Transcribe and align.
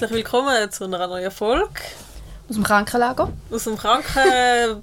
herzlich 0.00 0.10
willkommen 0.24 0.70
zu 0.72 0.84
einer 0.84 1.06
neuen 1.06 1.30
Folge 1.30 1.68
Aus 2.48 2.54
dem 2.54 2.64
Krankenlager. 2.64 3.30
aus 3.50 3.64
dem 3.64 3.76
Kranken 3.76 4.82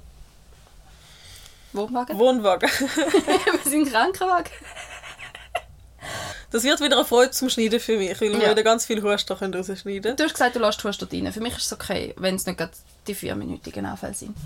Wohnwagen. 1.72 2.16
Wohnwagen. 2.16 2.70
wir 3.64 3.70
sind 3.70 3.90
Krankenwagen. 3.90 4.52
Das 6.52 6.62
wird 6.62 6.80
wieder 6.80 6.96
eine 6.98 7.04
Freude 7.04 7.32
zum 7.32 7.48
Schneiden 7.50 7.80
für 7.80 7.98
mich, 7.98 8.20
weil 8.20 8.32
wir 8.32 8.42
Ja. 8.44 8.50
wieder 8.52 8.62
ganz 8.62 8.86
viel 8.86 9.02
Husten 9.02 9.36
können 9.36 9.54
rausschneiden 9.54 10.14
Du 10.16 10.22
hast 10.22 10.34
gesagt, 10.34 10.54
du 10.54 10.60
lässt 10.60 10.84
Hust 10.84 11.02
dort 11.02 11.12
rein. 11.12 11.32
Für 11.32 11.40
mich 11.40 11.56
ist 11.56 11.66
es 11.66 11.72
okay, 11.72 12.14
wenn 12.16 12.36
es 12.36 12.46
nicht 12.46 12.60
die 13.08 13.14
vierminütigen 13.14 13.86
Anfälle 13.86 14.14
sind. 14.14 14.36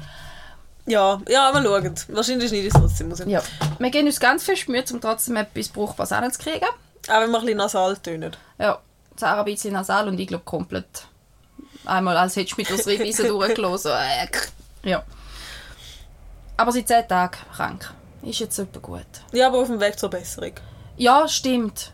Ja, 0.87 1.21
ja, 1.29 1.53
mal 1.53 1.63
schauen. 1.63 1.95
Wahrscheinlich 2.09 2.49
schneide 2.49 2.67
ich 2.69 2.75
es 2.75 2.81
trotzdem 2.81 3.11
raus. 3.11 3.23
Ja. 3.27 3.43
Wir 3.79 3.91
geben 3.91 4.07
uns 4.07 4.19
ganz 4.19 4.43
viel 4.45 4.57
Mühe, 4.69 4.85
um 4.91 5.01
trotzdem 5.03 5.37
etwas 5.37 5.69
Brauchbares 5.69 6.13
anzukriegen. 6.13 6.67
Auch 7.09 7.21
wenn 7.21 7.31
wir 7.31 7.39
ein 7.39 7.45
bisschen 7.45 7.59
nasal 7.59 7.97
tönen. 7.99 8.35
Ja, 8.59 8.79
Sarah 9.17 9.41
ein 9.41 9.45
bisschen 9.45 9.73
nasal 9.73 10.09
und 10.09 10.19
ich 10.19 10.27
glaube 10.29 10.45
komplett. 10.45 11.07
Einmal, 11.85 12.17
als 12.17 12.37
hättest 12.37 12.53
du 12.57 12.61
mich 12.61 12.69
durchs 12.69 12.87
Reisen 12.87 13.29
durchgelassen. 13.29 13.93
Äh, 13.93 14.29
Ja. 14.89 15.03
Aber 16.57 16.73
seit 16.73 16.89
10 16.89 17.09
Tagen 17.09 17.37
krank. 17.55 17.93
Ist 18.23 18.39
jetzt 18.39 18.59
etwa 18.59 18.79
gut. 18.79 19.07
Ja, 19.33 19.49
aber 19.49 19.59
auf 19.59 19.67
dem 19.67 19.81
Weg 19.81 19.99
zur 19.99 20.11
Besserung. 20.11 20.53
Ja, 20.97 21.27
stimmt. 21.27 21.93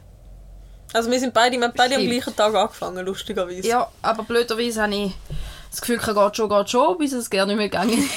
Also 0.93 1.11
wir 1.11 1.21
sind 1.21 1.33
beide, 1.35 1.57
wir 1.57 1.65
haben 1.67 1.75
beide 1.77 1.97
am 1.97 2.03
gleichen 2.03 2.35
Tag 2.35 2.55
angefangen, 2.55 3.05
lustigerweise. 3.05 3.67
Ja, 3.67 3.91
aber 4.03 4.23
blöderweise 4.25 4.83
habe 4.83 4.95
ich 4.95 5.15
das 5.71 5.81
Gefühl, 5.81 5.97
es 5.99 6.07
geht 6.07 6.37
schon, 6.37 6.49
geht 6.49 6.71
schon, 6.71 6.99
bis 6.99 7.13
es 7.13 7.29
gerne 7.29 7.55
nicht 7.55 7.59
mehr 7.59 7.69
gegangen 7.69 8.11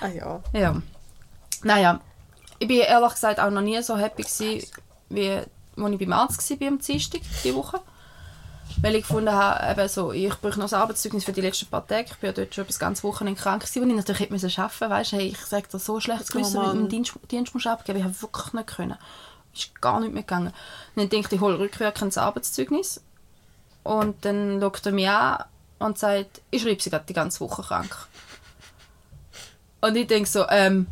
Ah 0.00 0.08
ja. 0.08 0.40
Ja. 0.52 0.82
Naja, 1.62 2.00
ich 2.58 2.68
bin 2.68 2.78
ehrlich 2.78 3.12
gesagt 3.12 3.40
auch 3.40 3.50
noch 3.50 3.62
nie 3.62 3.80
so 3.82 3.96
happy 3.96 4.22
gewesen, 4.22 4.66
wie 5.08 5.40
als 5.76 5.92
ich 5.92 5.98
beim 5.98 6.12
Arzt 6.12 6.50
war 6.50 6.68
am 6.68 6.78
Dienstag 6.78 7.20
diese 7.42 7.54
Woche. 7.54 7.80
Weil 8.80 8.96
ich 8.96 9.02
gefunden 9.02 9.30
habe, 9.30 9.70
eben 9.70 9.88
so, 9.88 10.12
ich 10.12 10.34
brauche 10.34 10.58
noch 10.58 10.64
das 10.64 10.72
Arbeitszeugnis 10.72 11.24
für 11.24 11.32
die 11.32 11.42
letzten 11.42 11.66
paar 11.66 11.86
Tage. 11.86 12.08
Ich 12.10 12.16
bin 12.16 12.28
ja 12.28 12.32
dort 12.32 12.54
schon 12.54 12.66
das 12.66 12.78
ganze 12.78 13.02
Wochenende 13.04 13.40
krank 13.40 13.62
gewesen, 13.62 13.82
und 13.82 13.90
ich 13.90 13.96
natürlich 13.96 14.20
hätte 14.20 14.32
müssen 14.32 14.50
arbeiten 14.58 14.90
weißt 14.90 15.12
du, 15.12 15.16
hey, 15.16 15.26
ich 15.28 15.38
sage 15.38 15.68
dir 15.68 15.78
so 15.78 16.00
schlecht 16.00 16.30
gewissen, 16.30 16.60
wenn 16.60 16.72
du 16.72 16.80
im 16.80 16.88
Dienst, 16.88 17.12
Dienst 17.30 17.54
musst 17.54 17.66
abgeben 17.66 17.98
Ich 17.98 18.04
habe 18.04 18.22
wirklich 18.22 18.52
nicht 18.52 18.66
können. 18.66 18.96
Ist 19.54 19.80
gar 19.80 20.00
nicht 20.00 20.12
mehr 20.12 20.22
gegangen. 20.22 20.48
Und 20.48 21.02
dann 21.02 21.08
denke 21.08 21.28
ich, 21.28 21.32
ich 21.34 21.40
hole 21.40 21.58
rückwirkend 21.58 22.16
das 22.16 22.18
Arbeitszeugnis. 22.18 23.02
Und 23.84 24.24
dann 24.24 24.60
schaut 24.60 24.86
er 24.86 24.92
mich 24.92 25.08
an 25.08 25.44
und 25.78 25.98
sagt, 25.98 26.40
ich 26.50 26.62
schreibe 26.62 26.82
sie 26.82 26.90
gerade 26.90 27.04
die 27.06 27.12
ganze 27.12 27.40
Woche 27.40 27.62
krank. 27.62 27.94
Und 29.82 29.94
ich 29.96 30.06
denke 30.06 30.28
so, 30.28 30.48
ähm, 30.48 30.86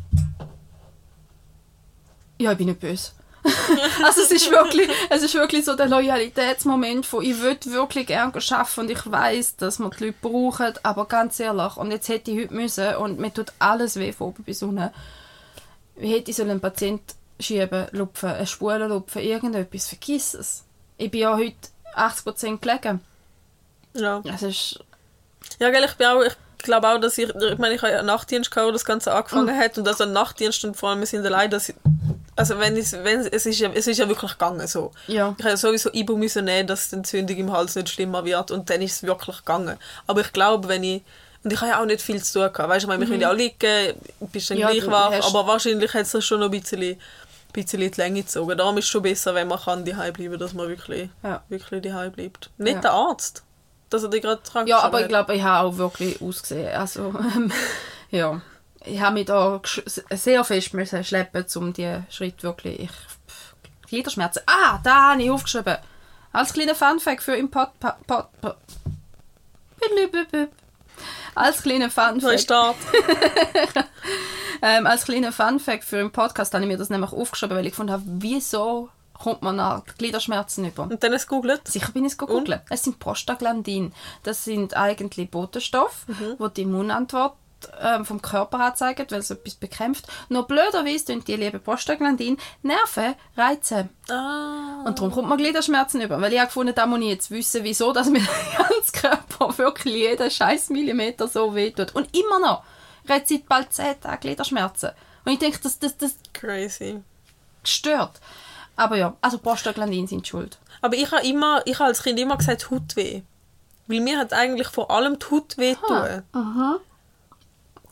ja, 2.39 2.51
ich 2.51 2.57
bin 2.57 2.67
nicht 2.67 2.79
böse. 2.79 3.11
also 4.03 4.21
es 4.21 4.31
ist 4.31 4.51
wirklich, 4.51 4.89
es 5.09 5.21
ist 5.21 5.33
wirklich 5.33 5.65
so 5.65 5.75
der 5.75 5.87
Loyalitätsmoment 5.87 7.05
von 7.05 7.23
ich 7.23 7.39
würde 7.41 7.71
wirklich 7.71 8.07
gerne 8.07 8.33
arbeiten 8.33 8.79
und 8.79 8.89
ich 8.89 9.11
weiß, 9.11 9.57
dass 9.57 9.79
man 9.79 9.91
die 9.91 10.05
Leute 10.05 10.17
brauchen, 10.21 10.73
aber 10.83 11.05
ganz 11.05 11.39
ehrlich, 11.39 11.75
und 11.77 11.91
jetzt 11.91 12.07
hätte 12.07 12.31
ich 12.31 12.43
heute 12.43 12.53
müssen 12.53 12.95
und 12.95 13.19
mir 13.19 13.33
tut 13.33 13.51
alles 13.59 13.97
weh 13.97 14.13
von 14.13 14.27
oben 14.27 14.43
bis 14.43 14.63
unten. 14.63 14.89
Wie 15.95 16.13
hätte 16.13 16.31
ich 16.31 16.37
so 16.37 16.43
einen 16.43 16.61
Patient 16.61 17.01
schieben, 17.39 17.87
lupfen, 17.91 18.29
eine 18.29 18.47
Spule 18.47 18.87
lupfen, 18.87 19.21
irgendetwas, 19.21 19.87
vergiss 19.87 20.33
es. 20.33 20.63
Ich 20.97 21.11
bin 21.11 21.21
ja 21.21 21.35
heute 21.35 21.55
80% 21.95 22.59
gelegen. 22.59 23.01
Ja. 23.93 24.21
Es 24.25 24.41
ist, 24.43 24.79
Ja, 25.59 25.69
gell, 25.69 25.83
ich 25.83 25.93
bin 25.95 26.07
auch, 26.07 26.21
ich 26.21 26.33
glaube 26.63 26.87
auch, 26.89 26.99
dass 26.99 27.17
ich, 27.17 27.29
ich 27.29 27.57
meine, 27.59 27.75
ich 27.75 27.81
habe 27.81 27.91
ja 27.93 27.99
einen 27.99 28.07
Nachtdienst 28.07 28.49
gehabt, 28.49 28.67
wo 28.67 28.71
das 28.71 28.85
Ganze 28.85 29.13
angefangen 29.13 29.55
hat 29.57 29.77
und 29.77 29.87
also 29.87 30.03
ein 30.05 30.13
Nachtdienst 30.13 30.63
und 30.65 30.75
vor 30.75 30.89
allem 30.89 30.99
wir 30.99 31.05
sind 31.07 31.25
allein, 31.25 31.51
dass 31.51 31.69
ich, 31.69 31.75
also 32.35 32.57
wenn 32.59 32.75
es, 32.77 32.93
wenn 32.93 33.19
es 33.21 33.45
ist 33.45 33.59
ja, 33.59 33.69
es 33.73 33.85
ist 33.87 33.97
ja 33.99 34.07
wirklich 34.09 34.31
gegangen 34.31 34.65
so. 34.67 34.91
ja. 35.07 35.35
Ich 35.37 35.43
habe 35.43 35.51
ja 35.51 35.57
sowieso 35.57 35.89
Ibu 35.93 36.17
müssen 36.17 36.45
nehmen, 36.45 36.67
dass 36.67 36.89
die 36.89 36.95
Entzündung 36.95 37.37
im 37.37 37.51
Hals 37.51 37.75
nicht 37.75 37.89
schlimmer 37.89 38.25
wird 38.25 38.49
und 38.51 38.69
dann 38.69 38.81
ist 38.81 38.93
es 38.93 39.03
wirklich 39.03 39.37
gegangen. 39.37 39.77
Aber 40.07 40.21
ich 40.21 40.33
glaube, 40.33 40.67
wenn 40.67 40.83
ich 40.83 41.03
und 41.43 41.51
ich 41.51 41.59
habe 41.59 41.71
ja 41.71 41.81
auch 41.81 41.85
nicht 41.85 42.01
viel 42.01 42.23
zu 42.23 42.39
tun 42.39 42.53
gehabt. 42.53 42.69
Weißt 42.69 42.83
du, 42.83 42.85
ich 42.85 42.87
meine, 42.87 43.01
wir 43.01 43.07
können 43.09 43.21
ja 43.21 43.29
auch 43.29 43.35
liegen, 43.35 43.93
bist 44.31 44.49
dann 44.49 44.57
Mhm. 44.57 44.61
Ja, 44.61 44.69
gleich 44.71 44.87
wach, 44.87 45.11
aber 45.27 45.45
wahrscheinlich 45.45 45.93
hat 45.93 46.05
es 46.13 46.25
schon 46.25 46.39
noch 46.39 46.49
ein 46.49 46.57
bisschen, 46.61 46.97
bisschen 47.51 47.81
in 47.81 47.91
die 47.91 47.99
Länge 48.01 48.21
gezogen. 48.21 48.57
Darum 48.57 48.77
ist 48.77 48.85
es 48.85 48.89
schon 48.89 49.01
besser, 49.01 49.35
wenn 49.35 49.49
man 49.49 49.59
kann 49.59 49.83
daheim 49.83 50.13
bleiben, 50.13 50.39
dass 50.39 50.53
man 50.53 50.69
wirklich, 50.69 51.09
Ja. 51.21 51.43
wirklich 51.49 51.81
daheim 51.81 52.13
bleibt. 52.13 52.49
Nicht 52.57 52.75
Ja. 52.75 52.79
der 52.81 52.91
Arzt, 52.93 53.43
dass 53.93 54.03
er 54.03 54.09
dich 54.09 54.21
gerade 54.21 54.41
krank 54.41 54.67
Ja, 54.67 54.79
aber 54.79 54.99
geschrieben 54.99 55.03
ich 55.03 55.09
glaube, 55.09 55.35
ich 55.35 55.43
habe 55.43 55.67
auch 55.67 55.77
wirklich 55.77 56.21
ausgesehen. 56.21 56.75
Also, 56.75 57.13
ähm, 57.35 57.51
ja. 58.11 58.41
Ich 58.85 58.99
habe 58.99 59.13
mich 59.13 59.25
da 59.25 59.61
sehr 60.11 60.43
fest 60.43 60.73
müssen 60.73 61.03
schleppen, 61.03 61.45
um 61.55 61.71
die 61.71 61.99
Schritt 62.09 62.43
wirklich... 62.43 62.81
Ich, 62.81 62.89
pff, 62.91 63.55
Gliederschmerzen. 63.87 64.41
Ah, 64.45 64.79
da 64.83 65.11
habe 65.11 65.23
ich 65.23 65.31
aufgeschrieben. 65.31 65.77
Als 66.33 66.51
kleiner 66.51 66.75
Funfact 66.75 67.23
für 67.23 67.35
im 67.35 67.49
Pod... 67.49 67.69
Pod, 67.79 67.95
Pod, 68.05 68.27
Pod 68.41 68.57
als 71.35 71.63
kleiner 71.63 71.89
Funfact, 71.89 72.51
ähm, 74.61 74.87
als 74.87 75.05
kleiner 75.05 75.31
Funfact 75.31 75.83
für 75.83 75.97
im 75.97 76.11
Podcast 76.11 76.53
habe 76.53 76.63
ich 76.63 76.69
mir 76.69 76.77
das 76.77 76.89
nämlich 76.89 77.11
aufgeschrieben, 77.11 77.57
weil 77.57 77.65
ich 77.65 77.71
gefunden 77.71 77.93
habe, 77.93 78.03
wieso 78.05 78.89
kommt 79.23 79.41
man 79.41 79.55
nach 79.55 79.83
Gliederschmerzen 79.97 80.65
über? 80.65 80.83
Und 80.83 81.01
dann 81.01 81.13
hast 81.13 81.25
du 81.25 81.29
gegoogelt. 81.29 81.65
Sicher 81.65 81.93
bin 81.93 82.03
ich 82.03 82.11
es 82.11 82.17
gegoogelt. 82.17 82.61
Es 82.69 82.83
sind 82.83 82.99
Prostaglandin. 82.99 83.93
Das 84.23 84.43
sind 84.43 84.75
eigentlich 84.75 85.31
Botenstoffe, 85.31 86.05
die 86.07 86.53
die 86.55 86.61
Immunantwort 86.63 87.37
ähm, 87.81 88.03
vom 88.03 88.21
Körper 88.21 88.59
anzeigen, 88.59 89.05
weil 89.09 89.19
es 89.19 89.31
etwas 89.31 89.55
bekämpft. 89.55 90.07
Nur 90.27 90.45
blöderweise 90.45 91.05
tun 91.05 91.23
die 91.25 91.37
lieben 91.37 91.61
Prostaglandin 91.61 92.37
Nerven 92.63 93.15
reizen. 93.37 93.89
Ah. 94.09 94.83
Und 94.85 94.99
darum 94.99 95.11
kommt 95.11 95.29
man 95.29 95.37
Gliederschmerzen 95.37 96.01
über. 96.01 96.19
Weil 96.19 96.33
ich 96.33 96.39
habe 96.39 96.47
gefunden, 96.47 96.75
da 96.75 96.85
muss 96.85 96.99
ich 96.99 97.05
jetzt 97.05 97.31
wissen, 97.31 97.63
wieso 97.63 97.93
dass 97.93 98.09
mir 98.09 98.19
der 98.57 98.65
ganze 98.67 98.91
Körper 98.91 99.57
wirklich 99.57 99.95
jeden 99.95 100.29
scheiß 100.29 100.69
Millimeter 100.69 101.29
so 101.29 101.55
wehtut. 101.55 101.95
Und 101.95 102.13
immer 102.13 102.39
noch. 102.39 102.63
Ich 103.05 103.09
habe 103.09 103.23
seit 103.25 103.47
bald 103.47 103.71
10 103.71 104.01
Tagen 104.01 104.19
Gliederschmerzen. 104.19 104.89
Und 105.23 105.31
ich 105.31 105.39
denke, 105.39 105.59
das, 105.63 105.79
das, 105.79 105.95
das 105.95 106.15
Crazy. 106.33 107.01
stört. 107.63 108.19
Aber 108.75 108.97
ja, 108.97 109.15
also 109.21 109.37
Prostaglandin 109.37 110.07
sind 110.07 110.27
schuld. 110.27 110.57
Aber 110.81 110.95
ich 110.95 111.11
habe 111.11 111.25
immer, 111.27 111.61
ich 111.65 111.75
habe 111.79 111.89
als 111.89 112.03
Kind 112.03 112.19
immer 112.19 112.37
gesagt, 112.37 112.69
Hautweh. 112.71 113.21
Weil 113.87 113.99
mir 113.99 114.17
hat 114.17 114.33
eigentlich 114.33 114.67
vor 114.69 114.89
allem 114.91 115.19
die 115.19 115.25
Haut 115.29 115.57
weh 115.57 115.75
tun. 115.75 116.23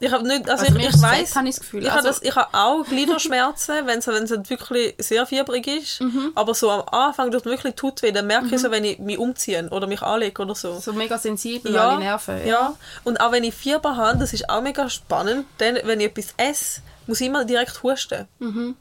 Ich 0.03 0.12
habe 0.12 0.28
nicht, 0.28 0.50
also, 0.50 0.66
Also 0.66 0.80
ich, 0.80 0.88
ich 0.96 1.00
weiß, 1.02 1.36
habe 1.36 1.47
ich 1.47 1.58
Gefühl. 1.58 1.84
ich, 1.84 1.90
habe 1.90 1.97
Also- 1.97 2.08
das, 2.09 2.24
ich 2.24 2.36
habe 2.36 2.47
auch 2.53 2.84
Gliederschmerzen, 2.86 3.86
wenn 3.86 4.00
es 4.00 4.08
wenn 4.08 4.24
es 4.24 4.31
wirklich 4.50 4.96
sehr 4.97 5.28
fiebrig 5.28 5.68
ist. 5.68 6.02
Mhm. 6.02 6.31
Aber 6.34 6.56
so 6.56 6.72
am 6.72 6.81
Anfang 6.90 7.30
tut 7.30 7.46
wirklich 7.46 7.75
Haut 7.84 8.02
weh. 8.02 8.12
Dann 8.12 8.25
merke 8.25 8.56
ich 8.56 8.62
so, 8.62 8.72
wenn 8.72 8.84
ich 8.84 8.97
mich 8.97 9.20
umziehe 9.20 9.70
oder 9.70 9.86
mich 9.86 10.02
anlege 10.02 10.41
oder 10.41 10.56
so. 10.56 10.80
So 10.80 10.94
mega 10.94 11.20
sensibel 11.20 11.72
Ja, 11.72 11.90
an 11.91 12.00
die 12.00 12.06
Nerven. 12.06 12.47
ja. 12.47 12.74
Und 13.03 13.22
auch 13.22 13.31
wenn 13.31 13.44
ich 13.44 13.53
Fieber 13.53 13.96
habe, 13.96 14.18
das 14.18 14.34
ist 14.34 14.50
auch 14.50 14.62
mega 14.64 14.90
spannend, 14.90 15.46
denn 15.59 15.78
wenn 15.84 16.00
ich 16.00 16.08
etwas 16.08 16.34
esse, 16.38 16.81
muss 17.06 17.22
ich 17.22 17.28
immer 17.28 17.46
direkt 17.46 17.84
husten. 17.84 18.28
Mhm. 18.40 18.75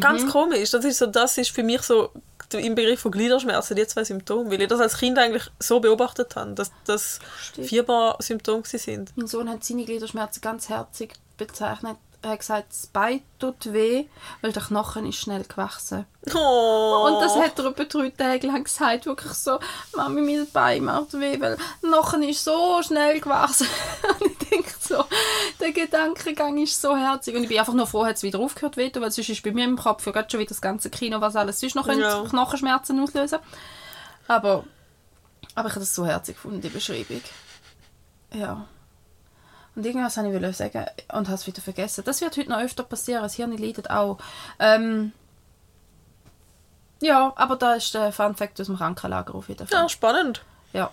Ganz 0.00 0.26
komisch. 0.30 0.70
Das 0.70 0.84
ist, 0.84 0.98
so, 0.98 1.06
das 1.06 1.38
ist 1.38 1.50
für 1.50 1.62
mich 1.62 1.82
so 1.82 2.10
im 2.52 2.74
Begriff 2.74 3.00
von 3.00 3.10
Gliederschmerzen 3.10 3.76
die 3.76 3.86
zwei 3.86 4.04
Symptome, 4.04 4.50
weil 4.50 4.62
ich 4.62 4.68
das 4.68 4.80
als 4.80 4.98
Kind 4.98 5.18
eigentlich 5.18 5.50
so 5.58 5.80
beobachtet 5.80 6.36
habe, 6.36 6.52
dass 6.52 6.70
das. 6.84 7.18
Fiebersymptome 7.54 8.62
gewesen 8.62 8.78
sind. 8.78 9.12
Mein 9.16 9.26
Sohn 9.26 9.48
hat 9.48 9.64
seine 9.64 9.84
Gliederschmerzen 9.84 10.40
ganz 10.40 10.68
herzig 10.68 11.14
bezeichnet. 11.36 11.96
Er 12.24 12.30
hat 12.30 12.38
gesagt, 12.38 12.70
das 12.70 12.86
Bein 12.86 13.20
tut 13.38 13.70
weh, 13.70 14.06
weil 14.40 14.52
der 14.52 14.62
Knochen 14.62 15.04
ist 15.04 15.18
schnell 15.18 15.44
gewachsen. 15.44 16.06
Oh. 16.34 17.06
Und 17.06 17.20
das 17.20 17.36
hat 17.36 17.58
er 17.58 17.66
etwa 17.66 17.84
drei 17.84 18.08
Tage 18.08 18.46
lang 18.46 18.64
gesagt. 18.64 19.04
Wirklich 19.04 19.34
so, 19.34 19.58
Mami, 19.94 20.22
mein 20.22 20.50
Bein 20.50 20.84
macht 20.84 21.12
weh, 21.12 21.38
weil 21.38 21.58
der 21.58 21.90
Knochen 21.90 22.22
ist 22.22 22.42
so 22.42 22.80
schnell 22.82 23.20
gewachsen. 23.20 23.66
Und 24.20 24.32
ich 24.32 24.48
denke 24.48 24.72
so, 24.80 25.04
der 25.60 25.72
Gedankengang 25.72 26.56
ist 26.56 26.80
so 26.80 26.96
herzig. 26.96 27.36
Und 27.36 27.42
ich 27.42 27.48
bin 27.50 27.58
einfach 27.58 27.74
nur 27.74 27.86
froh, 27.86 28.06
hat 28.06 28.16
es 28.16 28.22
wieder 28.22 28.38
aufgehört 28.38 28.78
weh, 28.78 28.90
weil 28.94 29.10
sonst 29.10 29.28
ist 29.28 29.42
bei 29.42 29.52
mir 29.52 29.64
im 29.66 29.76
Kopf 29.76 30.06
ja 30.06 30.12
gerade 30.12 30.30
schon 30.30 30.40
wieder 30.40 30.48
das 30.48 30.62
ganze 30.62 30.88
Kino, 30.88 31.20
was 31.20 31.36
alles 31.36 31.60
sonst 31.60 31.74
noch 31.74 31.88
Ja. 31.88 32.24
Knochenschmerzen 32.24 33.00
auslösen 33.00 33.40
Aber, 34.28 34.64
aber 35.54 35.68
ich 35.68 35.74
habe 35.74 35.80
das 35.80 35.94
so 35.94 36.06
herzig 36.06 36.36
gefunden, 36.36 36.62
die 36.62 36.70
Beschreibung. 36.70 37.20
Ja. 38.32 38.66
Und 39.76 39.84
irgendwas 39.84 40.16
wollte 40.16 40.28
ich 40.36 40.42
wollte 40.42 40.52
sagen 40.52 40.86
und 41.12 41.28
habe 41.28 41.34
es 41.34 41.46
wieder 41.46 41.60
vergessen. 41.60 42.04
Das 42.04 42.20
wird 42.20 42.36
heute 42.36 42.50
noch 42.50 42.60
öfter 42.60 42.84
passieren. 42.84 43.22
Das 43.22 43.34
Hirn 43.34 43.56
leidet 43.56 43.90
auch. 43.90 44.18
Ähm, 44.58 45.12
ja, 47.00 47.32
aber 47.36 47.56
da 47.56 47.74
ist 47.74 47.92
der 47.94 48.12
Fun 48.12 48.36
Fact 48.36 48.60
aus 48.60 48.66
dem 48.66 48.76
Krankenlager 48.76 49.34
auf 49.34 49.48
jeden 49.48 49.66
Fall. 49.66 49.82
Ja, 49.82 49.88
spannend. 49.88 50.42
Ja, 50.72 50.90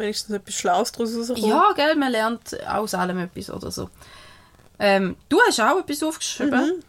Wenigstens 0.00 0.34
etwas 0.34 0.54
Schlaues 0.54 0.92
daraus 0.92 1.14
rauskommt. 1.14 1.40
ja 1.40 1.72
gell, 1.76 1.94
man 1.94 2.10
lernt 2.10 2.58
aus 2.66 2.94
allem 2.94 3.18
etwas 3.18 3.50
oder 3.50 3.70
so. 3.70 3.90
Ähm, 4.78 5.16
du 5.28 5.38
hast 5.46 5.60
auch 5.60 5.78
etwas 5.78 6.02
aufgeschrieben. 6.02 6.82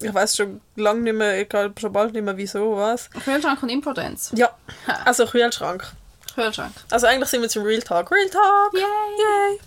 Ich 0.00 0.12
weiß 0.12 0.36
schon 0.36 0.62
lange 0.74 1.02
nicht 1.02 1.14
mehr, 1.14 1.44
glaube 1.44 1.78
schon 1.78 1.92
bald 1.92 2.14
nicht 2.14 2.24
mehr 2.24 2.36
wieso, 2.36 2.74
was. 2.76 3.10
Kühlschrank 3.10 3.62
und 3.62 3.68
Impotence. 3.68 4.32
Ja, 4.34 4.48
also 5.04 5.26
Kühlschrank. 5.26 5.92
Kühlschrank. 6.34 6.72
Also 6.90 7.06
eigentlich 7.06 7.28
sind 7.28 7.42
wir 7.42 7.60
im 7.60 7.66
Real 7.66 7.82
Talk. 7.82 8.10
Real 8.10 8.28
Talk! 8.28 8.72
Yay! 8.74 8.82
Yay! 9.18 9.60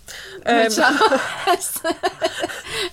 Ähm, 0.44 0.72
Ähm, 0.72 1.94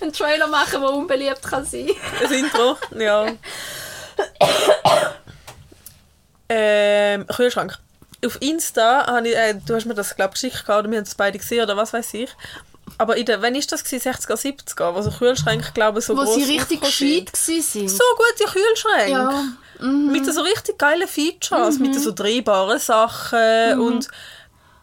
einen 0.00 0.12
Trailer 0.12 0.46
machen, 0.46 0.80
der 0.80 0.90
unbeliebt 0.90 1.42
kann 1.42 1.64
sein 1.64 1.90
das 2.20 2.30
Intro, 2.30 2.76
ja. 2.96 3.26
ähm, 6.48 7.26
Kühlschrank. 7.26 7.78
auf 8.24 8.40
Insta, 8.40 9.06
habe 9.06 9.28
ich, 9.28 9.36
äh, 9.36 9.54
du 9.54 9.74
hast 9.74 9.86
mir 9.86 9.94
das, 9.94 10.14
glaube 10.16 10.34
ich, 10.34 10.40
geschickt, 10.40 10.68
oder 10.68 10.90
wir 10.90 10.98
haben 10.98 11.04
es 11.04 11.14
beide 11.14 11.38
gesehen, 11.38 11.62
oder 11.62 11.76
was 11.76 11.92
weiß 11.92 12.14
ich. 12.14 12.30
Aber 12.98 13.16
in 13.16 13.26
der, 13.26 13.42
wenn 13.42 13.54
ist 13.54 13.72
das 13.72 13.82
gewesen, 13.82 14.12
60er, 14.12 14.36
70er, 14.36 14.94
wo 14.94 15.02
so 15.02 15.10
Kühlschränke, 15.10 15.72
glaube 15.72 15.98
ich, 15.98 16.04
so 16.04 16.16
Wo 16.16 16.22
gross 16.22 16.34
sie 16.34 16.44
richtig 16.44 16.80
gescheit 16.80 17.32
waren. 17.32 17.88
So 17.88 18.04
gute 18.16 18.52
Kühlschränke. 18.52 19.10
Ja. 19.10 19.44
Mhm. 19.80 20.12
Mit 20.12 20.32
so 20.32 20.40
richtig 20.40 20.78
geilen 20.78 21.08
Features, 21.08 21.78
mit 21.78 22.00
so 22.00 22.12
drehbaren 22.12 22.78
Sachen 22.78 23.78
und 23.80 24.08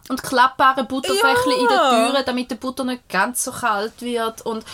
Und 0.09 0.23
klappbare 0.23 0.83
Butterfächle 0.83 1.53
in 1.53 1.67
den 1.67 1.77
Ja. 1.77 2.07
Türen, 2.07 2.23
damit 2.25 2.51
der 2.51 2.55
Butter 2.55 2.83
nicht 2.83 3.07
ganz 3.07 3.43
so 3.43 3.51
kalt 3.51 4.01
wird. 4.01 4.41
Und 4.41 4.65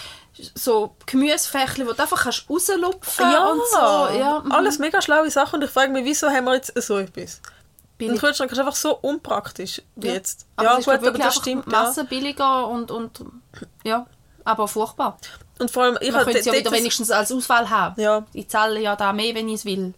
so 0.56 0.95
Gemüsefächle, 1.06 1.86
wo 1.86 1.94
du 1.94 2.01
einfach 2.01 2.24
kannst 2.24 2.50
rauslupfen 2.50 3.31
ja, 3.31 3.48
und 3.48 3.62
so. 3.72 4.18
Ja, 4.18 4.42
mhm. 4.44 4.51
alles 4.51 4.80
mega 4.80 5.01
schlaue 5.01 5.30
Sachen 5.30 5.57
und 5.57 5.66
ich 5.66 5.72
frage 5.72 5.92
mich, 5.92 6.06
wieso 6.06 6.30
haben 6.30 6.45
wir 6.45 6.56
jetzt 6.56 6.74
so 6.81 6.98
etwas? 6.98 7.42
Ein 8.00 8.08
Billig. 8.10 8.20
Kühlschrank 8.20 8.52
ist 8.52 8.60
einfach 8.60 8.76
so 8.76 8.96
unpraktisch 8.96 9.82
wie 9.96 10.08
Ja. 10.08 10.14
jetzt. 10.14 10.46
Aber 10.56 10.68
ja, 10.68 10.74
es 10.74 10.80
ist 10.80 10.86
gut, 10.86 10.94
glaub, 10.94 10.98
aber 10.98 11.06
wirklich 11.08 11.26
das 11.26 11.36
stimmt. 11.36 11.66
Ja. 11.72 11.84
Masse 11.84 12.04
billiger 12.04 12.68
und, 12.68 12.92
und 12.92 13.26
ja, 13.84 14.06
aber 14.44 14.68
furchtbar. 14.68 15.18
Und 15.58 15.72
vor 15.72 15.84
allem, 15.84 15.98
ich 16.00 16.12
Man 16.12 16.24
könnte 16.24 16.40
es 16.40 16.46
ja 16.46 16.54
wieder 16.54 16.72
wenigstens 16.72 17.10
als 17.10 17.32
Auswahl 17.32 17.70
haben. 17.72 18.00
Ja. 18.00 18.24
Ich 18.34 18.48
zahle 18.50 18.80
ja 18.80 18.96
da 18.96 19.14
mehr, 19.14 19.34
wenn 19.34 19.50
ich 19.50 19.56
es 19.56 19.66
will. 19.66 19.96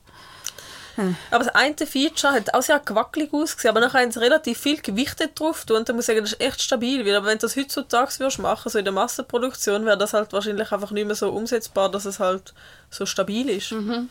Aber 1.31 1.44
das 1.46 1.56
eine 1.56 1.75
Feature 1.75 2.34
hat 2.34 2.54
auch 2.54 2.62
sehr 2.62 2.80
gewackelig 2.80 3.34
ausgesehen, 3.34 3.69
aber 3.75 3.80
nachher 3.80 4.01
haben 4.01 4.12
sie 4.12 4.19
relativ 4.19 4.60
viel 4.60 4.81
gewichtet 4.81 5.40
drauf 5.40 5.66
tun 5.66 5.78
und 5.78 5.90
dann 5.90 5.96
muss 5.96 6.10
ich 6.10 6.16
sagen, 6.16 6.22
das 6.22 6.34
ist 6.34 6.42
echt 6.42 6.62
stabil. 6.62 7.06
Weil, 7.06 7.16
aber 7.16 7.28
wenn 7.28 7.38
du 7.38 7.44
das 7.48 7.56
heutzutage 7.56 8.19
würdest 8.19 8.40
machen, 8.40 8.69
so 8.69 8.78
in 8.78 8.86
der 8.86 8.94
Massenproduktion, 8.94 9.86
wäre 9.86 9.98
das 9.98 10.13
halt 10.13 10.34
wahrscheinlich 10.34 10.72
einfach 10.72 10.92
nicht 10.92 11.06
mehr 11.06 11.16
so 11.16 11.30
umsetzbar, 11.30 11.90
dass 11.90 12.06
es 12.06 12.19
halt 12.19 12.54
so 12.90 13.06
stabil 13.06 13.50
ist. 13.50 13.72
Mhm. 13.72 14.10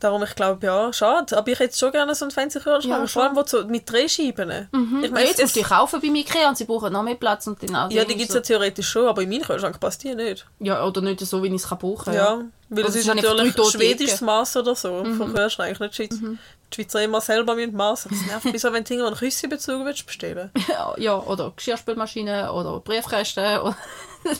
Darum, 0.00 0.22
ich 0.22 0.34
glaube, 0.36 0.64
ja, 0.64 0.92
schade. 0.92 1.36
Aber 1.36 1.48
ich 1.50 1.58
hätte 1.58 1.76
schon 1.76 1.90
gerne 1.90 2.14
so 2.14 2.24
einen 2.24 2.30
fancy 2.30 2.60
Kühlschrank. 2.60 2.84
Ja, 2.84 3.06
vor 3.08 3.24
allem 3.24 3.34
wo 3.34 3.42
so 3.44 3.64
mit 3.66 3.90
Drehscheiben. 3.90 4.68
Mhm. 4.70 5.02
Ich 5.02 5.10
meine, 5.10 5.26
jetzt 5.26 5.40
musst 5.40 5.56
du 5.56 5.60
die 5.60 5.66
kaufen 5.66 6.00
bei 6.00 6.06
Ikea 6.06 6.48
und 6.48 6.56
sie 6.56 6.66
brauchen 6.66 6.92
noch 6.92 7.02
mehr 7.02 7.16
Platz. 7.16 7.48
Und 7.48 7.60
dann 7.62 7.74
auch 7.74 7.90
ja, 7.90 8.04
die 8.04 8.14
gibt 8.14 8.28
es 8.28 8.34
ja 8.34 8.40
theoretisch 8.40 8.88
schon, 8.88 9.06
aber 9.06 9.22
in 9.22 9.28
meinen 9.28 9.42
Kühlschrank 9.42 9.80
passt 9.80 10.04
die 10.04 10.14
nicht. 10.14 10.46
Ja, 10.60 10.84
oder 10.84 11.00
nicht 11.00 11.18
so, 11.20 11.42
wie 11.42 11.48
ich 11.48 11.54
es 11.54 11.68
kann 11.68 11.78
brauchen 11.78 12.14
Ja, 12.14 12.40
weil 12.68 12.84
das 12.84 12.94
es 12.94 13.06
ist 13.06 13.14
natürlich 13.14 13.54
schwedisches. 13.72 14.20
Maß 14.20 14.58
oder 14.58 14.76
so 14.76 15.04
von 15.16 15.34
Kühlschrank, 15.34 15.80
nicht 15.80 15.96
Schweiz. 15.96 16.16
Die 16.20 16.74
Schweizer 16.74 17.02
immer 17.02 17.20
selber 17.20 17.56
mit 17.56 17.72
Maß. 17.72 18.08
Das 18.10 18.20
nervt 18.26 18.44
mich 18.44 18.60
so, 18.60 18.72
wenn 18.72 18.84
du 18.84 18.92
irgendwo 18.92 19.08
einen 19.08 19.16
Küssebezug 19.16 19.84
willst 19.84 20.06
bestellen 20.06 20.50
Ja, 20.68 20.94
ja, 20.98 21.16
oder 21.18 21.52
Geschirrspülmaschine 21.56 22.52
oder 22.52 22.78
Briefkästen. 22.80 23.58
Oder 23.58 23.76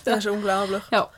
Das 0.05 0.19
ist 0.19 0.27
unglaublich. 0.27 0.83
ja, 0.93 1.09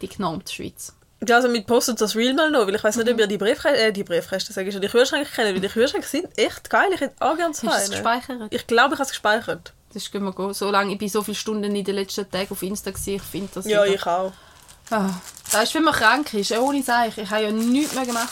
die 0.00 0.08
genormte 0.08 0.52
Schweiz. 0.52 0.94
Ja, 1.26 1.36
also 1.36 1.48
mit 1.48 1.66
postet 1.66 2.00
das 2.00 2.14
Real 2.14 2.32
mal 2.34 2.50
noch, 2.50 2.66
weil 2.66 2.74
ich 2.76 2.84
weiß 2.84 2.96
nicht, 2.96 3.10
ob 3.10 3.18
ihr 3.18 3.26
die 3.26 3.38
Briefkästen, 3.38 3.74
äh, 3.74 3.92
die 3.92 4.04
Briefkästen, 4.04 4.54
sage 4.54 4.68
ich 4.68 4.72
schon, 4.74 4.82
die 4.82 4.88
Kühlschränke 4.88 5.28
kennen, 5.30 5.52
weil 5.54 5.60
die 5.60 5.68
Kühlschränke 5.68 6.06
sind 6.06 6.26
echt 6.38 6.70
geil. 6.70 6.90
Ich 6.94 7.00
hätte 7.00 7.14
auch 7.18 7.36
gerne 7.36 7.54
so 7.54 7.66
Hast 7.66 7.88
du 7.88 7.92
es 7.94 8.04
einen. 8.04 8.20
gespeichert? 8.20 8.54
Ich 8.54 8.66
glaube, 8.68 8.94
ich 8.94 9.00
habe 9.00 9.02
es 9.02 9.08
gespeichert. 9.10 9.72
Das 9.94 10.10
können 10.12 10.26
wir 10.26 10.32
gehen. 10.32 10.54
So 10.54 10.70
lange, 10.70 10.92
ich 10.92 10.98
bin 10.98 11.08
so 11.08 11.22
viele 11.22 11.34
Stunden 11.34 11.64
in 11.74 11.84
den 11.84 11.94
letzten 11.96 12.30
Tagen 12.30 12.48
auf 12.50 12.62
Insta 12.62 12.90
gewesen, 12.90 13.14
ich 13.16 13.22
finde 13.22 13.48
das 13.54 13.66
Ja, 13.66 13.84
wieder- 13.84 13.94
ich 13.96 14.06
auch. 14.06 14.32
Ah, 14.90 15.10
das 15.52 15.64
ist, 15.64 15.74
wenn 15.74 15.82
man 15.84 15.92
krank 15.94 16.32
ist, 16.34 16.50
ja, 16.50 16.60
ohne 16.60 16.82
Seich. 16.82 17.18
Ich 17.18 17.28
habe 17.30 17.42
ja 17.42 17.50
nichts 17.50 17.94
mehr 17.94 18.06
gemacht. 18.06 18.30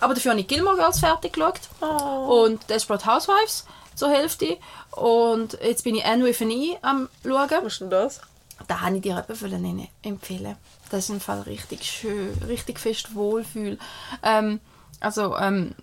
Aber 0.00 0.12
dafür 0.14 0.32
habe 0.32 0.40
ich 0.40 0.48
Gilmore 0.48 0.76
Girls 0.76 0.98
fertig 0.98 1.32
geschaut. 1.34 1.60
Oh. 1.80 2.44
Und 2.44 2.68
Desperate 2.68 3.06
Housewives 3.06 3.64
zur 3.94 4.10
Hälfte. 4.10 4.58
Und 4.90 5.56
jetzt 5.62 5.84
bin 5.84 5.94
ich 5.94 6.04
Anne 6.04 6.24
with 6.24 6.42
an 6.42 6.50
E 6.50 6.76
am 6.82 7.08
schauen. 7.24 7.48
Was 7.62 7.72
ist 7.72 7.80
denn 7.80 7.90
das? 7.90 8.20
Da 8.68 8.80
habe 8.80 8.96
ich 8.96 9.02
dir 9.02 9.24
eben 9.28 9.88
empfehlen. 10.02 10.56
Das 10.90 11.04
ist 11.04 11.10
im 11.10 11.20
Fall 11.20 11.40
richtig 11.42 11.82
schön, 11.84 12.32
richtig 12.46 12.78
fest 12.78 13.14
Wohlfühl. 13.14 13.78
Ähm, 14.22 14.60
also 15.00 15.36
ähm, 15.36 15.74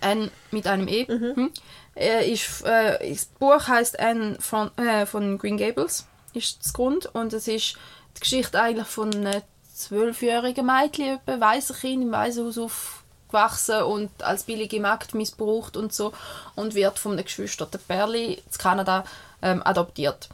Anne 0.00 0.30
mit 0.50 0.66
einem 0.66 0.88
E. 0.88 1.06
Hm. 1.06 1.50
Äh, 1.96 2.32
ist, 2.32 2.62
äh, 2.62 3.10
das 3.12 3.26
Buch 3.26 3.68
heißt 3.68 3.98
Anne 3.98 4.36
von, 4.40 4.76
äh, 4.78 5.06
von 5.06 5.38
Green 5.38 5.56
Gables 5.56 6.06
ist 6.32 6.64
das 6.64 6.72
Grund 6.72 7.06
und 7.14 7.32
es 7.32 7.48
ist 7.48 7.76
die 8.16 8.20
Geschichte 8.20 8.60
eigentlich 8.60 8.86
von 8.86 9.12
einem 9.14 9.42
zwölfjährigen 9.74 10.66
Mädchen, 10.66 11.18
etwa, 11.18 11.40
weiße 11.40 11.74
Kind 11.74 12.02
im 12.02 12.12
Waisenhaus 12.12 12.58
aufgewachsen 12.58 13.82
und 13.82 14.22
als 14.22 14.44
billige 14.44 14.80
Magd 14.80 15.14
missbraucht 15.14 15.76
und 15.76 15.92
so 15.92 16.12
und 16.54 16.74
wird 16.74 16.98
von 16.98 17.12
einem 17.12 17.24
geschwisterten 17.24 17.80
Perli 17.86 18.34
in 18.34 18.58
Kanada 18.58 19.04
ähm, 19.42 19.62
adoptiert 19.64 20.28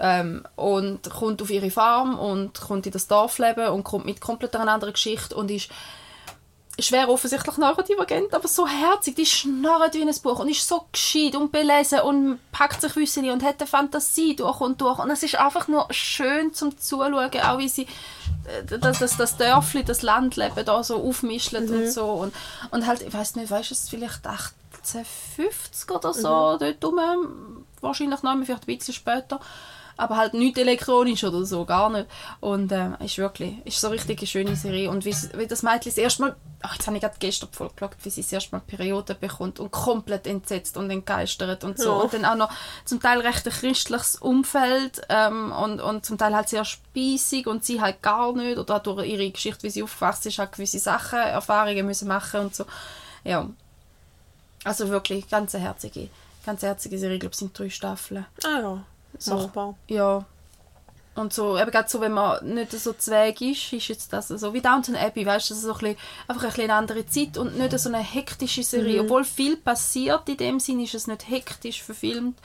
ähm, 0.00 0.44
und 0.56 1.08
kommt 1.10 1.42
auf 1.42 1.50
ihre 1.50 1.70
Farm 1.70 2.18
und 2.18 2.60
kommt 2.60 2.86
in 2.86 2.92
das 2.92 3.06
Dorfleben 3.06 3.68
und 3.68 3.84
kommt 3.84 4.06
mit 4.06 4.20
komplett 4.20 4.56
einer 4.56 4.72
anderen 4.72 4.94
Geschichte 4.94 5.34
und 5.36 5.50
ist 5.50 5.70
schwer 6.78 7.08
offensichtlich 7.08 7.56
neurodivergent, 7.58 8.34
aber 8.34 8.48
so 8.48 8.66
herzig, 8.66 9.16
die 9.16 9.26
schnarrt 9.26 9.94
wie 9.94 10.02
ein 10.02 10.14
Buch 10.22 10.38
und 10.38 10.48
ist 10.48 10.66
so 10.66 10.86
gescheit 10.92 11.36
und 11.36 11.52
belesen 11.52 12.00
und 12.00 12.38
packt 12.52 12.80
sich 12.80 12.96
Wissen 12.96 13.28
und 13.30 13.42
hat 13.42 13.60
eine 13.60 13.66
Fantasie 13.66 14.36
durch 14.36 14.60
und 14.60 14.80
durch. 14.80 14.98
Und 14.98 15.10
es 15.10 15.22
ist 15.22 15.36
einfach 15.36 15.68
nur 15.68 15.86
schön 15.90 16.54
zum 16.54 16.78
Zuschauen, 16.78 17.30
auch 17.42 17.58
wie 17.58 17.68
sie 17.68 17.82
äh, 17.82 18.78
das, 18.78 18.98
das, 18.98 19.16
das 19.16 19.36
Dörfli, 19.36 19.84
das 19.84 20.02
Landleben 20.02 20.64
da 20.64 20.82
so 20.82 21.02
aufmischelt 21.02 21.70
und 21.70 21.88
so. 21.90 22.06
Und, 22.06 22.34
und 22.70 22.86
halt, 22.86 23.02
ich 23.02 23.12
weiß 23.12 23.36
nicht, 23.36 23.50
weißt 23.50 23.70
du, 23.70 23.74
vielleicht 23.74 24.26
1850 24.26 25.90
oder 25.90 26.14
so, 26.14 26.56
dort 26.58 26.84
rum, 26.84 27.66
wahrscheinlich 27.80 28.22
noch, 28.22 28.34
vielleicht 28.42 28.68
ein 28.68 28.76
bisschen 28.76 28.94
später 28.94 29.40
aber 30.00 30.16
halt 30.16 30.34
nicht 30.34 30.56
elektronisch 30.56 31.24
oder 31.24 31.44
so, 31.44 31.64
gar 31.64 31.90
nicht. 31.90 32.06
Und 32.40 32.72
äh, 32.72 32.90
ist 33.04 33.18
wirklich, 33.18 33.54
ist 33.66 33.80
so 33.80 33.88
richtig 33.88 34.18
eine 34.18 34.26
schöne 34.26 34.56
Serie. 34.56 34.90
Und 34.90 35.04
wie, 35.04 35.14
wie 35.36 35.46
das 35.46 35.62
Mädchen 35.62 35.92
das 35.92 35.98
erste 35.98 36.22
Mal, 36.22 36.36
ach, 36.62 36.74
jetzt 36.74 36.86
habe 36.86 36.96
ich 36.96 37.02
gerade 37.02 37.16
gestern 37.18 37.50
voll 37.52 37.70
geschaut, 37.74 37.96
wie 38.02 38.10
sie 38.10 38.22
das 38.22 38.32
erste 38.32 38.56
Mal 38.56 38.62
Periode 38.66 39.14
bekommt 39.14 39.60
und 39.60 39.70
komplett 39.70 40.26
entsetzt 40.26 40.78
und 40.78 40.90
entgeistert 40.90 41.64
und 41.64 41.78
so. 41.78 41.90
Ja. 41.90 41.96
Und 41.96 42.14
dann 42.14 42.24
auch 42.24 42.36
noch 42.36 42.50
zum 42.86 43.00
Teil 43.00 43.20
recht 43.20 43.46
ein 43.46 43.52
christliches 43.52 44.16
Umfeld 44.16 45.02
ähm, 45.10 45.52
und, 45.52 45.80
und 45.80 46.06
zum 46.06 46.16
Teil 46.16 46.34
halt 46.34 46.48
sehr 46.48 46.64
speisig 46.64 47.46
und 47.46 47.64
sie 47.64 47.82
halt 47.82 48.00
gar 48.00 48.32
nicht. 48.32 48.58
Oder 48.58 48.76
auch 48.76 48.82
durch 48.82 49.06
ihre 49.06 49.30
Geschichte, 49.30 49.64
wie 49.64 49.70
sie 49.70 49.82
aufgewachsen 49.82 50.28
ist, 50.28 50.38
hat 50.38 50.52
gewisse 50.52 50.78
Sachen, 50.78 51.18
Erfahrungen 51.18 51.84
müssen 51.84 52.08
machen 52.08 52.40
und 52.40 52.54
so. 52.54 52.64
Ja. 53.22 53.48
Also 54.64 54.88
wirklich, 54.88 55.28
ganz 55.28 55.52
herzige, 55.52 56.08
ganz 56.46 56.62
herzige 56.62 56.98
Serie. 56.98 57.16
Ich 57.16 57.20
glaube, 57.20 57.32
es 57.32 57.38
sind 57.38 57.58
drei 57.58 57.68
Staffeln. 57.68 58.24
Ah 58.44 58.60
ja, 58.60 58.84
machbar. 59.26 59.74
Ja. 59.88 60.24
Und 61.16 61.32
so, 61.32 61.58
eben 61.58 61.70
gerade 61.70 61.88
so, 61.88 62.00
wenn 62.00 62.12
man 62.12 62.54
nicht 62.54 62.72
so 62.72 62.92
zweig 62.92 63.40
ist, 63.40 63.72
ist 63.72 63.88
jetzt 63.88 64.12
das 64.12 64.28
so 64.28 64.54
wie 64.54 64.60
Downton 64.60 64.96
Abbey, 64.96 65.26
weißt 65.26 65.50
du, 65.50 65.54
das 65.54 65.58
ist 65.58 65.64
so 65.64 65.74
ein 65.74 65.78
bisschen, 65.78 65.96
einfach 66.28 66.42
ein 66.42 66.48
bisschen 66.48 66.64
eine 66.64 66.74
andere 66.74 67.06
Zeit 67.06 67.36
und 67.36 67.58
nicht 67.58 67.78
so 67.78 67.88
eine 67.88 67.98
hektische 67.98 68.62
Serie. 68.62 69.02
Obwohl 69.02 69.24
viel 69.24 69.56
passiert 69.56 70.28
in 70.28 70.36
dem 70.36 70.60
Sinn, 70.60 70.80
ist 70.80 70.94
es 70.94 71.08
nicht 71.08 71.28
hektisch 71.28 71.82
verfilmt, 71.82 72.38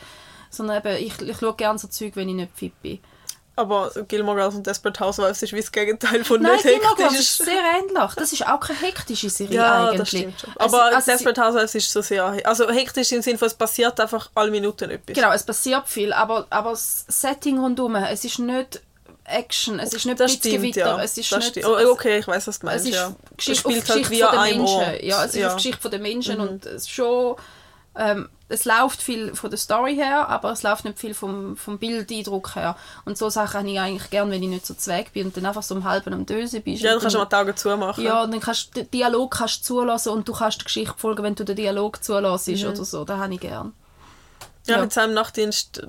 sondern 0.50 0.77
eben, 0.77 0.98
ich, 0.98 1.22
ich 1.22 1.38
schaue 1.38 1.55
gerne 1.55 1.79
so 1.79 1.88
Zeug, 1.88 2.15
wenn 2.15 2.29
ich 2.29 2.36
nicht 2.36 2.57
fit 2.57 2.81
bin. 2.81 3.00
Aber 3.58 3.90
Gilmore 4.10 4.36
Girls 4.38 4.56
und 4.56 4.68
Desperate 4.68 5.00
Housewives 5.00 5.42
ist 5.42 5.54
wie 5.54 5.62
das 5.62 5.72
Gegenteil 5.72 6.26
von 6.26 6.42
Nein, 6.42 6.54
nicht 6.54 6.64
Gilmore 6.64 6.96
Girls 6.96 7.14
hektisch. 7.14 7.20
ist 7.20 7.38
sehr 7.46 7.62
ähnlich. 7.80 8.14
Das 8.18 8.34
ist 8.34 8.46
auch 8.46 8.60
keine 8.60 8.80
hektische 8.80 9.30
Serie 9.30 9.56
Ja, 9.56 9.84
eigentlich. 9.86 10.00
das 10.00 10.08
stimmt 10.10 10.40
schon. 10.42 10.54
Also- 10.58 10.76
Aber 10.78 10.86
also 10.88 11.00
sie- 11.06 11.12
Desperate 11.12 11.42
Housewives 11.42 11.76
ist 11.76 11.92
so 11.92 12.02
sehr... 12.02 12.26
Also 12.46 12.70
hektisch 12.70 13.12
im 13.14 13.22
Sinne 13.22 13.38
von, 13.38 13.48
es 13.48 13.54
passiert 13.54 13.98
einfach 14.00 14.30
alle 14.36 14.52
Minuten 14.52 14.90
etwas. 14.90 15.16
Genau, 15.16 15.32
es 15.32 15.44
passiert 15.44 15.88
viel, 15.88 16.12
aber, 16.12 16.48
aber 16.50 16.72
das 16.72 17.06
Setting 17.08 17.58
rundherum, 17.60 17.96
es 17.96 18.26
ist 18.26 18.40
nicht 18.40 18.82
Action, 19.28 19.80
es 19.80 19.94
ist 19.94 20.06
nicht 20.06 20.20
Das 20.20 20.32
stimmt, 20.34 20.44
Blitzgewitter, 20.62 20.98
ja. 20.98 21.04
es 21.04 21.18
ist 21.18 21.32
das 21.32 21.40
nicht... 21.40 21.50
stimmt. 21.52 21.66
Oh, 21.68 21.76
es- 21.78 21.88
okay, 21.88 22.20
ich 22.20 22.28
weiß 22.28 22.48
was 22.48 22.60
du 22.60 22.68
Es 22.68 22.72
meinst, 22.74 22.86
ist 22.90 22.94
ja. 22.94 23.16
Geschichte, 23.38 23.52
Es 23.52 23.58
spielt 23.60 23.90
halt 23.90 24.04
Geschichte 24.04 24.12
wie 24.12 24.20
von 24.22 24.38
an 24.38 24.48
den 24.50 24.58
Menschen. 24.60 24.76
Ort. 24.78 25.04
Ja, 25.04 25.24
es 25.26 25.34
ist 25.34 25.40
ja. 25.40 25.50
Mhm. 25.50 25.56
Geschichte 25.56 25.82
von 25.82 25.92
den 25.92 26.02
Menschen 26.02 26.40
und 26.42 26.66
es 26.66 26.88
schon... 26.90 27.36
Ähm, 27.98 28.30
es 28.48 28.66
läuft 28.66 29.02
viel 29.02 29.34
von 29.34 29.50
der 29.50 29.58
Story 29.58 29.96
her, 29.96 30.28
aber 30.30 30.52
es 30.52 30.62
läuft 30.62 30.86
nicht 30.86 31.00
viel 31.00 31.14
vom, 31.16 31.58
vom 31.58 31.80
Bildeindruck 31.80 32.56
her. 32.56 32.75
Und 33.06 33.18
so 33.18 33.30
Sachen 33.30 33.60
habe 33.62 33.70
ich 33.72 33.80
eigentlich 33.80 34.10
gern, 34.12 34.30
wenn 34.30 34.44
ich 34.44 34.50
nicht 34.50 34.66
so 34.68 34.74
zweig 34.75 35.14
bin 35.14 35.28
und 35.28 35.38
dann 35.38 35.46
einfach 35.48 35.64
so 35.64 35.74
um 35.75 35.84
halben 35.84 36.14
am 36.14 36.25
Dösen 36.25 36.62
bist. 36.62 36.84
Ja, 36.84 36.92
dann 36.92 37.00
kannst 37.00 37.16
du 37.16 37.20
mal 37.20 37.25
die 37.25 37.36
Augen 37.36 37.56
zumachen. 37.58 38.04
ja, 38.04 38.22
und 38.24 38.32
dann 38.32 38.40
kannst 38.42 38.75
du 38.75 38.82
den 38.84 38.92
Dialog 38.92 39.32
kannst 39.32 39.66
zulassen 39.66 40.10
und 40.10 40.28
du 40.28 40.34
kannst 40.34 40.60
die 40.62 40.66
Geschichte 40.66 40.94
folgen, 40.98 41.24
wenn 41.24 41.36
du 41.36 41.44
den 41.46 41.56
Dialog 41.56 42.04
zulässt 42.04 42.48
Mhm. 42.50 42.66
oder 42.66 42.86
so. 42.86 43.04
Das 43.06 43.18
habe 43.20 43.34
ich 43.34 43.40
gern. 43.40 43.74
Ja, 44.68 44.75
Ja. 44.75 44.82
mit 44.82 44.94
seinem 44.94 45.14
Nachtdienst, 45.16 45.88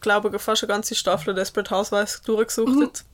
glaube 0.00 0.30
ich, 0.34 0.40
fast 0.40 0.62
eine 0.62 0.68
ganze 0.68 0.94
Staffel 0.94 1.34
Desperate 1.34 1.70
Housewives 1.74 2.22
durchgesuchtet. 2.22 3.04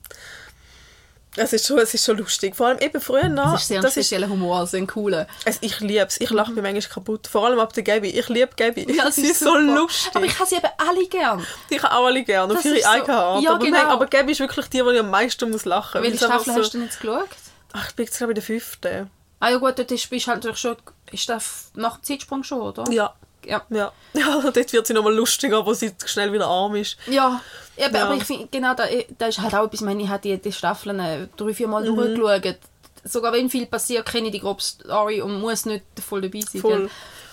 Es 1.37 1.53
ist, 1.53 1.67
schon, 1.67 1.77
es 1.79 1.93
ist 1.93 2.05
schon 2.05 2.17
lustig. 2.17 2.55
Vor 2.55 2.67
allem 2.67 2.79
eben 2.79 2.99
früher 2.99 3.29
noch. 3.29 3.53
Das 3.53 3.61
ist 3.61 3.67
sehr 3.69 3.83
ein 3.83 3.91
spezieller 3.91 4.27
Humor, 4.27 4.59
also 4.59 4.77
ein 4.77 4.87
cooler. 4.87 5.27
es, 5.45 5.57
ich 5.61 5.79
liebe 5.79 6.05
es. 6.07 6.19
Ich 6.19 6.29
lache 6.31 6.51
mich 6.51 6.63
manchmal 6.63 6.81
kaputt. 6.93 7.27
Vor 7.27 7.45
allem 7.45 7.59
ab 7.59 7.73
der 7.73 7.83
Gabi. 7.83 8.09
Ich 8.09 8.27
liebe 8.29 8.49
Gabi. 8.55 8.91
Ja, 8.93 9.11
Sie 9.11 9.27
ist 9.27 9.39
so 9.39 9.55
lustig. 9.55 10.15
Aber 10.15 10.25
ich 10.25 10.37
habe 10.39 10.49
sie 10.49 10.55
eben 10.55 10.67
alle 10.77 11.07
gern. 11.07 11.45
Die 11.69 11.77
kann 11.77 11.91
auch 11.91 12.05
alle 12.05 12.23
gerne, 12.23 12.53
auf 12.53 12.65
ihre 12.65 12.79
so- 12.81 12.87
eigene 12.87 13.17
Art. 13.17 13.43
Ja, 13.43 13.51
aber, 13.51 13.65
genau. 13.65 13.77
nein, 13.77 13.87
aber 13.87 14.05
Gabi 14.07 14.31
ist 14.31 14.39
wirklich 14.39 14.67
die, 14.67 14.81
die 14.81 14.89
ich 14.93 14.99
am 14.99 15.09
meisten 15.09 15.49
muss 15.51 15.65
lachen 15.65 16.01
muss. 16.01 16.11
Welche 16.11 16.25
Staffel 16.25 16.53
hast 16.55 16.73
du 16.73 16.77
denn 16.77 16.87
jetzt 16.87 16.99
geschaut? 16.99 17.29
Ach, 17.73 17.89
ich 17.89 17.95
bin 17.95 18.05
jetzt 18.05 18.17
glaube 18.17 18.33
ich 18.33 18.37
in 18.37 18.41
der 18.41 18.43
fünften. 18.59 19.11
Ah 19.39 19.49
ja 19.49 19.57
gut, 19.57 19.77
dort 19.77 19.91
ist, 19.91 20.09
bist 20.09 20.25
halt 20.27 20.37
natürlich 20.37 20.59
schon... 20.59 20.75
Ist 21.11 21.29
das 21.29 21.71
nach 21.75 21.97
dem 21.97 22.03
Zeitsprung 22.03 22.43
schon, 22.43 22.59
oder? 22.61 22.83
Ja. 22.91 23.13
Ja. 23.45 23.61
Ja. 23.69 23.91
ja, 24.13 24.41
dort 24.41 24.73
wird 24.73 24.87
sie 24.87 24.93
nochmal 24.93 25.13
lustiger, 25.15 25.65
wo 25.65 25.73
sie 25.73 25.93
schnell 26.05 26.33
wieder 26.33 26.47
arm 26.47 26.75
ist. 26.75 26.97
Ja, 27.05 27.39
eben, 27.77 27.95
Ja. 27.95 28.05
aber 28.05 28.15
ich 28.15 28.23
finde, 28.23 28.47
genau, 28.51 28.73
da, 28.73 28.85
da 29.17 29.27
ist 29.27 29.39
halt 29.41 29.53
auch 29.55 29.65
etwas, 29.65 29.79
ich 29.81 29.85
meine, 29.85 30.03
ich 30.03 30.09
habe 30.09 30.21
die, 30.21 30.37
die 30.37 30.51
Staffeln 30.51 30.99
äh, 30.99 31.27
drei, 31.37 31.53
vier 31.53 31.67
Mhm. 31.67 31.71
Mal 31.71 31.85
durchgeschaut. 31.85 32.57
Sogar 33.03 33.31
wenn 33.33 33.49
viel 33.49 33.65
passiert, 33.67 34.05
kenne 34.05 34.27
ich 34.27 34.33
die 34.33 34.39
grobe 34.41 34.61
Story 34.61 35.21
und 35.21 35.39
muss 35.39 35.65
nicht 35.65 35.85
voll 36.05 36.21
dabei 36.21 36.41
sein. 36.41 36.61
Voll. 36.61 36.89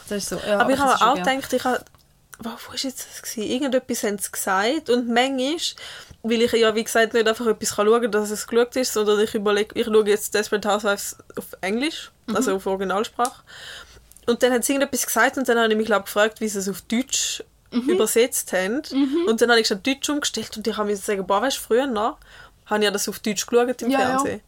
Das 0.08 0.18
ist 0.18 0.28
so. 0.28 0.36
Ja, 0.46 0.60
aber 0.60 0.70
ich 0.70 0.78
das 0.78 1.00
habe 1.00 1.10
auch 1.10 1.14
gern. 1.14 1.40
gedacht, 1.40 1.52
ich 1.52 1.64
habe, 1.64 1.84
wo 2.40 2.72
jetzt 2.74 3.06
das 3.10 3.22
gewesen? 3.22 3.50
Irgendetwas 3.50 4.02
haben 4.04 4.18
sie 4.18 4.30
gesagt 4.30 4.90
und 4.90 5.08
manchmal, 5.08 5.56
weil 6.22 6.42
ich 6.42 6.52
ja, 6.52 6.74
wie 6.74 6.84
gesagt, 6.84 7.14
nicht 7.14 7.26
einfach 7.26 7.46
etwas 7.46 7.74
kann 7.74 7.86
schauen 7.86 8.02
kann, 8.02 8.12
dass 8.12 8.30
es 8.30 8.46
geschaut 8.46 8.76
ist, 8.76 8.92
sondern 8.92 9.18
ich 9.20 9.34
überlege, 9.34 9.78
ich 9.78 9.86
schaue 9.86 10.06
jetzt 10.08 10.34
Desperate 10.34 10.68
Housewives 10.68 11.16
auf 11.36 11.46
Englisch, 11.60 12.10
also 12.32 12.56
auf 12.56 12.66
Originalsprache. 12.66 13.42
Und 14.26 14.42
dann 14.42 14.52
hat 14.52 14.64
sie 14.64 14.72
irgendetwas 14.74 15.06
gesagt 15.06 15.36
und 15.38 15.48
dann 15.48 15.58
habe 15.58 15.70
ich 15.72 15.76
mich, 15.76 15.86
glaube 15.86 16.04
gefragt, 16.04 16.40
wie 16.40 16.48
sie 16.48 16.58
es 16.58 16.68
auf 16.68 16.82
Deutsch 16.82 17.42
übersetzt 17.71 18.52
haben. 18.52 18.83
Und 19.26 19.40
dann 19.40 19.50
habe 19.50 19.61
ich 19.61 19.66
schon 19.66 19.83
Deutsch 19.83 20.09
umgestellt 20.09 20.56
und 20.56 20.66
ich 20.66 20.76
habe 20.76 20.88
mir 20.88 20.97
sagen, 20.97 21.26
boah, 21.26 21.42
weißt 21.42 21.56
du, 21.56 21.61
früher 21.61 21.87
noch, 21.87 22.18
habe 22.66 22.80
ich 22.80 22.85
ja 22.85 22.90
das 22.90 23.09
auf 23.09 23.18
Deutsch 23.18 23.47
geschaut 23.47 23.83
im 23.83 23.90
Ja, 23.90 24.00
ja. 24.00 24.06
Fernsehen. 24.06 24.40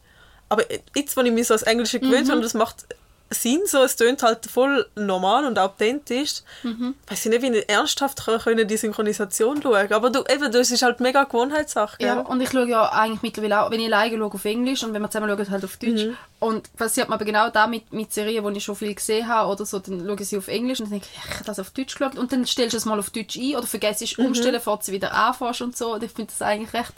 Aber 0.49 0.63
jetzt, 0.95 1.17
wenn 1.17 1.25
ich 1.25 1.33
mich 1.33 1.47
so 1.47 1.53
als 1.53 1.63
Englische 1.63 1.99
gewöhnt 1.99 2.27
habe, 2.27 2.37
und 2.37 2.43
das 2.43 2.53
macht 2.53 2.85
Sinn 3.29 3.61
so, 3.65 3.83
es 3.83 3.95
tönt 3.97 4.23
halt 4.23 4.45
voll 4.45 4.85
normal 4.95 5.45
und 5.45 5.59
authentisch. 5.59 6.41
Mhm. 6.63 6.95
Weiß 7.07 7.25
ich 7.25 7.31
nicht, 7.31 7.41
wie 7.41 7.57
ich 7.57 7.69
ernsthaft 7.69 8.25
können 8.43 8.67
die 8.67 8.77
Synchronisation 8.77 9.61
schauen 9.61 9.91
Aber 9.91 10.09
du, 10.09 10.23
eben, 10.31 10.49
das 10.51 10.71
ist 10.71 10.81
halt 10.81 10.99
mega 11.01 11.23
Gewohnheitssache. 11.25 11.97
Ja, 12.01 12.15
gell? 12.15 12.25
und 12.25 12.39
ich 12.41 12.49
schaue 12.49 12.67
ja 12.67 12.89
eigentlich 12.89 13.21
mittlerweile 13.21 13.61
auch, 13.61 13.71
wenn 13.71 13.81
ich 13.81 13.87
alleine 13.87 14.17
schaue, 14.17 14.33
auf 14.33 14.45
Englisch 14.45 14.83
und 14.83 14.93
wenn 14.93 15.01
wir 15.01 15.09
zusammen 15.09 15.29
schauen, 15.35 15.49
halt 15.49 15.65
auf 15.65 15.75
Deutsch. 15.77 16.05
Mhm. 16.05 16.17
Und 16.39 16.75
passiert 16.77 17.09
mir 17.09 17.15
aber 17.15 17.25
genau 17.25 17.49
da 17.49 17.67
mit, 17.67 17.91
mit 17.91 18.13
Serien, 18.13 18.45
die 18.53 18.57
ich 18.59 18.63
schon 18.63 18.75
viel 18.75 18.93
gesehen 18.93 19.27
habe 19.27 19.51
oder 19.51 19.65
so, 19.65 19.79
dann 19.79 20.05
schaue 20.05 20.17
ich 20.19 20.27
sie 20.29 20.37
auf 20.37 20.47
Englisch 20.47 20.79
und 20.79 20.85
dann 20.85 20.99
denke 20.99 21.07
ich, 21.11 21.17
ja, 21.17 21.23
ich 21.27 21.33
habe 21.35 21.45
das 21.45 21.59
auf 21.59 21.71
Deutsch 21.71 21.95
geschaut 21.97 22.17
und 22.17 22.31
dann 22.31 22.45
stellst 22.45 22.73
du 22.73 22.77
es 22.77 22.85
mal 22.85 22.99
auf 22.99 23.09
Deutsch 23.09 23.37
ein 23.37 23.55
oder 23.55 23.67
vergisst 23.67 24.01
es 24.03 24.17
Mhm. 24.17 24.27
umstellen, 24.27 24.53
bevor 24.55 24.79
du 24.85 24.91
wieder 24.91 25.13
anfährst 25.13 25.61
und 25.61 25.75
so. 25.75 25.95
Und 25.95 26.03
ich 26.03 26.11
finde 26.11 26.31
das 26.31 26.41
eigentlich 26.41 26.73
recht 26.73 26.93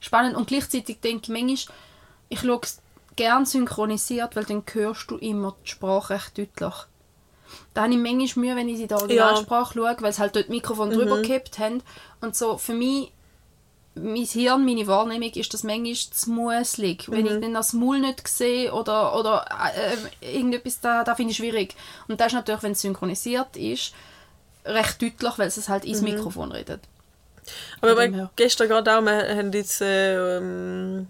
spannend 0.00 0.36
und 0.36 0.46
gleichzeitig 0.46 1.00
denke 1.00 1.22
ich 1.24 1.28
manchmal, 1.30 1.76
ich 2.28 2.40
schaue 2.40 2.60
es 2.62 2.78
gern 3.16 3.46
synchronisiert, 3.46 4.36
weil 4.36 4.44
dann 4.44 4.62
hörst 4.72 5.10
du 5.10 5.16
immer 5.16 5.54
die 5.64 5.70
Sprache 5.70 6.14
recht 6.14 6.38
deutlich. 6.38 6.74
Da 7.72 7.82
habe 7.82 7.92
ich 7.92 7.98
manchmal 7.98 8.44
Mühe, 8.44 8.56
wenn 8.56 8.68
ich 8.68 8.76
sie 8.76 8.82
in 8.82 8.88
der 8.88 8.98
Originalsprache 8.98 9.74
schaue, 9.74 9.96
weil 10.00 10.12
sie 10.12 10.20
halt 10.20 10.36
dort 10.36 10.46
das 10.46 10.50
Mikrofon 10.50 10.90
drüber 10.90 11.20
gekippt 11.20 11.58
haben. 11.58 11.82
Und 12.20 12.36
so 12.36 12.56
für 12.58 12.74
mich, 12.74 13.12
mein 13.94 14.24
Hirn, 14.24 14.64
meine 14.64 14.86
Wahrnehmung 14.86 15.30
ist 15.30 15.54
das 15.54 15.62
manchmal 15.62 15.94
zu 15.94 16.30
muselig. 16.30 17.10
Wenn 17.10 17.26
ich 17.26 17.40
dann 17.40 17.54
das 17.54 17.72
Maul 17.72 18.00
nicht 18.00 18.26
sehe 18.26 18.72
oder, 18.72 19.16
oder 19.18 19.44
äh, 20.20 20.36
irgendetwas, 20.36 20.80
da, 20.80 21.04
da 21.04 21.14
finde 21.14 21.32
ich 21.32 21.36
schwierig. 21.36 21.74
Und 22.08 22.20
das 22.20 22.28
ist 22.28 22.34
natürlich, 22.34 22.62
wenn 22.62 22.72
es 22.72 22.80
synchronisiert 22.80 23.56
ist, 23.56 23.92
recht 24.64 25.02
deutlich, 25.02 25.38
weil 25.38 25.48
es 25.48 25.68
halt 25.68 25.84
ins 25.84 26.00
Mikrofon 26.02 26.52
redet. 26.52 26.80
Aber 27.80 27.96
wir 27.96 28.30
gestern 28.36 28.68
gerade 28.68 28.96
auch, 28.96 29.02
wir 29.02 29.36
haben 29.36 29.52
jetzt 29.52 29.80
äh, 29.80 30.38
ähm, 30.38 31.08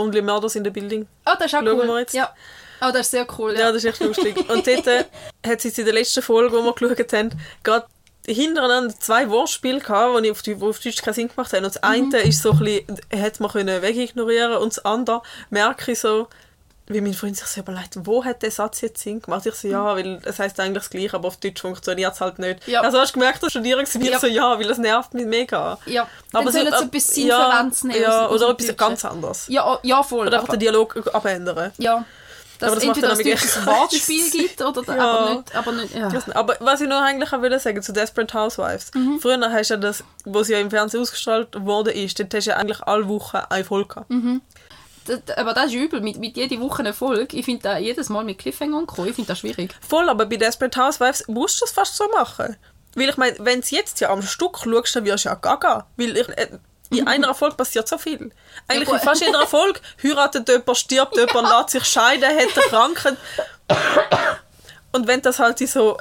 Only 0.00 0.22
Murders 0.22 0.56
in 0.56 0.64
the 0.64 0.70
Building. 0.70 1.06
Ah, 1.24 1.36
das 1.36 1.46
ist 1.46 1.54
auch 1.54 1.60
Schauen 1.62 1.78
cool. 1.80 1.86
wir 1.88 1.98
jetzt. 2.00 2.14
Ja. 2.14 2.34
Oh, 2.82 2.90
das 2.92 3.00
ist 3.02 3.10
sehr 3.10 3.26
cool. 3.38 3.52
Ja, 3.54 3.60
Ja. 3.60 3.72
das 3.72 3.84
ist 3.84 3.90
echt 3.90 4.00
lustig. 4.00 4.36
Und 4.50 4.66
dort 4.66 4.86
äh, 4.86 5.04
hat 5.46 5.58
es 5.58 5.64
jetzt 5.64 5.78
in 5.78 5.84
der 5.84 5.94
letzten 5.94 6.22
Folge, 6.22 6.56
wo 6.56 6.62
wir 6.62 6.72
geschaut 6.72 7.12
haben, 7.12 7.30
gerade 7.62 7.86
hintereinander 8.26 8.94
zwei 8.98 9.28
Wortspiele 9.28 9.80
gehabt, 9.80 10.24
die 10.24 10.30
auf, 10.30 10.42
die, 10.42 10.54
auf 10.54 10.78
Deutsch 10.78 11.02
keinen 11.02 11.14
Sinn 11.14 11.28
gemacht 11.28 11.52
haben. 11.52 11.64
Und 11.64 11.74
das 11.74 11.82
eine 11.82 12.18
ist 12.20 12.42
so 12.42 12.52
ein 12.52 12.58
bisschen, 12.58 13.00
hätte 13.10 13.42
man 13.42 13.50
können 13.52 13.82
wegignorieren 13.82 14.56
und 14.56 14.76
das 14.76 14.84
andere 14.84 15.22
merke 15.50 15.92
ich 15.92 16.00
so, 16.00 16.28
wie 16.92 17.00
mein 17.00 17.14
Freund 17.14 17.36
sich 17.36 17.46
so 17.46 17.60
überlegt, 17.60 17.94
wo 18.04 18.24
hat 18.24 18.42
der 18.42 18.50
Satz 18.50 18.80
jetzt 18.82 19.02
Sinn 19.02 19.22
gemacht? 19.22 19.46
Ich 19.46 19.54
so, 19.54 19.68
ja, 19.68 19.94
weil 19.96 20.20
es 20.24 20.38
heisst 20.38 20.58
eigentlich 20.60 20.82
das 20.82 20.90
Gleiche, 20.90 21.14
aber 21.14 21.28
auf 21.28 21.36
Deutsch 21.38 21.60
funktioniert 21.60 22.12
es 22.14 22.20
halt 22.20 22.38
nicht. 22.38 22.66
Ja. 22.68 22.82
Also 22.82 22.98
hast 22.98 23.10
du 23.14 23.20
gemerkt, 23.20 23.42
dass 23.42 23.50
Studierung 23.50 23.84
wir 23.92 24.10
Ja. 24.10 24.18
so, 24.18 24.26
ja, 24.26 24.58
weil 24.58 24.66
das 24.66 24.78
nervt 24.78 25.14
mich 25.14 25.24
mega. 25.26 25.78
ja. 25.86 26.06
Aber 26.32 26.44
dann 26.44 26.52
sollen 26.52 26.66
sie 26.66 26.78
so- 26.78 26.84
etwas 26.84 27.06
ja, 27.08 27.12
Sinnverwandtes 27.14 27.84
nehmen. 27.84 28.02
Ja, 28.02 28.26
aus- 28.26 28.32
aus 28.34 28.42
oder 28.42 28.52
etwas 28.60 28.76
ganz 28.76 29.04
anderes. 29.04 29.44
Ja, 29.48 29.66
oh, 29.74 29.78
ja, 29.82 30.02
voll. 30.02 30.26
Oder 30.26 30.38
einfach 30.40 30.52
den 30.52 30.60
Dialog 30.60 31.14
abändern. 31.14 31.72
Ja. 31.78 32.04
Dass 32.58 32.72
Aber 32.72 32.76
das 32.76 32.84
macht 32.84 32.96
entweder 33.02 33.14
dann 33.16 33.26
ein 33.62 33.66
Wortspiel 33.66 34.30
gibt, 34.30 34.60
oder 34.60 34.94
Ja. 34.94 35.02
aber 35.02 35.30
nicht. 35.34 35.54
Aber 35.56 35.72
nicht 35.72 35.94
ja. 35.94 36.12
Aber 36.34 36.56
was 36.60 36.80
ich 36.82 36.88
noch 36.88 37.00
eigentlich 37.00 37.32
auch 37.32 37.40
will 37.40 37.58
sagen 37.58 37.80
zu 37.82 37.92
Desperate 37.94 38.34
Housewives. 38.38 38.90
Mhm. 38.92 39.18
Früher 39.18 39.40
hast 39.50 39.70
du 39.70 39.74
ja 39.74 39.80
das, 39.80 40.04
wo 40.26 40.42
sie 40.42 40.52
ja 40.52 40.58
im 40.58 40.68
Fernsehen 40.70 41.00
ausgestrahlt 41.00 41.48
worden 41.64 41.94
ist, 41.94 42.18
dort 42.18 42.34
hast 42.34 42.46
du 42.46 42.50
ja 42.50 42.56
eigentlich 42.58 42.82
alle 42.82 43.08
Wochen 43.08 43.38
eine 43.48 43.64
Folge 43.64 43.88
gehabt. 43.88 44.10
Mhm. 44.10 44.42
Das, 45.10 45.36
aber 45.36 45.54
das 45.54 45.66
ist 45.66 45.74
übel, 45.74 46.00
mit, 46.00 46.18
mit 46.18 46.36
jeder 46.36 46.60
Woche 46.60 46.80
eine 46.80 46.92
Folge. 46.92 47.36
Ich 47.36 47.44
finde 47.44 47.62
da 47.62 47.78
jedes 47.78 48.08
Mal 48.08 48.24
mit 48.24 48.38
Cliffhanger 48.38 48.86
kommen, 48.86 49.08
ich 49.08 49.14
finde 49.14 49.28
das 49.28 49.40
schwierig. 49.40 49.74
Voll, 49.86 50.08
aber 50.08 50.26
bei 50.26 50.36
Desperate 50.36 50.80
Housewives 50.80 51.26
musst 51.26 51.60
du 51.60 51.64
es 51.64 51.72
fast 51.72 51.96
so 51.96 52.08
machen. 52.08 52.56
Weil 52.94 53.08
ich 53.08 53.16
meine, 53.16 53.36
wenn 53.40 53.60
du 53.60 53.66
jetzt 53.70 54.00
ja 54.00 54.10
am 54.10 54.22
Stück 54.22 54.58
schaust, 54.58 54.96
dann 54.96 55.04
wirst 55.04 55.24
du 55.24 55.28
ja 55.28 55.34
gaga. 55.34 55.86
Weil 55.96 56.16
ich, 56.16 56.28
äh, 56.28 56.48
in 56.90 57.06
einer 57.06 57.34
Folge 57.34 57.56
passiert 57.56 57.88
so 57.88 57.98
viel. 57.98 58.30
Eigentlich 58.68 58.88
in 58.88 58.98
fast 58.98 59.20
jeder 59.20 59.46
Folge 59.46 59.80
heiratet 60.02 60.48
jemand, 60.48 60.76
stirbt 60.76 61.16
jemand, 61.16 61.48
lässt 61.48 61.70
sich 61.70 61.84
scheiden, 61.84 62.24
hat 62.24 62.36
eine 62.38 62.64
Krankheit. 62.68 63.16
Und 64.92 65.06
wenn 65.06 65.22
das 65.22 65.38
halt 65.38 65.60
in 65.60 65.66
so 65.66 65.96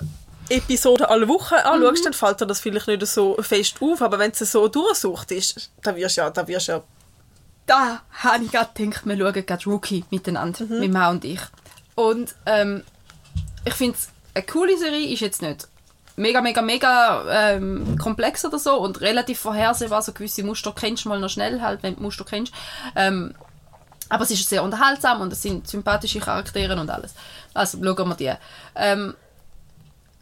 Episoden 0.50 1.06
alle 1.06 1.28
Wochen 1.28 1.56
anschaust, 1.56 2.06
dann 2.06 2.14
fällt 2.14 2.42
dir 2.42 2.48
das 2.48 2.60
vielleicht 2.60 2.88
nicht 2.88 3.06
so 3.06 3.38
fest 3.42 3.76
auf. 3.82 4.02
Aber 4.02 4.18
wenn 4.18 4.32
es 4.32 4.40
so 4.40 4.68
durchsucht 4.68 5.32
ist, 5.32 5.72
dann 5.84 5.96
wirst 5.96 6.18
du 6.18 6.22
ja, 6.22 6.30
dann 6.30 6.48
wirst 6.48 6.68
du 6.68 6.72
ja 6.74 6.84
Da 7.70 8.02
habe 8.24 8.44
ich 8.44 8.52
gerade 8.52 8.72
gedacht, 8.74 9.06
wir 9.06 9.16
schauen 9.16 9.46
gerade 9.46 9.66
Rookie 9.66 10.04
miteinander, 10.10 10.66
Mhm. 10.66 10.80
mit 10.80 10.92
Mau 10.92 11.12
und 11.12 11.24
ich. 11.24 11.40
Und 11.94 12.34
ähm, 12.48 12.84
ich 13.64 13.76
finde 13.76 13.96
es 13.96 14.10
eine 14.34 14.44
coole 14.46 14.76
Serie, 14.78 15.08
ist 15.14 15.20
jetzt 15.20 15.44
nicht 15.44 15.68
mega, 16.16 16.42
mega, 16.42 16.62
mega 16.64 17.52
ähm, 17.54 17.96
komplex 17.98 18.44
oder 18.44 18.58
so 18.58 18.74
und 18.80 19.02
relativ 19.02 19.40
vorhersehbar, 19.40 20.02
so 20.02 20.14
gewisse 20.14 20.44
Muster 20.44 20.74
kennst 20.76 21.06
du 21.06 21.10
mal 21.10 21.20
noch 21.20 21.30
schnell, 21.30 21.62
halt, 21.62 21.84
wenn 21.84 21.96
du 21.96 22.02
Muster 22.02 22.26
kennst. 22.26 22.52
Ähm, 22.96 23.36
aber 24.10 24.24
es 24.24 24.32
ist 24.32 24.50
sehr 24.50 24.64
unterhaltsam 24.64 25.22
und 25.22 25.32
es 25.32 25.42
sind 25.44 25.68
sympathische 25.68 26.20
Charaktere 26.20 26.76
und 26.80 26.90
alles. 26.90 27.14
Also 27.54 27.78
schauen 27.78 28.10
wir 28.10 28.16
die. 28.16 28.34
Ähm, 28.76 29.14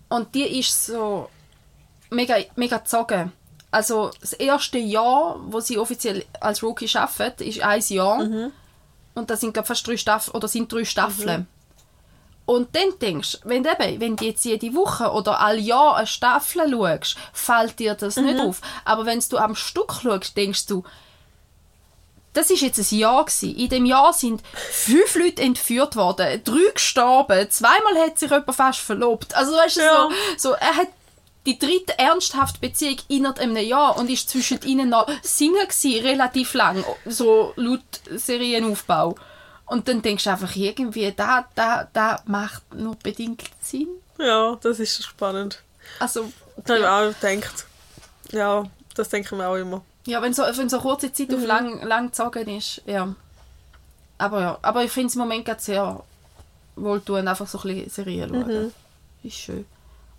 und 0.09 0.35
die 0.35 0.59
ist 0.59 0.85
so 0.85 1.29
mega, 2.09 2.35
mega 2.57 2.77
gezogen. 2.77 3.31
Also 3.71 4.11
das 4.21 4.33
erste 4.33 4.77
Jahr, 4.77 5.37
wo 5.47 5.59
sie 5.59 5.77
offiziell 5.77 6.23
als 6.39 6.63
Rookie 6.63 6.89
arbeitet, 6.95 7.41
ist 7.47 7.61
ein 7.61 7.81
Jahr. 7.89 8.19
Und 9.15 9.29
das 9.29 9.41
sind 9.41 9.53
glaube 9.53 9.67
fast 9.67 9.85
drei 9.87 9.97
Staffeln 9.97 10.35
oder 10.35 10.47
sind 10.47 10.71
drei 10.71 10.85
Staffeln. 10.85 11.47
Und 12.45 12.73
dann 12.77 12.97
denkst 13.01 13.39
du, 13.41 13.49
wenn 13.49 13.65
eben, 13.65 13.99
wenn 13.99 14.15
du 14.15 14.23
jetzt 14.23 14.45
jede 14.45 14.73
Woche 14.73 15.11
oder 15.11 15.41
all 15.41 15.59
Jahr 15.59 15.97
eine 15.97 16.07
Staffel 16.07 16.69
schaust, 16.71 17.17
fällt 17.33 17.77
dir 17.79 17.93
das 17.95 18.15
nicht 18.15 18.39
auf. 18.39 18.61
Aber 18.85 19.05
wenn 19.05 19.19
du 19.19 19.37
am 19.37 19.53
Stück 19.53 19.91
schaust, 20.01 20.37
denkst 20.37 20.65
du, 20.67 20.83
das 22.31 22.49
ist 22.51 22.61
jetzt 22.61 22.77
ein 22.79 22.97
Jahr 22.97 23.25
gewesen. 23.25 23.55
In 23.55 23.67
dem 23.69 23.85
Jahr 23.85 24.13
sind 24.13 24.43
fünf 24.53 25.15
Leute 25.15 25.41
entführt 25.41 25.95
worden, 25.97 26.41
drei 26.43 26.71
gestorben, 26.73 27.49
zweimal 27.49 27.97
hat 27.97 28.17
sich 28.19 28.29
jemand 28.29 28.55
fast 28.55 28.79
verlobt. 28.79 29.35
Also 29.35 29.51
weißt 29.53 29.77
du, 29.77 29.81
Ja. 29.81 30.07
so, 30.37 30.49
so, 30.49 30.53
er 30.53 30.75
hat 30.77 30.87
die 31.47 31.57
dritte 31.57 31.97
ernsthafte 31.97 32.59
Beziehung 32.59 32.97
innerhalb 33.07 33.39
einem 33.39 33.55
Jahr 33.57 33.97
und 33.97 34.09
ist 34.09 34.29
zwischen 34.29 34.61
ihnen 34.63 34.89
noch 34.89 35.07
Single 35.23 35.65
gewesen, 35.65 36.05
relativ 36.05 36.53
lang, 36.53 36.83
so 37.05 37.53
laut 37.55 37.81
Serienaufbau. 38.11 39.15
Und 39.65 39.87
dann 39.87 40.01
denkst 40.01 40.25
du 40.25 40.29
einfach 40.29 40.55
irgendwie, 40.55 41.11
da, 41.15 41.47
da, 41.55 41.87
da 41.91 42.21
macht 42.25 42.73
nur 42.73 42.95
bedingt 42.95 43.43
Sinn. 43.61 43.87
Ja, 44.19 44.57
das 44.61 44.79
ist 44.79 45.03
spannend. 45.03 45.63
Also, 45.99 46.31
Das 46.57 46.69
habe 46.69 46.79
ich 46.79 46.85
auch 46.85 47.19
gedacht. 47.21 47.65
Ja, 48.31 48.63
das 48.95 49.09
denke 49.09 49.29
ich 49.31 49.37
mir 49.37 49.47
auch 49.47 49.55
immer. 49.55 49.83
Ja, 50.05 50.21
wenn 50.21 50.33
so, 50.33 50.43
wenn 50.43 50.69
so 50.69 50.79
kurze 50.79 51.11
Zeit 51.11 51.33
auf 51.33 51.43
lang, 51.45 51.81
lang 51.83 52.07
gezogen 52.07 52.47
ist, 52.57 52.81
ja. 52.85 53.13
Aber 54.17 54.41
ja, 54.41 54.59
aber 54.61 54.83
ich 54.83 54.91
finde 54.91 55.07
es 55.07 55.15
im 55.15 55.21
Moment 55.21 55.45
gerade 55.45 55.61
sehr 55.61 56.03
wohltuend, 56.75 57.27
einfach 57.27 57.47
so 57.47 57.59
ein 57.59 57.63
bisschen 57.63 57.89
Serien 57.89 58.29
schauen. 58.29 58.73
Ist 59.23 59.35
schön. 59.35 59.65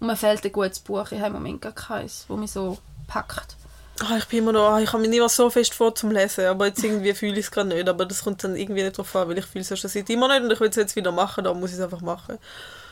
Und 0.00 0.06
mir 0.06 0.16
fehlt 0.16 0.44
ein 0.44 0.52
gutes 0.52 0.78
Buch, 0.78 1.10
ich 1.10 1.18
habe 1.18 1.28
im 1.28 1.32
Moment 1.34 1.62
gar 1.62 1.72
keins, 1.72 2.26
das 2.28 2.36
mich 2.36 2.50
so 2.52 2.78
packt. 3.06 3.56
Ah, 4.00 4.16
ich 4.16 4.26
bin 4.26 4.40
immer 4.40 4.52
noch, 4.52 4.70
ah, 4.70 4.80
ich 4.80 4.92
habe 4.92 5.00
mich 5.00 5.10
nicht 5.10 5.18
mehr 5.18 5.28
so 5.28 5.50
fest 5.50 5.74
vor 5.74 5.92
zum 5.94 6.12
Lesen, 6.12 6.46
aber 6.46 6.66
jetzt 6.66 6.84
irgendwie 6.84 7.14
fühle 7.14 7.32
ich 7.32 7.46
es 7.46 7.50
gerade 7.50 7.68
nicht, 7.68 7.88
aber 7.88 8.06
das 8.06 8.22
kommt 8.22 8.44
dann 8.44 8.54
irgendwie 8.54 8.84
nicht 8.84 8.96
drauf 8.96 9.14
an, 9.16 9.28
weil 9.28 9.38
ich 9.38 9.46
fühle 9.46 9.64
es 9.68 9.78
schon 9.78 9.90
seit 9.90 10.08
immer 10.08 10.28
nicht 10.28 10.42
und 10.44 10.52
ich 10.52 10.60
will 10.60 10.68
es 10.68 10.76
jetzt 10.76 10.94
wieder 10.94 11.10
machen, 11.10 11.42
da 11.42 11.52
muss 11.52 11.70
ich 11.70 11.76
es 11.76 11.82
einfach 11.82 12.00
machen. 12.00 12.38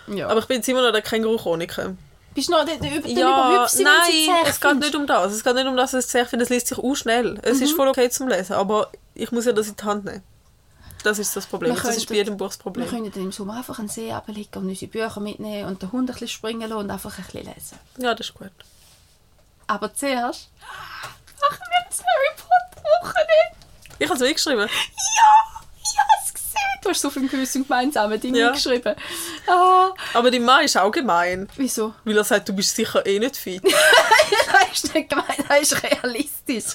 Ja. 0.08 0.28
Aber 0.28 0.40
ich 0.40 0.46
bin 0.46 0.56
jetzt 0.56 0.68
immer 0.68 0.82
noch 0.82 0.92
der 0.92 1.02
Känguru-Chroniker. 1.02 1.94
Bist 2.34 2.48
du 2.48 2.52
noch 2.52 2.64
der, 2.64 2.76
der 2.76 2.90
Ja, 3.06 3.66
nein, 3.78 4.44
es 4.44 4.60
geht 4.60 4.78
nicht 4.78 4.94
um 4.94 5.06
das. 5.06 5.32
Es 5.32 5.42
geht 5.42 5.54
nicht 5.54 5.66
um 5.66 5.76
das, 5.76 5.92
dass 5.92 6.12
ich 6.12 6.20
es 6.20 6.28
finde, 6.28 6.44
es 6.44 6.50
liest 6.50 6.66
sich 6.66 6.78
auch 6.78 6.94
schnell. 6.94 7.38
Es 7.42 7.60
ist 7.60 7.72
voll 7.72 7.88
okay 7.88 8.10
zum 8.10 8.28
Lesen, 8.28 8.54
aber 8.54 8.90
ich 9.14 9.32
muss 9.32 9.46
ja 9.46 9.52
das 9.52 9.68
in 9.68 9.76
die 9.76 9.84
Hand 9.84 10.04
nehmen. 10.04 10.22
Das 11.02 11.18
ist 11.20 11.36
das 11.36 11.46
Problem. 11.46 11.74
Wir 11.74 11.80
Das 11.82 11.96
ist 11.96 12.08
bei 12.08 12.16
jedem 12.16 12.36
Buch 12.36 12.48
das 12.48 12.58
Wir 12.58 12.62
Problem. 12.62 12.88
können 12.88 13.10
dann 13.12 13.22
im 13.22 13.32
Sommer 13.32 13.58
einfach 13.58 13.78
einen 13.78 13.88
See 13.88 14.10
ablegen 14.12 14.48
und 14.62 14.68
unsere 14.68 14.90
Bücher 14.90 15.20
mitnehmen 15.20 15.68
und 15.68 15.80
den 15.82 15.92
Hund 15.92 16.08
ein 16.10 16.12
bisschen 16.14 16.28
springen 16.28 16.62
lassen 16.68 16.80
und 16.80 16.90
einfach 16.90 17.16
ein 17.18 17.24
bisschen 17.24 17.44
lesen. 17.46 17.78
Ja, 17.98 18.14
das 18.14 18.28
ist 18.28 18.34
gut. 18.34 18.50
Aber 19.68 19.92
zuerst 19.94 20.48
machen 21.40 21.58
wir 21.60 21.86
das 21.88 21.98
Harry 22.00 22.36
Potter 22.36 22.82
Wochenende. 23.02 23.66
Ich 23.98 24.08
habe 24.10 24.24
es 24.24 24.32
geschrieben. 24.34 24.60
Ja, 24.68 25.60
ich 25.82 25.98
habe 25.98 26.24
es 26.24 26.34
gesehen. 26.34 26.46
Du 26.82 26.88
hast 26.90 27.00
so 27.00 27.10
viele 27.10 27.28
gewisse 27.28 27.62
gemeinsame 27.62 28.18
Dinge 28.18 28.38
Ja. 28.38 28.50
geschrieben. 28.50 28.94
Ah, 29.48 29.90
Aber 30.14 30.30
die 30.30 30.38
Mann 30.40 30.64
ist 30.64 30.76
auch 30.76 30.90
gemein. 30.90 31.48
wieso? 31.56 31.94
Weil 32.04 32.16
er 32.16 32.24
sagt, 32.24 32.48
du 32.48 32.52
bist 32.52 32.74
sicher 32.76 33.04
eh 33.06 33.18
nicht 33.18 33.36
fit. 33.36 33.62
das 33.64 34.82
ist 34.84 34.94
nicht 34.94 35.08
gemeint, 35.08 35.44
das 35.48 35.60
ist 35.62 35.82
realistisch. 35.82 36.74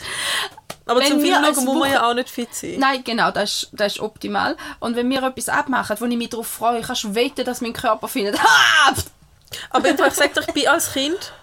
Aber 0.86 1.00
Wenn 1.00 1.08
zum 1.10 1.22
Film 1.22 1.34
schauen 1.34 1.66
muss 1.66 1.80
man 1.80 1.92
ja 1.92 2.10
auch 2.10 2.14
nicht 2.14 2.30
fit 2.30 2.54
sein. 2.54 2.76
Nein, 2.80 3.04
genau, 3.04 3.32
das 3.32 3.64
ist, 3.64 3.70
das 3.72 3.94
ist 3.94 4.00
optimal. 4.00 4.58
Und 4.80 4.96
wenn 4.96 5.10
wir 5.10 5.24
etwas 5.24 5.50
abmachen, 5.50 5.96
wo 6.00 6.06
ich 6.06 6.18
mich 6.18 6.30
darauf 6.30 6.48
freue, 6.48 6.82
kannst 6.82 7.04
du 7.04 7.16
wetten, 7.16 7.46
dass 7.46 7.62
mein 7.62 7.74
Körper 7.74 8.08
findet, 8.08 8.42
ha! 8.42 8.94
Aber 9.70 9.90
ich 9.90 10.14
sag 10.14 10.34
dir, 10.34 10.42
ich 10.42 10.54
bin 10.54 10.68
als 10.68 10.94
Kind 10.94 11.34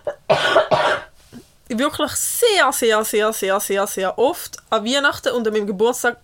wirklich 1.69 2.13
sehr, 2.13 2.73
sehr, 2.73 3.05
sehr, 3.05 3.33
sehr, 3.33 3.61
sehr, 3.61 3.87
sehr 3.87 4.19
oft 4.19 4.57
an 4.71 4.85
Weihnachten 4.85 5.33
und 5.33 5.47
an 5.47 5.53
meinem 5.53 5.67
Geburtstag 5.67 6.17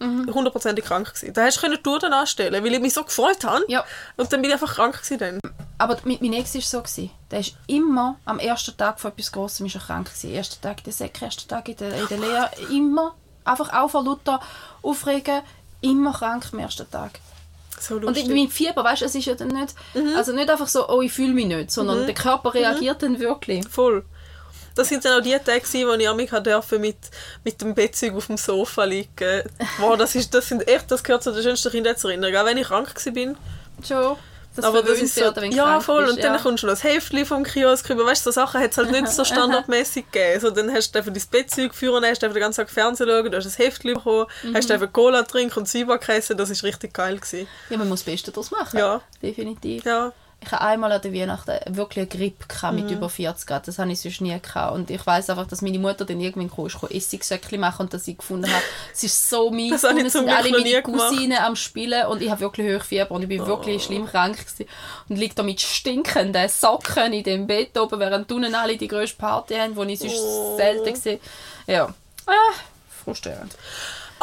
hundertprozentig 0.00 0.84
krank 0.84 1.14
gewesen. 1.14 1.32
Da 1.32 1.44
hast 1.44 1.56
du 1.56 1.60
können 1.62 1.82
Touren 1.82 2.12
anstellen, 2.12 2.64
weil 2.64 2.74
ich 2.74 2.80
mich 2.80 2.94
so 2.94 3.04
gefreut 3.04 3.44
habe. 3.44 3.64
Ja. 3.68 3.84
Und 4.16 4.32
dann 4.32 4.42
bin 4.42 4.50
ich 4.50 4.54
einfach 4.54 4.74
krank 4.74 4.94
gewesen 4.94 5.18
dann. 5.18 5.40
Aber 5.78 5.96
mit 6.04 6.22
meinem 6.22 6.34
Ex 6.34 6.54
war 6.54 6.60
es 6.60 6.70
so. 6.70 6.80
Gewesen. 6.80 7.10
Der 7.30 7.40
ist 7.40 7.56
immer 7.66 8.16
am 8.24 8.38
ersten 8.38 8.76
Tag 8.76 9.00
von 9.00 9.12
etwas 9.12 9.32
Grossem 9.32 9.66
ist 9.66 9.74
er 9.74 9.80
krank 9.80 10.06
gewesen. 10.06 10.30
Erster 10.30 10.60
Tag 10.60 10.78
in 10.78 10.84
der 10.84 10.92
Säcke, 10.92 11.24
erster 11.24 11.48
Tag 11.48 11.68
in 11.68 11.76
der, 11.76 11.94
in 11.94 12.08
der 12.08 12.18
Lehre. 12.18 12.50
Immer. 12.70 13.14
Einfach 13.44 13.72
auch 13.72 13.90
von 13.90 14.04
Luther 14.04 14.40
aufregen. 14.82 15.42
Immer 15.80 16.12
krank 16.12 16.46
am 16.52 16.58
ersten 16.60 16.90
Tag. 16.90 17.18
So 17.80 17.96
Und 17.96 18.28
mit 18.28 18.52
Fieber, 18.52 18.84
weißt 18.84 19.02
du, 19.02 19.06
es 19.06 19.14
ist 19.14 19.26
ja 19.26 19.34
dann 19.34 19.48
nicht, 19.48 19.74
also 20.16 20.32
nicht 20.32 20.48
einfach 20.48 20.68
so, 20.68 20.88
oh, 20.88 21.02
ich 21.02 21.12
fühle 21.12 21.34
mich 21.34 21.46
nicht, 21.46 21.72
sondern 21.72 22.06
der 22.06 22.14
Körper 22.14 22.54
reagiert 22.54 23.02
dann 23.02 23.18
wirklich. 23.18 23.66
Voll. 23.68 24.04
Das 24.74 24.88
sind 24.88 25.04
dann 25.04 25.20
auch 25.20 25.22
die 25.22 25.36
Tage, 25.38 25.62
wo 25.62 25.92
ich 25.92 26.14
mich 26.14 26.30
durfte 26.30 26.78
mit, 26.78 26.96
mit 27.44 27.60
dem 27.60 27.74
Bettzeug 27.74 28.14
auf 28.14 28.26
dem 28.26 28.36
Sofa 28.36 28.84
liegen. 28.84 29.42
Wow, 29.78 29.96
das, 29.96 30.14
ist, 30.14 30.34
das, 30.34 30.48
sind 30.48 30.66
echt, 30.66 30.90
das 30.90 31.02
gehört 31.04 31.22
zu 31.22 31.32
den 31.32 31.42
schönsten 31.42 31.70
Kindheitserinnerungen. 31.70 32.40
Auch 32.40 32.44
wenn 32.44 32.56
ich 32.56 32.66
krank 32.66 32.92
war. 32.94 33.34
Schon. 33.86 34.16
Das 34.56 34.64
aber 34.64 34.82
das 34.82 35.00
ist 35.00 35.14
so, 35.14 35.22
werden, 35.22 35.42
wenn 35.42 35.50
du 35.50 35.56
ja 35.56 35.80
voll 35.80 36.04
bist, 36.04 36.16
und 36.16 36.22
dann 36.24 36.34
ja. 36.34 36.40
kommst 36.40 36.62
du 36.62 36.66
noch 36.68 36.74
das 36.74 36.84
Heftchen 36.84 37.26
vom 37.26 37.42
Kiosk 37.42 37.90
rüber, 37.90 38.06
weißt 38.06 38.24
du, 38.24 38.30
so 38.30 38.34
Sachen 38.40 38.60
hat 38.60 38.70
es 38.70 38.78
halt 38.78 38.90
nicht 38.92 39.08
so 39.08 39.24
standardmäßig 39.24 40.04
gegeben. 40.12 40.40
So, 40.40 40.50
dann 40.50 40.72
hast 40.72 40.92
du 40.94 40.98
einfach 40.98 41.12
dein 41.12 41.22
Bettzeug 41.30 41.70
geführt, 41.70 42.04
hast 42.04 42.22
du 42.22 42.26
einfach 42.26 42.36
den 42.36 42.40
ganzen 42.42 42.60
Tag 42.62 42.70
Fernsehen 42.70 43.08
schauen, 43.08 43.30
du 43.30 43.36
hast 43.36 43.44
das 43.44 43.58
Heftchen 43.58 43.94
bekommen, 43.94 44.26
Mhm. 44.42 44.54
hast 44.54 44.70
du 44.70 44.74
einfach 44.74 44.92
Cola 44.92 45.22
trinken 45.24 45.58
und 45.58 45.66
Zwieback 45.66 46.08
essen, 46.08 46.36
das 46.36 46.50
ist 46.50 46.62
richtig 46.62 46.94
geil 46.94 47.16
gewesen. 47.16 47.48
Ja, 47.70 47.76
man 47.78 47.88
muss 47.88 48.00
das 48.04 48.12
Beste 48.12 48.30
daraus 48.30 48.50
machen. 48.50 48.78
Ja. 48.78 49.00
Definitiv. 49.22 49.84
Ja, 49.84 50.12
Ich 50.44 50.52
habe 50.52 50.62
einmal 50.62 50.92
an 50.92 51.00
der 51.00 51.12
Weihnachten 51.14 51.52
wirklich 51.76 52.02
eine 52.02 52.06
Grippe 52.06 52.46
gehabt 52.46 52.74
Mhm. 52.76 52.82
mit 52.82 52.90
über 52.90 53.08
40 53.08 53.46
Grad. 53.46 53.66
Das 53.68 53.78
habe 53.78 53.90
ich 53.92 54.00
sonst 54.00 54.20
nie 54.20 54.38
gehabt. 54.40 54.74
Und 54.74 54.90
ich 54.90 55.04
weiß 55.06 55.30
einfach, 55.30 55.46
dass 55.46 55.62
meine 55.62 55.78
Mutter 55.78 56.04
dann 56.04 56.20
irgendwann 56.20 56.50
kam, 56.54 56.66
ist, 56.66 56.74
gekommen, 56.74 56.92
Essigsäckchen 56.92 57.60
machen 57.60 57.82
und 57.82 57.94
dass 57.94 58.06
ich 58.06 58.18
gefunden 58.18 58.50
habe, 58.50 58.62
es 58.92 59.02
ist 59.04 59.30
so 59.30 59.50
mies. 59.50 59.80
Das 59.80 59.84
und 59.90 59.98
es 60.04 60.12
sind 60.12 60.28
alle 60.28 60.50
meine 60.50 60.82
gemacht. 60.82 60.84
Oh. 60.88 61.08
Cousinen 61.10 61.38
am 61.38 61.56
Spielen 61.56 62.06
und 62.06 62.22
ich 62.22 62.30
habe 62.30 62.40
wirklich 62.40 62.74
Hochfieber 62.80 63.10
und 63.10 63.22
ich 63.22 63.28
bin 63.28 63.46
wirklich 63.46 63.84
schlimm 63.84 64.06
krank 64.06 64.36
gewesen. 64.36 64.66
Und 65.08 65.16
liege 65.16 65.34
da 65.34 65.42
mit 65.42 65.60
stinkenden 65.60 66.48
Socken 66.48 67.12
in 67.12 67.24
dem 67.24 67.46
Bett 67.46 67.76
oben, 67.78 67.98
während 68.00 68.30
unten 68.30 68.54
alle 68.54 68.76
die 68.76 68.88
grösste 68.88 69.16
Party 69.16 69.54
haben, 69.54 69.74
die 69.74 69.92
ich 69.94 69.98
sonst 70.00 70.16
Oh. 70.18 70.56
selten 70.56 70.92
gesehen 70.92 71.20
Ja. 71.66 71.92
Ah, 72.26 72.32
frustrierend. 73.04 73.54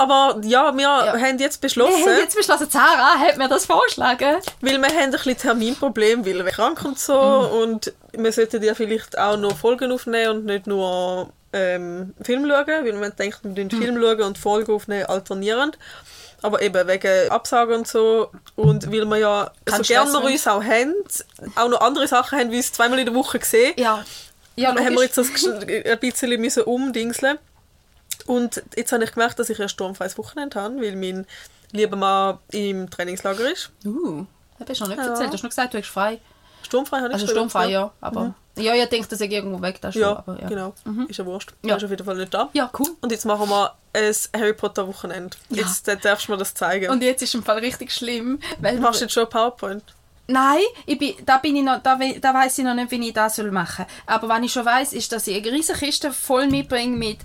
Aber 0.01 0.41
ja, 0.43 0.75
wir 0.75 0.87
haben 0.89 1.37
jetzt 1.39 1.61
beschlossen, 1.61 2.05
Wir 2.05 2.11
haben 2.13 2.19
jetzt 2.21 2.35
beschlossen, 2.35 2.67
Sarah 2.69 3.17
hat 3.19 3.37
mir 3.37 3.47
das 3.47 3.65
vorgeschlagen. 3.65 4.37
weil 4.61 4.77
wir 4.81 4.87
haben 4.89 4.97
ein 5.05 5.11
bisschen 5.11 5.37
Terminproblem, 5.37 6.25
weil 6.25 6.43
wir 6.45 6.51
krank 6.51 6.83
und 6.85 6.99
so 6.99 7.13
Mhm. 7.13 7.61
und 7.61 7.93
wir 8.13 8.31
sollten 8.31 8.61
ja 8.63 8.73
vielleicht 8.75 9.17
auch 9.17 9.37
noch 9.37 9.57
Folgen 9.57 9.91
aufnehmen 9.91 10.37
und 10.37 10.45
nicht 10.45 10.67
nur 10.67 11.29
ähm, 11.53 12.13
Film 12.23 12.47
schauen, 12.49 12.65
weil 12.85 13.01
wir 13.01 13.09
denken, 13.09 13.39
wir 13.43 13.49
Mhm. 13.51 13.69
den 13.69 13.71
Film 13.71 14.01
schauen 14.01 14.21
und 14.21 14.37
Folgen 14.37 14.73
aufnehmen 14.73 15.05
alternierend. 15.07 15.77
Aber 16.43 16.61
eben 16.61 16.87
wegen 16.87 17.29
Absagen 17.29 17.75
und 17.75 17.87
so 17.87 18.31
und 18.55 18.91
weil 18.91 19.05
wir 19.05 19.17
ja 19.17 19.51
Kein 19.65 19.83
so 19.83 19.93
gerne 19.93 20.17
uns 20.19 20.47
auch 20.47 20.63
haben, 20.63 20.95
auch 21.55 21.67
noch 21.69 21.81
andere 21.81 22.07
Sachen 22.07 22.39
haben, 22.39 22.51
wie 22.51 22.57
uns 22.57 22.71
zweimal 22.71 22.97
in 22.99 23.05
der 23.05 23.13
Woche 23.15 23.37
gesehen, 23.39 23.73
Ja. 23.77 24.03
Ja, 24.55 24.69
haben 24.69 24.79
wir 24.83 24.89
logisch. 24.91 25.15
jetzt 25.15 25.17
das 25.17 25.27
ein 25.45 25.99
bisschen 25.99 26.41
müssen 26.41 26.63
umdingseln. 26.63 27.37
Und 28.27 28.61
jetzt 28.75 28.91
habe 28.91 29.03
ich 29.03 29.11
gemerkt, 29.13 29.39
dass 29.39 29.49
ich 29.49 29.61
ein 29.61 29.69
sturmfreies 29.69 30.17
Wochenende 30.17 30.59
habe, 30.61 30.75
weil 30.81 30.95
mein 30.95 31.25
lieber 31.71 31.95
Mann 31.97 32.37
im 32.51 32.89
Trainingslager 32.89 33.51
ist. 33.51 33.71
Uh, 33.85 34.25
das 34.59 34.69
hast 34.69 34.79
du 34.81 34.83
noch 34.85 34.89
nicht 34.89 34.97
Ja. 34.99 35.07
erzählt. 35.09 35.29
Du 35.29 35.33
hast 35.33 35.43
nur 35.43 35.49
gesagt, 35.49 35.73
du 35.73 35.77
hast 35.77 35.87
frei. 35.87 36.19
Sturmfrei 36.63 36.97
habe 36.97 37.07
ich 37.09 37.13
Also 37.13 37.27
sturmfrei, 37.27 37.69
ja. 37.69 37.91
Aber, 38.01 38.35
Ja, 38.55 38.75
ich 38.75 38.85
denke, 38.89 39.07
dass 39.07 39.19
ich 39.21 39.31
irgendwo 39.31 39.61
weg 39.61 39.79
da 39.81 39.91
schon. 39.91 40.01
Ja, 40.01 40.17
aber, 40.17 40.39
ja. 40.41 40.47
genau. 40.47 40.73
Ist 41.07 41.17
ja 41.17 41.25
wurscht. 41.25 41.53
Ja. 41.65 41.75
Ist 41.77 41.83
auf 41.83 41.89
jeden 41.89 42.05
Fall 42.05 42.15
nicht 42.17 42.33
da. 42.33 42.49
Ja, 42.53 42.69
cool. 42.77 42.87
Und 43.01 43.11
jetzt 43.11 43.25
machen 43.25 43.49
wir 43.49 43.73
ein 43.93 44.13
Harry 44.35 44.53
Potter 44.53 44.87
Wochenende. 44.87 45.35
Ja. 45.49 45.63
Jetzt 45.63 45.87
äh, 45.87 45.97
darfst 45.97 46.27
du 46.27 46.33
mir 46.33 46.37
das 46.37 46.53
zeigen. 46.53 46.91
Und 46.91 47.01
jetzt 47.01 47.21
ist 47.23 47.33
im 47.33 47.43
Fall 47.43 47.57
richtig 47.59 47.91
schlimm, 47.91 48.39
weil 48.59 48.75
du 48.75 48.81
machst 48.81 49.01
jetzt 49.01 49.13
schon 49.13 49.27
PowerPoint. 49.27 49.83
Nein, 50.27 50.59
ich 50.85 50.97
bin, 50.97 51.15
da 51.25 51.37
bin 51.39 51.55
ich 51.57 51.63
noch, 51.63 51.81
da, 51.81 51.99
we- 51.99 52.19
da 52.19 52.33
weiß 52.33 52.59
ich 52.59 52.63
noch 52.63 52.75
nicht, 52.75 52.91
wie 52.91 53.07
ich 53.07 53.13
das 53.13 53.35
soll 53.37 53.51
machen. 53.51 53.85
Aber 54.05 54.29
was 54.29 54.41
ich 54.41 54.53
schon 54.53 54.65
weiß, 54.65 54.93
ist, 54.93 55.11
dass 55.11 55.27
ich 55.27 55.35
eine 55.43 55.51
riesige 55.51 55.79
Kiste 55.79 56.13
voll 56.13 56.47
mitbringe 56.47 56.95
mit 56.95 57.17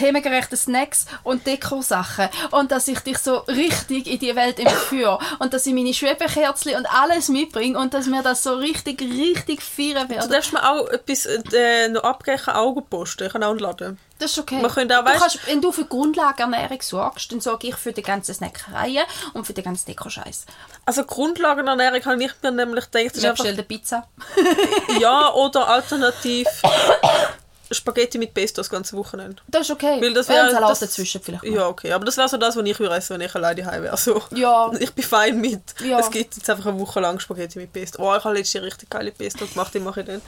themengerechten 0.00 0.56
Snacks 0.58 1.06
und 1.22 1.46
Dekosachen 1.46 2.28
und 2.50 2.72
dass 2.72 2.88
ich 2.88 2.98
dich 3.00 3.18
so 3.18 3.36
richtig 3.46 4.06
in 4.06 4.18
die 4.18 4.34
Welt 4.34 4.58
entführe 4.58 5.18
und 5.38 5.52
dass 5.54 5.66
ich 5.66 5.74
meine 5.74 5.94
Schwebekerzchen 5.94 6.74
und 6.76 6.86
alles 6.86 7.28
mitbringe 7.28 7.78
und 7.78 7.94
dass 7.94 8.06
wir 8.06 8.22
das 8.22 8.42
so 8.42 8.54
richtig, 8.54 9.00
richtig 9.00 9.62
feiern 9.62 10.08
Du 10.08 10.14
werden. 10.14 10.30
darfst 10.30 10.52
mir 10.52 10.68
auch 10.68 10.88
etwas 10.88 11.26
äh, 11.26 11.88
noch 11.88 12.02
abgeben, 12.02 12.40
Augen 12.48 12.84
posten. 12.88 13.26
Ich 13.26 13.32
kann 13.32 13.42
auch 13.44 13.54
laden. 13.54 13.98
Das 14.18 14.32
ist 14.32 14.38
okay. 14.38 14.62
Auch, 14.62 14.74
du 14.74 14.86
kannst, 14.86 15.46
wenn 15.46 15.62
du 15.62 15.72
für 15.72 15.86
Grundlagenernährung 15.86 16.82
sorgst, 16.82 17.32
dann 17.32 17.40
sorge 17.40 17.68
ich 17.68 17.76
für 17.76 17.92
die 17.92 18.02
ganzen 18.02 18.34
Snackereien 18.34 19.04
und 19.32 19.46
für 19.46 19.54
den 19.54 19.64
ganzen 19.64 19.86
Deko-Scheiß. 19.86 20.44
Also 20.84 21.04
Grundlagenernährung 21.04 22.04
habe 22.04 22.22
ich 22.24 22.30
mir 22.42 22.50
nämlich 22.50 22.90
gedacht, 22.90 23.16
Ich 23.16 23.28
bestelle 23.30 23.62
Pizza. 23.62 24.06
ja, 25.00 25.32
oder 25.32 25.68
alternativ 25.68 26.46
Spaghetti 27.72 28.18
mit 28.18 28.34
Pesto 28.34 28.60
das 28.60 28.68
ganze 28.70 28.96
Wochenende. 28.96 29.36
Das 29.48 29.62
ist 29.62 29.70
okay. 29.70 30.00
Weil 30.00 30.12
das 30.12 30.26
Ja, 30.28 30.34
ein 30.40 30.46
wär- 30.46 30.50
Salat 30.52 30.70
das- 30.70 30.80
dazwischen 30.80 31.20
vielleicht. 31.20 31.44
noch. 31.44 31.50
Ja, 31.52 31.66
okay. 31.68 31.92
Aber 31.92 32.04
das 32.04 32.16
wäre 32.16 32.28
so 32.28 32.36
das, 32.36 32.56
was 32.56 32.64
ich 32.66 32.78
würde 32.80 32.94
essen, 32.94 33.14
wenn 33.14 33.20
ich 33.26 33.34
alleine 33.34 33.64
heim 33.66 33.82
wäre. 33.84 33.96
So. 33.96 34.22
Ja. 34.34 34.70
Ich 34.80 34.92
bin 34.92 35.04
fein 35.04 35.40
mit. 35.40 35.60
Ja. 35.84 36.00
Es 36.00 36.10
gibt 36.10 36.36
jetzt 36.36 36.48
einfach 36.50 36.66
eine 36.66 36.78
Woche 36.80 37.00
lang 37.00 37.20
Spaghetti 37.20 37.58
mit 37.58 37.72
Pesto. 37.72 38.02
Oh, 38.02 38.16
ich 38.16 38.24
habe 38.24 38.34
letztes 38.34 38.54
Jahr 38.54 38.64
richtig 38.64 38.90
geile 38.90 39.12
Pesto 39.12 39.46
gemacht, 39.46 39.72
die 39.74 39.80
mache 39.80 40.00
ich 40.00 40.06
dann. 40.06 40.20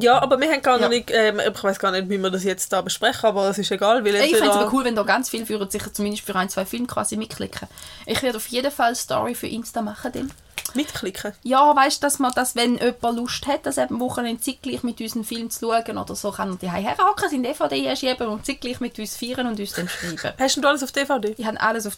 Ja, 0.00 0.20
aber 0.22 0.40
wir 0.40 0.48
haben 0.50 0.62
gar 0.62 0.80
Ja. 0.80 0.88
nicht, 0.88 1.10
ähm, 1.12 1.40
ich 1.40 1.62
weiß 1.62 1.78
gar 1.78 1.90
nicht, 1.90 2.08
wie 2.08 2.18
wir 2.18 2.30
das 2.30 2.44
jetzt 2.44 2.72
da 2.72 2.80
besprechen, 2.82 3.24
aber 3.26 3.48
es 3.50 3.58
ist 3.58 3.70
egal, 3.72 4.04
weil 4.04 4.14
Ich 4.14 4.30
fände 4.36 4.48
es 4.50 4.56
aber 4.56 4.72
cool, 4.72 4.84
wenn 4.84 4.94
da 4.94 5.02
ganz 5.02 5.28
viel 5.28 5.48
würden 5.48 5.68
sich 5.70 5.82
zumindest 5.92 6.24
für 6.24 6.34
ein, 6.36 6.48
zwei 6.48 6.64
Filme 6.64 6.86
quasi 6.86 7.16
mitklicken. 7.16 7.68
Ich 8.06 8.22
werde 8.22 8.36
auf 8.36 8.46
jeden 8.46 8.70
Fall 8.70 8.94
Story 8.94 9.34
für 9.34 9.48
Insta 9.48 9.82
machen. 9.82 10.12
Dann. 10.12 10.32
Mitklicken. 10.76 11.32
Ja, 11.42 11.74
weißt 11.74 12.02
du, 12.02 12.06
dass 12.06 12.18
man 12.18 12.32
das, 12.34 12.54
wenn 12.54 12.78
jemand 12.78 13.16
Lust 13.18 13.46
hat, 13.46 13.66
das 13.66 13.78
eben 13.78 13.98
Wochenende 14.00 14.40
zeitgleich 14.40 14.82
mit 14.82 15.00
uns 15.00 15.14
einen 15.14 15.24
Film 15.24 15.50
zu 15.50 15.66
schauen 15.66 15.98
oder 15.98 16.14
so, 16.14 16.30
kann 16.30 16.50
er 16.50 16.56
die 16.56 16.70
herhaken, 16.70 17.28
sein 17.30 17.42
DVD 17.42 17.88
einschieben 17.88 18.28
und 18.28 18.46
zeitgleich 18.46 18.80
mit 18.80 18.98
uns 18.98 19.16
feiern 19.16 19.46
und 19.46 19.58
uns 19.58 19.72
dann 19.72 19.88
schreiben. 19.88 20.34
Hast 20.38 20.56
du 20.56 20.68
alles 20.68 20.82
auf 20.82 20.92
DVD? 20.92 21.34
Ich 21.36 21.46
habe 21.46 21.60
alles 21.60 21.86
auf 21.86 21.96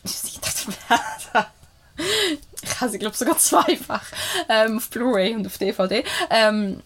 Ich 2.63 2.81
habe 2.81 2.91
sie, 2.91 2.99
glaube 2.99 3.17
sogar 3.17 3.39
zweifach 3.39 4.03
ähm, 4.49 4.79
auf 4.79 4.89
Blu-ray 4.91 5.35
und 5.35 5.47
auf 5.47 5.59
DVD. 5.59 6.05
Ähm, 6.31 6.83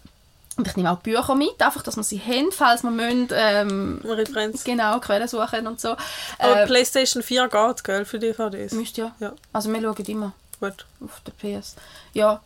und 0.55 0.67
ich 0.67 0.75
nehme 0.75 0.91
auch 0.91 0.99
Bücher 0.99 1.33
mit, 1.33 1.59
einfach, 1.61 1.81
dass 1.81 1.95
wir 1.97 2.03
sie 2.03 2.19
haben, 2.19 2.51
falls 2.51 2.83
wir 2.83 2.91
müssen, 2.91 3.29
ähm, 3.33 4.01
Referenz. 4.03 4.63
genau, 4.63 4.99
Quellen 4.99 5.27
suchen 5.27 5.65
und 5.65 5.79
so. 5.81 5.95
Aber 6.37 6.61
Äh, 6.61 6.65
PlayStation 6.67 7.23
4 7.23 7.47
geht, 7.47 7.83
gell, 7.83 8.05
für 8.05 8.19
DVDs. 8.19 8.71
müsst 8.73 8.97
ja. 8.97 9.15
Ja, 9.19 9.33
Also 9.51 9.73
wir 9.73 9.81
schauen 9.81 10.05
immer 10.05 10.33
gut. 10.69 10.85
auf 11.03 11.21
der 11.25 11.31
PS. 11.31 11.75
Ja, 12.13 12.41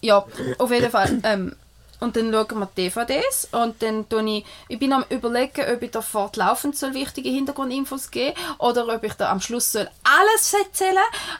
ja, 0.00 0.24
auf 0.58 0.70
jeden 0.70 0.90
Fall. 0.90 1.20
Ähm, 1.24 1.54
und 2.00 2.16
dann 2.16 2.32
schauen 2.32 2.60
wir 2.60 2.68
die 2.74 2.88
DVDs 2.88 3.48
und 3.52 3.82
dann 3.82 4.08
tue 4.08 4.38
ich, 4.38 4.46
ich 4.68 4.78
bin 4.78 4.94
am 4.94 5.04
überlegen, 5.10 5.62
ob 5.70 5.82
ich 5.82 5.90
da 5.90 6.00
fortlaufend 6.00 6.74
soll 6.74 6.94
wichtige 6.94 7.28
Hintergrundinfos 7.28 8.10
geben 8.10 8.34
oder 8.56 8.88
ob 8.88 9.04
ich 9.04 9.12
da 9.12 9.30
am 9.30 9.42
Schluss 9.42 9.70
soll 9.70 9.86
alles 10.02 10.54
erzählen 10.54 10.96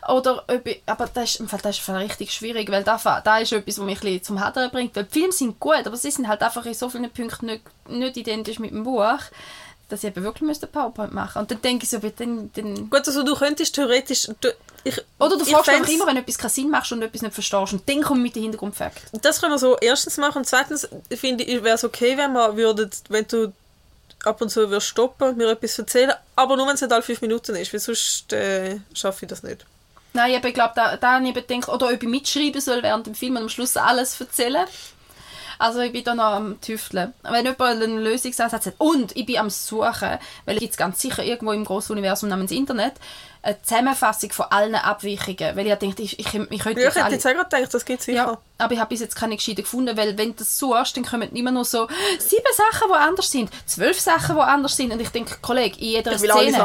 oder 0.06 0.44
ob 0.46 0.66
ich, 0.66 0.82
aber 0.84 1.06
das 1.06 1.30
ist, 1.30 1.40
im 1.40 1.48
Fall, 1.48 1.60
das 1.62 1.78
ist 1.78 1.88
richtig 1.88 2.34
schwierig, 2.34 2.70
weil 2.70 2.84
da, 2.84 2.98
da 3.24 3.38
ist 3.38 3.52
etwas, 3.52 3.78
was 3.78 3.86
mich 3.86 3.96
ein 3.96 4.00
bisschen 4.02 4.22
zum 4.22 4.40
Hadern 4.40 4.70
bringt, 4.70 4.94
weil 4.94 5.04
die 5.04 5.20
Filme 5.20 5.32
sind 5.32 5.58
gut, 5.58 5.86
aber 5.86 5.96
sie 5.96 6.10
sind 6.10 6.28
halt 6.28 6.42
einfach 6.42 6.66
in 6.66 6.74
so 6.74 6.90
vielen 6.90 7.10
Punkten 7.10 7.46
nicht, 7.46 7.62
nicht 7.88 8.16
identisch 8.18 8.58
mit 8.58 8.72
dem 8.72 8.84
Buch, 8.84 9.18
dass 9.90 10.04
ich 10.04 10.08
eben 10.10 10.22
wirklich 10.24 10.42
müsste 10.42 10.66
PowerPoint 10.66 11.12
machen 11.12 11.40
und 11.40 11.50
dann 11.50 11.60
denke 11.60 11.84
ich 11.84 11.90
so, 11.90 11.98
aber 11.98 12.10
dann, 12.10 12.50
dann 12.54 12.88
Gut, 12.88 13.06
also 13.06 13.22
du 13.22 13.34
könntest 13.34 13.74
theoretisch... 13.74 14.28
Du, 14.40 14.48
ich, 14.82 14.98
oder 15.18 15.36
du 15.36 15.44
fragst 15.44 15.68
fänd's- 15.68 15.90
immer, 15.92 16.06
wenn 16.06 16.16
etwas 16.16 16.38
keinen 16.38 16.50
Sinn 16.50 16.70
machst 16.70 16.90
und 16.92 17.02
etwas 17.02 17.20
nicht 17.20 17.34
verstehst 17.34 17.72
und 17.72 17.86
dann 17.88 18.02
kommt 18.02 18.22
mit 18.22 18.34
dem 18.34 18.44
Hintergrundfakt. 18.44 19.02
Das 19.20 19.40
können 19.40 19.52
wir 19.52 19.58
so 19.58 19.76
erstens 19.78 20.16
machen. 20.16 20.38
Und 20.38 20.46
zweitens 20.46 20.88
finde 21.14 21.44
ich, 21.44 21.62
wäre 21.62 21.74
es 21.74 21.84
okay, 21.84 22.16
wenn 22.16 22.32
wir 22.32 22.56
würden, 22.56 22.90
wenn 23.10 23.26
du 23.28 23.52
ab 24.24 24.40
und 24.40 24.48
zu 24.48 24.70
würdest 24.70 24.86
stoppen 24.86 25.28
und 25.28 25.36
mir 25.36 25.50
etwas 25.50 25.78
erzählen, 25.78 26.12
aber 26.36 26.56
nur 26.56 26.66
wenn 26.66 26.74
es 26.74 26.80
nicht 26.80 26.92
alle 26.92 27.02
fünf 27.02 27.20
Minuten 27.20 27.56
ist, 27.56 27.72
weil 27.72 27.80
sonst 27.80 28.32
äh, 28.32 28.78
schaffe 28.94 29.26
ich 29.26 29.28
das 29.28 29.42
nicht. 29.42 29.66
Nein, 30.12 30.42
ich 30.42 30.54
glaube, 30.54 30.72
da, 30.74 30.96
da 30.96 31.12
habe 31.14 31.28
ich 31.28 31.34
gedacht, 31.34 31.68
oder 31.68 31.86
ob 31.86 32.02
ich 32.02 32.08
mitschreiben 32.08 32.60
soll 32.60 32.82
während 32.82 33.06
dem 33.06 33.14
Film 33.14 33.36
und 33.36 33.42
am 33.42 33.48
Schluss 33.48 33.76
alles 33.76 34.20
erzählen. 34.20 34.66
Also 35.60 35.80
ich 35.80 35.92
bin 35.92 36.04
da 36.04 36.14
noch 36.14 36.24
am 36.24 36.58
Tüfteln. 36.62 37.12
Wenn 37.22 37.44
jemand 37.44 37.60
einen 37.60 37.98
Lösungsansatz 37.98 38.64
hat 38.64 38.74
und 38.78 39.14
ich 39.14 39.26
bin 39.26 39.36
am 39.36 39.50
Suchen, 39.50 40.18
weil 40.46 40.56
es 40.56 40.60
gibt 40.60 40.78
ganz 40.78 41.02
sicher 41.02 41.22
irgendwo 41.22 41.52
im 41.52 41.66
grossen 41.66 41.92
Universum 41.92 42.30
namens 42.30 42.50
Internet 42.50 42.94
eine 43.42 43.62
Zusammenfassung 43.62 44.32
von 44.32 44.46
allen 44.50 44.74
Abweichungen, 44.74 45.56
weil 45.56 45.66
ich 45.66 45.74
denke, 45.76 46.02
ich, 46.02 46.18
ich, 46.18 46.26
ich 46.34 46.58
könnte 46.60 46.80
Ja, 46.82 46.88
ich 46.88 46.94
hätte 46.94 47.12
jetzt 47.12 47.26
auch 47.26 47.30
gedacht, 47.30 47.72
das 47.74 47.84
gibt 47.84 48.02
sicher. 48.02 48.16
Ja, 48.16 48.38
aber 48.58 48.72
ich 48.74 48.78
habe 48.78 48.88
bis 48.90 49.00
jetzt 49.00 49.16
keine 49.16 49.36
gescheite 49.36 49.62
gefunden, 49.62 49.96
weil 49.96 50.18
wenn 50.18 50.30
du 50.30 50.34
das 50.38 50.58
suchst, 50.58 50.96
dann 50.96 51.04
kommen 51.06 51.34
immer 51.34 51.50
nur 51.50 51.64
so 51.64 51.86
sieben 52.18 52.44
Sachen, 52.54 52.88
die 52.92 52.94
anders 52.98 53.30
sind, 53.30 53.50
zwölf 53.66 53.98
Sachen, 53.98 54.36
die 54.36 54.42
anders 54.42 54.76
sind. 54.76 54.92
Und 54.92 55.00
ich 55.00 55.08
denke, 55.08 55.36
Kollege, 55.40 55.78
in 55.78 55.84
jeder 55.86 56.10
Szene, 56.44 56.58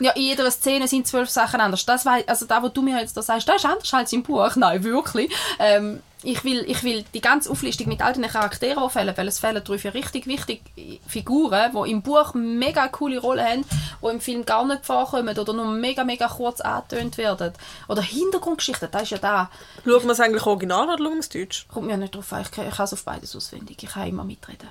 ja, 0.00 0.12
in 0.12 0.22
jeder 0.22 0.50
Szene 0.50 0.88
sind 0.88 1.06
zwölf 1.06 1.28
Sachen 1.28 1.60
anders. 1.60 1.84
Das 1.84 2.06
wei- 2.06 2.26
also 2.26 2.46
da, 2.46 2.62
wo 2.62 2.68
du 2.68 2.80
mir 2.80 2.98
jetzt 2.98 3.16
da 3.16 3.22
sagst, 3.22 3.46
das 3.48 3.56
ist 3.56 3.66
anders 3.66 3.92
als 3.92 4.12
im 4.12 4.22
Buch. 4.22 4.50
Nein, 4.56 4.82
wirklich. 4.84 5.30
Ähm, 5.58 6.02
ich 6.24 6.44
will, 6.44 6.64
ich 6.68 6.84
will 6.84 7.04
die 7.14 7.20
ganze 7.20 7.50
Auflistung 7.50 7.88
mit 7.88 8.00
all 8.00 8.12
den 8.12 8.22
Charakteren, 8.28 8.80
die 8.84 8.90
fehlen, 8.92 9.12
weil 9.16 9.26
es 9.26 9.40
fehlen 9.40 9.60
drei, 9.64 9.76
vier 9.76 9.92
richtig 9.92 10.28
wichtige 10.28 10.60
Figuren, 11.08 11.72
die 11.74 11.90
im 11.90 12.00
Buch 12.02 12.34
mega 12.34 12.86
coole 12.86 13.18
Rollen 13.18 13.44
haben, 13.44 13.64
die 14.02 14.06
im 14.06 14.20
Film 14.20 14.44
gar 14.46 14.64
nicht 14.64 14.86
vorkommen 14.86 15.36
oder 15.36 15.52
nur 15.52 15.66
mega, 15.66 16.04
mega 16.04 16.21
kurz 16.28 16.60
angetönt 16.60 17.18
werden. 17.18 17.52
Oder 17.88 18.02
Hintergrundgeschichten, 18.02 18.88
das 18.90 19.02
ist 19.02 19.10
ja 19.10 19.18
da. 19.18 19.50
Schauen 19.84 20.04
wir 20.04 20.10
es 20.12 20.20
eigentlich 20.20 20.46
original 20.46 20.84
oder 20.88 20.98
schauen 20.98 21.14
wir 21.14 21.20
es 21.20 21.28
deutsch? 21.28 21.66
Kommt 21.68 21.86
mir 21.86 21.96
nicht 21.96 22.14
drauf 22.14 22.32
an, 22.32 22.42
ich 22.42 22.50
kann, 22.50 22.68
ich 22.68 22.74
kann 22.74 22.84
es 22.84 22.92
auf 22.92 23.04
beides 23.04 23.34
auswendig. 23.36 23.82
Ich 23.82 23.90
kann 23.90 24.08
immer 24.08 24.24
mitreden. 24.24 24.68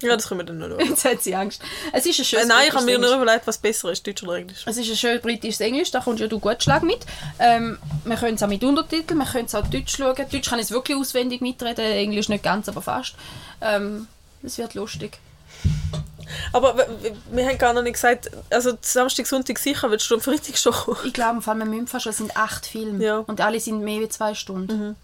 Ja, 0.00 0.14
das 0.14 0.28
können 0.28 0.40
wir 0.40 0.44
dann 0.44 0.58
noch 0.58 0.68
schauen. 0.68 0.88
Jetzt 0.88 1.04
hat 1.04 1.22
sie 1.22 1.34
Angst. 1.34 1.60
Es 1.92 2.06
ist 2.06 2.18
ein 2.18 2.22
Äh, 2.22 2.24
schönes 2.24 2.46
nein, 2.46 2.68
ich 2.68 2.74
habe 2.74 2.84
mir 2.84 2.98
nur 2.98 3.16
überlegt, 3.16 3.46
was 3.48 3.58
besser 3.58 3.90
ist, 3.90 4.06
Deutsch 4.06 4.22
oder 4.22 4.36
Englisch. 4.36 4.64
Es 4.64 4.76
ist 4.76 4.88
ein 4.88 4.96
schön 4.96 5.20
britisches 5.20 5.60
Englisch, 5.60 5.90
da 5.90 6.00
kommst 6.00 6.20
ja 6.20 6.28
du 6.28 6.38
gut 6.38 6.62
Schlag 6.62 6.84
mit. 6.84 7.04
Ähm, 7.40 7.78
wir 8.04 8.16
können 8.16 8.36
es 8.36 8.42
auch 8.42 8.48
mit 8.48 8.62
Untertiteln, 8.62 9.18
wir 9.18 9.26
können 9.26 9.46
es 9.46 9.54
auch 9.56 9.66
Deutsch 9.66 9.96
schauen. 9.96 10.14
Deutsch 10.14 10.48
kann 10.48 10.60
ich 10.60 10.66
es 10.66 10.70
wirklich 10.70 10.96
auswendig 10.96 11.40
mitreden, 11.40 11.84
Englisch 11.84 12.28
nicht 12.28 12.44
ganz, 12.44 12.68
aber 12.68 12.80
fast. 12.80 13.14
Ähm, 13.60 14.06
das 14.42 14.56
wird 14.58 14.74
lustig. 14.74 15.18
Aber 16.52 16.76
wir 17.30 17.46
haben 17.46 17.58
gar 17.58 17.72
noch 17.72 17.82
nicht 17.82 17.94
gesagt, 17.94 18.30
also 18.50 18.72
Samstag, 18.80 19.26
Sonntag 19.26 19.58
sicher, 19.58 19.90
willst 19.90 20.10
du 20.10 20.14
am 20.16 20.20
Freitag 20.20 20.56
schon 20.58 20.72
kommen? 20.72 20.98
Ich 21.04 21.12
glaube, 21.12 21.40
vor 21.42 21.52
allem 21.52 21.60
wir 21.60 21.66
müssen 21.66 21.86
fast, 21.86 22.06
es 22.06 22.18
sind 22.18 22.36
acht 22.36 22.66
Filme 22.66 23.04
Ja. 23.04 23.18
und 23.18 23.40
alle 23.40 23.60
sind 23.60 23.80
mehr 23.80 24.02
als 24.02 24.14
zwei 24.16 24.34
Stunden. 24.34 24.96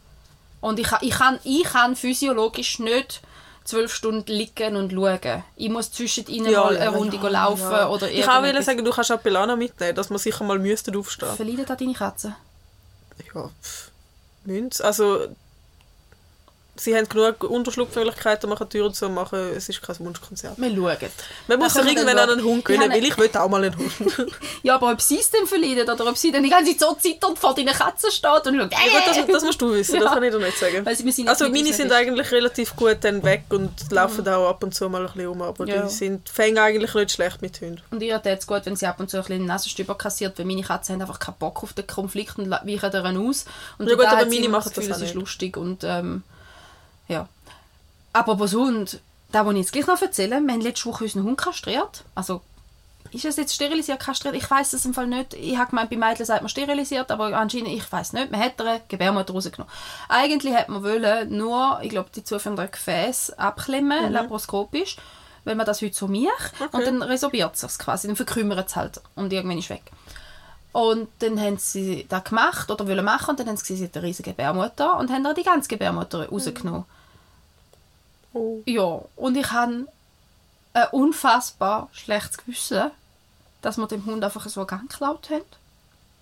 Und 0.60 0.78
ich, 0.78 0.88
ich, 1.02 1.10
kann, 1.10 1.38
ich 1.44 1.64
kann 1.64 1.94
physiologisch 1.94 2.78
nicht 2.78 3.20
zwölf 3.64 3.94
Stunden 3.94 4.30
liegen 4.30 4.76
und 4.76 4.92
schauen. 4.92 5.42
Ich 5.56 5.70
muss 5.70 5.90
zwischen 5.90 6.26
ihnen 6.26 6.52
mal 6.52 6.76
eine 6.76 6.90
Runde 6.90 7.16
laufen 7.16 7.86
oder 7.88 8.10
Ich 8.10 8.24
kann 8.24 8.62
sagen, 8.62 8.84
du 8.84 8.90
kannst 8.90 9.12
auch 9.12 9.20
Belana 9.20 9.56
mitnehmen, 9.56 9.94
dass 9.94 10.10
wir 10.10 10.18
sicher 10.18 10.44
mal 10.44 10.58
müssten 10.58 10.96
aufstehen. 10.96 11.34
Verleidet 11.34 11.70
da 11.70 11.76
deine 11.76 11.94
Katze? 11.94 12.34
Ja, 13.34 13.50
pff, 13.62 13.90
sie. 14.44 14.80
Also, 14.82 15.28
sie 16.76 16.96
haben 16.96 17.08
genug 17.08 17.44
Unterschlupfmöglichkeiten, 17.44 18.48
man 18.48 18.58
kann 18.58 18.68
Türen 18.68 18.92
zu 18.92 19.08
machen, 19.08 19.38
es 19.56 19.68
ist 19.68 19.80
kein 19.82 19.98
Wunschkonzert. 20.00 20.58
Wir 20.58 20.70
schauen. 20.74 21.10
Man 21.48 21.58
muss 21.58 21.74
wir 21.74 21.86
irgendwann 21.86 22.18
an 22.18 22.30
einen 22.30 22.44
Hund 22.44 22.64
gewinnen, 22.64 22.90
weil 22.90 23.04
ich 23.04 23.16
will 23.16 23.30
auch 23.36 23.48
mal 23.48 23.64
einen 23.64 23.76
Hund. 23.76 23.92
Ja, 24.62 24.76
aber 24.76 24.92
ob 24.92 25.00
sie 25.00 25.18
es 25.18 25.30
dann 25.30 25.46
verleiden 25.46 25.88
oder 25.88 26.08
ob 26.08 26.16
sie 26.16 26.32
dann 26.32 26.42
die 26.42 26.48
ganze 26.50 26.76
Zeit 26.76 26.80
so 26.80 26.94
zitternd 26.94 27.38
vor 27.38 27.54
deinen 27.54 27.72
Katzen 27.74 28.10
steht 28.10 28.46
und 28.46 28.56
schaut, 28.58 28.72
Ja, 28.72 29.00
das, 29.06 29.26
das 29.26 29.44
musst 29.44 29.60
du 29.60 29.72
wissen, 29.72 29.94
das 30.00 30.04
Ja. 30.04 30.14
kann 30.14 30.22
ich 30.22 30.32
dir 30.32 30.38
nicht 30.38 30.58
sagen. 30.58 30.84
Sind 31.12 31.28
Also 31.28 31.48
meine 31.48 31.72
sind 31.72 31.92
eigentlich 31.92 32.30
relativ 32.32 32.74
gut 32.76 32.98
dann 33.02 33.22
weg 33.22 33.44
und 33.50 33.70
laufen 33.90 34.26
auch 34.28 34.48
ab 34.48 34.62
und 34.64 34.74
zu 34.74 34.88
mal 34.88 35.02
ein 35.02 35.12
bisschen 35.12 35.28
um, 35.28 35.42
aber 35.42 35.66
Ja. 35.66 35.82
die 35.82 35.88
sind 35.90 36.28
fängen 36.28 36.58
eigentlich 36.58 36.94
nicht 36.94 37.12
schlecht 37.12 37.42
mit 37.42 37.60
Hunden. 37.60 37.80
Und 37.90 38.02
ihr 38.02 38.20
tut 38.22 38.32
es 38.32 38.46
gut, 38.46 38.62
wenn 38.64 38.76
sie 38.76 38.86
ab 38.86 38.98
und 39.00 39.10
zu 39.10 39.18
ein 39.18 39.22
bisschen 39.22 39.38
den 39.40 39.46
Nasenstüber 39.46 39.94
kassiert, 39.96 40.38
weil 40.38 40.46
meine 40.46 40.62
Katzen 40.62 40.94
haben 40.94 41.02
einfach 41.02 41.18
keinen 41.18 41.36
Bock 41.38 41.62
auf 41.62 41.72
den 41.72 41.86
Konflikt 41.86 42.38
und 42.38 42.50
weichen 42.50 42.90
daran 42.90 43.16
aus. 43.16 43.44
Und 43.78 43.88
Ja 43.88 43.94
gut, 43.96 44.06
aber 44.06 44.26
meine 44.26 44.48
machen 44.48 44.64
das 44.64 44.74
Gefühl, 44.74 44.90
es 44.92 45.02
ist 45.02 45.14
lustig 45.14 45.56
und 45.56 45.84
ähm, 45.84 46.22
ja. 47.08 47.28
Aber 48.12 48.38
was 48.38 48.54
Hund, 48.54 49.00
da 49.32 49.44
wollte 49.44 49.58
ich 49.58 49.66
jetzt 49.66 49.72
gleich 49.72 49.86
noch 49.86 50.00
erzählen, 50.00 50.46
wir 50.46 50.52
haben 50.52 50.60
letzte 50.60 50.86
Woche 50.86 51.04
unseren 51.04 51.24
Hund 51.24 51.38
kastriert. 51.38 52.04
Also, 52.14 52.40
ist 53.10 53.24
es 53.24 53.36
jetzt 53.36 53.54
sterilisiert, 53.54 54.00
kastriert? 54.00 54.34
Ich 54.34 54.50
weiß 54.50 54.72
es 54.72 54.84
im 54.84 54.94
Fall 54.94 55.06
nicht. 55.06 55.34
Ich 55.34 55.56
habe 55.56 55.70
gemeint, 55.70 55.90
bei 55.90 55.96
Mädchen 55.96 56.26
sagt 56.26 56.42
man 56.42 56.48
sterilisiert, 56.48 57.10
aber 57.10 57.26
anscheinend, 57.36 57.68
ich 57.68 57.90
weiß 57.90 58.12
nicht. 58.12 58.30
Man 58.30 58.40
hat 58.40 58.60
eine 58.60 58.80
Gebärmutter 58.88 59.32
rausgenommen. 59.32 59.72
Eigentlich 60.08 60.54
hat 60.54 60.68
man 60.68 60.82
wollen 60.82 61.36
nur, 61.36 61.78
ich 61.82 61.90
glaube, 61.90 62.10
die 62.14 62.24
zuführenden 62.24 62.70
Gefäße 62.70 63.38
abklemmen, 63.38 64.12
laparoskopisch, 64.12 64.96
weil 65.44 65.54
man 65.54 65.64
das 65.64 65.80
heute 65.80 65.94
so 65.94 66.08
macht. 66.08 66.54
Und 66.72 66.84
dann 66.84 67.02
resorbiert 67.02 67.54
es 67.54 67.60
sich 67.60 67.78
quasi, 67.78 68.08
dann 68.08 68.16
verkümmert 68.16 68.68
es 68.68 68.76
halt 68.76 69.00
und 69.14 69.32
irgendwann 69.32 69.58
ist 69.58 69.70
weg. 69.70 69.82
Und 70.72 71.08
dann 71.20 71.40
haben 71.40 71.58
sie 71.58 72.06
das 72.08 72.24
gemacht 72.24 72.68
oder 72.68 72.88
wollen 72.88 73.04
machen 73.04 73.30
und 73.30 73.38
dann 73.38 73.46
haben 73.46 73.56
sie 73.56 73.62
gesehen, 73.62 73.76
sie 73.76 73.84
hat 73.84 73.96
eine 73.96 74.06
riesige 74.06 74.30
Gebärmutter 74.30 74.98
und 74.98 75.08
haben 75.10 75.22
dann 75.22 75.36
die 75.36 75.44
ganze 75.44 75.68
Gebärmutter 75.68 76.28
rausgenommen. 76.28 76.84
Oh. 78.34 78.62
Ja, 78.66 79.00
und 79.16 79.36
ich 79.36 79.50
habe 79.50 79.86
ein 80.74 80.88
unfassbar 80.90 81.88
schlechtes 81.92 82.36
Gewissen, 82.36 82.90
dass 83.62 83.78
wir 83.78 83.86
dem 83.86 84.04
Hund 84.04 84.22
einfach 84.22 84.46
so 84.48 84.60
einen 84.60 84.66
Gang 84.66 84.90
geklaut 84.90 85.30
haben. 85.30 85.44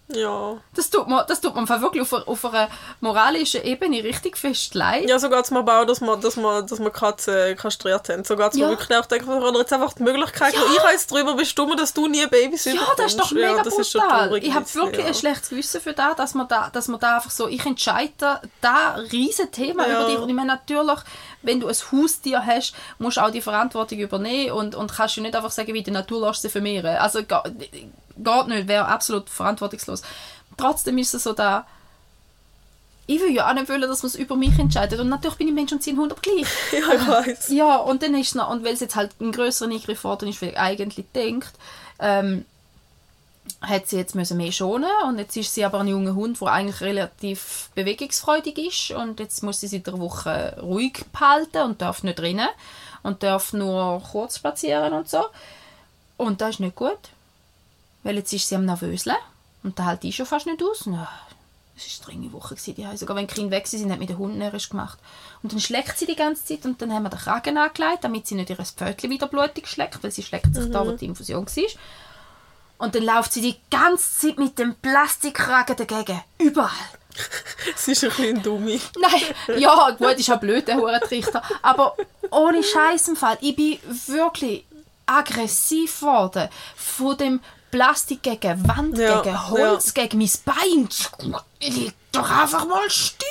Ja. 0.09 0.57
Das 0.75 0.91
tut 0.91 1.09
mir, 1.09 1.25
das 1.27 1.41
tut 1.41 1.55
mir 1.55 1.61
einfach 1.63 1.81
wirklich 1.81 2.03
auf, 2.03 2.13
einer- 2.13 2.29
auf 2.29 2.45
einer 2.45 2.69
moralischen 3.01 3.63
Ebene 3.63 4.03
richtig 4.05 4.37
fest 4.37 4.75
leid. 4.75 5.09
Ja, 5.09 5.19
so 5.19 5.31
geht 5.31 5.43
es 5.45 5.51
mir 5.51 5.61
auch, 5.61 5.85
dass 5.87 6.01
wir, 6.03 6.17
dass 6.19 6.37
wir, 6.37 6.63
dass 6.63 6.81
wir 6.81 6.91
Katzen 6.91 7.57
kastriert 7.57 8.09
haben. 8.11 8.23
So 8.25 8.37
geht 8.37 8.49
es 8.51 8.55
mir 8.57 8.63
Ja. 8.65 8.69
wirklich 8.71 8.99
auch. 8.99 9.07
Denke, 9.07 9.27
wir 9.27 9.41
haben 9.41 9.57
jetzt 9.57 9.73
einfach 9.73 9.95
die 9.95 10.03
Möglichkeit, 10.03 10.53
ich 10.55 10.79
habe 10.81 10.93
jetzt 10.93 11.11
darüber 11.11 11.35
bestimmt, 11.35 11.79
dass 11.81 11.95
du 11.95 12.09
nie 12.09 12.27
Babys 12.27 12.65
Ja, 12.67 12.75
das 12.97 13.13
ist 13.13 13.21
doch 13.21 13.31
mega 13.31 13.57
ja, 13.57 13.63
das 13.63 13.79
ist 13.79 13.91
schon 13.91 14.03
brutal. 14.03 14.37
ich 14.37 14.53
habe 14.55 14.75
wirklich 14.75 15.01
ja. 15.03 15.07
ein 15.09 15.15
schlechtes 15.15 15.49
Gewissen 15.49 15.81
für 15.81 15.93
das, 15.95 16.17
dass 16.17 16.35
man 16.35 16.47
da, 16.49 16.69
dass 16.71 16.89
man 16.89 17.01
da 17.01 17.17
einfach 17.17 17.31
so, 17.31 17.49
ich 17.49 17.65
entscheide 17.65 18.41
da 18.61 18.97
riesen 19.13 19.51
Thema 19.51 19.89
Ja. 19.89 20.01
über 20.01 20.11
dich 20.11 20.19
und 20.19 20.29
ich 20.29 20.35
meine 20.35 20.49
natürlich, 20.49 20.99
wenn 21.43 21.59
du 21.61 21.69
ein 21.69 21.75
Haustier 21.91 22.45
hast, 22.45 22.75
musst 22.99 23.17
du 23.17 23.23
auch 23.23 23.31
die 23.31 23.41
Verantwortung 23.41 23.99
übernehmen 23.99 24.53
und, 24.53 24.75
und 24.75 24.93
kannst 24.93 25.17
du 25.17 25.23
nicht 25.23 25.35
einfach 25.35 25.51
sagen, 25.51 25.73
wie 25.75 25.83
die 25.83 25.91
Natur 25.91 26.27
lässt 26.27 26.43
sie 26.43 26.49
vermehren. 26.51 26.97
Also 26.99 27.21
geht, 28.17 28.47
nicht, 28.49 28.69
wäre 28.69 28.87
absolut 28.87 29.29
verantwortungslos. 29.29 30.03
Trotzdem 30.57 30.99
ist 30.99 31.15
es 31.15 31.25
so 31.25 31.33
da, 31.33 31.67
ich 33.07 33.21
will 33.21 33.35
ja 33.35 33.49
auch 33.49 33.55
nicht 33.55 33.69
wollen, 33.69 33.83
dass 33.83 34.03
man 34.03 34.11
es 34.11 34.15
über 34.15 34.37
mich 34.37 34.59
entscheidet 34.59 35.01
und 35.01 35.09
natürlich 35.09 35.39
bin 35.39 35.49
ich 35.49 35.55
Mensch 35.55 35.73
und 35.73 35.85
Hund, 35.85 36.13
aber 36.13 36.21
gleich. 36.21 36.47
Ja, 36.73 36.95
ich 36.95 37.09
weiß. 37.09 37.49
Ja, 37.51 37.77
und 37.77 38.03
dann 38.03 38.15
ist 38.15 38.35
noch, 38.35 38.51
und 38.51 38.65
weil 38.65 38.75
es 38.75 38.81
jetzt 38.81 38.97
halt 38.97 39.13
einen 39.21 39.33
größeren 39.33 39.73
Eingriff 39.73 40.05
worden 40.05 40.29
ist, 40.29 40.41
wie 40.41 40.57
eigentlich 40.57 41.05
denkt, 41.15 41.53
ähm, 41.99 42.45
hat 43.61 43.89
sie 43.89 43.97
jetzt 43.97 44.15
müssen 44.15 44.37
mehr 44.37 44.53
schonen 44.53 44.91
und 45.07 45.19
jetzt 45.19 45.37
ist 45.37 45.55
sie 45.55 45.65
aber 45.65 45.81
ein 45.81 45.89
junger 45.89 46.15
Hund, 46.15 46.41
der 46.41 46.49
eigentlich 46.49 46.81
relativ 46.81 47.71
bewegungsfreudig 47.75 48.59
ist 48.59 48.91
und 48.93 49.21
jetzt 49.21 49.43
muss 49.43 49.61
sie 49.61 49.67
seit 49.67 49.89
einer 49.89 49.99
Woche 49.99 50.57
ruhig 50.63 51.05
behalten 51.13 51.63
und 51.63 51.83
darf 51.83 52.03
nicht 52.03 52.21
rennen 52.21 52.49
und 53.03 53.23
darf 53.23 53.53
nur 53.53 54.01
kurz 54.11 54.37
spazieren 54.37 54.93
und 54.93 55.09
so. 55.09 55.25
Und 56.17 56.41
das 56.41 56.51
ist 56.51 56.61
nicht 56.61 56.77
gut, 56.77 56.99
weil 58.03 58.17
jetzt 58.17 58.33
ist 58.33 58.49
sie 58.49 58.57
am 58.57 58.65
Nervöseln 58.65 59.17
und 59.63 59.79
da 59.79 59.87
hält 59.87 60.03
die 60.03 60.13
schon 60.13 60.27
fast 60.27 60.47
nicht 60.47 60.63
aus. 60.63 60.87
Ja, 60.87 61.09
es 61.77 62.01
war 62.01 62.09
eine 62.09 62.21
strenge 62.21 62.33
Woche. 62.33 62.55
Die 62.55 62.97
sogar 62.97 63.17
wenn 63.17 63.27
die 63.27 63.35
Kinder 63.35 63.57
weg 63.57 63.67
sind, 63.67 63.91
hat 63.91 63.99
mit 63.99 64.09
den 64.09 64.19
Hunden 64.19 64.39
närrisch 64.39 64.69
gemacht. 64.69 64.99
Und 65.43 65.53
dann 65.53 65.61
schlägt 65.61 65.99
sie 65.99 66.07
die 66.07 66.17
ganze 66.17 66.45
Zeit 66.45 66.65
und 66.65 66.81
dann 66.83 66.93
haben 66.93 67.05
wir 67.05 67.11
den 67.11 67.19
Kragen 67.19 67.59
angelegt, 67.59 68.05
damit 68.05 68.27
sie 68.27 68.35
nicht 68.35 68.51
ihr 68.51 68.57
Pfötchen 68.57 69.11
wieder 69.11 69.27
blutig 69.27 69.67
schlägt, 69.67 70.03
weil 70.03 70.11
sie 70.11 70.23
schlägt 70.23 70.55
sich 70.55 70.71
da, 70.71 70.87
wo 70.87 70.93
die 70.93 71.07
Infusion 71.07 71.47
war. 71.47 71.65
Und 72.79 72.95
dann 72.97 73.05
läuft 73.05 73.33
sie 73.33 73.43
die 73.43 73.57
ganze 73.71 74.19
Zeit 74.19 74.39
mit 74.39 74.59
dem 74.59 74.75
Plastikkragen 74.75 75.77
dagegen. 75.77 76.21
Überall. 76.39 76.71
Sie 77.77 77.93
ist 77.93 78.03
ein 78.03 78.11
bisschen 78.11 78.37
ein 78.39 78.43
Dummi. 78.43 78.81
Nein, 79.01 79.59
ja, 79.61 79.91
gut, 79.91 80.15
ist 80.15 80.27
ja 80.27 80.37
blöd, 80.37 80.67
der 80.67 80.77
Hurentrichter. 80.77 81.43
Aber 81.61 81.95
ohne 82.31 82.63
Scheiß 82.63 83.09
im 83.09 83.17
Fall, 83.17 83.39
ich 83.41 83.55
bin 83.55 83.79
wirklich 84.07 84.65
aggressiv 85.07 86.01
geworden 86.01 86.49
von 86.75 87.17
dem 87.17 87.41
Plastik 87.73 88.23
gegen 88.23 88.69
Wand, 88.69 88.97
Ja, 88.99 89.23
gegen 89.23 89.51
Holz, 89.51 89.93
gegen 89.93 90.19
mein 90.19 90.31
Bein. 90.45 90.89
Leg 91.61 91.95
doch 92.13 92.31
einfach 92.31 92.67
mal 92.67 92.89
still. 92.89 93.27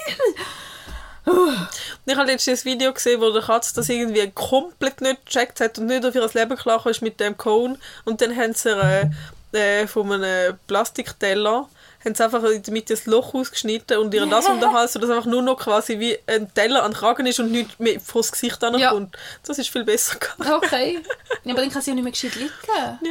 Ich 2.05 2.15
habe 2.17 2.25
letztens 2.31 2.65
ein 2.65 2.65
Video 2.65 2.91
gesehen, 2.91 3.21
wo 3.21 3.31
der 3.31 3.43
Katze 3.43 3.75
das 3.75 3.87
irgendwie 3.87 4.29
komplett 4.31 4.99
nicht 5.01 5.25
gecheckt 5.25 5.61
hat 5.61 5.77
und 5.77 5.85
nicht 5.85 6.03
auf 6.03 6.15
ihr 6.15 6.27
Leben 6.33 6.57
klar 6.57 6.83
ist 6.87 7.01
mit 7.03 7.19
dem 7.19 7.37
Cone. 7.37 7.77
Und 8.03 8.21
dann 8.21 8.35
haben 8.35 8.53
sie 8.55 8.69
ihr, 8.71 9.11
äh, 9.53 9.87
von 9.87 10.11
einem 10.11 10.57
Plastikteller 10.65 11.69
haben 12.03 12.15
sie 12.15 12.23
einfach 12.23 12.41
Mitte 12.69 12.93
ein 12.93 12.99
Loch 13.11 13.33
ausgeschnitten 13.33 13.97
und 13.99 14.13
ihr 14.13 14.25
das 14.25 14.47
um 14.47 14.59
den 14.59 14.71
Hals, 14.73 14.93
sodass 14.93 15.09
einfach 15.09 15.25
nur 15.25 15.41
noch 15.41 15.57
quasi 15.57 15.99
wie 15.99 16.17
ein 16.27 16.53
Teller 16.53 16.83
an 16.83 16.91
den 16.91 16.97
Kragen 16.97 17.25
ist 17.25 17.39
und 17.39 17.51
nicht 17.51 17.79
mehr 17.79 17.99
vor 17.99 18.21
das 18.21 18.31
Gesicht 18.31 18.63
ankommt. 18.63 19.15
Das 19.45 19.57
ist 19.59 19.69
viel 19.69 19.83
besser 19.83 20.17
gegangen. 20.17 20.53
Okay. 20.63 20.99
Ja, 21.43 21.53
aber 21.53 21.61
dann 21.63 21.71
kann 21.71 21.81
sie 21.81 21.89
ja 21.89 21.95
nicht 21.95 22.03
mehr 22.03 22.11
gescheit 22.11 22.35
liegen. 22.35 22.51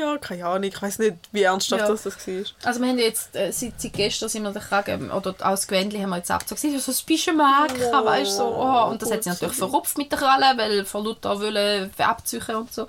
Ja, 0.01 0.17
keine 0.19 0.47
Ahnung. 0.47 0.63
Ich 0.63 0.81
weiß 0.81 1.01
nicht, 1.01 1.17
wie 1.33 1.43
ernsthaft 1.43 1.83
Ja. 1.83 1.89
das, 1.89 2.05
das 2.05 2.29
war. 2.29 2.35
Also 2.63 2.81
wir 2.81 2.89
haben 2.89 2.99
jetzt, 2.99 3.35
äh, 3.35 3.51
seit, 3.51 3.81
seit 3.81 3.93
gestern 3.93 4.29
sind 4.29 4.45
wir 4.45 4.53
den 4.53 4.63
Kragen, 4.63 5.11
oder 5.11 5.31
auch 5.31 5.51
das 5.51 5.67
Gewändchen 5.67 6.01
haben 6.01 6.11
wir 6.11 6.19
jetzt 6.19 6.31
abgezogen. 6.31 6.61
Sie 6.61 6.73
hat 6.77 6.81
so 6.83 6.93
ein 6.93 7.07
bisschen 7.07 7.41
Oh, 7.41 8.05
weißt 8.05 8.31
du, 8.31 8.37
so, 8.37 8.45
oh. 8.45 8.91
Und 8.91 9.03
das 9.03 9.11
hat 9.11 9.25
sie 9.25 9.31
natürlich 9.31 9.57
verrupft 9.57 9.99
mit 9.99 10.13
der 10.13 10.19
Kralle, 10.21 10.57
weil 10.57 10.85
von 10.85 11.03
Luther 11.03 11.41
wollen 11.41 11.91
abziehen 11.99 12.55
und 12.55 12.73
so. 12.73 12.87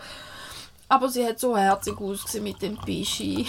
Aber 0.89 1.09
sie 1.09 1.25
hat 1.25 1.39
so 1.39 1.57
herzig 1.57 1.99
ausgesehen 1.99 2.43
mit 2.43 2.61
dem 2.61 2.77
Bischi. 2.85 3.47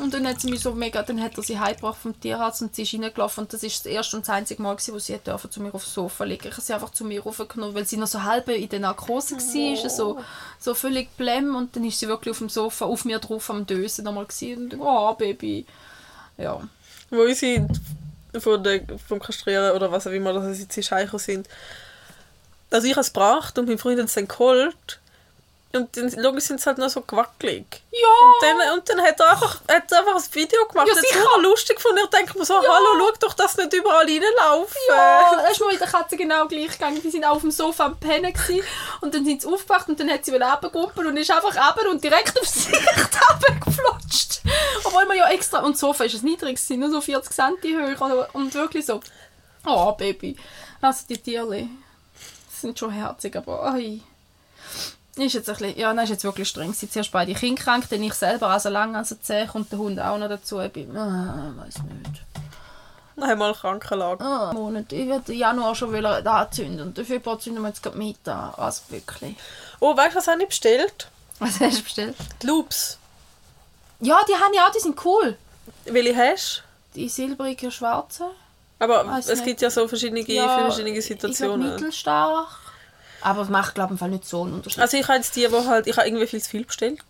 Und 0.00 0.14
dann 0.14 0.26
hat 0.26 0.40
sie 0.40 0.48
mich 0.48 0.60
so 0.60 0.72
mega, 0.72 1.02
dann 1.02 1.20
hat 1.20 1.36
er 1.36 1.42
sie 1.42 1.58
heimgebracht 1.58 1.98
vom 2.00 2.18
Tierarzt 2.18 2.62
und 2.62 2.74
sie 2.74 2.82
ist 2.82 2.94
reingelaufen 2.94 3.44
und 3.44 3.52
das 3.52 3.62
ist 3.62 3.84
das 3.84 3.92
erste 3.92 4.16
und 4.16 4.26
das 4.26 4.34
einzige 4.34 4.62
Mal 4.62 4.74
gewesen, 4.74 4.94
wo 4.94 4.98
sie 4.98 5.18
dürfen 5.18 5.50
zu 5.50 5.60
mir 5.60 5.74
aufs 5.74 5.92
Sofa 5.92 6.24
legen. 6.24 6.48
Ich 6.48 6.52
habe 6.52 6.62
sie 6.62 6.72
einfach 6.72 6.90
zu 6.90 7.04
mir 7.04 7.22
raufgenommen, 7.22 7.74
weil 7.74 7.84
sie 7.84 7.98
noch 7.98 8.06
so 8.06 8.22
halb 8.22 8.48
in 8.48 8.68
der 8.68 8.80
Narkose 8.80 9.36
war, 9.36 9.90
so, 9.90 10.20
so 10.58 10.74
völlig 10.74 11.14
blem 11.16 11.54
und 11.54 11.76
dann 11.76 11.84
ist 11.84 11.98
sie 12.00 12.08
wirklich 12.08 12.32
auf 12.32 12.38
dem 12.38 12.48
Sofa 12.48 12.86
auf 12.86 13.04
mir 13.04 13.18
drauf 13.18 13.50
am 13.50 13.66
Dösen 13.66 14.04
nochmal 14.04 14.26
gewesen 14.26 14.72
und 14.72 14.80
oh 14.80 15.12
Baby. 15.14 15.66
Ja. 16.38 16.60
Wo 17.10 17.22
unsere 17.22 17.68
von 18.38 18.62
der, 18.62 18.82
vom 19.06 19.18
Kastrieren 19.18 19.74
oder 19.74 19.90
was 19.90 20.06
auch 20.06 20.12
immer, 20.12 20.32
dass 20.32 20.56
sie 20.56 20.82
Scheicher 20.82 21.18
sind. 21.18 21.48
Also 22.70 22.86
ich 22.86 22.92
habe 22.92 23.00
es 23.00 23.12
gebracht 23.12 23.58
und 23.58 23.68
mein 23.68 23.78
Freund 23.78 23.98
hat 23.98 24.06
es 24.06 24.14
dann 24.14 24.28
geholt. 24.28 25.00
Und 25.72 25.96
dann 25.96 26.10
logisch 26.16 26.44
sind 26.44 26.60
sie 26.60 26.66
halt 26.66 26.78
noch 26.78 26.88
so 26.88 27.00
gewackelig. 27.02 27.64
Ja! 27.92 28.08
Und 28.24 28.42
dann, 28.42 28.78
und 28.78 28.88
dann 28.88 29.00
hat 29.02 29.20
er 29.20 29.30
einfach, 29.30 29.60
hat 29.68 29.92
er 29.92 29.98
einfach 29.98 30.16
ein 30.16 30.34
Video 30.34 30.66
gemacht. 30.66 30.88
Ja, 30.88 30.94
das 30.94 31.04
ist 31.04 31.42
lustig 31.42 31.76
gefunden. 31.76 32.00
Ich 32.02 32.10
denke 32.10 32.36
mir 32.36 32.44
so, 32.44 32.54
hallo, 32.54 32.86
schau 32.98 33.12
doch, 33.20 33.34
dass 33.34 33.56
nicht 33.56 33.72
überall 33.72 34.04
reinlaufen. 34.04 34.76
Ja, 34.88 35.42
das 35.42 35.52
ist 35.52 35.60
mir 35.60 35.68
mit 35.68 35.80
der 35.80 35.86
Katze 35.86 36.16
genau 36.16 36.48
gleich 36.48 36.72
gegangen. 36.72 37.00
Die 37.00 37.10
sind 37.10 37.24
auf 37.24 37.42
dem 37.42 37.52
Sofa 37.52 37.86
am 37.86 38.00
Pennen 38.00 38.32
gewesen, 38.32 38.64
und 39.00 39.14
dann 39.14 39.24
sind 39.24 39.42
sie 39.42 39.48
aufgewacht 39.48 39.88
und 39.88 40.00
dann 40.00 40.10
hat 40.10 40.24
sie 40.24 40.32
runtergegumpelt 40.32 41.06
und 41.06 41.16
ist 41.16 41.30
einfach 41.30 41.54
runter 41.54 41.88
und 41.88 42.02
direkt 42.02 42.40
aufs 42.40 42.54
Gesicht 42.54 42.88
runtergeflutscht. 43.30 44.40
Obwohl 44.84 45.06
man 45.06 45.16
ja 45.16 45.28
extra... 45.28 45.60
Und 45.60 45.74
das 45.74 45.80
Sofa 45.80 46.02
ist 46.02 46.14
es 46.14 46.22
niedrig 46.22 46.56
gewesen, 46.56 46.80
nur 46.80 46.90
so 46.90 47.00
40 47.00 47.32
cm 47.32 47.96
hoch 47.96 48.00
oder- 48.00 48.28
und 48.32 48.52
wirklich 48.54 48.86
so... 48.86 49.00
Oh, 49.64 49.92
Baby. 49.92 50.36
Also 50.80 51.04
die 51.08 51.18
Tierli 51.18 51.68
sind 52.50 52.76
schon 52.76 52.90
herzig, 52.90 53.36
aber... 53.36 53.72
Oi. 53.72 54.02
Ist 55.16 55.34
jetzt 55.34 55.48
ein 55.50 55.56
bisschen, 55.56 55.78
ja, 55.78 55.92
nein, 55.92 56.04
ist 56.04 56.10
jetzt 56.10 56.24
wirklich 56.24 56.48
streng. 56.48 56.72
Sie 56.72 56.80
sind 56.80 56.92
zuerst 56.92 57.10
beide 57.12 57.34
Kinder 57.34 57.60
krank, 57.62 57.86
dann 57.90 58.02
ich 58.02 58.14
selber, 58.14 58.48
also 58.48 58.68
lange, 58.68 58.96
also 58.96 59.16
zäh, 59.20 59.46
kommt 59.46 59.70
der 59.72 59.78
Hund 59.78 60.00
auch 60.00 60.16
noch 60.18 60.28
dazu. 60.28 60.60
Ich 60.60 60.72
bin, 60.72 60.96
ah, 60.96 61.52
weiß 61.56 61.74
nicht. 61.82 62.22
Eine 63.20 63.52
Krankenlage. 63.52 64.24
Ah, 64.24 64.52
Monat. 64.54 64.92
Ich 64.92 65.06
werde 65.06 65.32
Januar 65.34 65.74
schon 65.74 65.92
wieder 65.92 66.24
anzünden 66.26 66.80
und 66.86 66.96
dafür 66.96 67.20
zünden 67.38 67.60
wir 67.62 67.68
jetzt 67.68 67.82
gerade 67.82 67.98
mit 67.98 68.26
an. 68.26 68.54
Also 68.56 68.82
wirklich. 68.88 69.36
Oh, 69.78 69.94
weißt 69.94 70.14
du, 70.14 70.18
was 70.18 70.26
habe 70.28 70.42
ich 70.42 70.48
bestellt? 70.48 71.08
Was 71.38 71.60
hast 71.60 71.78
du 71.78 71.82
bestellt? 71.82 72.16
Die 72.42 72.46
Loops. 72.46 72.96
Ja, 74.00 74.20
die 74.26 74.32
haben 74.34 74.54
ja 74.54 74.66
auch, 74.66 74.72
die 74.72 74.78
sind 74.80 75.04
cool. 75.04 75.36
Welche 75.84 76.16
hast 76.16 76.62
Die 76.94 77.08
silbrigen, 77.10 77.70
schwarzen. 77.70 78.26
du? 78.28 78.84
Aber 78.84 79.06
Weiss 79.06 79.26
es 79.28 79.40
nicht. 79.40 79.44
gibt 79.48 79.60
ja 79.60 79.68
so 79.70 79.86
verschiedene, 79.86 80.20
Ja, 80.20 80.56
für 80.56 80.64
verschiedene 80.64 80.96
Ich 80.98 81.06
glaub, 81.06 81.20
Situationen. 81.20 81.72
mittelstark. 81.74 82.48
Aber 83.22 83.42
es 83.42 83.48
macht, 83.48 83.74
glaube 83.74 83.94
ich, 83.94 84.00
nicht 84.00 84.26
so 84.26 84.42
einen 84.42 84.54
Unterschied. 84.54 84.80
Also 84.80 84.96
ich 84.96 85.06
habe 85.08 85.18
jetzt 85.18 85.36
die, 85.36 85.50
wo 85.50 85.64
halt, 85.66 85.86
ich 85.86 85.96
habe 85.96 86.06
irgendwie 86.06 86.26
viel 86.26 86.42
zu 86.42 86.50
viel 86.50 86.64
bestellt. 86.64 87.02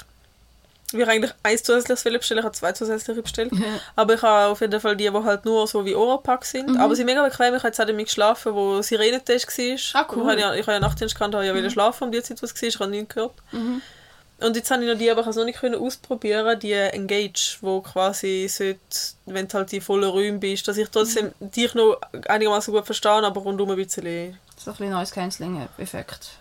Ich 0.93 1.01
habe 1.01 1.13
eigentlich 1.13 1.33
eins 1.45 1.63
zusätzliches 1.63 2.03
bestellen, 2.03 2.41
ich 2.41 2.45
habe 2.45 2.55
zwei 2.55 2.73
zusätzliche 2.73 3.23
bestellt. 3.23 3.53
Aber 3.95 4.15
ich 4.15 4.23
habe 4.23 4.51
auf 4.51 4.61
jeden 4.61 4.81
Fall 4.81 4.97
die, 4.97 5.09
die 5.09 5.13
halt 5.13 5.45
nur 5.45 5.67
so 5.69 5.85
wie 5.85 5.95
Oropack 5.95 6.45
sind. 6.45 6.77
Aber 6.79 6.95
sie 6.95 7.01
sind 7.01 7.07
mega 7.07 7.23
bequem. 7.23 7.55
Ich 7.55 7.61
habe 7.61 7.69
jetzt 7.69 7.81
auch 7.81 7.87
damit 7.87 8.07
geschlafen, 8.07 8.55
wo 8.55 8.83
Sirenentest 8.83 9.47
war. 9.47 10.03
Ah, 10.03 10.07
cool. 10.11 10.23
Ich 10.23 10.29
habe 10.31 10.41
ja, 10.41 10.55
ich 10.55 10.63
habe 10.63 10.73
ja 10.73 10.81
Nachtdienst 10.81 11.15
gehabt, 11.15 11.35
habe 11.35 11.47
ja 11.47 11.55
mhm. 11.55 11.71
schlafen 11.71 12.05
um 12.05 12.13
die 12.13 12.23
Zeit, 12.23 12.43
was 12.43 12.55
war. 12.55 12.69
Ich 12.69 12.81
habe 12.81 12.91
nichts 12.91 13.15
gehört. 13.15 13.35
Und 14.41 14.57
jetzt 14.57 14.71
habe 14.71 14.83
ich 14.83 14.91
noch 14.91 14.99
die, 14.99 15.11
aber 15.11 15.21
ich 15.21 15.27
habe 15.27 15.31
es 15.31 15.37
noch 15.37 15.45
nicht 15.45 15.61
können 15.61 15.75
ausprobieren, 15.75 16.59
die 16.59 16.73
Engage, 16.73 17.59
wo 17.61 17.83
quasi 17.83 18.49
sollte, 18.49 18.81
wenn 19.27 19.47
du 19.47 19.59
halt 19.59 19.73
in 19.73 19.83
vollen 19.83 20.09
Räumen 20.09 20.41
bist, 20.41 20.67
dass 20.67 20.79
ich 20.79 20.89
trotzdem 20.89 21.33
dich 21.41 21.75
noch 21.75 22.01
einigermaßen 22.27 22.73
gut 22.73 22.87
verstehe, 22.87 23.11
aber 23.11 23.41
rundum 23.43 23.71
ein 23.71 23.77
bisschen 23.77 24.39
so 24.63 24.71
ein 24.71 24.77
bisschen 24.77 24.93
neues 24.93 25.11
Canceling-Effekt. 25.13 26.33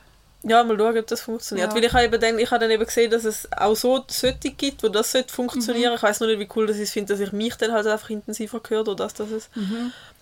ja, 0.44 0.64
mal 0.64 0.78
schauen, 0.78 0.98
ob 0.98 1.08
das 1.08 1.22
funktioniert. 1.22 1.70
Ja. 1.70 1.76
Weil 1.76 1.84
ich 1.86 1.94
habe, 1.94 2.04
eben 2.04 2.22
dann, 2.22 2.40
ich 2.40 2.52
habe 2.52 2.60
dann 2.60 2.72
eben 2.72 2.86
gesehen, 2.86 3.10
dass 3.12 3.24
es 3.24 3.52
auch 3.52 3.76
so 3.76 4.04
solche 4.08 4.52
gibt, 4.52 4.84
wo 4.84 4.90
das 4.90 5.18
funktionieren. 5.28 5.94
Ich 5.94 6.04
weiß 6.04 6.20
noch 6.20 6.28
nicht, 6.28 6.40
wie 6.40 6.50
cool 6.56 6.68
das 6.68 6.78
ist, 6.78 6.92
finde, 6.92 7.14
dass 7.14 7.22
ich 7.22 7.32
mich 7.32 7.56
dann 7.56 7.72
halt 7.72 7.88
einfach 7.88 8.10
intensiver 8.10 8.60
gehört 8.60 8.90
oder 8.90 9.06
dass 9.06 9.14
das 9.14 9.32
ist. 9.32 9.50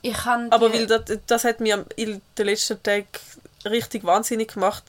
Ich 0.01 0.13
kann 0.13 0.51
Aber 0.51 0.71
weil 0.71 0.85
das, 0.85 1.01
das 1.25 1.43
hat 1.43 1.59
mir 1.59 1.85
in 1.95 2.21
den 2.37 2.45
letzten 2.45 2.81
Tagen 2.81 3.07
richtig 3.65 4.03
wahnsinnig 4.03 4.53
gemacht, 4.53 4.83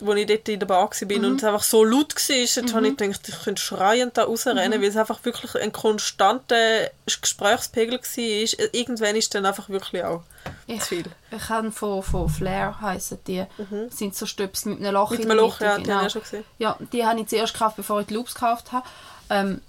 wo 0.00 0.12
ich 0.14 0.26
dort 0.26 0.48
in 0.48 0.60
der 0.60 0.66
Bar 0.66 0.90
war 0.90 1.18
Mhm. 1.18 1.24
und 1.24 1.36
es 1.38 1.44
einfach 1.44 1.62
so 1.62 1.84
laut 1.84 2.14
war, 2.14 2.36
jetzt 2.36 2.74
habe 2.74 2.88
ich 2.88 2.96
gedacht, 2.96 3.28
ich 3.28 3.42
könnte 3.42 3.60
schreiend 3.62 4.16
da 4.16 4.24
rausrennen, 4.24 4.70
Mhm. 4.70 4.82
weil 4.82 4.88
es 4.88 4.96
einfach 4.96 5.24
wirklich 5.24 5.54
ein 5.56 5.72
konstanter 5.72 6.90
Gesprächspegel 7.06 7.98
war. 8.00 8.68
Irgendwann 8.74 9.16
ist 9.16 9.34
dann 9.34 9.46
einfach 9.46 9.68
wirklich 9.68 10.04
auch 10.04 10.22
ich, 10.66 10.80
zu 10.80 10.86
viel. 10.86 11.04
ich 11.30 11.48
habe 11.48 11.72
von, 11.72 12.02
von 12.02 12.28
Flair 12.28 12.80
heissen 12.80 13.18
die. 13.26 13.44
sind 13.90 14.14
so 14.14 14.24
Stöpsel 14.26 14.72
mit 14.74 14.80
einem 14.84 14.94
Loch 14.94 15.10
Mit 15.10 15.20
in 15.20 15.30
einem 15.30 15.40
Loch, 15.40 15.60
ja, 15.60 15.76
die 15.78 15.82
genau. 15.84 15.96
habe 15.96 16.06
ich 16.06 16.14
ja 16.14 16.20
schon 16.20 16.22
gesehen. 16.22 16.44
Ja, 16.58 16.76
die 16.92 17.04
habe 17.04 17.20
ich 17.20 17.26
zuerst 17.26 17.52
gekauft, 17.54 17.76
bevor 17.76 18.00
ich 18.00 18.06
die 18.06 18.14
Loops 18.14 18.34
gekauft 18.34 18.72
habe. 18.72 18.86
Ähm, 19.30 19.60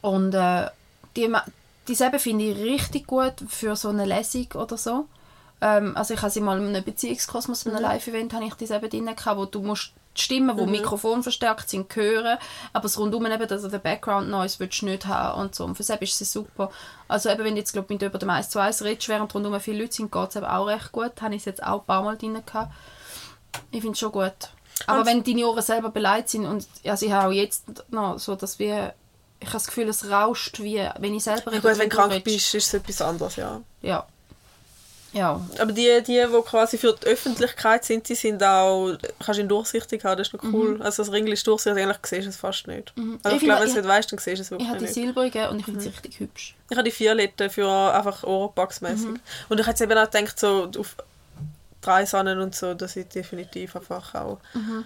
und 0.00 0.34
äh, 0.34 0.66
die, 1.16 1.30
die 1.88 1.94
selber 1.94 2.18
finde 2.18 2.44
ich 2.46 2.56
richtig 2.56 3.06
gut 3.06 3.34
für 3.48 3.76
so 3.76 3.88
eine 3.90 4.06
Lesung 4.06 4.46
oder 4.54 4.76
so. 4.76 5.06
Ähm, 5.62 5.96
also 5.96 6.14
ich 6.14 6.22
habe 6.22 6.30
sie 6.30 6.40
mal 6.40 6.58
in 6.58 6.68
einem 6.68 6.84
Beziehungskosmos, 6.84 7.64
in 7.66 7.72
einem 7.72 7.82
Live-Event, 7.82 8.32
habe 8.32 8.44
ich 8.46 8.54
die 8.54 8.66
selber 8.66 8.88
drin 8.88 9.06
gehabt, 9.14 9.36
wo 9.38 9.44
du 9.44 9.60
musst 9.62 9.92
die 10.16 10.22
Stimmen, 10.22 10.56
die 10.56 10.66
Mikrofon 10.66 11.22
verstärkt 11.22 11.70
sind, 11.70 11.94
hören, 11.94 12.36
aber 12.72 12.82
das 12.82 12.98
Rundum 12.98 13.26
eben, 13.26 13.48
also 13.48 13.68
der 13.68 13.78
Background 13.78 14.28
Noise 14.28 14.58
willst 14.58 14.82
du 14.82 14.86
nicht 14.86 15.06
haben 15.06 15.40
und 15.40 15.54
so. 15.54 15.64
Und 15.64 15.76
für 15.76 15.84
das 15.84 16.00
ist 16.00 16.18
sie 16.18 16.24
super. 16.24 16.70
Also 17.06 17.28
eben, 17.30 17.44
wenn 17.44 17.54
du 17.54 17.60
jetzt 17.60 17.72
glaub, 17.72 17.88
mit 17.90 18.02
über 18.02 18.18
dem 18.18 18.28
1 18.30 18.48
zu 18.50 18.58
1 18.58 18.82
redest, 18.82 19.08
während 19.08 19.32
rundum 19.34 19.58
viele 19.60 19.82
Leute 19.82 19.92
sind, 19.94 20.10
geht 20.10 20.30
es 20.30 20.36
eben 20.36 20.46
auch 20.46 20.66
recht 20.66 20.90
gut. 20.90 21.12
Habe 21.20 21.34
ich 21.34 21.42
es 21.42 21.44
jetzt 21.44 21.62
auch 21.62 21.80
ein 21.80 21.86
paar 21.86 22.02
Mal 22.02 22.16
drin 22.16 22.42
gehabt. 22.44 22.72
Ich 23.70 23.80
finde 23.80 23.92
es 23.92 23.98
schon 24.00 24.12
gut. 24.12 24.32
Aber 24.86 25.00
Und- 25.00 25.06
wenn 25.06 25.22
deine 25.24 25.46
Ohren 25.46 25.62
selber 25.62 25.90
beleidigt 25.90 26.30
sind 26.30 26.46
und 26.46 26.66
also 26.86 27.06
ich 27.06 27.12
habe 27.12 27.28
auch 27.28 27.32
jetzt 27.32 27.64
noch 27.92 28.18
so, 28.18 28.34
dass 28.34 28.58
wir 28.58 28.94
ich 29.38 29.46
habe 29.46 29.54
das 29.56 29.66
Gefühl, 29.68 29.88
es 29.88 30.10
rauscht, 30.10 30.60
wie 30.60 30.86
wenn 30.98 31.14
ich 31.14 31.24
selber 31.24 31.52
Ja, 31.52 31.60
gut, 31.60 31.78
wenn 31.78 31.88
du 31.88 31.96
krank 31.96 32.10
redest. 32.12 32.24
bist, 32.24 32.54
ist 32.54 32.66
es 32.66 32.74
etwas 32.74 33.00
anderes, 33.00 33.36
ja. 33.36 33.60
Ja. 33.80 34.06
Ja. 35.12 35.40
Aber 35.58 35.72
die, 35.72 36.02
die, 36.06 36.24
die 36.24 36.42
quasi 36.44 36.78
für 36.78 36.92
die 36.92 37.06
Öffentlichkeit 37.06 37.84
sind, 37.84 38.08
die 38.08 38.14
sind 38.14 38.42
auch, 38.44 38.92
kannst 39.18 39.38
du 39.38 39.42
ihn 39.42 39.48
durchsichtig 39.48 40.04
haben, 40.04 40.18
das 40.18 40.28
ist 40.28 40.34
noch 40.34 40.42
cool. 40.52 40.80
Also 40.82 41.02
das 41.02 41.12
Ringli 41.12 41.32
ist 41.32 41.44
durchsichtig, 41.46 41.82
eigentlich 41.82 41.98
siehst 42.06 42.26
du 42.26 42.28
es 42.30 42.36
fast 42.36 42.66
nicht. 42.68 42.92
Also 42.96 43.02
Mhm. 43.02 43.14
Ich 43.14 43.24
ich, 43.24 43.30
finde, 43.40 43.44
glaube, 43.46 43.60
wenn 43.60 43.60
du 43.60 43.64
ich- 43.64 43.70
es 43.70 43.74
nicht 43.82 43.88
weißt, 43.88 44.12
dann 44.12 44.18
siehst 44.20 44.38
du 44.38 44.42
es 44.42 44.46
Ich 44.46 44.50
wirklich 44.52 44.68
habe 44.68 44.78
die 44.78 44.84
nicht. 44.84 44.94
silbrigen 44.94 45.48
und 45.48 45.58
ich 45.58 45.64
finde 45.64 45.80
Mhm. 45.80 45.82
sie 45.82 45.88
richtig 45.88 46.20
hübsch. 46.20 46.54
Ich 46.70 46.76
habe 46.78 46.88
die 46.88 46.96
violetten 47.00 47.50
für 47.50 47.68
einfach 47.94 48.22
Oropax-mäßig. 48.22 49.06
Mhm. 49.08 49.20
Und 49.48 49.60
ich 49.60 49.66
hätte 49.66 49.82
eben 49.84 49.98
auch 49.98 50.10
gedacht, 50.10 50.38
so 50.38 50.70
auf 50.78 50.96
drei 51.80 52.06
Sonnen 52.06 52.38
und 52.40 52.54
so, 52.54 52.74
dass 52.74 52.94
ich 52.94 53.08
definitiv 53.08 53.74
einfach 53.74 54.14
auch 54.14 54.38
Mhm. 54.54 54.84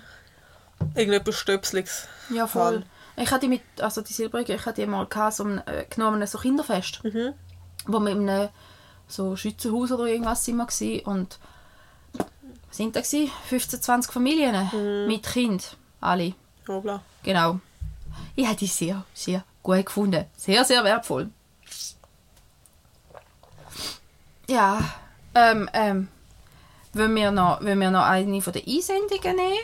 irgendetwas 0.94 1.36
Stöpseliges 1.36 2.08
Ja, 2.30 2.46
voll. 2.46 2.76
habe. 2.76 2.82
Ich 3.16 3.30
hatte 3.30 3.40
die 3.42 3.48
mit, 3.48 3.62
also 3.78 4.00
die 4.00 4.12
silbrigen, 4.12 4.56
ich 4.56 4.66
hatte 4.66 4.80
die 4.80 4.86
mal 4.86 5.06
gehabt, 5.06 5.34
so 5.34 5.44
äh, 5.46 5.84
genommen, 5.90 6.26
so 6.26 6.38
Kinderfest. 6.38 7.04
Mhm. 7.04 7.34
Wo 7.86 7.98
in 7.98 8.28
einem 8.28 8.48
so 9.08 9.36
Schützenhaus 9.36 9.92
oder 9.92 10.06
irgendwas 10.06 10.44
sind 10.44 10.56
wir 10.56 10.66
gsi 10.66 11.02
und 11.04 11.38
was 12.68 12.76
sind 12.76 12.96
da 12.96 13.00
gsi? 13.00 13.30
15, 13.48 13.80
20 13.82 14.12
Familien 14.12 14.68
Mhm. 14.72 15.06
mit 15.06 15.22
Kind. 15.24 15.76
Alle. 16.00 16.34
Obla. 16.68 17.02
Genau. 17.22 17.60
Ich 18.36 18.46
habe 18.46 18.56
die 18.56 18.66
sehr, 18.66 19.04
sehr 19.14 19.44
gut 19.62 19.86
gefunden. 19.86 20.24
Sehr, 20.36 20.64
sehr 20.64 20.82
wertvoll. 20.84 21.30
Ja, 24.48 24.78
ähm, 25.34 25.68
ähm, 25.72 26.08
wollen 26.92 27.14
wir 27.14 27.30
noch, 27.30 27.60
wollen 27.62 27.80
wir 27.80 27.90
noch 27.90 28.04
eine 28.04 28.40
von 28.42 28.52
den 28.52 28.66
Einsendungen 28.66 29.36
nehmen? 29.36 29.58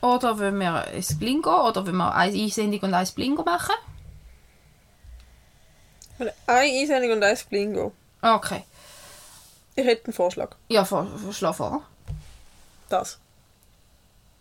Oder 0.00 0.38
wollen 0.38 0.58
wir 0.60 0.84
ein 0.84 1.04
Blingo? 1.18 1.68
Oder 1.68 1.84
wollen 1.86 1.96
wir 1.96 2.14
eine 2.14 2.36
Einsendung 2.38 2.80
und 2.80 2.94
ein 2.94 3.08
Blingo 3.14 3.42
machen? 3.42 3.74
Eine 6.18 6.32
Einsendung 6.46 7.12
und 7.12 7.22
ein 7.24 7.36
Blingo. 7.50 7.92
Okay. 8.22 8.64
Ich 9.74 9.84
hätte 9.84 10.06
einen 10.06 10.14
Vorschlag. 10.14 10.56
Ja, 10.68 10.84
vor, 10.84 11.06
schlag 11.32 11.54
vor. 11.54 11.82
Das. 12.88 13.18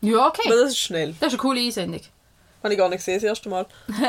Ja, 0.01 0.27
okay. 0.27 0.43
Aber 0.45 0.55
das 0.55 0.71
ist 0.71 0.79
schnell. 0.79 1.13
Das 1.19 1.27
ist 1.27 1.33
eine 1.33 1.41
coole 1.41 1.59
Einsendung. 1.59 2.01
Habe 2.63 2.73
ich 2.73 2.79
gar 2.79 2.89
nicht 2.89 2.99
gesehen, 2.99 3.15
das 3.15 3.23
erste 3.23 3.49
Mal. 3.49 3.65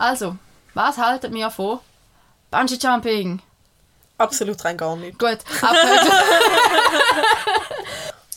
Also, 0.00 0.38
was 0.72 0.96
haltet 0.96 1.30
mir 1.30 1.50
von 1.50 1.78
Bungee 2.50 2.78
Jumping? 2.80 3.42
Absolut 4.16 4.64
rein 4.64 4.78
gar 4.78 4.96
nicht. 4.96 5.18
Gut, 5.18 5.38
abgehört. 5.60 6.06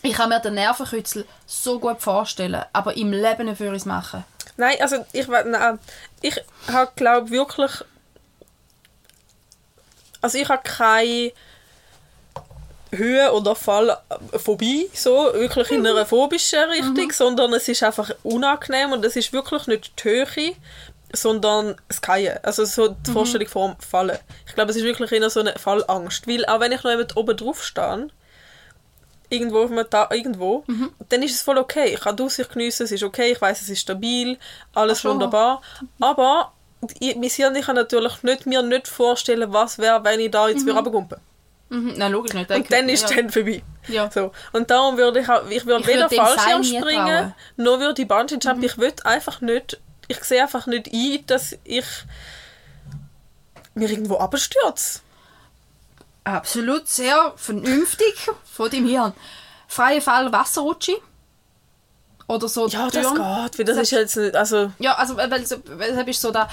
ich 0.01 0.11
kann 0.11 0.27
mir 0.27 0.41
den 0.41 0.55
Nervenkitzel 0.55 1.25
so 1.45 1.79
gut 1.79 2.01
vorstellen, 2.01 2.65
aber 2.73 2.97
im 2.97 3.13
Leben 3.13 3.45
nicht 3.45 3.75
ich 3.75 3.81
es 3.81 3.85
machen. 3.85 4.25
Nein, 4.57 4.75
also 4.81 5.05
ich 5.13 5.25
nein, 5.27 5.79
ich 6.21 6.37
habe 6.69 6.91
glaube 6.97 7.29
wirklich 7.29 7.71
also 10.23 10.37
ich 10.37 10.47
habe 10.47 10.63
keine 10.63 11.31
Höhe 12.91 13.33
oder 13.33 13.55
Fallphobie 13.55 14.89
so 14.93 15.33
wirklich 15.33 15.71
in 15.71 15.85
einer 15.85 16.05
phobischen 16.05 16.63
Richtung, 16.69 17.11
sondern 17.11 17.53
es 17.53 17.67
ist 17.67 17.83
einfach 17.83 18.09
unangenehm 18.23 18.93
und 18.93 19.03
es 19.03 19.15
ist 19.15 19.33
wirklich 19.33 19.67
nicht 19.67 19.91
die 20.03 20.09
Höhe, 20.09 20.55
sondern 21.11 21.75
das 21.87 21.99
Fallen. 21.99 22.39
Also 22.41 22.65
so 22.65 22.87
die 22.87 23.11
Vorstellung 23.11 23.47
vom 23.47 23.75
Fallen. 23.79 24.17
Ich 24.47 24.55
glaube, 24.55 24.71
es 24.71 24.77
ist 24.77 24.83
wirklich 24.83 25.11
eher 25.11 25.29
so 25.29 25.41
eine 25.41 25.53
Fallangst, 25.53 26.27
weil 26.27 26.45
auch 26.45 26.59
wenn 26.59 26.71
ich 26.71 26.83
noch 26.83 26.91
jemand 26.91 27.17
oben 27.17 27.35
drauf 27.35 27.63
stehe, 27.63 28.07
irgendwo 29.29 29.63
auf 29.63 29.71
einem 29.71 29.89
Ta 29.89 30.07
irgendwo, 30.11 30.63
dann 31.09 31.23
ist 31.23 31.35
es 31.35 31.41
voll 31.41 31.57
okay. 31.57 31.93
Ich 31.93 31.99
kann 31.99 32.15
die 32.15 32.23
Aussicht 32.23 32.51
geniessen, 32.51 32.83
es 32.83 32.91
ist 32.91 33.03
okay, 33.03 33.31
ich 33.31 33.41
weiß, 33.41 33.61
es 33.61 33.69
ist 33.69 33.81
stabil, 33.81 34.37
alles 34.73 34.99
Ach 34.99 35.09
wunderbar. 35.09 35.61
Aber 35.99 36.53
ich, 36.99 37.15
mein 37.15 37.29
Hirn 37.29 37.61
kann 37.61 37.75
natürlich 37.75 38.23
nicht, 38.23 38.45
mir 38.45 38.61
nicht 38.61 38.87
vorstellen, 38.87 39.51
was 39.53 39.77
wäre, 39.77 40.03
wenn 40.03 40.19
ich 40.19 40.31
da 40.31 40.47
jetzt 40.47 40.65
wieder 40.65 40.75
runtergumpe. 40.75 41.19
Mhm. 41.69 41.93
Nein, 41.97 42.11
logisch 42.11 42.33
nicht. 42.33 42.51
Und 42.51 42.71
dann 42.71 42.87
ist 42.89 43.09
ja. 43.09 43.15
dann 43.15 43.29
vorbei. 43.29 43.63
Ja. 43.87 44.09
So. 44.11 44.31
Und 44.51 44.69
darum 44.69 44.97
würde 44.97 45.21
ich 45.21 45.29
auch, 45.29 45.47
ich 45.49 45.65
würde 45.65 45.81
Ich 45.81 45.87
weder 45.87 46.11
würde 46.11 46.15
Seil 46.15 46.25
Fallschirm 46.25 46.63
springen. 46.63 47.33
Mhm. 47.57 47.63
noch 47.63 47.79
würde 47.79 48.01
ich 48.01 48.07
Bungee 48.07 48.37
Jump. 48.41 48.63
Ich 48.63 48.77
will 48.77 48.93
einfach 49.03 49.41
nicht, 49.41 49.79
ich 50.07 50.23
sehe 50.23 50.43
einfach 50.43 50.67
nicht 50.67 50.91
ein, 50.93 51.25
dass 51.25 51.55
ich 51.63 51.85
mir 53.73 53.89
irgendwo 53.89 54.17
abstürzt. 54.17 55.01
Absolut 56.23 56.87
sehr 56.87 57.33
vernünftig 57.35 58.15
von 58.45 58.69
dem 58.69 58.87
Hirn. 58.87 59.13
Freie 59.67 59.99
Fall 59.99 60.31
Wasserrutsche. 60.31 60.93
Oder 62.27 62.47
so 62.47 62.67
Ja, 62.67 62.89
das 62.89 63.01
Türen. 63.01 63.15
geht, 63.15 63.59
weil 63.59 63.65
das 63.65 63.77
ist 63.77 63.91
jetzt 63.91 64.15
nicht, 64.15 64.35
also... 64.35 64.71
Ja, 64.79 64.93
also 64.93 65.17
weil, 65.17 65.29
weil, 65.29 65.43
weil 65.77 65.95
das 65.95 66.07
ist 66.07 66.21
so 66.21 66.31
da. 66.31 66.47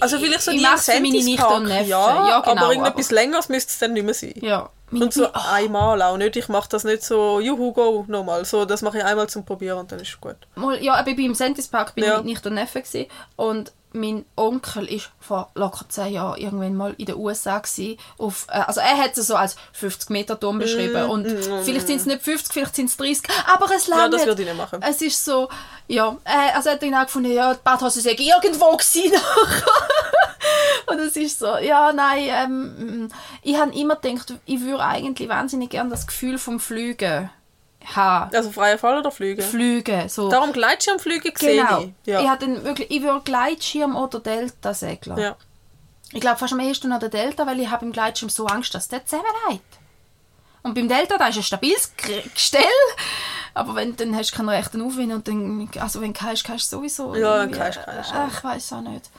Also 0.00 0.18
vielleicht 0.18 0.42
so 0.42 0.50
ich 0.50 0.58
die 0.58 0.64
für 0.66 0.92
meine 0.92 1.24
Nichte 1.24 1.46
und 1.46 1.64
Neffen. 1.64 1.88
ja, 1.88 2.28
Ja, 2.28 2.40
genau, 2.40 2.62
aber 2.64 2.72
irgendetwas 2.72 3.10
Längeres 3.10 3.48
müsste 3.48 3.70
es 3.70 3.78
dann 3.78 3.92
nicht 3.94 4.04
mehr 4.04 4.14
sein. 4.14 4.34
Ja. 4.40 4.68
Und 4.92 5.12
so 5.12 5.22
meine- 5.22 5.48
einmal 5.50 6.02
auch 6.02 6.16
nicht. 6.16 6.36
Ich 6.36 6.48
mache 6.48 6.68
das 6.68 6.84
nicht 6.84 7.02
so, 7.02 7.40
juhu, 7.40 7.72
go, 7.72 8.04
nochmal. 8.06 8.44
So, 8.44 8.64
das 8.66 8.82
mache 8.82 8.98
ich 8.98 9.04
einmal 9.04 9.28
zum 9.28 9.44
Probieren 9.44 9.78
und 9.78 9.90
dann 9.90 9.98
ist 9.98 10.10
es 10.10 10.20
gut. 10.20 10.36
Mal, 10.54 10.82
ja, 10.82 10.98
ich 11.04 11.16
bin 11.16 11.24
im 11.26 11.34
Sentis 11.34 11.66
Park 11.68 11.94
bin 11.94 12.04
Ja. 12.04 12.10
ich 12.12 12.16
mit 12.18 12.26
Nichte 12.26 12.48
und 12.50 12.54
Neffe 12.56 12.82
gewesen. 12.82 13.06
und 13.36 13.72
mein 13.92 14.26
Onkel 14.36 14.84
ist 14.92 15.08
vor 15.20 15.48
locker 15.54 15.86
zehn 15.88 16.12
Jahren 16.12 16.38
irgendwann 16.38 16.76
mal 16.76 16.94
in 16.98 17.06
den 17.06 17.16
USA 17.16 17.58
gewesen, 17.60 17.96
auf, 18.18 18.44
äh, 18.50 18.58
also 18.58 18.80
er 18.82 18.98
hat 18.98 19.16
es 19.16 19.26
so 19.26 19.36
als 19.36 19.56
50 19.72 20.10
Meter 20.10 20.38
Turm 20.38 20.58
beschrieben 20.58 21.04
und 21.08 21.26
vielleicht 21.64 21.86
sind 21.86 21.96
es 22.00 22.04
nicht 22.04 22.20
50, 22.22 22.52
vielleicht 22.52 22.76
sind 22.76 22.90
es 22.90 22.96
30, 22.98 23.22
aber 23.46 23.74
es 23.74 23.88
langt. 23.88 24.02
Ja, 24.02 24.08
das 24.10 24.26
würde 24.26 24.42
ich 24.42 24.48
nicht 24.48 24.58
machen. 24.58 24.82
Es 24.86 25.00
ist 25.00 25.24
so, 25.24 25.48
ja, 25.88 26.16
äh, 26.24 26.54
also 26.54 26.70
hat 26.70 26.82
dann 26.82 26.94
auch 26.94 27.04
gefunden, 27.04 27.32
ja, 27.32 27.54
die 27.54 27.60
Badhose 27.62 28.00
sei 28.00 28.12
irgendwo 28.12 28.76
gewesen. 28.76 29.12
Und 30.86 30.98
es 31.00 31.16
ist 31.16 31.38
so, 31.38 31.56
ja, 31.58 31.92
nein, 31.92 32.28
ähm, 32.28 33.08
ich 33.42 33.56
habe 33.56 33.74
immer 33.74 33.96
gedacht, 33.96 34.34
ich 34.44 34.60
würde 34.60 34.84
eigentlich 34.84 35.28
wahnsinnig 35.28 35.70
gerne 35.70 35.90
das 35.90 36.06
Gefühl 36.06 36.38
vom 36.38 36.60
Flügen 36.60 37.30
haben. 37.94 38.34
Also 38.34 38.50
freier 38.50 38.78
Fall 38.78 38.98
oder 38.98 39.10
Flüge? 39.10 39.42
Flügen, 39.42 40.08
so. 40.08 40.28
Darum 40.28 40.52
Gleitschirmflüge 40.52 41.32
gesehen. 41.32 41.66
Genau. 41.66 41.80
ich. 41.80 41.92
Ja. 42.04 42.20
Ich, 42.20 42.28
hatte 42.28 42.64
wirklich, 42.64 42.90
ich 42.90 43.02
würde 43.02 43.22
Gleitschirm 43.24 43.96
oder 43.96 44.20
Delta-Segler. 44.20 45.18
ja. 45.18 45.36
Ich 46.12 46.20
glaube 46.20 46.38
fast 46.38 46.52
am 46.52 46.60
ehesten 46.60 46.88
noch 46.88 47.00
der 47.00 47.08
Delta, 47.08 47.46
weil 47.46 47.58
ich 47.58 47.68
habe 47.68 47.84
im 47.84 47.92
Gleitschirm 47.92 48.28
so 48.28 48.46
Angst, 48.46 48.72
dass 48.74 48.86
der 48.88 49.04
zusammenleitet. 49.04 49.62
Und 50.62 50.74
beim 50.74 50.88
Delta, 50.88 51.18
da 51.18 51.28
ist 51.28 51.36
ein 51.36 51.42
stabiles 51.42 51.92
Gestell, 51.96 52.62
aber 53.56 53.74
wenn, 53.74 53.96
dann 53.96 54.14
hast 54.16 54.32
du 54.32 54.36
keinen 54.36 54.48
rechten 54.50 54.82
Aufwind 54.82 55.12
und 55.12 55.26
dann, 55.26 55.68
also 55.80 56.00
wenn 56.00 56.12
du 56.12 56.18
kannst, 56.20 56.44
kannst 56.44 56.70
du 56.72 56.76
sowieso. 56.76 57.14
Ja, 57.14 57.40
irgendwie, 57.40 57.58
kannst, 57.58 57.80
kannst, 57.84 58.10
äh, 58.12 58.14
ja. 58.14 58.28
Ich 58.32 58.44
weiß 58.44 58.72
auch 58.74 58.80
nicht. 58.82 59.10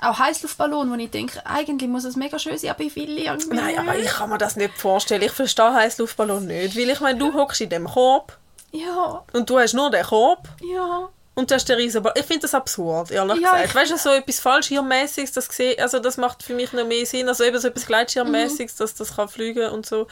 Auch 0.00 0.18
Heißluftballon, 0.18 0.90
wo 0.90 0.94
ich 0.94 1.10
denke, 1.10 1.44
eigentlich 1.44 1.90
muss 1.90 2.04
es 2.04 2.14
mega 2.14 2.38
schön 2.38 2.56
sein, 2.56 2.70
aber 2.70 2.82
ich 2.84 2.94
will 2.94 3.18
irgendwie 3.18 3.56
Nein, 3.56 3.78
aber 3.80 3.98
ich 3.98 4.06
kann 4.08 4.30
mir 4.30 4.38
das 4.38 4.54
nicht 4.54 4.78
vorstellen. 4.78 5.22
Ich 5.22 5.32
verstehe 5.32 5.74
Heißluftballon 5.74 6.46
nicht. 6.46 6.76
Weil 6.76 6.88
ich 6.90 7.00
meine, 7.00 7.18
du 7.18 7.34
hockst 7.34 7.60
in 7.62 7.68
dem 7.70 7.86
Korb 7.88 8.38
Ja, 8.70 9.24
und 9.32 9.50
du 9.50 9.58
hast 9.58 9.74
nur 9.74 9.90
den 9.90 10.04
Korb 10.04 10.46
ja. 10.62 11.08
und 11.34 11.50
du 11.50 11.54
hast 11.56 11.68
den 11.68 11.76
riesen 11.78 12.00
Ball- 12.00 12.12
Ich 12.16 12.26
finde 12.26 12.42
das 12.42 12.54
absurd, 12.54 13.10
ehrlich 13.10 13.40
Ja, 13.40 13.50
gesagt. 13.54 13.64
ich- 13.70 13.74
Weißt 13.74 13.90
du, 13.90 13.96
so 13.98 14.10
etwas 14.10 14.38
Fallschirmmäßiges, 14.38 15.32
das 15.32 15.48
also 15.80 15.98
das 15.98 16.16
macht 16.16 16.44
für 16.44 16.54
mich 16.54 16.72
noch 16.72 16.86
mehr 16.86 17.04
Sinn. 17.04 17.28
Also 17.28 17.42
eben 17.42 17.58
so 17.58 17.66
etwas 17.66 17.86
Gleitschirmmäßiges, 17.86 18.74
Mhm. 18.74 18.78
dass 18.78 18.94
das 18.94 19.16
kann 19.16 19.28
fliegen 19.28 19.68
und 19.70 19.84
so. 19.84 20.06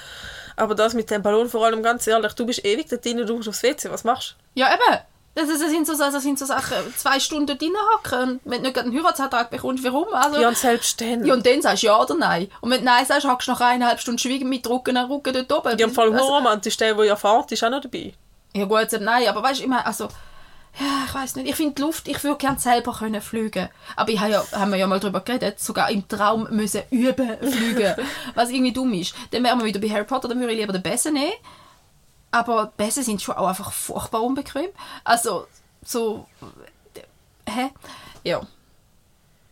Aber 0.57 0.75
das 0.75 0.95
mit 0.95 1.11
dem 1.11 1.23
Ballon 1.23 1.49
vor 1.49 1.65
allem, 1.65 1.83
ganz 1.83 2.07
ehrlich, 2.07 2.33
du 2.33 2.47
bist 2.47 2.65
ewig 2.65 2.89
da 2.89 2.97
drin, 2.97 3.25
du 3.27 3.37
musst 3.37 3.49
aufs 3.49 3.63
WC, 3.63 3.91
was 3.91 4.05
machst 4.05 4.37
du? 4.55 4.61
Ja, 4.61 4.73
eben. 4.73 5.01
Das, 5.35 5.49
das, 5.51 5.59
sind 5.59 5.87
so, 5.87 5.93
das 5.95 6.23
sind 6.23 6.39
so 6.39 6.47
Sachen, 6.47 6.79
zwei 6.97 7.21
Stunden 7.21 7.59
drin 7.59 7.75
hocken 7.93 8.31
und 8.31 8.41
wenn 8.47 8.63
du 8.63 8.69
nicht 8.69 8.75
gerade 8.75 8.89
einen 8.89 8.97
Heiratsantrag 8.97 9.51
bekommst, 9.51 9.85
warum? 9.85 10.07
Also, 10.13 10.41
Ja, 10.41 10.49
und 10.49 10.57
selbst 10.57 10.99
dann. 10.99 11.27
Ja, 11.27 11.35
und 11.35 11.45
dann 11.45 11.61
sagst 11.61 11.83
du 11.83 11.89
ja 11.89 12.01
oder 12.01 12.15
nein. 12.15 12.49
Und 12.63 12.71
wenn 12.71 12.79
du 12.79 12.87
nein 12.87 13.05
sagst, 13.05 13.29
hockst 13.29 13.47
du 13.47 13.53
nach 13.53 13.61
eineinhalb 13.61 14.01
Stunden 14.01 14.19
schwiegen 14.19 14.49
mit 14.49 14.67
Rücken 14.67 14.97
an 14.97 15.11
Rücken 15.11 15.35
dort 15.35 15.53
oben. 15.53 15.79
Ja, 15.79 15.87
im 15.87 15.93
Fall 15.93 16.11
also, 16.11 16.25
romantisch, 16.25 16.79
der, 16.79 16.95
der 16.95 17.05
ja 17.05 17.17
fährt, 17.17 17.53
ist 17.53 17.63
auch 17.63 17.69
noch 17.69 17.83
dabei. 17.83 18.15
ja 18.55 18.65
gut, 18.65 18.89
nein, 18.99 19.29
aber 19.29 19.43
weißt 19.43 19.61
du, 19.61 19.65
ich 19.65 19.69
meine, 19.69 19.85
also, 19.85 20.09
ja, 20.79 21.05
ich 21.07 21.15
weiß 21.15 21.37
nicht. 21.37 21.49
Ich 21.49 21.57
finde 21.57 21.75
die 21.75 21.83
Luft, 21.83 22.07
ich 22.09 22.23
würde 22.23 22.37
gerne 22.39 22.59
selber 22.59 22.93
können 22.93 23.21
fliegen. 23.23 23.69
Aber 23.97 24.11
ich 24.11 24.21
habe 24.21 24.31
ja, 24.33 24.43
haben 24.53 24.71
wir 24.73 24.79
ja 24.79 24.87
mal 24.87 25.01
darüber 25.01 25.21
geredet, 25.21 25.59
sogar 25.61 25.91
im 25.91 26.07
Traum 26.07 26.47
müssen 26.51 26.83
üben 26.91 27.39
fliegen. 27.39 27.95
was 28.35 28.51
irgendwie 28.51 28.73
dumm 28.73 28.93
ist. 28.93 29.15
Dann 29.31 29.43
wären 29.45 29.59
wir 29.59 29.65
wieder 29.67 29.81
bei 29.81 29.89
Harry 29.89 30.05
Potter, 30.05 30.29
dann 30.29 30.39
würde 30.41 30.53
ich 30.53 30.59
lieber 30.61 30.73
den 30.73 30.83
Besen 30.83 31.15
nehmen. 31.15 31.33
Aber 32.31 32.73
Besen 32.77 33.03
sind 33.05 33.23
schon 33.23 33.37
auch 33.37 33.47
einfach 33.49 33.73
furchtbar 33.73 34.23
unbequem. 34.23 34.67
Also, 35.05 35.47
so, 35.85 36.27
hä? 37.49 37.71
Ja. 38.25 38.41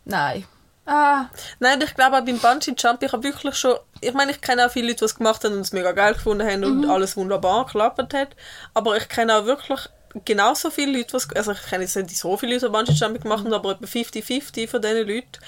Nein. 0.03 0.45
Ah, 0.87 1.25
Nein, 1.59 1.81
ich 1.81 1.95
glaube 1.95 2.17
auch 2.17 2.23
beim 2.25 2.37
Bungee 2.37 2.75
Jump, 2.77 3.01
ich 3.01 3.11
habe 3.11 3.23
wirklich 3.23 3.55
schon, 3.55 3.75
ich 4.01 4.13
meine, 4.13 4.31
ich 4.33 4.41
kenne 4.41 4.67
auch 4.67 4.69
viele 4.71 4.85
Leute, 4.89 4.99
die 4.99 5.05
es 5.05 5.15
gemacht 5.15 5.43
haben 5.43 5.53
und 5.53 5.61
es 5.61 5.71
mega 5.73 5.93
geil 5.93 6.13
gefunden 6.13 6.47
haben 6.47 6.59
Mhm. 6.59 6.83
und 6.83 6.89
alles 6.91 7.17
wunderbar 7.17 7.65
geklappt 7.65 8.13
hat, 8.13 8.35
aber 8.75 8.95
ich 8.95 9.09
kenne 9.09 9.35
auch 9.35 9.45
wirklich 9.45 9.79
genauso 10.23 10.69
viele 10.69 10.97
Leute, 10.97 11.13
was, 11.13 11.29
also 11.35 11.51
ich 11.51 11.61
kenne 11.63 11.83
jetzt 11.83 11.95
nicht 11.95 12.17
so 12.17 12.37
viele 12.37 12.53
Leute, 12.53 12.67
die 12.67 12.71
Bungee 12.71 12.93
Jumping 12.93 13.21
gemacht 13.23 13.43
haben, 13.43 13.53
aber 13.53 13.71
etwa 13.71 13.85
50-50 13.85 14.67
von 14.69 14.81
diesen 14.81 15.07
Leuten 15.07 15.39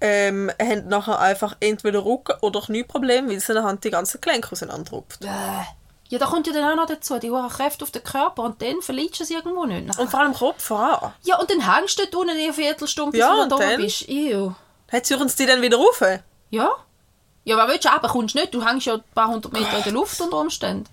ähm, 0.00 0.50
haben 0.60 0.88
nachher 0.88 1.18
einfach 1.18 1.56
entweder 1.60 2.04
Rücken- 2.04 2.36
oder 2.40 2.60
Knieprobleme, 2.60 3.30
weil 3.30 3.40
sie 3.40 3.54
nachher 3.54 3.76
die 3.76 3.90
ganzen 3.90 4.20
Gelenke 4.20 4.52
auseinanderrupft. 4.52 5.24
Ja, 6.10 6.18
da 6.18 6.26
kommt 6.26 6.46
ja 6.46 6.52
dann 6.54 6.72
auch 6.72 6.76
noch 6.76 6.86
dazu, 6.86 7.18
die 7.18 7.30
hohen 7.30 7.48
Kräfte 7.48 7.84
auf 7.84 7.90
den 7.90 8.02
Körper 8.02 8.42
und 8.42 8.62
dann 8.62 8.80
verliest 8.80 9.20
du 9.20 9.24
es 9.24 9.30
irgendwo 9.30 9.66
nicht. 9.66 9.86
nachher. 9.86 10.00
Und 10.00 10.10
vor 10.10 10.20
allem 10.20 10.32
Kopf 10.32 10.70
an. 10.72 11.12
Ja, 11.22 11.38
und 11.38 11.50
dann 11.50 11.60
hängst 11.74 11.98
du 11.98 12.02
dort 12.04 12.14
unten 12.14 12.30
eine 12.30 12.52
Viertelstunde, 12.52 13.12
bis 13.12 13.20
Ja, 13.20 13.34
du 13.34 13.42
und 13.42 13.52
da 13.52 13.56
dann? 13.58 13.76
bist. 13.76 14.08
Ew. 14.08 14.52
Sie 14.90 15.36
die 15.36 15.46
dann 15.46 15.60
wieder 15.60 15.76
rauf? 15.76 16.02
Ja. 16.50 16.70
Ja, 17.44 17.56
aber 17.58 17.70
willst 17.70 17.84
du 17.84 17.90
aber 17.92 18.08
kommst 18.08 18.34
du 18.34 18.38
nicht. 18.40 18.54
Du 18.54 18.64
hängst 18.64 18.86
ja 18.86 18.94
ein 18.94 19.04
paar 19.14 19.28
hundert 19.28 19.52
Meter 19.52 19.76
in 19.76 19.82
der 19.84 19.92
Luft 19.92 20.18
unter 20.20 20.38
Umständen. 20.38 20.86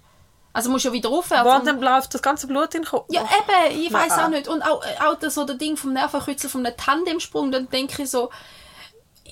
Also 0.55 0.69
musst 0.69 0.85
du 0.85 0.89
ja 0.89 0.93
wieder 0.93 1.09
aufwärts. 1.09 1.43
Boah, 1.43 1.57
und- 1.57 1.67
dann 1.67 1.81
läuft 1.81 2.13
das 2.13 2.21
ganze 2.21 2.47
Blut 2.47 2.73
in 2.75 2.83
den 2.83 2.89
Kopf. 2.89 3.07
ja, 3.09 3.21
eben, 3.21 3.81
ich 3.81 3.91
weiß 3.91 4.13
auch 4.13 4.29
nicht. 4.29 4.47
Und 4.47 4.61
auch, 4.61 4.81
auch 5.05 5.15
das, 5.19 5.35
so 5.35 5.43
der 5.43 5.57
Ding 5.57 5.75
vom 5.75 5.91
Nervenkitzel, 5.91 6.49
vom 6.49 6.63
Tandemsprung, 6.63 7.51
dann 7.51 7.69
denke 7.69 8.03
ich 8.03 8.09
so, 8.09 8.29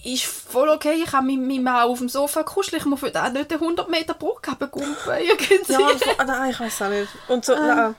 ist 0.04 0.26
voll 0.26 0.68
okay, 0.68 1.02
ich 1.02 1.14
habe 1.14 1.26
mit 1.26 1.40
meinem 1.40 1.64
Mann 1.64 1.84
auf 1.84 2.00
dem 2.00 2.10
Sofa 2.10 2.44
kuscheln, 2.44 2.82
ich 2.82 2.86
muss 2.86 3.00
für 3.00 3.10
den 3.10 3.32
nicht 3.32 3.54
eine 3.54 3.62
100 3.62 3.90
Meter 3.90 4.16
Brücke 4.16 4.52
gumpen. 4.68 4.94
Irgendwie. 5.18 5.72
Ja, 5.72 5.80
ah, 6.18 6.26
nein, 6.26 6.52
ich 6.52 6.60
weiß 6.60 6.82
auch 6.82 6.90
nicht. 6.90 7.08
Und 7.30 7.46
so, 7.46 7.56
nein. 7.56 7.96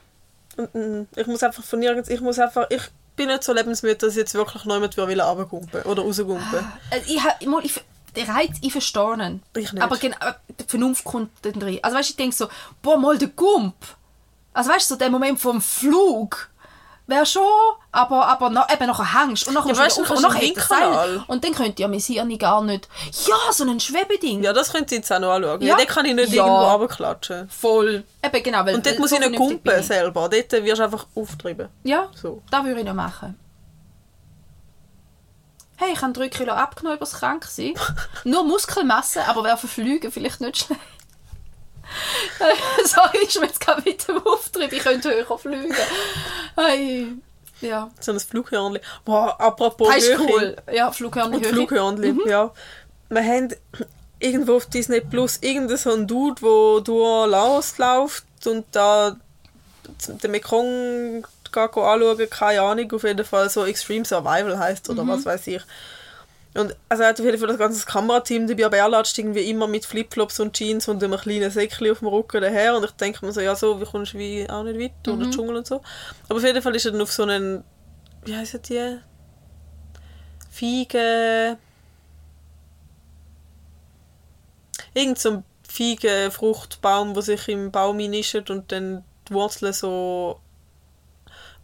Und, 0.58 0.74
mm, 0.74 1.08
ich 1.16 1.26
muss 1.26 1.42
einfach 1.42 1.64
von 1.64 1.78
nirgends, 1.78 2.10
ich 2.10 2.20
muss 2.20 2.38
einfach, 2.38 2.66
ich 2.68 2.82
bin 3.16 3.28
nicht 3.28 3.42
so 3.42 3.54
lebensmüde, 3.54 3.96
dass 3.96 4.10
ich 4.10 4.16
jetzt 4.16 4.34
wirklich 4.34 4.66
niemand 4.66 4.98
will 4.98 5.20
runtergumpen 5.20 5.82
oder 5.84 6.02
rausgumpen. 6.02 6.72
Äh, 6.90 6.98
ich, 7.06 7.22
ich, 7.40 7.48
ich, 7.62 7.84
der 8.16 8.28
Reiz, 8.28 8.56
ich 8.60 8.72
verstehe 8.72 9.14
ihn. 9.14 9.42
Ich 9.56 9.72
nicht. 9.72 9.82
Aber 9.82 9.96
genau, 9.96 10.16
die 10.60 10.64
Vernunft 10.66 11.04
kommt 11.04 11.30
dann 11.42 11.54
drin. 11.54 11.78
Also 11.82 11.96
weißt 11.96 12.08
du, 12.08 12.12
ich 12.12 12.16
denke 12.16 12.36
so, 12.36 12.48
boah, 12.82 12.96
mal 12.98 13.18
der 13.18 13.28
Gump. 13.28 13.74
Also 14.52 14.70
weißt 14.70 14.90
du, 14.90 14.94
so 14.94 14.98
der 14.98 15.10
Moment 15.10 15.40
vom 15.40 15.60
Flug 15.60 16.48
wäre 17.06 17.26
schon, 17.26 17.42
aber, 17.92 18.26
aber 18.28 18.48
noch, 18.48 18.70
eben 18.72 18.86
nachher 18.86 19.20
hängst 19.26 19.46
und 19.46 19.52
nachher 19.54 19.72
Ja, 19.74 19.78
weißt 19.78 19.98
du 19.98 20.02
und 20.02 20.22
nachher 20.22 20.54
Seil. 20.62 21.22
Und 21.26 21.44
dann 21.44 21.52
könnte 21.52 21.82
ja 21.82 21.88
mein 21.88 21.98
Hirn 22.00 22.38
gar 22.38 22.62
nicht, 22.62 22.88
ja, 23.26 23.52
so 23.52 23.64
ein 23.64 23.78
Schwebeding. 23.78 24.42
Ja, 24.42 24.54
das 24.54 24.72
könnt 24.72 24.90
ihr 24.90 24.98
jetzt 24.98 25.12
auch 25.12 25.18
noch 25.18 25.32
anschauen. 25.32 25.60
Ja. 25.60 25.68
Ja. 25.68 25.76
dort 25.76 25.88
kann 25.88 26.06
ich 26.06 26.14
nicht 26.14 26.32
Ja. 26.32 26.46
irgendwo 26.46 26.62
runterklatschen. 26.64 27.48
Voll. 27.50 28.04
Eben 28.24 28.42
genau. 28.42 28.64
Weil, 28.64 28.76
Und 28.76 28.86
dort 28.86 28.94
weil 28.94 29.00
muss 29.00 29.10
so 29.10 29.16
ich 29.16 29.28
nicht 29.28 29.36
kumpen 29.38 29.80
ich. 29.80 29.86
selber. 29.86 30.28
Dort 30.30 30.52
wirst 30.52 30.78
du 30.78 30.84
einfach 30.84 31.06
auftreiben. 31.14 31.68
Ja, 31.82 32.08
So. 32.14 32.42
das 32.50 32.64
würde 32.64 32.80
ich 32.80 32.86
noch 32.86 32.94
machen. 32.94 33.38
Hey, 35.84 35.92
ich 35.92 36.02
habe 36.02 36.12
drei 36.12 36.28
Kilo 36.28 36.52
abgenommen 36.52 36.96
über 36.96 37.04
das 37.04 37.14
Kranksein. 37.14 37.74
Nur 38.24 38.44
Muskelmasse, 38.44 39.24
aber 39.26 39.44
wäre 39.44 39.58
für 39.58 39.68
Flüge 39.68 40.10
vielleicht 40.10 40.40
nicht 40.40 40.56
schlecht. 40.56 40.80
Sorry, 42.84 43.24
ist 43.24 43.38
mir 43.38 43.46
jetzt 43.46 43.60
gerade 43.60 43.82
mit 43.84 44.08
dem 44.08 44.26
Auftrieb. 44.26 44.72
Ich 44.72 44.82
könnte 44.82 45.10
höher 45.10 45.38
fliegen. 45.38 45.74
Hey. 46.56 47.12
Ja. 47.60 47.90
So 48.00 48.12
ein 48.12 48.20
Flughörnchen. 48.20 48.82
Boah, 49.04 49.38
apropos 49.38 49.88
Das 49.88 50.04
ist 50.04 50.18
Höhe 50.18 50.26
cool. 50.26 50.56
Ja, 50.72 50.90
Flughörnchen 50.90 51.34
Und 51.36 51.44
Höhe. 51.44 51.52
Flughörnchen, 51.52 52.20
ja. 52.26 52.50
Wir 53.10 53.22
haben 53.22 53.54
irgendwo 54.18 54.56
auf 54.56 54.66
Disney 54.66 55.02
Plus 55.02 55.38
irgendeinen 55.42 55.76
so 55.76 56.04
Dude, 56.04 56.40
der 56.40 56.80
durch 56.82 57.30
Laos 57.30 57.76
läuft 57.78 58.24
und 58.46 58.64
da 58.72 59.16
den 60.08 60.30
Mekong 60.30 61.26
geht 61.54 61.76
anschauen, 61.76 62.30
keine 62.30 62.60
Ahnung, 62.62 62.92
auf 62.92 63.04
jeden 63.04 63.24
Fall 63.24 63.48
so 63.48 63.64
Extreme 63.64 64.04
Survival 64.04 64.58
heißt 64.58 64.90
oder 64.90 65.06
was 65.06 65.24
weiß 65.24 65.46
ich. 65.46 65.62
Und 66.54 66.76
also 66.88 67.02
er 67.02 67.08
hat 67.08 67.18
auf 67.18 67.26
jeden 67.26 67.38
Fall 67.38 67.48
das 67.48 67.58
ganze 67.58 67.84
Kamerateam 67.84 68.46
dabei, 68.46 68.66
aber 68.66 68.76
er 68.76 68.88
latscht 68.88 69.18
irgendwie 69.18 69.50
immer 69.50 69.66
mit 69.66 69.84
Flipflops 69.84 70.38
und 70.38 70.54
Jeans 70.54 70.86
und 70.86 71.02
einem 71.02 71.18
kleinen 71.18 71.50
Säckchen 71.50 71.90
auf 71.90 71.98
dem 71.98 72.08
Rücken 72.08 72.40
daher 72.40 72.76
und 72.76 72.84
ich 72.84 72.92
denke 72.92 73.26
mir 73.26 73.32
so, 73.32 73.40
ja 73.40 73.56
so, 73.56 73.80
wie 73.80 73.84
kommst 73.84 74.14
du 74.14 74.18
wie 74.18 74.48
auch 74.48 74.62
nicht 74.62 74.78
weit 74.78 74.92
durch 75.02 75.18
den 75.18 75.30
Dschungel 75.32 75.56
und 75.56 75.66
so. 75.66 75.82
Aber 76.28 76.36
auf 76.36 76.44
jeden 76.44 76.62
Fall 76.62 76.76
ist 76.76 76.84
er 76.84 76.92
dann 76.92 77.00
auf 77.00 77.12
so 77.12 77.24
einen, 77.24 77.64
wie 78.24 78.36
heißt 78.36 78.68
die? 78.68 78.98
Feigen... 80.50 81.56
Irgend 84.96 85.18
so 85.18 85.30
ein 85.30 85.44
Feigenfruchtbaum, 85.68 87.16
wo 87.16 87.20
sich 87.20 87.48
im 87.48 87.72
Baum 87.72 87.98
einnischt 87.98 88.48
und 88.48 88.70
dann 88.70 89.02
die 89.28 89.34
Wurzeln 89.34 89.72
so 89.72 90.38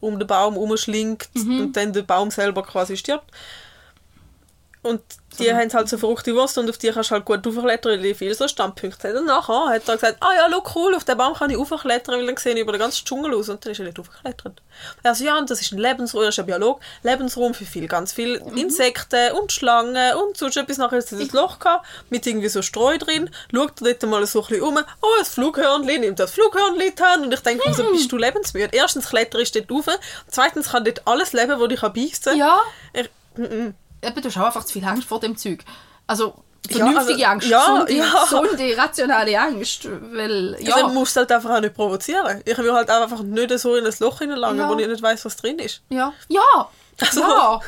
um 0.01 0.19
den 0.19 0.27
Baum 0.27 0.57
umschlingt 0.57 1.29
und 1.61 1.77
dann 1.77 1.93
der 1.93 2.03
Baum 2.03 2.31
selber 2.31 2.63
quasi 2.63 2.97
stirbt. 2.97 3.31
Und 4.83 5.03
die 5.39 5.53
haben 5.53 5.73
halt 5.73 5.89
so 5.89 5.99
verrückte 5.99 6.35
Wurst 6.35 6.57
und 6.57 6.69
auf 6.69 6.79
die 6.79 6.91
kannst 6.91 7.11
du 7.11 7.15
halt 7.15 7.25
gut 7.25 7.47
aufklettern, 7.47 7.93
weil 7.93 8.03
die 8.03 8.15
viele 8.15 8.35
so 8.35 8.49
Standpunkte 8.49 9.09
haben. 9.09 9.19
Und 9.19 9.27
nachher 9.27 9.69
hat 9.69 9.89
er 9.89 9.95
gesagt, 9.95 10.17
ah 10.21 10.33
ja, 10.35 10.49
schau, 10.51 10.65
cool, 10.75 10.95
auf 10.95 11.05
den 11.05 11.19
Baum 11.19 11.35
kann 11.35 11.51
ich 11.51 11.57
aufklettern, 11.57 12.19
weil 12.19 12.27
dann 12.27 12.37
sehe 12.37 12.55
ich 12.55 12.61
über 12.61 12.73
den 12.73 12.81
ganzen 12.81 13.05
Dschungel 13.05 13.35
aus. 13.35 13.49
Und 13.49 13.65
dann 13.65 13.73
ist 13.73 13.79
er 13.79 13.85
nicht 13.85 13.99
aufgeklettert. 13.99 14.63
Also 15.03 15.25
ja, 15.25 15.39
und 15.39 15.51
das 15.51 15.61
ist 15.61 15.73
ein 15.73 15.79
Lebensraum, 15.79 16.23
er 16.23 16.31
ist 16.31 16.39
ein 16.39 16.47
Biolog, 16.47 16.81
Lebensraum 17.03 17.53
für 17.53 17.67
viel, 17.67 17.87
ganz 17.87 18.13
viele 18.13 18.39
Insekten 18.57 19.33
und 19.33 19.53
Schlangen 19.53 20.15
und 20.17 20.37
sonst 20.37 20.57
etwas. 20.57 20.79
Nachher 20.79 20.99
ist 20.99 21.13
das 21.13 21.33
Loch 21.33 21.59
gehabt, 21.59 21.87
mit 22.09 22.27
irgendwie 22.27 22.49
so 22.49 22.63
Streu 22.63 22.97
drin, 22.97 23.31
schaut 23.55 23.73
dort 23.81 24.03
mal 24.05 24.27
so 24.27 24.41
ein 24.43 24.49
bisschen 24.49 24.63
um, 24.63 24.79
oh, 24.79 25.07
ein 25.19 25.25
Flughörnli, 25.25 25.99
nimmt 25.99 26.19
das 26.19 26.33
Flughörnli 26.33 26.95
Hand 27.01 27.25
und 27.25 27.35
ich 27.35 27.41
denke 27.41 27.69
mir 27.69 27.75
so, 27.75 27.85
bist 27.91 28.11
du 28.11 28.17
lebensmüde? 28.17 28.71
Erstens 28.73 29.09
kletterst 29.09 29.55
du 29.55 29.63
dort 29.63 29.89
rauf, 29.89 29.99
zweitens 30.29 30.71
kann 30.71 30.85
dort 30.85 31.07
alles 31.07 31.33
leben, 31.33 31.59
das 31.59 31.69
dich 31.69 31.81
beißen 31.81 32.23
kann. 32.25 32.39
Ja, 32.39 32.61
Ich, 32.93 33.11
mm, 33.37 33.43
mm. 33.43 33.75
Eben, 34.03 34.23
du 34.23 34.29
hast 34.29 34.37
auch 34.39 34.47
einfach 34.47 34.65
zu 34.65 34.73
viel 34.75 34.85
Angst 34.85 35.07
vor 35.09 35.21
dem 35.21 35.37
Zeug. 35.37 35.65
Also, 36.07 36.35
Ja, 36.69 36.77
vernünftige 36.77 37.13
also- 37.15 37.25
Angst, 37.25 37.49
ja, 37.49 37.67
gesunde, 37.85 37.93
ja. 37.95 38.23
gesunde, 38.25 38.77
rationale 38.77 39.41
Angst, 39.41 39.89
weil, 40.13 40.57
ja, 40.61 40.75
Also, 40.75 40.89
du 40.89 40.93
musst 40.95 41.17
halt 41.17 41.33
einfach 41.33 41.51
auch 41.57 41.61
nicht 41.61 41.75
provozieren. 41.75 42.43
Ich 42.45 42.59
will 42.59 42.73
halt 42.73 42.91
einfach 42.91 43.23
nicht 43.23 43.59
so 43.59 43.77
in 43.77 43.87
ein 43.87 43.95
Loch 44.01 44.19
hineinlangen, 44.19 44.59
Ja. 44.61 44.69
wo 44.69 44.77
ich 44.79 44.87
nicht 44.87 45.03
weiß, 45.03 45.25
was 45.25 45.37
drin 45.37 45.59
ist. 45.59 45.83
ja, 45.89 46.13
ja, 46.29 46.69
Also- 47.01 47.21
ja, 47.21 47.61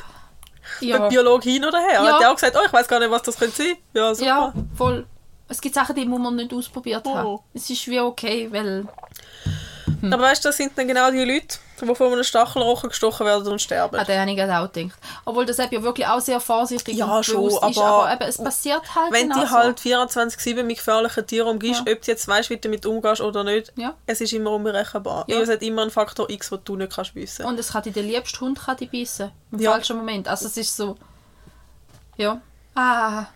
ja, 0.80 1.08
Biologe 1.08 1.48
hin 1.50 1.64
oder 1.64 1.78
her. 1.80 2.02
Ja. 2.04 2.12
Hat 2.14 2.20
der 2.20 2.30
auch 2.30 2.34
gesagt, 2.34 2.56
oh, 2.60 2.64
ich 2.66 2.72
weiß 2.72 2.86
gar 2.88 2.98
nicht, 3.00 3.10
was 3.10 3.22
das 3.22 3.38
könnte 3.38 3.56
sein. 3.56 3.76
Ja, 3.94 4.14
super. 4.14 4.26
ja, 4.26 4.52
voll. 4.76 5.06
Es 5.48 5.60
gibt 5.60 5.74
Sachen, 5.74 5.94
die 5.96 6.04
muss 6.06 6.20
man 6.20 6.36
nicht 6.36 6.52
ausprobiert 6.52 7.04
haben. 7.06 7.26
Oh. 7.26 7.42
Es 7.54 7.68
ist 7.68 7.86
wie 7.88 8.00
okay, 8.00 8.48
weil, 8.50 8.86
Hm. 10.02 10.12
Aber 10.12 10.24
weißt 10.24 10.44
du, 10.44 10.48
das 10.48 10.56
sind 10.56 10.72
dann 10.76 10.88
genau 10.88 11.10
die 11.10 11.24
Leute, 11.24 11.58
die 11.80 11.94
von 11.94 12.12
einem 12.12 12.22
Stachelrochen 12.24 12.90
gestochen 12.90 13.24
werden 13.24 13.46
und 13.50 13.60
sterben. 13.62 13.96
an 13.96 14.04
den 14.04 14.20
habe 14.20 14.30
ich 14.32 14.42
auch 14.42 14.72
gedacht. 14.72 14.98
Obwohl 15.24 15.46
das 15.46 15.58
eben 15.58 15.72
ja 15.74 15.82
wirklich 15.82 16.06
auch 16.06 16.20
sehr 16.20 16.40
vorsichtig 16.40 16.96
Ja, 16.96 17.22
schon, 17.22 17.36
bewusst 17.36 17.64
ist, 17.70 17.78
aber 17.78 17.86
aber 18.08 18.12
eben, 18.12 18.22
es 18.28 18.38
passiert 18.38 18.82
halt 18.94 19.12
Wenn 19.12 19.28
genau 19.30 19.42
du 19.44 19.50
halt 19.50 19.80
24-7 19.80 20.62
mit 20.64 20.76
gefährlichen 20.78 21.26
Tieren 21.26 21.48
umgehst, 21.48 21.82
Ja. 21.86 21.92
ob 21.92 22.02
du 22.02 22.10
jetzt 22.10 22.26
weißt, 22.28 22.50
wie 22.50 22.54
du 22.56 22.60
damit 22.62 22.84
umgehst 22.84 23.20
oder 23.20 23.44
nicht, 23.44 23.72
Ja. 23.76 23.94
es 24.06 24.20
ist 24.20 24.32
immer 24.32 24.50
unberechenbar. 24.50 25.24
Ja. 25.28 25.40
Es 25.40 25.48
hat 25.48 25.62
immer 25.62 25.82
einen 25.82 25.90
Faktor 25.90 26.28
X, 26.28 26.50
den 26.50 26.58
du 26.64 26.76
nicht 26.76 26.92
kannst 26.92 27.14
wissen. 27.14 27.46
Und 27.46 27.58
es 27.58 27.72
kann 27.72 27.82
dich 27.82 27.94
der 27.94 28.02
liebste 28.02 28.40
Hund 28.40 28.60
kann 28.60 28.76
dich 28.76 28.90
beißen. 28.90 29.30
Im 29.52 29.58
Ja. 29.58 29.72
falschen 29.72 29.96
Moment. 29.96 30.28
Also 30.28 30.46
es 30.46 30.56
ist 30.56 30.76
so. 30.76 30.96
Ja. 32.16 32.40
Ah. 32.74 33.26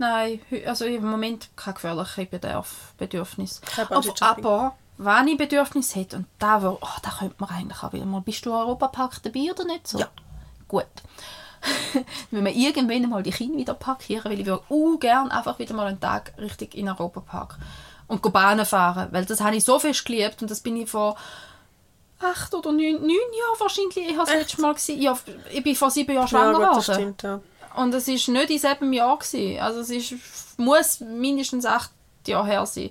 Nein, 0.00 0.40
also 0.64 0.86
im 0.86 1.04
Moment 1.04 1.50
kein 1.56 1.74
gefährliches 1.74 2.26
Bedarf, 2.30 2.94
Bedürfnis. 2.96 3.60
Kein 3.60 3.86
Aber, 3.88 4.14
aber 4.20 4.76
wenn 4.96 5.28
ich 5.28 5.36
Bedürfnis 5.36 5.94
hätte, 5.94 6.16
und 6.16 6.26
da, 6.38 6.62
wär, 6.62 6.72
oh, 6.72 6.88
da 7.02 7.10
könnte 7.18 7.34
man 7.36 7.50
eigentlich 7.50 7.82
auch 7.82 7.92
wieder 7.92 8.06
mal, 8.06 8.22
bist 8.22 8.46
du 8.46 8.54
Europapark 8.54 9.22
dabei 9.22 9.50
oder 9.52 9.64
nicht 9.64 9.86
so? 9.86 9.98
Ja. 9.98 10.08
Gut. 10.68 10.86
Wenn 12.30 12.46
wir 12.46 12.54
irgendwann 12.54 13.10
mal 13.10 13.22
die 13.22 13.30
Kinder 13.30 13.58
wieder 13.58 13.74
parkieren, 13.74 14.24
weil 14.24 14.40
ich 14.40 14.46
würde 14.46 14.62
uh, 14.70 14.96
gern 14.96 15.30
einfach 15.30 15.58
wieder 15.58 15.74
mal 15.74 15.88
einen 15.88 16.00
Tag 16.00 16.32
richtig 16.38 16.74
in 16.74 16.88
Europapark 16.88 17.58
und 18.06 18.22
Bahnen 18.32 18.64
fahren, 18.64 19.08
weil 19.10 19.26
das 19.26 19.42
habe 19.42 19.56
ich 19.56 19.64
so 19.64 19.78
fest 19.78 20.06
geliebt 20.06 20.40
und 20.40 20.50
das 20.50 20.60
bin 20.60 20.78
ich 20.78 20.88
vor 20.88 21.14
acht 22.20 22.54
oder 22.54 22.72
neun, 22.72 23.02
neun 23.02 23.08
Jahren 23.10 23.58
wahrscheinlich 23.58 23.98
ich 23.98 24.16
habe 24.16 24.30
das 24.30 24.34
letzte 24.34 24.62
Mal 24.62 24.72
gewesen. 24.72 25.02
Ja, 25.02 25.18
ich 25.52 25.62
bin 25.62 25.76
vor 25.76 25.90
sieben 25.90 26.14
Jahren 26.14 26.24
ja, 26.24 26.28
schwanger 26.28 26.52
gut, 26.54 26.76
das 26.76 26.86
geworden. 26.86 27.00
stimmt, 27.02 27.22
ja. 27.22 27.40
Und 27.76 27.94
es 27.94 28.08
ist 28.08 28.28
nicht 28.28 28.50
in 28.50 28.58
sieben 28.58 28.92
Jahren 28.92 29.18
gewesen. 29.18 29.60
Also 29.60 29.80
es 29.80 29.90
ist, 29.90 30.58
muss 30.58 31.00
mindestens 31.00 31.64
acht 31.64 31.90
Jahre 32.26 32.46
her 32.46 32.66
sein. 32.66 32.90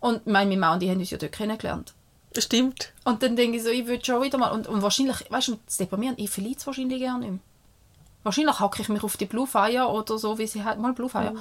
Und 0.00 0.26
meine 0.26 0.56
Mama 0.56 0.74
und 0.74 0.80
die 0.80 0.90
haben 0.90 1.00
uns 1.00 1.10
ja 1.10 1.18
dort 1.18 1.32
kennengelernt. 1.32 1.94
Stimmt. 2.36 2.92
Und 3.04 3.22
dann 3.22 3.36
denke 3.36 3.56
ich 3.56 3.64
so, 3.64 3.70
ich 3.70 3.86
würde 3.86 4.04
schon 4.04 4.22
wieder 4.22 4.38
mal, 4.38 4.50
und, 4.50 4.66
und 4.68 4.82
wahrscheinlich, 4.82 5.30
weißt 5.30 5.48
du, 5.48 5.58
das 5.66 5.78
Deprimieren, 5.78 6.14
ich 6.18 6.30
verliere 6.30 6.56
es 6.56 6.66
wahrscheinlich 6.66 6.98
gerne 6.98 7.20
nicht 7.20 7.30
mehr. 7.30 7.40
Wahrscheinlich 8.22 8.60
hacke 8.60 8.82
ich 8.82 8.88
mich 8.88 9.02
auf 9.02 9.16
die 9.16 9.26
Blue 9.26 9.46
Fire 9.46 9.88
oder 9.88 10.18
so, 10.18 10.38
wie 10.38 10.46
sie 10.46 10.62
halt, 10.62 10.78
mal 10.78 10.92
Blue 10.92 11.08
Fire. 11.08 11.34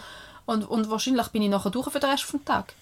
Und, 0.45 0.63
und 0.63 0.89
wahrscheinlich 0.89 1.27
bin 1.27 1.41
ich 1.41 1.49
nachher 1.49 1.69
durch 1.69 1.91
für 1.91 1.99
den 1.99 2.09
Rest 2.09 2.31
des 2.31 2.43
Tages. 2.45 2.73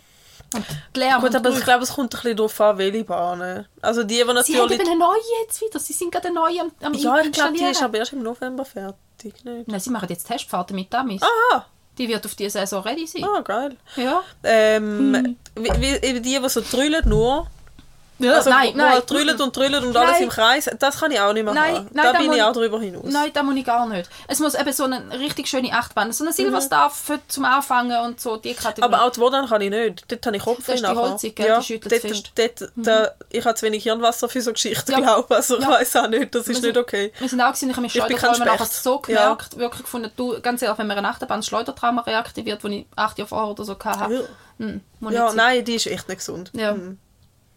Und 0.55 0.65
die 0.95 0.99
Gut, 0.99 1.35
aber 1.35 1.35
ich 1.35 1.43
Geräusche. 1.43 1.61
glaube, 1.63 1.83
es 1.83 1.93
kommt 1.93 2.13
ein 2.13 2.21
bisschen 2.21 2.37
darauf 2.37 2.61
an, 2.61 2.77
welche 2.77 3.03
Bahnen. 3.03 3.65
Also 3.81 4.03
die, 4.03 4.07
die 4.07 4.15
Sie 4.15 4.21
haben 4.27 4.35
natürlich... 4.35 4.79
eben 4.79 4.89
eine 4.89 4.99
neue 4.99 5.17
jetzt 5.43 5.61
wieder, 5.61 5.79
sie 5.79 5.93
sind 5.93 6.11
gerade 6.11 6.27
eine 6.27 6.35
neue 6.35 6.61
am, 6.61 6.71
am 6.81 6.93
Ja, 6.93 7.19
ich 7.19 7.31
glaube, 7.31 7.53
die 7.57 7.63
ist 7.63 7.83
aber 7.83 7.97
erst 7.97 8.13
im 8.13 8.23
November 8.23 8.65
fertig, 8.65 9.43
nicht? 9.43 9.67
Nein, 9.67 9.79
sie 9.79 9.89
machen 9.89 10.07
jetzt 10.09 10.25
Testfahrten 10.27 10.75
mit 10.75 10.93
Damis. 10.93 11.21
Ah, 11.53 11.65
Die 11.97 12.07
wird 12.07 12.25
auf 12.25 12.35
diese 12.35 12.51
Saison 12.59 12.83
ready 12.83 13.05
sein. 13.07 13.23
ah, 13.23 13.41
geil. 13.41 13.75
Ja. 13.95 14.21
Ähm, 14.43 15.37
wie, 15.55 15.69
wie, 15.81 16.07
eben 16.07 16.23
die, 16.23 16.39
die 16.39 16.49
so 16.49 16.61
trüllen 16.61 17.07
nur, 17.07 17.47
ja 18.19 18.33
also 18.33 18.49
nein, 18.49 18.73
wo 18.73 18.77
nein. 18.77 18.91
halt 18.93 19.07
trüllen 19.07 19.41
und 19.41 19.53
trüllen 19.53 19.83
und 19.85 19.95
alles 19.97 20.11
Nein. 20.13 20.23
im 20.23 20.29
Kreis, 20.29 20.69
das 20.79 20.99
kann 20.99 21.11
ich 21.11 21.19
auch 21.19 21.33
nicht 21.33 21.43
mehr 21.43 21.53
Nein, 21.53 21.75
haben. 21.75 21.89
nein, 21.91 22.05
da 22.05 22.13
da 22.13 22.19
bin 22.19 22.31
ich 22.33 22.41
auch 22.41 22.53
drüber 22.53 22.79
hinaus. 22.79 23.03
Nein, 23.05 23.31
das 23.33 23.43
muss 23.43 23.55
ich 23.55 23.65
gar 23.65 23.85
nicht. 23.87 24.09
Es 24.27 24.39
muss 24.39 24.53
eben 24.55 24.71
so 24.73 24.83
eine 24.85 25.19
richtig 25.19 25.47
schöne 25.47 25.71
Achterbahn, 25.73 26.11
so 26.11 26.23
eine 26.23 26.31
Mhm. 26.31 26.35
Silverstar 26.35 26.89
für, 26.89 27.19
zum 27.27 27.45
Anfangen 27.45 27.97
und 28.05 28.21
so, 28.21 28.37
die 28.37 28.53
Kategorie. 28.53 28.93
Aber 28.93 29.03
auch 29.05 29.11
die 29.11 29.19
Wodan 29.19 29.47
kann 29.47 29.61
ich 29.61 29.69
nicht. 29.69 30.05
Dort 30.11 30.25
habe 30.25 30.37
ich 30.37 30.43
Kopf 30.43 30.65
Das 30.65 30.75
ist 30.75 30.85
die. 30.87 30.95
Holzig, 30.95 31.35
gell? 31.35 31.47
Ja, 31.47 31.59
Die 31.59 31.65
schüttelt 31.65 31.91
dort, 32.03 32.13
fest. 32.13 32.31
dort, 32.59 32.71
da, 32.75 33.11
ich 33.29 33.43
habe 33.45 33.55
zu 33.55 33.65
wenig 33.65 33.83
Hirnwasser 33.83 34.29
für 34.29 34.41
so 34.41 34.53
Geschichten, 34.53 34.91
Ja. 34.91 34.99
glaube 34.99 35.25
ich. 35.29 35.35
Also 35.35 35.57
ich 35.57 35.63
Ja. 35.63 35.69
weiß 35.71 35.95
auch 35.97 36.07
nicht, 36.07 36.33
das 36.33 36.41
ist 36.43 36.47
Wir 36.47 36.53
nicht 36.55 36.63
sind- 36.63 36.77
okay. 36.77 37.11
Wir 37.19 37.29
sind 37.29 37.41
auch 37.41 37.47
gewesen, 37.47 37.69
ich 37.69 37.75
habe 37.75 37.81
mich 37.81 37.91
Schleudertrauma 37.93 38.45
nachher 38.45 38.65
so 38.65 38.99
gemerkt, 38.99 39.57
wirklich 39.57 39.81
gefunden, 39.83 40.11
du, 40.15 40.39
ganz 40.41 40.61
ehrlich, 40.61 40.77
wenn 40.77 40.87
mir 40.87 40.95
eine 40.97 41.09
Achterbahn 41.09 41.43
Schleudertrauma 41.43 42.01
reaktiviert, 42.01 42.63
wo 42.63 42.67
ich 42.69 42.85
acht 42.95 43.17
Jahre 43.17 43.27
vorher 43.29 43.49
oder 43.51 43.63
so 43.65 43.77
hatte, 43.83 44.13
Ja. 44.13 44.65
hm, 44.65 44.81
Ja, 45.11 45.33
nein, 45.33 45.63
die 45.65 45.75
ist 45.75 45.87
echt 45.87 46.07
nicht 46.07 46.17
gesund. 46.19 46.51
Ja. 46.53 46.73
Mhm. 46.73 46.97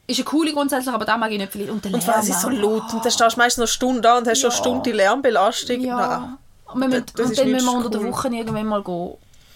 Ist 0.08 0.16
eine 0.18 0.24
coole 0.24 0.52
grundsätzlich, 0.52 0.92
aber 0.92 1.04
da 1.04 1.16
mag 1.16 1.30
ich 1.30 1.38
nicht 1.38 1.52
viel. 1.52 1.70
Und, 1.70 1.84
der 1.84 1.92
Und 1.94 2.04
weil 2.08 2.22
sie 2.22 2.30
Lärm 2.32 2.40
so 2.40 2.48
laut 2.48 2.92
und 2.94 3.04
dann 3.04 3.12
stehst 3.12 3.36
du 3.36 3.38
meistens 3.38 3.58
noch 3.58 3.62
eine 3.64 3.66
Stunde 3.68 4.00
da 4.00 4.18
und 4.18 4.26
hast 4.26 4.40
schon 4.40 4.50
eine 4.50 4.56
Ja. 4.58 4.62
Stunde 4.64 4.92
Lärmbelastung. 4.92 5.80
Ja. 5.80 5.96
Nein. 6.18 6.38
Und, 6.64 6.80
wir 6.80 6.88
müssen, 6.88 7.06
Das- 7.06 7.14
das 7.14 7.26
und 7.26 7.32
ist 7.32 7.40
dann 7.40 7.50
müssen 7.50 7.66
wir 7.66 7.72
unter 7.76 7.90
der 7.90 8.00
cool. 8.00 8.10
Woche 8.12 8.28
irgendwann 8.28 8.66
mal 8.66 8.82
gehen. 8.82 9.14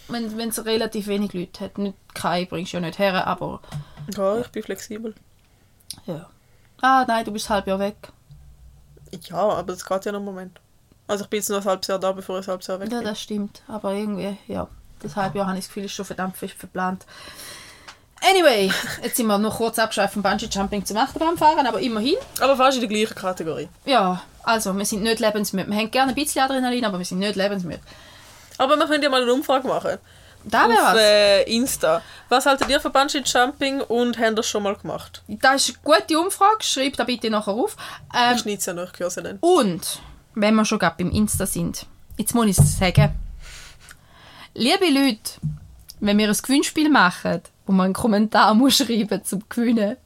Wenn 0.08 0.48
es 0.50 0.64
relativ 0.64 1.06
wenig 1.06 1.32
Leute 1.32 1.64
hat. 1.64 1.78
Nicht 1.78 1.96
keine 2.14 2.46
bringst 2.46 2.72
du 2.72 2.76
ja 2.76 2.80
nicht 2.82 2.98
her, 2.98 3.26
aber 3.26 3.60
Ja, 4.14 4.38
ich 4.40 4.48
bin 4.48 4.62
flexibel. 4.62 5.14
ja. 6.06 6.26
Ah, 6.82 7.04
nein, 7.08 7.24
du 7.24 7.30
bist 7.32 7.46
ein 7.46 7.54
halbes 7.54 7.68
Jahr 7.70 7.78
weg. 7.78 7.96
Ja, 9.30 9.36
aber 9.36 9.72
das 9.72 9.84
geht 9.84 10.04
ja 10.04 10.12
noch 10.12 10.18
einen 10.18 10.26
Moment. 10.26 10.60
Also 11.06 11.24
ich 11.24 11.30
bin 11.30 11.38
jetzt 11.38 11.48
noch 11.48 11.58
ein 11.58 11.64
halbes 11.64 11.86
Jahr 11.88 11.98
da, 11.98 12.12
bevor 12.12 12.38
ich 12.40 12.46
ein 12.46 12.50
halbes 12.50 12.66
Jahr 12.66 12.80
weg 12.80 12.90
Ja, 12.90 12.98
bin. 12.98 13.06
das 13.06 13.20
stimmt. 13.20 13.62
Aber 13.68 13.92
irgendwie, 13.94 14.36
ja. 14.48 14.68
Das 15.00 15.16
halbe 15.16 15.38
Jahr 15.38 15.46
habe 15.48 15.58
ich 15.58 15.64
das 15.64 15.68
Gefühl, 15.68 15.84
ist 15.84 15.92
schon 15.92 16.04
verdammt 16.04 16.36
fest 16.36 16.54
verplant. 16.54 17.06
Anyway, 18.30 18.70
jetzt 19.02 19.16
sind 19.16 19.26
wir 19.26 19.36
noch 19.38 19.56
kurz 19.56 19.78
abgeschweift 19.78 20.14
vom 20.14 20.22
Bungee-Jumping 20.22 20.84
zum 20.84 20.96
Achterbahnfahren, 20.96 21.66
aber 21.66 21.80
immerhin. 21.80 22.14
Aber 22.40 22.56
fast 22.56 22.76
in 22.78 22.88
der 22.88 22.88
gleichen 22.88 23.14
Kategorie. 23.16 23.68
Ja, 23.84 24.22
also, 24.44 24.72
wir 24.76 24.84
sind 24.84 25.02
nicht 25.02 25.18
lebensmüde. 25.20 25.68
Wir 25.68 25.76
haben 25.76 25.90
gerne 25.90 26.12
ein 26.12 26.14
bisschen 26.14 26.42
Adrenalin, 26.42 26.84
aber 26.84 26.98
wir 26.98 27.04
sind 27.04 27.18
nicht 27.18 27.34
lebensmüde. 27.36 27.80
Aber 28.58 28.76
wir 28.76 28.86
können 28.86 29.02
ja 29.02 29.10
mal 29.10 29.22
eine 29.22 29.32
Umfrage 29.32 29.66
machen. 29.66 29.98
Da 30.44 30.68
wäre 30.68 30.78
Auf 30.80 30.94
was. 30.94 31.00
äh, 31.00 31.42
Insta. 31.54 32.02
Was 32.28 32.46
haltet 32.46 32.68
ihr 32.68 32.80
von 32.80 32.92
Bungee 32.92 33.22
Jumping 33.24 33.80
und 33.80 34.18
habt 34.18 34.38
das 34.38 34.48
schon 34.48 34.62
mal 34.64 34.74
gemacht? 34.76 35.22
Das 35.28 35.68
ist 35.68 35.78
eine 35.84 35.96
gute 35.98 36.18
Umfrage. 36.20 36.62
Schreibt 36.62 36.98
da 36.98 37.04
bitte 37.04 37.30
nachher 37.30 37.52
auf. 37.52 37.76
Ähm, 38.14 38.34
Ich 38.34 38.40
schneide 38.42 38.62
ja 38.64 38.72
noch, 38.74 38.92
dann. 39.22 39.38
Und, 39.40 40.00
wenn 40.34 40.54
wir 40.54 40.64
schon 40.64 40.78
gerade 40.80 40.96
beim 40.98 41.10
Insta 41.12 41.46
sind, 41.46 41.86
jetzt 42.16 42.34
muss 42.34 42.46
ich 42.46 42.58
es 42.58 42.78
sagen. 42.78 43.14
Liebe 44.54 44.86
Leute, 44.86 45.40
wenn 46.02 46.18
wir 46.18 46.28
ein 46.28 46.36
Gewinnspiel 46.36 46.90
machen, 46.90 47.42
wo 47.66 47.72
man 47.72 47.86
einen 47.86 47.94
Kommentar 47.94 48.54
muss 48.54 48.76
schreiben 48.76 49.24
zum 49.24 49.42
Gewinnen, 49.48 49.96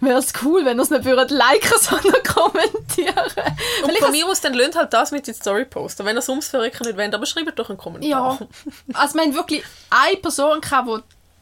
wäre 0.00 0.18
es 0.18 0.32
cool, 0.42 0.64
wenn 0.64 0.78
ihr 0.78 0.82
es 0.82 0.90
nicht 0.90 1.04
würdet 1.04 1.30
liken, 1.30 1.72
sondern 1.80 2.22
kommentieren. 2.22 3.14
Weil 3.34 3.84
Und 3.84 3.90
ich 3.90 3.98
von 3.98 4.10
mir 4.10 4.26
aus 4.26 4.40
dann 4.40 4.54
lönt 4.54 4.76
halt 4.76 4.92
das 4.92 5.10
mit 5.10 5.26
die 5.26 5.32
Story 5.32 5.64
posten. 5.64 6.04
Wenn 6.04 6.16
ihr 6.16 6.20
es 6.20 6.28
ums 6.28 6.48
Verrecken 6.48 6.86
nicht 6.86 6.96
wollt, 6.96 7.14
aber 7.14 7.26
schreibt 7.26 7.58
doch 7.58 7.68
einen 7.68 7.78
Kommentar. 7.78 8.38
Ja, 8.40 8.46
also 8.94 9.14
wir 9.14 9.22
haben 9.22 9.34
wirklich 9.34 9.64
eine 9.90 10.16
Person 10.16 10.60
gehabt, 10.60 10.88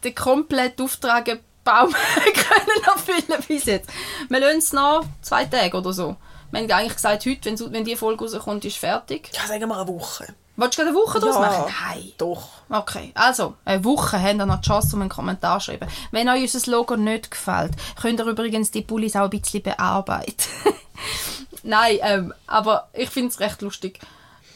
die 0.04 0.08
den 0.08 0.14
kompletten 0.14 0.84
Auftrag 0.84 1.38
Baum 1.64 1.92
können 2.24 2.84
erfüllen 2.84 3.44
bis 3.46 3.66
jetzt. 3.66 3.88
Wir 4.28 4.40
lassen 4.40 4.58
es 4.58 4.72
noch 4.72 5.04
zwei 5.20 5.44
Tage 5.44 5.76
oder 5.76 5.92
so. 5.92 6.16
Wir 6.50 6.60
haben 6.60 6.70
eigentlich 6.70 6.94
gesagt, 6.94 7.24
heute, 7.24 7.44
wenn, 7.44 7.72
wenn 7.72 7.84
die 7.84 7.96
Folge 7.96 8.24
rauskommt, 8.24 8.64
ist 8.64 8.78
fertig. 8.78 9.30
Ja, 9.32 9.46
sagen 9.46 9.68
wir 9.68 9.76
eine 9.76 9.88
Woche. 9.88 10.34
Wolltest 10.56 10.78
du 10.78 10.82
eine 10.82 10.94
Woche 10.94 11.18
draus 11.18 11.34
Ja. 11.36 11.40
machen? 11.40 11.74
Nein. 11.88 12.12
Doch. 12.18 12.48
Okay, 12.68 13.10
also, 13.14 13.56
eine 13.64 13.82
Woche 13.84 14.20
habt 14.22 14.34
ihr 14.34 14.46
noch 14.46 14.60
die 14.60 14.68
Chance, 14.68 14.94
um 14.96 15.00
einen 15.02 15.10
Kommentar 15.10 15.58
zu 15.60 15.66
schreiben. 15.66 15.88
Wenn 16.10 16.28
euch 16.28 16.42
unser 16.54 16.70
Logo 16.70 16.96
nicht 16.96 17.30
gefällt, 17.30 17.72
könnt 18.00 18.20
ihr 18.20 18.26
übrigens 18.26 18.70
die 18.70 18.82
Pullis 18.82 19.16
auch 19.16 19.24
ein 19.24 19.30
bisschen 19.30 19.62
bearbeiten. 19.62 20.34
Nein, 21.62 21.98
ähm, 22.02 22.34
aber 22.46 22.88
ich 22.92 23.08
finde 23.10 23.28
es 23.30 23.40
recht 23.40 23.62
lustig. 23.62 24.00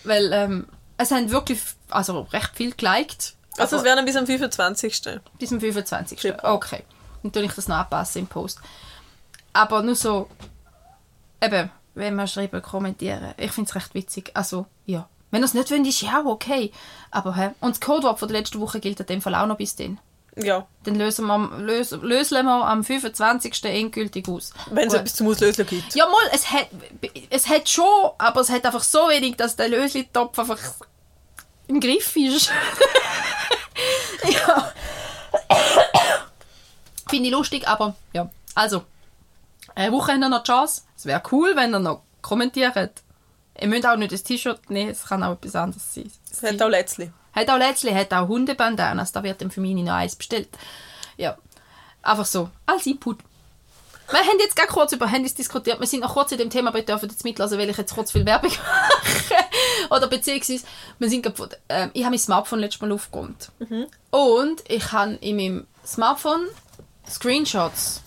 Weil 0.04 0.32
ähm, 0.32 0.66
es 0.98 1.10
haben 1.10 1.30
wirklich, 1.30 1.60
also 1.90 2.22
recht 2.32 2.50
viel 2.54 2.72
geliked. 2.74 3.34
Also 3.58 3.76
es 3.76 3.80
aber 3.80 3.84
wäre 3.84 3.96
dann 3.96 4.04
bis 4.04 4.16
am 4.16 4.26
25. 4.26 5.02
bis 5.38 5.48
zum 5.48 5.60
25. 5.60 6.20
Super. 6.20 6.52
Okay. 6.54 6.84
Dann 7.22 7.32
tue 7.32 7.42
ich 7.42 7.52
das 7.52 7.68
noch 7.68 7.76
anpassen 7.76 8.20
im 8.22 8.26
Post. 8.26 8.60
Aber 9.54 9.82
nur 9.82 9.94
so, 9.94 10.28
eben, 11.42 11.70
wenn 11.94 12.14
wir 12.16 12.26
schreiben, 12.26 12.60
kommentieren. 12.60 13.32
Ich 13.38 13.50
finde 13.52 13.68
es 13.70 13.74
recht 13.74 13.94
witzig. 13.94 14.30
Also, 14.34 14.66
ja. 14.84 15.08
Wenn 15.30 15.42
es 15.42 15.54
nicht 15.54 15.70
wollt, 15.70 15.86
ist 15.86 16.00
ja 16.02 16.22
okay. 16.24 16.72
Aber, 17.10 17.34
hä? 17.36 17.50
Und 17.60 17.72
das 17.76 17.80
Codewort 17.80 18.18
von 18.18 18.28
der 18.28 18.38
letzten 18.38 18.60
Woche 18.60 18.80
gilt 18.80 19.00
in 19.00 19.06
dem 19.06 19.20
Fall 19.22 19.34
auch 19.34 19.46
noch 19.46 19.56
bis 19.56 19.74
dann. 19.76 19.98
Ja. 20.36 20.66
Dann 20.84 20.96
lösen 20.96 21.26
wir, 21.26 21.32
am- 21.32 21.64
lös, 21.64 21.90
lösen 21.92 22.44
wir 22.44 22.52
am 22.66 22.84
25. 22.84 23.64
endgültig 23.64 24.28
aus. 24.28 24.52
Wenn 24.70 24.88
es 24.88 24.94
etwas 24.94 25.14
zum 25.14 25.28
Auslösen 25.28 25.66
gibt. 25.66 25.94
Ja, 25.94 26.06
mal, 26.06 26.30
es 26.32 26.50
hat, 26.52 26.68
es 27.30 27.48
hat 27.48 27.68
schon, 27.68 28.10
aber 28.18 28.42
es 28.42 28.50
hat 28.50 28.64
einfach 28.66 28.82
so 28.84 29.08
wenig, 29.08 29.36
dass 29.36 29.56
der 29.56 29.68
Lösli-Topf 29.70 30.38
einfach 30.38 30.58
im 31.68 31.80
Griff 31.80 32.14
ist. 32.16 32.50
ja. 34.28 34.72
Finde 37.08 37.26
ich 37.28 37.32
lustig, 37.32 37.66
aber 37.66 37.94
ja. 38.12 38.28
Also, 38.54 38.82
eine 39.74 39.92
Woche 39.92 40.12
haben 40.12 40.20
wir 40.20 40.28
noch 40.28 40.42
die 40.42 40.50
Chance. 40.50 40.82
Es 40.96 41.06
wäre 41.06 41.22
cool, 41.32 41.52
wenn 41.54 41.72
ihr 41.74 41.78
noch 41.78 42.02
kommentiert. 42.22 42.74
Ihr 43.60 43.68
müsst 43.68 43.86
auch 43.86 43.96
nicht 43.96 44.12
das 44.12 44.22
T-Shirt 44.22 44.70
nehmen, 44.70 44.90
es 44.90 45.04
kann 45.04 45.22
auch 45.22 45.32
etwas 45.32 45.54
anderes 45.56 45.94
sein. 45.94 46.10
Es 46.30 46.42
hat 46.42 46.60
auch 46.62 46.68
Lätzli. 46.68 47.10
Hat 47.34 47.48
auch 47.50 47.58
letztlich 47.58 47.94
hat 47.94 48.12
auch 48.14 48.28
Hundebandanas, 48.28 49.12
da 49.12 49.22
wird 49.22 49.40
dann 49.40 49.50
für 49.50 49.60
mich 49.60 49.74
noch 49.74 49.92
eins 49.94 50.16
bestellt. 50.16 50.48
Ja, 51.16 51.36
einfach 52.02 52.24
so, 52.26 52.50
als 52.66 52.86
Input. 52.86 53.18
Wir 54.08 54.20
haben 54.20 54.38
jetzt 54.38 54.54
gerade 54.54 54.68
kurz 54.72 54.92
über 54.92 55.08
Handys 55.08 55.34
diskutiert. 55.34 55.80
Wir 55.80 55.86
sind 55.86 56.00
noch 56.00 56.14
kurz 56.14 56.30
in 56.30 56.38
dem 56.38 56.48
Thema, 56.48 56.68
aber 56.68 56.78
ich 56.78 56.84
darf 56.84 57.02
jetzt 57.02 57.24
mitlassen, 57.24 57.58
weil 57.58 57.68
ich 57.68 57.76
jetzt 57.76 57.92
kurz 57.94 58.12
viel 58.12 58.24
Werbung 58.24 58.52
mache. 58.56 59.44
Oder 59.90 60.06
beziehungsweise, 60.06 60.64
wir 61.00 61.10
sind 61.10 61.26
von- 61.36 61.48
ähm, 61.68 61.90
ich 61.92 62.02
habe 62.04 62.10
mein 62.12 62.18
Smartphone 62.20 62.60
letztes 62.60 62.80
Mal 62.82 62.92
aufgeräumt. 62.92 63.50
Und 64.10 64.62
ich 64.68 64.92
habe 64.92 65.14
in 65.14 65.36
meinem 65.36 65.66
Smartphone 65.84 66.46
Screenshots 67.10 68.02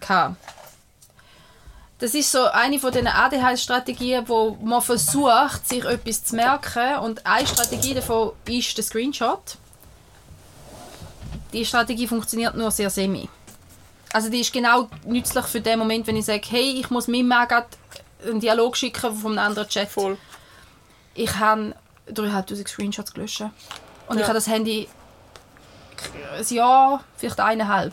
gehabt. 0.00 0.36
Das 1.98 2.14
ist 2.14 2.30
so 2.30 2.44
eine 2.44 2.78
von 2.78 2.92
diesen 2.92 3.08
ADHS-Strategien, 3.08 4.28
wo 4.28 4.56
man 4.62 4.80
versucht, 4.80 5.68
sich 5.68 5.84
etwas 5.84 6.22
zu 6.22 6.36
merken. 6.36 6.98
Und 6.98 7.26
eine 7.26 7.46
Strategie 7.46 7.94
davon 7.94 8.32
ist 8.46 8.76
der 8.76 8.84
Screenshot. 8.84 9.56
Die 11.52 11.64
Strategie 11.64 12.06
funktioniert 12.06 12.54
nur 12.54 12.70
sehr 12.70 12.90
semi. 12.90 13.28
Also 14.12 14.30
die 14.30 14.40
ist 14.40 14.52
genau 14.52 14.88
nützlich 15.04 15.44
für 15.46 15.60
den 15.60 15.78
Moment, 15.78 16.06
wenn 16.06 16.16
ich 16.16 16.24
sage, 16.24 16.46
hey, 16.48 16.78
ich 16.80 16.88
muss 16.90 17.08
mir 17.08 17.24
mal 17.24 17.48
einen 18.24 18.40
Dialog 18.40 18.76
schicken 18.76 19.14
von 19.16 19.32
einem 19.32 19.46
anderen 19.48 19.68
Chat. 19.68 19.88
Voll. 19.88 20.16
Ich 21.14 21.34
habe 21.36 21.74
3'500 22.12 22.68
Screenshots 22.68 23.12
gelöscht. 23.12 23.40
Und 24.06 24.16
ich 24.16 24.20
Ja. 24.20 24.28
habe 24.28 24.34
das 24.34 24.46
Handy 24.46 24.88
ein 26.38 26.54
Jahr, 26.54 27.02
vielleicht 27.16 27.40
eineinhalb. 27.40 27.92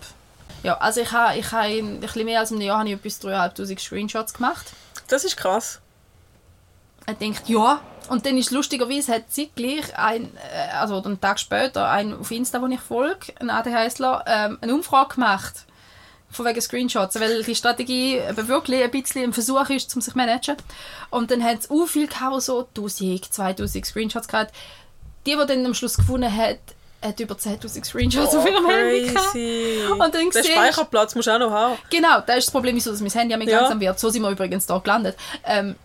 Ja, 0.66 0.80
also 0.80 1.00
ich 1.02 1.12
habe, 1.12 1.38
ich 1.38 1.52
habe 1.52 1.72
in 1.72 1.88
ein 1.88 2.00
bisschen 2.00 2.26
mehr 2.26 2.40
als 2.40 2.52
einem 2.52 2.62
Jahr 2.62 2.80
habe 2.80 2.90
ich 2.90 2.96
etwas 2.96 3.22
3'500 3.22 3.80
Screenshots 3.80 4.34
gemacht. 4.34 4.66
Das 5.08 5.24
ist 5.24 5.38
krass. 5.38 5.80
Er 7.06 7.14
denkt, 7.14 7.48
ja. 7.48 7.82
Und 8.10 8.26
dann 8.26 8.36
ist 8.36 8.50
lustigerweise, 8.50 9.14
hat 9.14 9.32
zeitgleich, 9.32 9.96
ein, 9.96 10.36
äh, 10.38 10.76
also 10.76 11.04
einen 11.04 11.22
Tag 11.22 11.40
später, 11.40 11.88
ein 11.88 12.20
auf 12.20 12.32
Insta, 12.32 12.60
wo 12.64 12.66
ich 12.66 12.80
folge, 12.80 13.32
ein 13.40 13.52
ADHSler, 13.52 14.24
ähm, 14.26 14.58
eine 14.60 14.74
Umfrage 14.74 15.14
gemacht. 15.14 15.66
Von 16.32 16.48
wegen 16.48 16.60
Screenshots. 16.60 17.20
Weil 17.20 17.44
die 17.44 17.54
Strategie 17.54 18.18
eben 18.18 18.48
wirklich 18.48 18.84
ein 18.84 18.90
bisschen 18.90 19.22
ein 19.22 19.34
Versuch 19.34 19.70
ist, 19.70 19.96
um 19.96 20.02
sich 20.02 20.14
zu 20.14 20.18
managen. 20.18 20.58
Und 21.12 21.30
dann 21.30 21.44
hat 21.44 21.60
es 21.60 21.70
auch 21.70 21.86
viel 21.86 22.08
gehabt, 22.08 22.42
so 22.42 22.68
1000, 22.76 23.32
2000 23.32 23.86
Screenshots 23.86 24.28
gehabt. 24.28 24.52
Die, 25.28 25.38
die 25.38 25.46
dann 25.46 25.64
am 25.64 25.76
Schluss 25.76 25.96
gefunden 25.96 26.36
hat, 26.36 26.58
hat 27.08 27.20
über 27.20 27.36
10.000 27.36 27.86
Screenshots 27.86 28.36
auf 28.36 28.46
ihrem 28.46 28.66
Handy 28.68 29.08
gehabt. 29.14 29.36
Oh. 29.36 30.04
Und 30.04 30.14
dann 30.16 30.30
Den 30.30 30.44
Speicherplatz 30.44 31.16
musst 31.16 31.28
du 31.28 31.32
auch 31.32 31.40
noch 31.40 31.52
haben. 31.52 31.78
Genau, 31.90 32.22
das 32.22 32.38
ist 32.38 32.48
das 32.48 32.52
Problem, 32.52 32.76
wieso 32.76 32.92
dass 32.92 33.02
mein 33.02 33.12
Handy 33.12 33.34
ja 33.34 33.40
Ja. 33.42 33.60
langsam 33.62 33.80
wird. 33.80 34.00
So 34.00 34.10
sind 34.10 34.22
wir 34.22 34.30
übrigens 34.32 34.66
da 34.66 34.78
gelandet. 34.80 35.16
Ähm, 35.46 35.76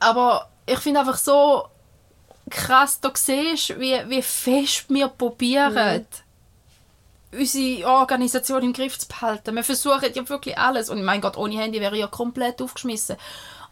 aber 0.00 0.48
ich 0.66 0.78
finde 0.78 1.00
einfach 1.00 1.18
so 1.18 1.64
krass, 2.50 3.00
da 3.00 3.10
siehst 3.14 3.78
wie, 3.78 3.96
wie 4.08 4.22
fest 4.22 4.86
wir 4.88 5.08
probieren, 5.08 6.06
unsere 7.32 7.86
Organisation 7.86 8.62
im 8.62 8.72
Griff 8.72 8.98
zu 8.98 9.06
behalten. 9.06 9.54
Wir 9.54 9.64
versuchen 9.64 10.12
ja 10.14 10.28
wirklich 10.28 10.56
alles. 10.56 10.88
Und 10.88 11.04
mein 11.04 11.20
Gott, 11.20 11.36
ohne 11.36 11.58
Handy 11.58 11.80
wäre 11.80 11.94
ich 11.94 12.00
ja 12.00 12.06
komplett 12.06 12.62
aufgeschmissen. 12.62 13.16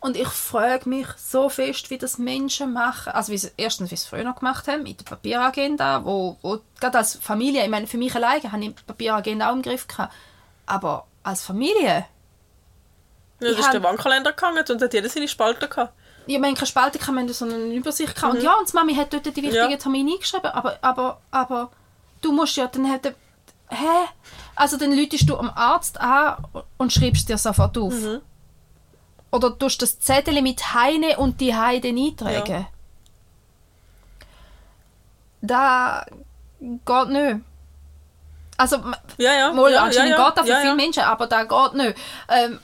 Und 0.06 0.16
ich 0.16 0.28
frage 0.28 0.88
mich 0.88 1.06
so 1.16 1.48
fest, 1.48 1.90
wie 1.90 1.98
das 1.98 2.16
Menschen 2.18 2.72
machen. 2.72 3.12
Also 3.12 3.32
wie 3.32 3.38
sie, 3.38 3.50
erstens, 3.56 3.90
wie 3.90 3.96
sie 3.96 4.02
es 4.02 4.06
früher 4.08 4.22
noch 4.24 4.36
gemacht 4.36 4.68
haben, 4.68 4.84
mit 4.84 5.00
der 5.00 5.04
Papieragenda, 5.04 6.04
wo, 6.04 6.36
wo 6.42 6.60
gerade 6.80 6.98
als 6.98 7.16
Familie, 7.16 7.64
ich 7.64 7.68
meine, 7.70 7.86
für 7.88 7.98
mich 7.98 8.14
alleine 8.14 8.52
habe 8.52 8.62
ich 8.62 8.74
die 8.74 8.82
Papieragenda 8.86 9.50
auch 9.50 9.54
im 9.54 9.62
Griff 9.62 9.88
gehabt. 9.88 10.14
Aber 10.66 11.06
als 11.24 11.42
Familie, 11.42 12.04
Ja, 13.40 13.48
Ich 13.50 13.56
da 13.56 13.60
ist 13.62 13.72
der 13.72 13.82
Wandkalender 13.82 14.32
gegangen 14.32 14.64
und 14.70 14.80
hat 14.80 14.94
jeder 14.94 15.08
seine 15.08 15.26
Spalte 15.28 15.66
gehabt. 15.68 15.92
ich 16.26 16.38
meine, 16.38 16.54
keine 16.54 16.66
Spalte 16.66 16.98
kann 17.00 17.14
man 17.16 17.28
so 17.28 17.44
eine 17.44 17.56
Übersicht 17.74 18.14
gehabt. 18.14 18.34
Und 18.34 18.42
ja, 18.42 18.54
und 18.60 18.70
die 18.70 18.74
Mami 18.76 18.94
hat 18.94 19.12
dort 19.12 19.26
die 19.26 19.34
wichtigen 19.42 19.70
Ja. 19.70 19.76
Termine 19.76 20.12
eingeschrieben, 20.12 20.50
aber, 20.52 20.78
aber, 20.82 21.20
aber 21.32 21.70
du 22.22 22.30
musst 22.32 22.56
ja 22.56 22.66
dann 22.68 22.88
halt, 22.90 23.12
hä? 23.70 23.86
Also 24.54 24.76
dann 24.76 24.92
läutest 24.96 25.28
du 25.28 25.36
am 25.36 25.50
Arzt 25.50 26.00
an 26.00 26.36
und 26.78 26.92
schreibst 26.92 27.28
dir 27.28 27.38
sofort 27.38 27.76
auf. 27.76 27.92
Oder 29.30 29.58
tust 29.58 29.82
das 29.82 29.98
Zettel 30.00 30.40
mit 30.42 30.74
Heine 30.74 31.18
und 31.18 31.40
die 31.40 31.54
Heide 31.54 31.88
eintragen. 31.88 32.52
Ja. 32.52 32.66
Da 35.42 36.06
geht 36.60 37.08
nicht. 37.08 37.40
Also, 38.56 38.78
Ja, 39.18 39.34
ja. 39.34 39.52
Mal, 39.52 39.72
ja, 39.72 39.82
anscheinend 39.82 40.16
ja, 40.16 40.26
geht 40.26 40.38
das 40.38 40.46
für 40.48 40.60
viele. 40.60 40.76
Menschen, 40.76 41.02
aber 41.02 41.26
da 41.26 41.44
geht 41.44 41.74
nicht. 41.74 41.98
Ähm, 42.28 42.58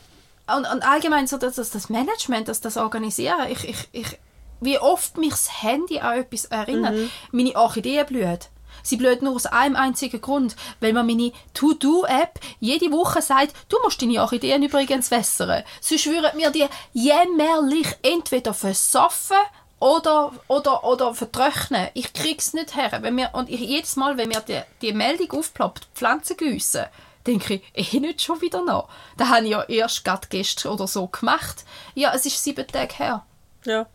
und, 0.57 0.67
und 0.71 0.83
allgemein 0.83 1.27
so 1.27 1.37
das, 1.37 1.57
das, 1.57 1.71
das 1.71 1.89
Management, 1.89 2.49
das, 2.49 2.61
das 2.61 2.77
Organisieren, 2.77 3.49
ich, 3.51 3.69
ich, 3.69 3.89
ich, 3.93 4.19
wie 4.61 4.79
oft 4.79 5.17
mich 5.19 5.31
das 5.31 5.63
Handy 5.63 6.01
an 6.01 6.19
etwas 6.19 6.47
erinnert. 6.47 6.95
Mhm. 6.95 7.11
Meine 7.33 7.57
Orchidee 7.57 8.05
blüht. 8.05 8.49
Sie 8.83 8.97
blüht 8.97 9.23
nur 9.23 9.35
aus 9.35 9.47
einem 9.47 9.77
einzigen 9.77 10.21
Grund, 10.21 10.57
weil 10.81 10.93
mir 10.93 11.03
meine 11.03 11.33
To-Do-App 11.55 12.41
jede 12.61 12.91
Woche 12.93 13.23
sagt, 13.23 13.55
du 13.69 13.77
musst 13.83 14.03
deine 14.03 14.21
Orchideen 14.21 14.63
übrigens 14.63 15.11
wässern. 15.11 15.63
Sonst 15.81 16.07
würden 16.07 16.37
mir 16.37 16.51
die 16.51 16.67
jämmerlich 16.93 17.89
entweder 18.03 18.55
versoffen 18.55 19.37
oder, 19.79 20.33
oder, 20.47 20.85
oder 20.85 21.15
vertrocknen. 21.15 21.89
Ich 21.95 22.13
krieg's 22.13 22.53
nicht 22.53 22.77
her. 22.77 22.99
Wenn 23.01 23.17
mir, 23.17 23.31
und 23.33 23.51
ich, 23.51 23.61
jedes 23.61 23.97
Mal, 23.97 24.17
wenn 24.17 24.29
mir 24.29 24.41
die, 24.41 24.61
die 24.81 24.93
Meldung 24.93 25.41
aufploppt, 25.41 25.89
Pflanzen 25.95 26.37
gießen, 26.37 26.87
denke 27.27 27.61
ich, 27.75 27.95
eh 27.95 28.01
nicht 28.01 28.23
schon 28.23 28.41
wieder 28.41 28.65
noch. 28.65 28.89
Das 29.17 29.29
habe 29.29 29.45
ich 29.45 29.51
ja 29.51 29.63
erst 29.63 30.05
gerade 30.05 30.29
gestern 30.29 30.73
oder 30.73 30.87
so 30.87 31.09
gemacht. 31.09 31.65
Ja, 31.95 32.13
es 32.15 32.27
ist 32.27 32.43
sieben 32.43 32.67
Tage 32.67 32.95
her. 32.95 33.27
ja. 33.65 33.87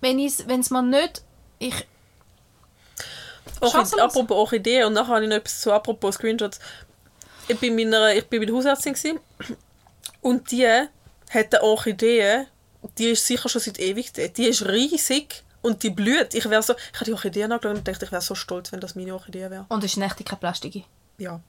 Wenn 0.00 0.18
es 0.20 0.70
mir 0.70 0.82
nicht... 0.82 1.22
Ich, 1.60 1.74
Orchid 3.60 4.00
apropos 4.00 4.36
Orchidee 4.36 4.84
und 4.84 4.92
nachher 4.94 5.14
habe 5.14 5.24
ich 5.24 5.28
noch 5.28 5.36
etwas 5.36 5.60
zu 5.60 5.72
apropos 5.72 6.14
Screenshots. 6.14 6.58
Ich 7.48 7.58
bin, 7.58 7.74
meiner, 7.76 8.14
ich 8.14 8.26
bin 8.26 8.40
bei 8.40 8.46
der 8.46 8.54
Hausärztin 8.54 8.94
gewesen, 8.94 9.20
und 10.20 10.50
die 10.50 10.66
hat 10.66 11.54
eine 11.54 11.62
Orchidee, 11.62 12.46
die 12.98 13.10
ist 13.10 13.26
sicher 13.26 13.48
schon 13.48 13.60
seit 13.60 13.78
ewig 13.78 14.12
dort. 14.12 14.36
Die 14.36 14.46
ist 14.46 14.66
riesig 14.66 15.42
und 15.62 15.82
die 15.82 15.90
blüht. 15.90 16.34
Ich 16.34 16.48
wäre 16.48 16.62
so, 16.62 16.74
ich 16.74 16.94
habe 16.94 17.04
die 17.06 17.12
Orchidee 17.12 17.44
angeschaut 17.44 17.76
und 17.76 17.88
dachte, 17.88 18.04
ich 18.04 18.12
wäre 18.12 18.22
so 18.22 18.34
stolz, 18.34 18.72
wenn 18.72 18.80
das 18.80 18.94
meine 18.94 19.14
Orchidee 19.14 19.50
wäre. 19.50 19.66
und 19.68 19.84
es 19.84 19.92
ist 19.92 19.96
nicht 19.96 20.24
keine 20.24 20.38
Plastik. 20.38 20.84
Ja. 21.18 21.40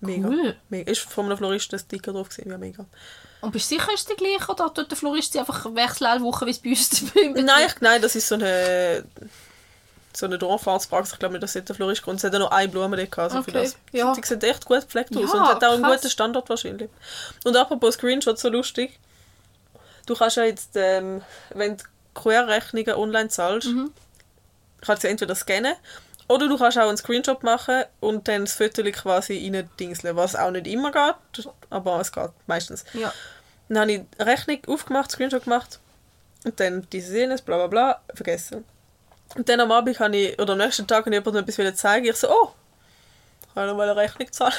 Mega. 0.00 0.28
Cool. 0.28 0.56
mega. 0.68 0.90
Ist 0.90 1.00
von 1.00 1.26
einem 1.26 1.36
Floristen 1.36 1.76
ein 1.76 1.84
Sticker 1.84 2.12
drauf 2.12 2.28
gewesen. 2.28 2.50
Ja, 2.50 2.58
mega. 2.58 2.86
Und 3.40 3.52
bist 3.52 3.70
du 3.70 3.76
sicher, 3.76 3.92
ist 3.92 4.08
die 4.08 4.14
gleiche? 4.14 4.50
Oder 4.50 4.72
tut 4.72 4.90
der 4.90 4.96
Florist 4.96 5.32
sie 5.32 5.40
einfach 5.40 5.64
wechseln 5.74 6.06
alle 6.06 6.22
Wochen, 6.22 6.46
wie 6.46 6.50
es 6.50 6.58
bei 6.60 6.70
uns 6.70 7.02
Nein, 7.44 7.66
ich, 7.66 7.80
nein, 7.80 8.00
das 8.00 8.14
ist 8.14 8.28
so 8.28 8.36
eine 8.36 9.04
so 10.18 10.26
eine 10.26 10.38
Dorfahrtspraxis. 10.38 11.14
Ich 11.14 11.18
glaube 11.18 11.34
nicht, 11.34 11.42
dass 11.42 11.54
es 11.54 11.64
der 11.64 11.74
Florist 11.76 12.02
kommt. 12.02 12.18
Es 12.18 12.24
hat 12.24 12.32
noch 12.32 12.50
eine 12.50 12.68
Blume 12.68 12.96
dort 12.96 13.10
gehabt, 13.12 13.32
so 13.32 13.42
für 13.42 13.50
Okay, 13.50 13.62
das. 13.62 13.76
ja. 13.92 14.12
Die 14.14 14.26
sieht 14.26 14.42
echt 14.44 14.64
gut 14.66 14.80
gepflegt 14.82 15.16
aus 15.16 15.32
Ja, 15.32 15.40
und 15.40 15.48
hat 15.48 15.64
auch 15.64 15.72
einen 15.72 15.82
krass. 15.82 15.96
guten 16.02 16.10
Standort 16.10 16.48
wahrscheinlich. 16.48 16.90
Und 17.44 17.56
apropos 17.56 17.94
Screenshot, 17.94 18.38
so 18.38 18.48
lustig. 18.48 18.98
Du 20.06 20.14
kannst 20.14 20.36
ja 20.36 20.44
jetzt, 20.44 20.70
ähm, 20.74 21.22
wenn 21.54 21.76
du 21.76 21.84
QR-Rechnungen 22.14 22.94
online 22.94 23.28
zahlst, 23.28 23.68
Mhm. 23.68 23.92
kannst 24.80 25.02
du 25.04 25.06
sie 25.06 25.12
entweder 25.12 25.34
scannen 25.34 25.74
oder 26.28 26.48
du 26.48 26.58
kannst 26.58 26.78
auch 26.78 26.88
einen 26.88 26.96
Screenshot 26.96 27.42
machen 27.42 27.84
und 28.00 28.26
dann 28.28 28.44
das 28.46 28.54
Foto 28.54 28.82
quasi 28.90 29.50
rein 29.54 29.68
dingseln, 29.78 30.16
was 30.16 30.34
auch 30.34 30.50
nicht 30.50 30.66
immer 30.66 30.90
geht, 30.92 31.48
aber 31.70 32.00
es 32.00 32.10
geht 32.12 32.30
meistens. 32.46 32.84
Ja. 32.94 33.12
Dann 33.68 33.78
habe 33.80 33.92
ich 33.92 34.00
eine 34.18 34.26
Rechnung 34.30 34.58
aufgemacht, 34.66 35.10
Screenshot 35.12 35.44
gemacht 35.44 35.78
und 36.44 36.58
dann 36.58 36.86
dieses 36.90 37.14
jenes, 37.14 37.42
bla 37.42 37.56
bla 37.56 37.66
bla, 37.66 38.00
vergessen. 38.14 38.64
Und 39.36 39.48
dann 39.48 39.60
am 39.60 39.70
Abend 39.72 39.98
habe 40.00 40.16
ich, 40.16 40.38
oder 40.40 40.52
am 40.54 40.58
nächsten 40.58 40.86
Tag 40.86 41.04
habe 41.06 41.10
ich 41.14 41.24
jemandem 41.24 41.44
etwas 41.48 41.76
zeigen. 41.76 42.06
Ich 42.06 42.16
so, 42.16 42.28
oh, 42.30 42.50
ich 43.46 43.54
kann 43.54 43.66
noch 43.66 43.76
mal 43.76 43.88
eine 43.88 43.96
Rechnung 43.96 44.30
zahlen. 44.32 44.52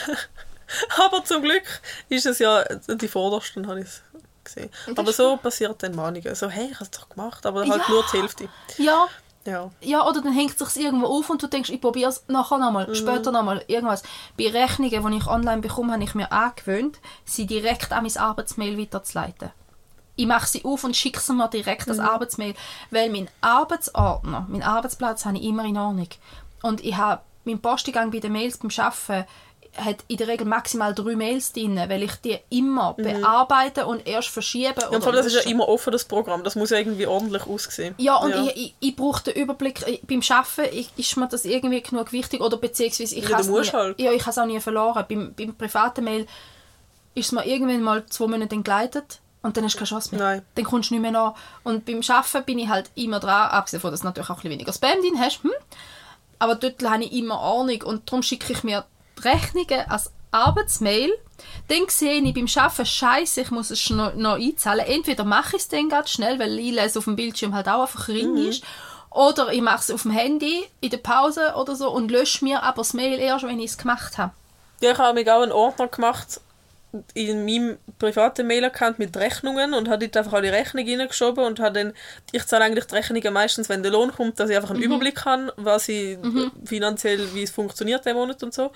Aber 0.99 1.23
zum 1.23 1.41
Glück 1.41 1.63
ist 2.09 2.25
es 2.27 2.39
ja 2.39 2.63
die 2.63 3.07
vordersten, 3.07 3.67
habe 3.67 3.79
ich 3.81 3.87
es 3.87 4.01
gesehen. 4.43 4.69
Aber 4.95 5.11
so 5.11 5.37
passiert 5.37 5.81
dann 5.81 5.95
Mahnungen. 5.95 6.35
So, 6.35 6.47
hey, 6.49 6.67
ich 6.71 6.75
habe 6.75 6.83
es 6.85 6.91
doch 6.91 7.09
gemacht, 7.09 7.43
aber 7.45 7.61
halt 7.61 7.69
Ja. 7.81 7.89
nur 7.89 8.03
die 8.13 8.17
Hälfte. 8.19 8.49
Ja, 8.77 9.07
Ja. 9.45 9.71
ja, 9.81 10.05
oder 10.07 10.21
dann 10.21 10.33
hängt 10.33 10.59
es 10.61 10.73
sich 10.73 10.83
irgendwo 10.83 11.07
auf 11.07 11.27
und 11.29 11.41
du 11.41 11.47
denkst, 11.47 11.69
ich 11.71 11.81
probiere 11.81 12.09
es 12.11 12.23
nachher 12.27 12.59
nochmal, 12.59 12.87
Mhm. 12.87 12.93
später 12.95 13.31
nochmal, 13.31 13.63
irgendwas. 13.67 14.03
Bei 14.37 14.49
Rechnungen, 14.49 15.11
die 15.11 15.17
ich 15.17 15.27
online 15.27 15.61
bekomme, 15.61 15.93
habe 15.93 16.03
ich 16.03 16.13
mir 16.13 16.31
angewöhnt, 16.31 16.99
sie 17.25 17.47
direkt 17.47 17.91
an 17.91 18.03
mein 18.03 18.17
Arbeitsmail 18.17 18.77
weiterzuleiten. 18.77 19.49
Ich 20.19 20.25
mache 20.27 20.47
sie 20.47 20.65
auf 20.65 20.83
und 20.83 20.97
schicke 20.97 21.19
sie 21.21 21.33
mir 21.33 21.47
direkt 21.47 21.87
Mhm. 21.87 21.91
als 21.91 21.99
Arbeitsmail, 21.99 22.53
weil 22.91 23.09
mein 23.09 23.29
Arbeitsordner, 23.41 24.45
mein 24.49 24.63
Arbeitsplatz 24.63 25.25
habe 25.25 25.37
ich 25.37 25.43
immer 25.43 25.63
in 25.65 25.77
Ordnung. 25.77 26.09
Und 26.61 26.83
ich 26.83 26.97
habe 26.97 27.21
mein 27.45 27.59
Posteingang 27.61 28.11
bei 28.11 28.19
den 28.19 28.33
Mails 28.33 28.57
beim 28.57 28.69
Arbeiten 28.77 29.25
hat 29.77 29.97
in 30.07 30.17
der 30.17 30.27
Regel 30.27 30.45
maximal 30.47 30.93
drei 30.93 31.15
Mails 31.15 31.53
drin, 31.53 31.77
weil 31.87 32.03
ich 32.03 32.13
die 32.15 32.37
immer 32.49 32.95
bearbeite 32.95 33.85
und 33.85 34.05
erst 34.05 34.27
verschiebe. 34.29 34.73
Mhm. 34.75 34.81
Ja, 34.81 34.87
und 34.89 35.03
vor 35.03 35.13
allem, 35.13 35.23
das 35.23 35.27
ist 35.33 35.45
ja 35.45 35.49
immer 35.49 35.69
offen, 35.69 35.91
das 35.93 36.03
Programm. 36.03 36.43
Das 36.43 36.55
muss 36.55 36.71
ja 36.71 36.77
irgendwie 36.79 37.05
ordentlich 37.07 37.45
aussehen. 37.47 37.93
Ja, 37.97 38.15
und 38.17 38.33
Ich, 38.33 38.55
ich, 38.57 38.75
ich 38.79 38.95
brauche 38.95 39.23
den 39.23 39.35
Überblick. 39.35 39.87
Ich- 39.87 40.01
Beim 40.01 40.21
Arbeiten 40.21 40.65
ich, 40.75 40.89
ist 40.97 41.15
mir 41.15 41.27
das 41.29 41.45
irgendwie 41.45 41.81
genug 41.81 42.11
wichtig. 42.11 42.41
Oder 42.41 42.57
beziehungsweise 42.57 43.15
ich 43.15 43.23
Ja, 43.29 43.37
habe 43.37 43.59
es 43.59 43.71
halt. 43.73 43.99
ja, 44.01 44.11
ich 44.11 44.25
auch 44.37 44.45
nie 44.45 44.59
verloren. 44.59 45.05
Beim, 45.07 45.33
beim 45.37 45.55
privaten 45.55 46.03
Mail 46.03 46.27
ist 47.15 47.27
es 47.27 47.31
mir 47.31 47.45
irgendwann 47.45 47.81
mal 47.83 48.05
zwei 48.07 48.27
Monate 48.27 48.55
entgleitet 48.55 49.19
und 49.41 49.55
dann 49.55 49.63
hast 49.63 49.75
du 49.75 49.79
keine 49.79 49.89
Chance 49.89 50.15
mehr. 50.15 50.23
Nein. 50.23 50.45
Dann 50.55 50.65
kommst 50.65 50.89
du 50.89 50.95
nicht 50.95 51.01
mehr 51.01 51.11
nach. 51.11 51.35
Und 51.63 51.85
beim 51.85 52.01
Arbeiten 52.07 52.43
bin 52.45 52.59
ich 52.59 52.67
halt 52.67 52.91
immer 52.95 53.19
dran, 53.19 53.49
abgesehen 53.51 53.79
davon, 53.79 53.91
dass 53.91 54.01
du 54.01 54.07
natürlich 54.07 54.29
auch 54.29 54.35
ein 54.35 54.35
bisschen 54.37 54.51
weniger 54.51 54.73
Spam 54.73 55.01
drin 55.01 55.19
hast. 55.19 55.43
Hm? 55.43 55.51
Aber 56.39 56.55
dort 56.55 56.83
habe 56.83 57.03
ich 57.03 57.13
immer 57.13 57.39
Ahnung 57.39 57.81
und 57.83 58.09
darum 58.09 58.21
schicke 58.21 58.51
ich 58.51 58.63
mir 58.63 58.85
die 59.17 59.27
Rechnungen 59.27 59.89
als 59.89 60.11
Arbeitsmail. 60.31 61.11
Dann 61.69 61.87
sehe 61.87 62.21
ich 62.21 62.33
beim 62.33 62.47
Arbeiten, 62.53 62.85
Scheiße, 62.85 63.41
ich 63.41 63.51
muss 63.51 63.71
es 63.71 63.89
noch, 63.89 64.13
noch 64.15 64.35
einzahlen. 64.35 64.85
Entweder 64.85 65.23
mache 65.23 65.55
ich 65.55 65.63
es 65.63 65.69
dann 65.69 65.89
ganz 65.89 66.09
schnell, 66.09 66.37
weil 66.37 66.57
Einlesen 66.57 66.99
auf 66.99 67.05
dem 67.05 67.15
Bildschirm 67.15 67.55
halt 67.55 67.69
auch 67.69 67.81
einfach 67.81 68.09
ring 68.09 68.35
ist. 68.35 68.63
Oder 69.09 69.51
ich 69.51 69.61
mache 69.61 69.79
es 69.79 69.91
auf 69.91 70.03
dem 70.03 70.11
Handy 70.11 70.65
in 70.81 70.89
der 70.89 70.97
Pause 70.97 71.53
oder 71.55 71.75
so 71.75 71.89
und 71.89 72.11
lösche 72.11 72.43
mir 72.43 72.61
aber 72.61 72.77
das 72.77 72.93
Mail 72.93 73.19
erst, 73.19 73.45
wenn 73.45 73.59
ich 73.59 73.71
es 73.71 73.77
gemacht 73.77 74.17
habe. 74.17 74.33
Ja, 74.81 74.91
ich 74.91 74.97
habe 74.97 75.23
mir 75.23 75.35
auch 75.35 75.41
einen 75.41 75.51
Ordner 75.51 75.87
gemacht 75.87 76.39
in 77.13 77.45
meinem 77.45 77.77
privaten 77.99 78.47
Mail-Account 78.47 78.97
mit 78.97 79.15
Rechnungen 79.15 79.73
und 79.73 79.89
habe 79.89 80.07
dort 80.07 80.17
einfach 80.17 80.33
alle 80.37 80.51
Rechnungen 80.51 80.99
reingeschoben 80.99 81.43
und 81.43 81.59
habe 81.59 81.73
dann, 81.73 81.93
ich 82.31 82.45
zahle 82.45 82.65
eigentlich 82.65 82.85
die 82.85 82.95
Rechnungen 82.95 83.33
meistens, 83.33 83.69
wenn 83.69 83.83
der 83.83 83.91
Lohn 83.91 84.11
kommt, 84.11 84.39
dass 84.39 84.49
ich 84.49 84.55
einfach 84.55 84.71
einen 84.71 84.81
Überblick 84.81 85.23
habe, 85.25 85.53
was 85.57 85.87
ich 85.87 86.17
finanziell, 86.65 87.33
wie 87.35 87.43
es 87.43 87.51
funktioniert 87.51 88.05
der 88.05 88.15
Monat 88.15 88.41
und 88.41 88.53
so. 88.53 88.71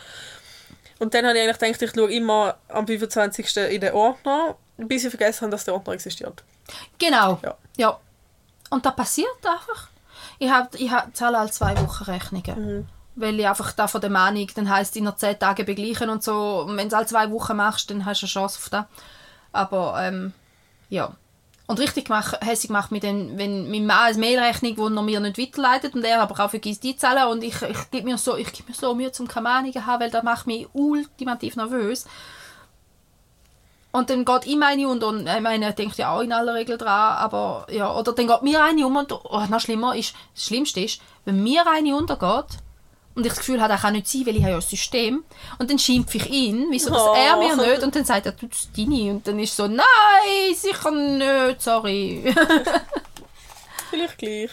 Und 1.00 1.14
dann 1.14 1.26
habe 1.26 1.38
ich 1.38 1.44
eigentlich 1.44 1.60
gedacht, 1.60 1.82
ich 1.82 1.92
schaue 1.92 2.14
immer 2.14 2.58
am 2.70 2.86
25. 2.86 3.58
in 3.58 3.82
den 3.82 3.94
Ordner, 3.94 4.56
bis 4.78 5.04
ich 5.04 5.10
vergessen 5.10 5.42
habe, 5.42 5.52
dass 5.52 5.66
der 5.66 5.74
Ordner 5.74 5.94
existiert. 5.94 6.44
Genau. 7.00 7.40
Ja. 7.44 7.58
ja. 7.78 8.00
Und 8.70 8.86
das 8.86 8.96
passiert 8.96 9.28
einfach. 9.44 9.90
Ich, 10.40 10.50
hab, 10.50 10.74
ich 10.76 10.92
hab, 10.92 11.16
zahle 11.16 11.40
alle 11.40 11.52
zwei 11.52 11.76
Wochen 11.78 12.04
Rechnungen. 12.04 12.88
Weil 13.16 13.40
ich 13.40 13.48
einfach 13.48 13.72
da 13.74 13.88
von 13.88 14.02
der 14.02 14.10
Meinung, 14.10 14.48
dann 14.56 14.70
heisst 14.70 14.96
in 14.96 15.12
zehn 15.16 15.38
Tagen 15.38 15.66
begleichen 15.66 16.10
und 16.10 16.24
so. 16.24 16.66
Und 16.68 16.78
wenn 16.78 16.90
du 16.90 16.94
es 16.94 16.94
alle 16.94 17.06
zwei 17.06 17.30
Wochen 17.32 17.58
machst, 17.58 17.90
dann 17.90 18.06
hast 18.06 18.22
du 18.22 18.26
eine 18.26 18.32
Chance 18.32 18.60
auf 18.60 18.70
das. 18.70 18.86
Aber 19.52 19.96
ähm, 20.00 20.34
ja. 20.90 21.14
Und 21.66 21.80
richtig 21.80 22.06
gemacht, 22.06 22.38
hässlich 22.42 22.68
gemacht 22.68 22.92
mit 22.92 23.04
den, 23.04 23.38
wenn 23.38 23.72
mein 23.72 23.86
Mann 23.86 24.08
eine 24.08 24.18
Mailrechnung, 24.18 24.76
die 24.76 24.82
er 24.82 25.02
mir 25.02 25.20
nicht 25.22 25.38
weiterleitet 25.38 25.96
und 25.96 26.04
er 26.04 26.22
aber 26.22 26.44
auch 26.44 26.50
vergisst 26.50 26.84
die 26.84 26.98
zahlen 26.98 27.30
und 27.30 27.44
ich, 27.44 27.62
ich 27.62 27.90
gebe 27.90 28.06
mir 28.06 28.18
so, 28.18 28.36
ich 28.36 28.68
mir 28.68 28.76
so 28.76 28.94
Mühe 28.94 29.14
zum 29.14 29.30
keine 29.30 29.44
Meinungen 29.44 29.86
haben, 29.86 30.02
weil 30.02 30.12
das 30.12 30.24
macht 30.24 30.46
mich 30.46 30.68
ultimativ 30.74 31.56
nervös. 31.56 32.06
Und 33.94 34.10
dann 34.10 34.26
geht 34.26 34.48
ihm 34.48 34.62
eine 34.62 34.90
unter 34.90 35.08
und 35.08 35.28
ich 35.28 35.40
meine, 35.40 35.66
er 35.66 35.74
denkt 35.74 35.98
ja 35.98 36.12
auch 36.12 36.22
in 36.22 36.34
aller 36.34 36.56
Regel 36.56 36.78
dran, 36.78 37.18
aber 37.18 37.68
ja, 37.70 37.96
oder 37.96 38.12
dann 38.12 38.28
geht 38.28 38.42
mir 38.42 38.62
eine 38.62 38.86
um 38.86 38.98
und 38.98 39.12
oh, 39.12 39.46
noch 39.48 39.60
schlimmer 39.62 39.96
ist, 39.96 40.16
das 40.34 40.46
Schlimmste 40.46 40.82
ist, 40.82 41.00
wenn 41.26 41.44
mir 41.44 41.64
eine 41.66 41.96
untergeht 41.96 42.58
und 43.16 43.26
ich 43.26 43.32
das 43.32 43.40
Gefühl 43.40 43.62
habe, 43.62 43.74
das 43.74 43.82
kann 43.82 43.94
nicht 43.94 44.08
sein, 44.08 44.26
weil 44.26 44.36
ich 44.36 44.42
habe 44.42 44.52
ja 44.52 44.58
ein 44.58 44.62
System 44.62 45.24
und 45.60 45.70
dann 45.70 45.80
schimpfe 45.80 46.18
ich 46.18 46.30
ihn, 46.30 46.68
wieso 46.72 46.90
dass 46.90 47.04
Oh. 47.04 47.14
er 47.16 47.38
mir 47.38 47.56
nicht 47.56 47.84
und 47.84 47.96
dann 47.96 48.06
sagt 48.06 48.26
er, 48.26 48.32
du 48.32 48.48
das 48.48 48.60
ist 48.62 48.78
deine 48.78 49.12
und 49.12 49.28
dann 49.28 49.40
ist 49.40 49.56
so, 49.56 49.68
nein, 49.68 49.84
sicher 50.56 50.92
nicht, 50.92 51.62
sorry. 51.62 52.34
Vielleicht 53.90 54.18
gleich. 54.18 54.50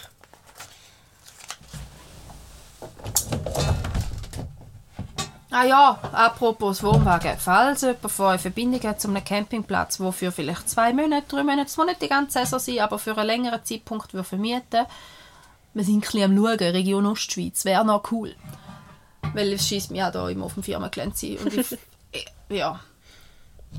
Ah 5.53 5.65
ja, 5.65 5.99
apropos 6.13 6.81
Wohnwagen. 6.81 7.35
Falls 7.37 7.81
jemand 7.81 8.09
von 8.11 8.25
euch 8.27 8.41
Verbindung 8.41 8.81
hat 8.83 9.01
zu 9.01 9.09
einem 9.09 9.23
Campingplatz, 9.23 9.99
wo 9.99 10.11
für 10.13 10.31
vielleicht 10.31 10.69
zwei 10.69 10.93
Monate, 10.93 11.25
drei 11.27 11.43
Monate, 11.43 11.63
es 11.67 11.75
muss 11.75 11.87
nicht 11.87 12.01
die 12.01 12.07
ganze 12.07 12.39
Saison 12.39 12.57
sein, 12.59 12.79
aber 12.79 12.97
für 12.97 13.17
einen 13.17 13.27
längeren 13.27 13.63
Zeitpunkt 13.65 14.13
würde 14.13 14.23
vermieten, 14.23 14.85
wir 15.73 15.83
sind 15.83 15.95
ein 15.95 16.01
bisschen 16.01 16.23
am 16.23 16.37
Schauen, 16.37 16.57
Region 16.57 17.05
Ostschweiz, 17.05 17.65
wäre 17.65 17.85
noch 17.85 18.11
cool. 18.11 18.35
Weil 19.33 19.53
es 19.53 19.67
schießt 19.67 19.91
mich 19.91 20.03
auch 20.03 20.11
hier 20.11 20.29
immer 20.29 20.45
auf 20.45 20.55
dem 20.55 20.63
Firmengelände 20.63 21.15
sein. 21.15 21.37
Und 21.37 21.53
ich, 21.53 21.77
ja. 22.49 22.79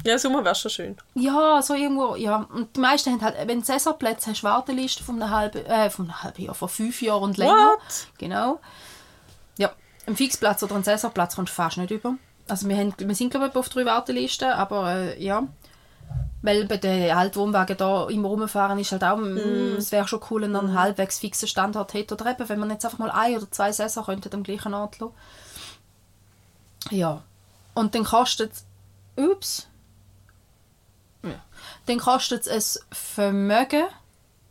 Ja, 0.04 0.18
Sommer 0.18 0.42
wäre 0.42 0.54
schon 0.54 0.70
schön. 0.70 0.96
Ja, 1.14 1.60
so 1.60 1.74
irgendwo, 1.74 2.16
ja. 2.16 2.46
Und 2.52 2.74
die 2.76 2.80
meisten 2.80 3.12
haben 3.12 3.20
halt, 3.20 3.36
wenn 3.46 3.60
du 3.60 3.64
Saisonplätze 3.64 4.30
hast, 4.30 4.42
Warteliste 4.42 5.04
von 5.04 5.20
einem 5.20 5.30
halben, 5.30 5.66
äh, 5.66 5.90
von 5.90 6.06
einem 6.06 6.22
halben 6.22 6.42
Jahr, 6.42 6.54
von 6.54 6.68
fünf 6.68 7.02
Jahren 7.02 7.24
und 7.24 7.36
länger. 7.36 7.52
What? 7.52 8.06
Genau. 8.16 8.58
Ja, 9.58 9.70
ein 10.06 10.16
Fixplatz 10.16 10.62
oder 10.62 10.76
ein 10.76 10.84
Saisonplatz 10.84 11.36
kommst 11.36 11.52
du 11.52 11.54
fast 11.56 11.76
nicht 11.76 11.90
über. 11.90 12.14
Also 12.48 12.68
wir, 12.68 12.76
haben, 12.76 12.94
wir 12.96 13.14
sind 13.14 13.30
glaube 13.30 13.48
ich 13.48 13.54
auf 13.54 13.68
drei 13.68 13.84
Wartelisten, 13.84 14.48
aber 14.48 14.90
äh, 14.92 15.22
ja. 15.22 15.46
Weil 16.42 16.66
bei 16.66 16.76
den 16.76 17.12
Altwohnwagen 17.12 17.76
da 17.76 18.08
immer 18.08 18.28
rumfahren 18.28 18.78
ist 18.78 18.90
halt 18.92 19.04
auch, 19.04 19.16
mm. 19.16 19.76
es 19.78 19.92
wäre 19.92 20.08
schon 20.08 20.20
cool, 20.30 20.42
wenn 20.42 20.52
man 20.52 20.66
einen 20.66 20.78
halbwegs 20.78 21.20
fixen 21.20 21.46
Standort 21.46 21.94
hätte. 21.94 22.14
Oder 22.14 22.32
eben, 22.32 22.48
wenn 22.48 22.58
man 22.58 22.70
jetzt 22.70 22.84
einfach 22.84 22.98
mal 22.98 23.10
ein 23.10 23.36
oder 23.36 23.50
zwei 23.50 23.70
Saison 23.70 24.04
könnte 24.04 24.32
am 24.32 24.42
gleichen 24.42 24.74
Ort 24.74 24.98
lassen. 24.98 25.14
Ja. 26.90 27.22
Und 27.74 27.94
dann 27.94 28.04
kostet 28.04 28.52
es, 28.52 28.64
ups, 29.16 29.68
ja. 31.22 31.40
dann 31.86 31.98
kostet 31.98 32.46
es 32.46 32.76
ein 32.76 32.84
Vermögen, 32.90 33.84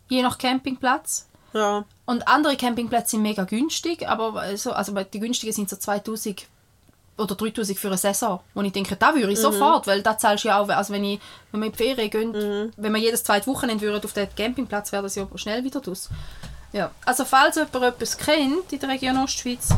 je 0.07 0.21
nach 0.21 0.37
Campingplatz. 0.37 1.27
Ja. 1.53 1.83
Und 2.05 2.27
andere 2.27 2.55
Campingplätze 2.55 3.11
sind 3.11 3.21
mega 3.21 3.43
günstig, 3.43 4.07
aber 4.07 4.55
so, 4.57 4.71
also 4.71 4.93
die 5.03 5.19
günstigen 5.19 5.53
sind 5.53 5.69
so 5.69 5.75
2000 5.75 6.47
oder 7.21 7.35
3000 7.35 7.77
für 7.77 7.87
eine 7.87 7.97
Saison. 7.97 8.39
Und 8.53 8.65
ich 8.65 8.73
denke, 8.73 8.95
da 8.95 9.13
würde 9.13 9.31
ich 9.31 9.39
mhm. 9.39 9.43
sofort, 9.43 9.87
weil 9.87 10.01
da 10.01 10.17
zahlst 10.17 10.43
du 10.43 10.49
ja 10.49 10.59
auch, 10.59 10.69
also 10.69 10.93
wenn, 10.93 11.03
ich, 11.03 11.19
wenn 11.51 11.61
wir 11.61 11.67
in 11.67 11.71
die 11.73 11.77
Ferien 11.77 12.09
gehen, 12.09 12.31
mhm. 12.31 12.71
wenn 12.77 12.93
wir 12.93 12.99
jedes 12.99 13.23
zweite 13.23 13.47
Wochenende 13.47 13.83
würden 13.83 14.03
auf 14.03 14.13
den 14.13 14.27
Campingplatz, 14.35 14.91
wäre 14.91 15.03
das 15.03 15.15
ja 15.15 15.27
schnell 15.35 15.63
wieder 15.63 15.81
aus. 15.87 16.09
Ja, 16.73 16.91
also 17.05 17.25
falls 17.25 17.55
jemand 17.55 17.75
etwas 17.75 18.17
kennt 18.17 18.71
in 18.71 18.79
der 18.79 18.89
Region 18.89 19.17
Ostschweiz, 19.17 19.69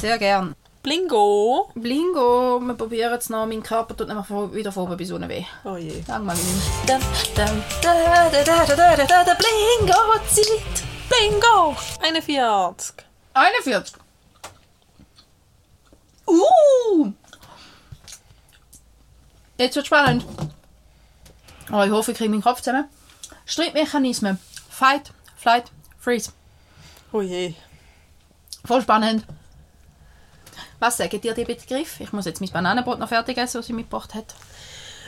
sehr 0.00 0.18
gern. 0.18 0.54
Blingo. 0.82 1.70
Blingo, 1.76 2.60
wir 2.60 2.74
probieren 2.74 3.14
es 3.14 3.30
noch. 3.30 3.46
Mein 3.46 3.62
Körper 3.62 3.96
tut 3.96 4.08
nämlich 4.08 4.28
wieder 4.28 4.72
vorne 4.72 4.96
bis 4.96 5.12
unten 5.12 5.28
weh. 5.28 5.44
Oh 5.64 5.76
je. 5.76 6.02
Danke 6.04 6.26
mal. 6.26 6.36
Blingo-Zeit. 9.36 10.82
Blingo. 11.08 11.76
41. 12.00 12.94
41. 13.32 14.01
Uh! 16.26 17.12
Jetzt 19.58 19.76
wird 19.76 19.86
spannend. 19.86 20.24
Oh, 21.72 21.82
ich 21.82 21.90
hoffe, 21.90 22.12
ich 22.12 22.18
kriege 22.18 22.30
meinen 22.30 22.42
Kopf 22.42 22.60
zusammen. 22.60 22.88
Streitmechanismen. 23.46 24.38
Fight, 24.68 25.12
Flight, 25.36 25.70
Freeze. 25.98 26.32
Oh 27.12 27.20
je. 27.20 27.54
Voll 28.64 28.82
spannend. 28.82 29.24
Was 30.78 30.96
sagen 30.96 31.20
dir 31.20 31.34
die 31.34 31.44
Begriffe? 31.44 32.02
Ich 32.02 32.12
muss 32.12 32.24
jetzt 32.24 32.40
mein 32.40 32.50
Bananenbrot 32.50 32.98
noch 32.98 33.08
fertig 33.08 33.38
essen, 33.38 33.58
was 33.58 33.66
sie 33.66 33.72
mitgebracht 33.72 34.14
hat. 34.14 34.34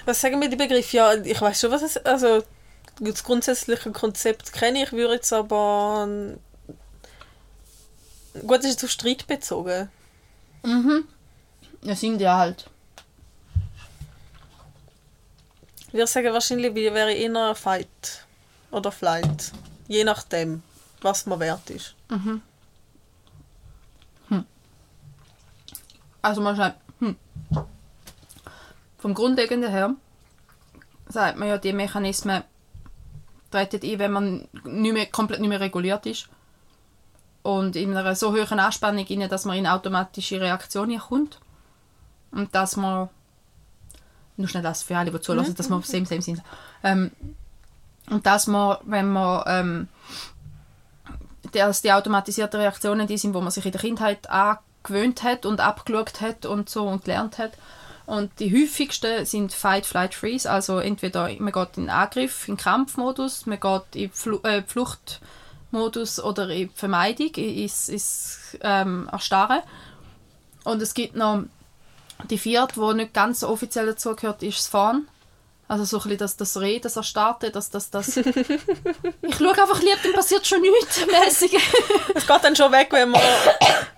Was 0.05 0.21
sagen 0.21 0.41
wir 0.41 0.49
die 0.49 0.57
Begriffe? 0.57 0.97
Ja, 0.97 1.15
ich 1.15 1.41
weiß 1.41 1.61
schon, 1.61 1.71
was 1.71 1.83
es 1.83 1.97
also 1.97 2.43
das 3.01 3.25
grundsätzliche 3.25 3.91
Konzept 3.91 4.53
kenne 4.53 4.85
ich, 4.85 4.93
würde 4.93 5.15
jetzt 5.15 5.33
aber 5.33 6.07
gut, 8.47 8.59
das 8.59 8.67
ist 8.67 8.85
auf 8.85 8.91
Streit 8.91 9.27
bezogen. 9.27 9.91
Ja, 11.83 11.95
sind 11.95 12.21
ja 12.21 12.37
halt. 12.39 12.69
Würde 15.93 16.07
sagen, 16.07 16.33
wahrscheinlich 16.33 16.75
wie- 16.75 16.93
wäre 16.93 17.13
eher 17.13 17.55
Fight 17.55 18.25
oder 18.71 18.91
Flight. 18.91 19.53
Je 19.87 20.03
nachdem, 20.05 20.63
was 21.03 21.27
man 21.27 21.39
wert 21.41 21.69
ist. 21.71 21.95
Also 26.23 26.41
man 26.41 26.57
sagt, 26.57 26.81
hm. 27.01 27.17
vom 28.99 29.13
Grundlegenden 29.13 29.71
her 29.71 29.95
sagt 31.07 31.39
man 31.39 31.49
ja, 31.49 31.59
die 31.59 31.75
Mechanismen 31.75 32.43
treten 33.51 33.81
ein, 33.85 33.99
wenn 33.99 34.11
man 34.13 34.49
nicht 34.65 34.93
mehr, 34.95 35.05
komplett 35.07 35.41
nicht 35.41 35.51
mehr 35.51 35.61
reguliert 35.61 36.07
ist. 36.07 36.29
Und 37.45 37.77
in 37.77 37.97
einer 37.97 38.17
so 38.17 38.33
hohen 38.33 38.59
Anspannung, 38.59 39.07
rein, 39.09 39.29
dass 39.29 39.45
man 39.45 39.57
in 39.57 39.67
automatische 39.67 40.41
Reaktionen 40.41 40.99
kommt. 40.99 41.39
Und 42.33 42.53
dass 42.55 42.77
man, 42.77 43.11
nur 44.37 44.49
schnell 44.49 44.63
das 44.63 44.83
für 44.83 44.97
alle, 44.97 45.13
die 45.13 45.21
zulassen, 45.21 45.55
dass 45.55 45.69
wir 45.69 45.81
same, 45.83 46.07
same 46.07 46.23
sind. 46.23 46.43
Ähm, 46.83 47.13
und 48.11 48.27
dass 48.27 48.47
man, 48.47 48.79
wenn 48.85 49.13
man 49.13 49.45
ähm, 49.47 49.89
dass 51.53 51.83
die 51.83 51.93
automatisierten 51.93 52.61
Reaktionen 52.61 53.07
die 53.07 53.19
sind, 53.19 53.35
wo 53.35 53.41
man 53.41 53.51
sich 53.51 53.65
in 53.67 53.73
der 53.73 53.81
Kindheit 53.81 54.29
angewöhnt 54.29 55.23
hat 55.23 55.47
und 55.47 55.61
abgeschaut 55.61 56.21
hat 56.21 56.47
und 56.47 56.69
so 56.69 56.89
und 56.89 57.05
gelernt 57.05 57.39
hat. 57.39 57.53
Und 58.07 58.39
die 58.41 58.53
häufigsten 58.53 59.25
sind 59.25 59.53
Fight, 59.53 59.87
Flight, 59.87 60.15
Freeze. 60.15 60.51
Also 60.51 60.79
entweder 60.79 61.31
man 61.39 61.53
geht 61.53 61.77
in 61.77 61.89
Angriff, 61.89 62.49
in 62.49 62.57
Kampfmodus, 62.57 63.47
man 63.47 63.61
geht 63.61 63.95
in 63.95 64.11
Flu 64.11 64.41
äh, 64.43 64.63
Fluchtmodus 65.75 66.21
oder 66.21 66.49
in 66.51 66.71
Vermeidung, 66.71 67.35
ins, 67.35 67.89
ins 67.89 68.57
ähm, 68.61 69.09
Erstarren. 69.11 69.63
und 70.65 70.81
es 70.81 70.95
gibt 70.95 71.17
noch 71.17 71.45
die 72.31 72.39
vierte, 72.39 72.81
die 72.81 72.95
nicht 72.95 73.13
ganz 73.13 73.41
so 73.41 73.49
offiziell 73.49 73.87
dazugehört, 73.87 74.43
ist 74.43 74.59
das 74.59 74.67
Fahren. 74.69 75.09
Also 75.67 75.85
so 75.85 75.97
ein 75.97 76.03
bisschen 76.03 76.19
das, 76.19 76.37
das 76.37 76.61
Reden, 76.61 76.83
das 76.83 76.97
Erstarten, 76.97 77.51
das, 77.51 77.71
das, 77.71 77.91
das... 77.91 78.17
ich 78.19 78.25
schaue 79.37 79.51
einfach 79.51 79.81
lieb, 79.81 79.99
dann 80.03 80.13
passiert 80.13 80.47
schon 80.47 80.61
nichts 80.61 81.01
mäßig. 81.07 81.57
es 82.15 82.27
geht 82.27 82.45
dann 82.45 82.55
schon 82.55 82.71
weg, 82.71 82.89
wenn 82.91 83.11
man... 83.11 83.21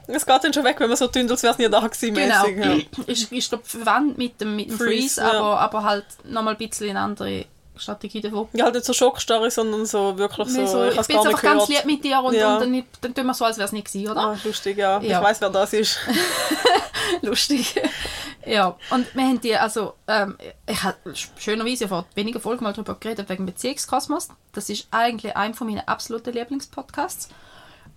es 0.07 0.25
geht 0.25 0.45
dann 0.45 0.55
schon 0.55 0.65
weg, 0.65 0.77
wenn 0.79 0.89
man 0.89 0.97
so 0.97 1.09
tun, 1.09 1.29
als 1.29 1.43
wäre 1.43 1.53
es 1.53 1.59
nie 1.59 1.69
da 1.69 1.81
gewesen 1.81 2.15
Genau. 2.15 2.47
mäßig, 2.47 2.89
ja. 2.99 3.05
ist, 3.07 3.33
ist 3.33 3.49
glaube 3.49 3.65
verwandt 3.65 4.17
mit 4.17 4.41
dem, 4.41 4.55
mit 4.55 4.71
dem 4.71 4.79
Freeze, 4.79 5.21
Freeze, 5.21 5.21
ja. 5.21 5.33
aber, 5.33 5.61
aber 5.61 5.83
halt 5.83 6.07
nochmal 6.25 6.55
ein 6.55 6.59
bisschen 6.59 6.91
eine 6.91 7.01
andere 7.01 7.47
Strategie 7.79 8.21
davon. 8.21 8.49
Ja, 8.53 8.65
halt 8.65 8.75
nicht 8.75 8.87
so 8.87 8.93
Schockstarre, 8.93 9.51
sondern 9.51 9.87
so 9.87 10.17
wirklich 10.19 10.49
so... 10.49 10.67
So, 10.67 10.85
ich 10.85 10.97
hab's 10.97 11.09
bin 11.09 11.19
einfach 11.19 11.43
ganz 11.43 11.69
lieb 11.69 11.85
mit 11.85 12.05
dir 12.05 12.21
und, 12.23 12.35
Ja. 12.35 12.57
und 12.57 12.61
dann, 12.63 12.85
dann 13.01 13.15
tun 13.15 13.27
wir 13.27 13.35
so, 13.35 13.45
als 13.45 13.57
wäre 13.59 13.67
es 13.67 13.73
nicht 13.73 13.87
gewesen, 13.87 14.11
oder? 14.11 14.21
Ah, 14.21 14.37
lustig, 14.45 14.79
ja. 14.79 15.01
Ja. 15.01 15.19
Ich 15.19 15.25
weiß 15.27 15.41
wer 15.41 15.51
das 15.51 15.73
ist. 15.73 15.99
Lustig. 17.23 17.81
ja, 18.45 18.77
und 18.91 19.15
wir 19.15 19.23
haben 19.23 19.41
die, 19.41 19.57
also, 19.57 19.95
ähm, 20.09 20.37
ich 20.67 20.83
habe 20.83 20.97
schönerweise 21.37 21.89
vor 21.89 22.07
wenigen 22.15 22.41
Folgen 22.41 22.65
mal 22.65 22.73
darüber 22.73 22.95
geredet, 22.95 23.29
wegen 23.29 23.47
Beziehungskosmos. 23.47 24.29
Das 24.53 24.69
ist 24.69 24.89
eigentlich 24.91 25.37
einer 25.37 25.55
von 25.55 25.69
meinen 25.69 25.87
absoluten 25.87 26.33
Lieblingspodcasts. 26.33 27.29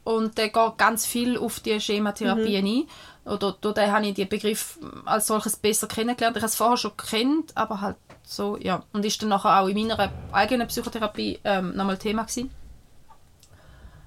Und 0.04 0.38
der 0.38 0.50
geht 0.50 0.78
ganz 0.78 1.06
viel 1.06 1.38
auf 1.38 1.60
die 1.60 1.80
Schematherapien 1.80 2.66
ein. 2.66 2.88
Oder 3.26 3.56
durch 3.60 3.76
den 3.76 3.92
habe 3.92 4.08
ich 4.08 4.16
den 4.16 4.30
Begriff 4.30 4.80
als 5.06 5.28
solches 5.28 5.56
besser 5.58 5.88
kennengelernt. 5.88 6.38
Ich 6.38 6.42
habe 6.42 6.50
es 6.50 6.56
vorher 6.56 6.78
schon 6.78 6.94
gekannt, 6.98 7.52
aber 7.56 7.82
halt 7.82 7.98
so, 8.30 8.58
ja. 8.58 8.84
Und 8.94 9.06
ist 9.06 9.22
dann 9.22 9.30
nachher 9.30 9.60
auch 9.60 9.68
in 9.68 9.76
meiner 9.88 10.12
eigenen 10.32 10.68
Psychotherapie 10.68 11.40
ähm, 11.44 11.76
nochmal 11.76 11.98
Thema 11.98 12.24
gewesen. 12.24 12.52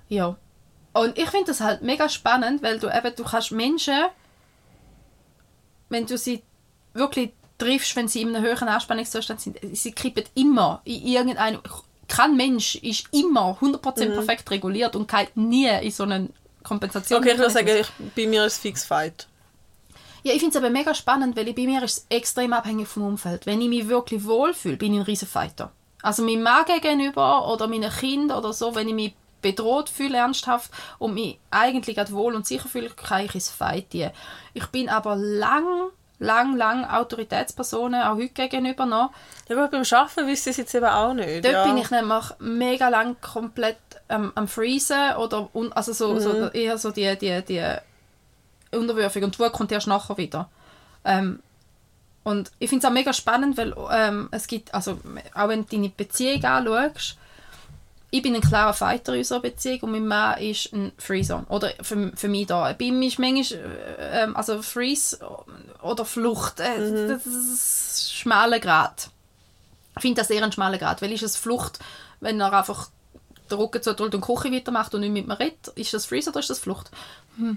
Ja. 0.09 0.37
Und 0.93 1.19
ich 1.19 1.29
finde 1.31 1.47
das 1.47 1.61
halt 1.61 1.83
mega 1.83 2.09
spannend, 2.09 2.63
weil 2.63 2.79
du 2.79 2.89
eben, 2.89 3.15
du 3.17 3.25
kannst 3.25 3.51
Menschen 3.51 4.05
wenn 5.93 6.07
du 6.07 6.19
sie 6.19 6.43
wirklich 6.95 7.31
triffst, 7.59 7.95
wenn 7.95 8.09
sie 8.09 8.23
in 8.23 8.35
einem 8.35 8.43
höheren 8.45 8.67
Anspannungszustand 8.67 9.41
sind, 9.41 9.59
sie 9.73 9.93
kippen 9.93 10.25
immer 10.35 10.81
in 10.85 11.07
irgendeinem... 11.07 11.61
Kein 12.09 12.37
Mensch 12.37 12.75
ist 12.77 13.07
immer 13.13 13.57
100% 13.61 13.79
perfekt 14.11 14.51
reguliert 14.51 14.97
und 14.97 15.09
geht 15.09 15.37
nie 15.37 15.69
in 15.69 15.91
so 15.91 16.03
einen 16.03 16.33
Kompensation. 16.63 17.21
Okay, 17.21 17.33
ich 17.33 17.39
würde 17.39 17.51
sagen, 17.51 17.69
ich, 17.69 17.89
bei 18.15 18.27
mir 18.27 18.45
ist 18.45 18.55
es 18.55 18.59
fix 18.59 18.85
Fight. 18.85 19.29
Ja, 20.25 20.33
ich 20.33 20.41
finde 20.41 20.57
es 20.57 20.63
aber 20.63 20.71
mega 20.71 20.95
spannend, 20.95 21.37
weil 21.37 21.49
ich, 21.49 21.55
bei 21.55 21.67
mir 21.67 21.83
ist 21.83 21.99
es 21.99 22.07
extrem 22.09 22.53
abhängig 22.53 22.89
vom 22.89 23.05
Umfeld. 23.05 23.47
Wenn 23.47 23.61
ich 23.61 23.69
mich 23.69 23.89
wirklich 23.89 24.25
wohlfühle, 24.25 24.77
bin 24.77 24.95
ich 24.95 25.01
ein 25.01 25.07
riesen 25.07 25.29
Fighter. 25.29 25.73
Also 26.03 26.23
meinem 26.23 26.43
Mann 26.43 26.65
gegenüber 26.65 27.49
oder 27.53 27.67
meinen 27.69 27.91
Kindern 27.91 28.39
oder 28.39 28.53
so, 28.53 28.75
wenn 28.75 28.89
ich 28.89 28.95
mich 28.95 29.15
bedroht 29.41 29.89
fühle, 29.89 30.19
ernsthaft, 30.19 30.71
und 30.99 31.15
mich 31.15 31.39
eigentlich 31.51 31.97
gerade 31.97 32.13
wohl 32.13 32.35
und 32.35 32.47
sicher 32.47 32.69
fühle, 32.69 32.91
kann 32.91 33.25
ich 33.25 33.35
ins 33.35 33.51
Fight 33.51 33.91
gehen. 33.91 34.13
Ich 34.55 34.67
bin 34.67 34.89
aber 34.89 35.17
lang, 35.17 35.91
lang, 36.21 36.57
lang 36.57 36.85
Autoritätspersonen, 36.85 38.03
auch 38.03 38.17
heute 38.17 38.29
gegenüber 38.29 38.87
noch. 38.87 39.11
Ja, 39.49 39.57
aber 39.57 39.69
beim 39.69 39.83
Arbeiten 39.83 40.29
wüsste 40.29 40.51
ich 40.51 40.55
es 40.55 40.57
jetzt 40.59 40.75
eben 40.75 40.87
auch 40.87 41.13
nicht. 41.13 41.45
Dort 41.45 41.55
ja. 41.55 41.65
bin 41.65 41.77
ich 41.77 41.91
nämlich 41.91 42.25
mega 42.39 42.89
lang 42.89 43.17
komplett 43.21 43.79
ähm, 44.09 44.31
am 44.37 44.47
Freezen 44.47 45.17
oder 45.17 45.49
un 45.53 45.73
also 45.73 45.93
so, 45.93 46.19
so 46.21 46.49
eher 46.49 46.79
so 46.79 46.93
die, 46.93 47.17
die, 47.19 47.43
die 47.43 47.77
Unterwürfung 48.73 49.25
und 49.25 49.35
die 49.35 49.39
Wut 49.39 49.53
kommt 49.53 49.73
erst 49.73 49.87
nachher 49.87 50.17
wieder. 50.17 50.49
Ähm, 51.05 51.41
und 52.25 52.53
ich 52.59 52.69
finde 52.71 52.87
es 52.87 52.91
auch 52.91 52.95
mega 52.95 53.13
spannend, 53.13 53.57
weil 53.57 53.75
ähm, 53.91 54.29
es 54.31 54.47
gibt, 54.47 54.73
also 54.75 54.99
auch 55.35 55.49
wenn 55.49 55.67
du 55.67 55.77
deine 55.77 55.89
Beziehung 55.89 56.45
anschaust, 56.45 57.17
ich 58.15 58.23
bin 58.23 58.35
ein 58.35 58.43
klarer 58.43 58.75
Fighter 58.75 59.15
in 59.15 59.21
unserer 59.21 59.41
Beziehung 59.41 59.81
und 59.81 59.93
mein 59.93 60.07
Mann 60.07 60.39
ist 60.39 60.71
ein 60.75 60.93
Freezer. 60.99 61.47
Oder 61.49 61.73
für, 61.81 62.13
für 62.15 62.29
mich 62.29 62.47
da. 62.47 62.71
Bei 62.75 62.85
ihm 62.85 63.01
ist 63.01 63.19
manchmal, 63.19 63.61
äh, 63.99 64.23
ähm, 64.23 64.37
also 64.37 64.61
Freeze 64.61 65.19
oder 65.83 66.05
Flucht, 66.05 66.61
äh, 66.61 67.09
das 67.09 67.27
ist 67.27 68.11
ein 68.11 68.15
schmaler 68.21 68.61
Grad. 68.61 69.09
Ich 69.97 70.03
finde 70.03 70.21
das 70.21 70.31
eher 70.31 70.45
ein 70.45 70.53
schmaler 70.53 70.77
Grad, 70.77 71.01
weil 71.01 71.13
ist 71.13 71.23
es 71.23 71.37
Flucht, 71.37 71.79
wenn 72.21 72.39
er 72.39 72.53
einfach 72.53 72.91
den 73.51 73.59
Rücken 73.59 73.83
zudrückt 73.83 74.15
und 74.15 74.25
die 74.25 74.27
Küche 74.27 74.53
weitermacht 74.53 74.95
und 74.95 75.01
nicht 75.01 75.13
mit 75.13 75.27
mir 75.27 75.39
redet, 75.39 75.69
ist 75.75 75.95
das 75.95 76.05
Freeze 76.05 76.31
oder 76.31 76.41
ist 76.41 76.51
das 76.51 76.59
Flucht? 76.59 76.91
Hm. 77.39 77.57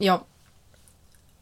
Ja. 0.00 0.24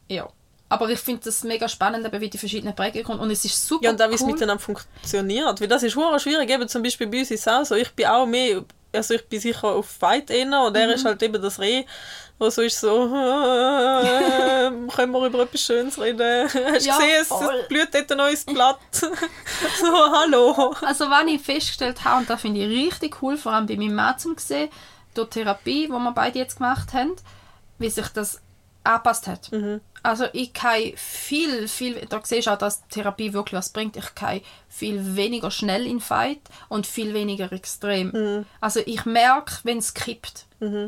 Ja. 0.07 0.27
Aber 0.71 0.87
ich 0.89 0.99
finde 0.99 1.21
das 1.25 1.43
mega 1.43 1.67
spannend, 1.67 2.05
eben, 2.05 2.21
wie 2.21 2.29
die 2.29 2.37
verschiedenen 2.37 2.75
Prägungen 2.75 3.03
kommen. 3.03 3.19
Und 3.21 3.31
es 3.31 3.43
ist 3.43 3.67
super 3.67 3.85
Ja, 3.85 3.89
und 3.91 4.01
auch 4.01 4.09
wie 4.11 4.15
es 4.15 4.21
cool. 4.21 4.27
miteinander 4.33 4.61
funktioniert. 4.63 5.59
Weil 5.59 5.67
das 5.67 5.81
ist 5.81 5.95
hure 5.95 6.19
schwierig. 6.19 6.47
Eben 6.49 6.67
zum 6.69 6.83
Beispiel 6.83 7.07
bei 7.07 7.19
uns 7.19 7.31
ist 7.31 7.41
es 7.41 7.47
auch 7.47 7.65
so. 7.65 7.73
Ich 7.75 7.91
bin 7.93 8.05
auch 8.05 8.27
mehr, 8.27 8.63
also 8.93 9.15
ich 9.15 9.25
bin 9.27 9.39
sicher 9.39 9.63
auf 9.67 9.87
Fight 9.87 10.29
eher 10.29 10.45
und 10.61 10.69
Mhm. 10.73 10.75
er 10.75 10.93
ist 10.93 11.05
halt 11.05 11.23
eben 11.23 11.41
das 11.41 11.59
Reh, 11.59 11.85
wo 12.37 12.49
so 12.51 12.61
ist 12.61 12.79
so, 12.79 13.05
äh, 13.07 14.69
können 14.95 15.11
wir 15.11 15.25
über 15.25 15.41
etwas 15.41 15.61
Schönes 15.61 15.99
reden? 15.99 16.43
Hast 16.47 16.53
du 16.53 16.59
Ja, 16.89 16.97
gesehen, 16.97 17.21
es 17.21 17.31
es 17.31 17.67
blüht 17.67 17.89
dort 17.93 18.11
ein 18.11 18.17
neues 18.17 18.45
Blatt. 18.45 18.79
so, 18.91 20.11
hallo. 20.11 20.75
Also 20.81 21.09
was 21.09 21.25
ich 21.27 21.41
festgestellt 21.41 22.03
habe, 22.05 22.19
und 22.21 22.29
das 22.29 22.41
finde 22.41 22.61
ich 22.61 22.69
richtig 22.93 23.21
cool, 23.23 23.37
vor 23.37 23.53
allem 23.53 23.65
bei 23.65 23.75
meinem 23.75 23.95
Mann 23.95 24.17
zum 24.19 24.37
sehen, 24.37 24.69
durch 25.15 25.29
die 25.29 25.39
Therapie, 25.39 25.85
die 25.87 25.91
wir 25.91 26.11
beide 26.11 26.37
jetzt 26.39 26.57
gemacht 26.57 26.93
haben, 26.93 27.15
wie 27.79 27.89
sich 27.89 28.07
das 28.09 28.39
angepasst 28.83 29.27
hat. 29.27 29.51
Also 30.01 30.25
ich 30.31 30.53
kann 30.53 30.93
viel, 30.95 31.67
viel, 31.67 32.05
da 32.07 32.21
siehst 32.23 32.47
du 32.47 32.51
auch, 32.51 32.57
dass 32.57 32.87
Therapie 32.87 33.33
wirklich 33.33 33.57
was 33.57 33.69
bringt, 33.69 33.97
ich 33.97 34.15
kann 34.15 34.39
viel 34.69 35.15
weniger 35.17 35.51
schnell 35.51 35.85
in 35.85 35.99
Fight 35.99 36.39
und 36.69 36.87
viel 36.87 37.13
weniger 37.13 37.51
extrem. 37.51 38.45
Also 38.61 38.79
ich 38.85 39.05
merke, 39.05 39.55
wenn 39.63 39.79
es 39.79 39.93
kippt. 39.93 40.45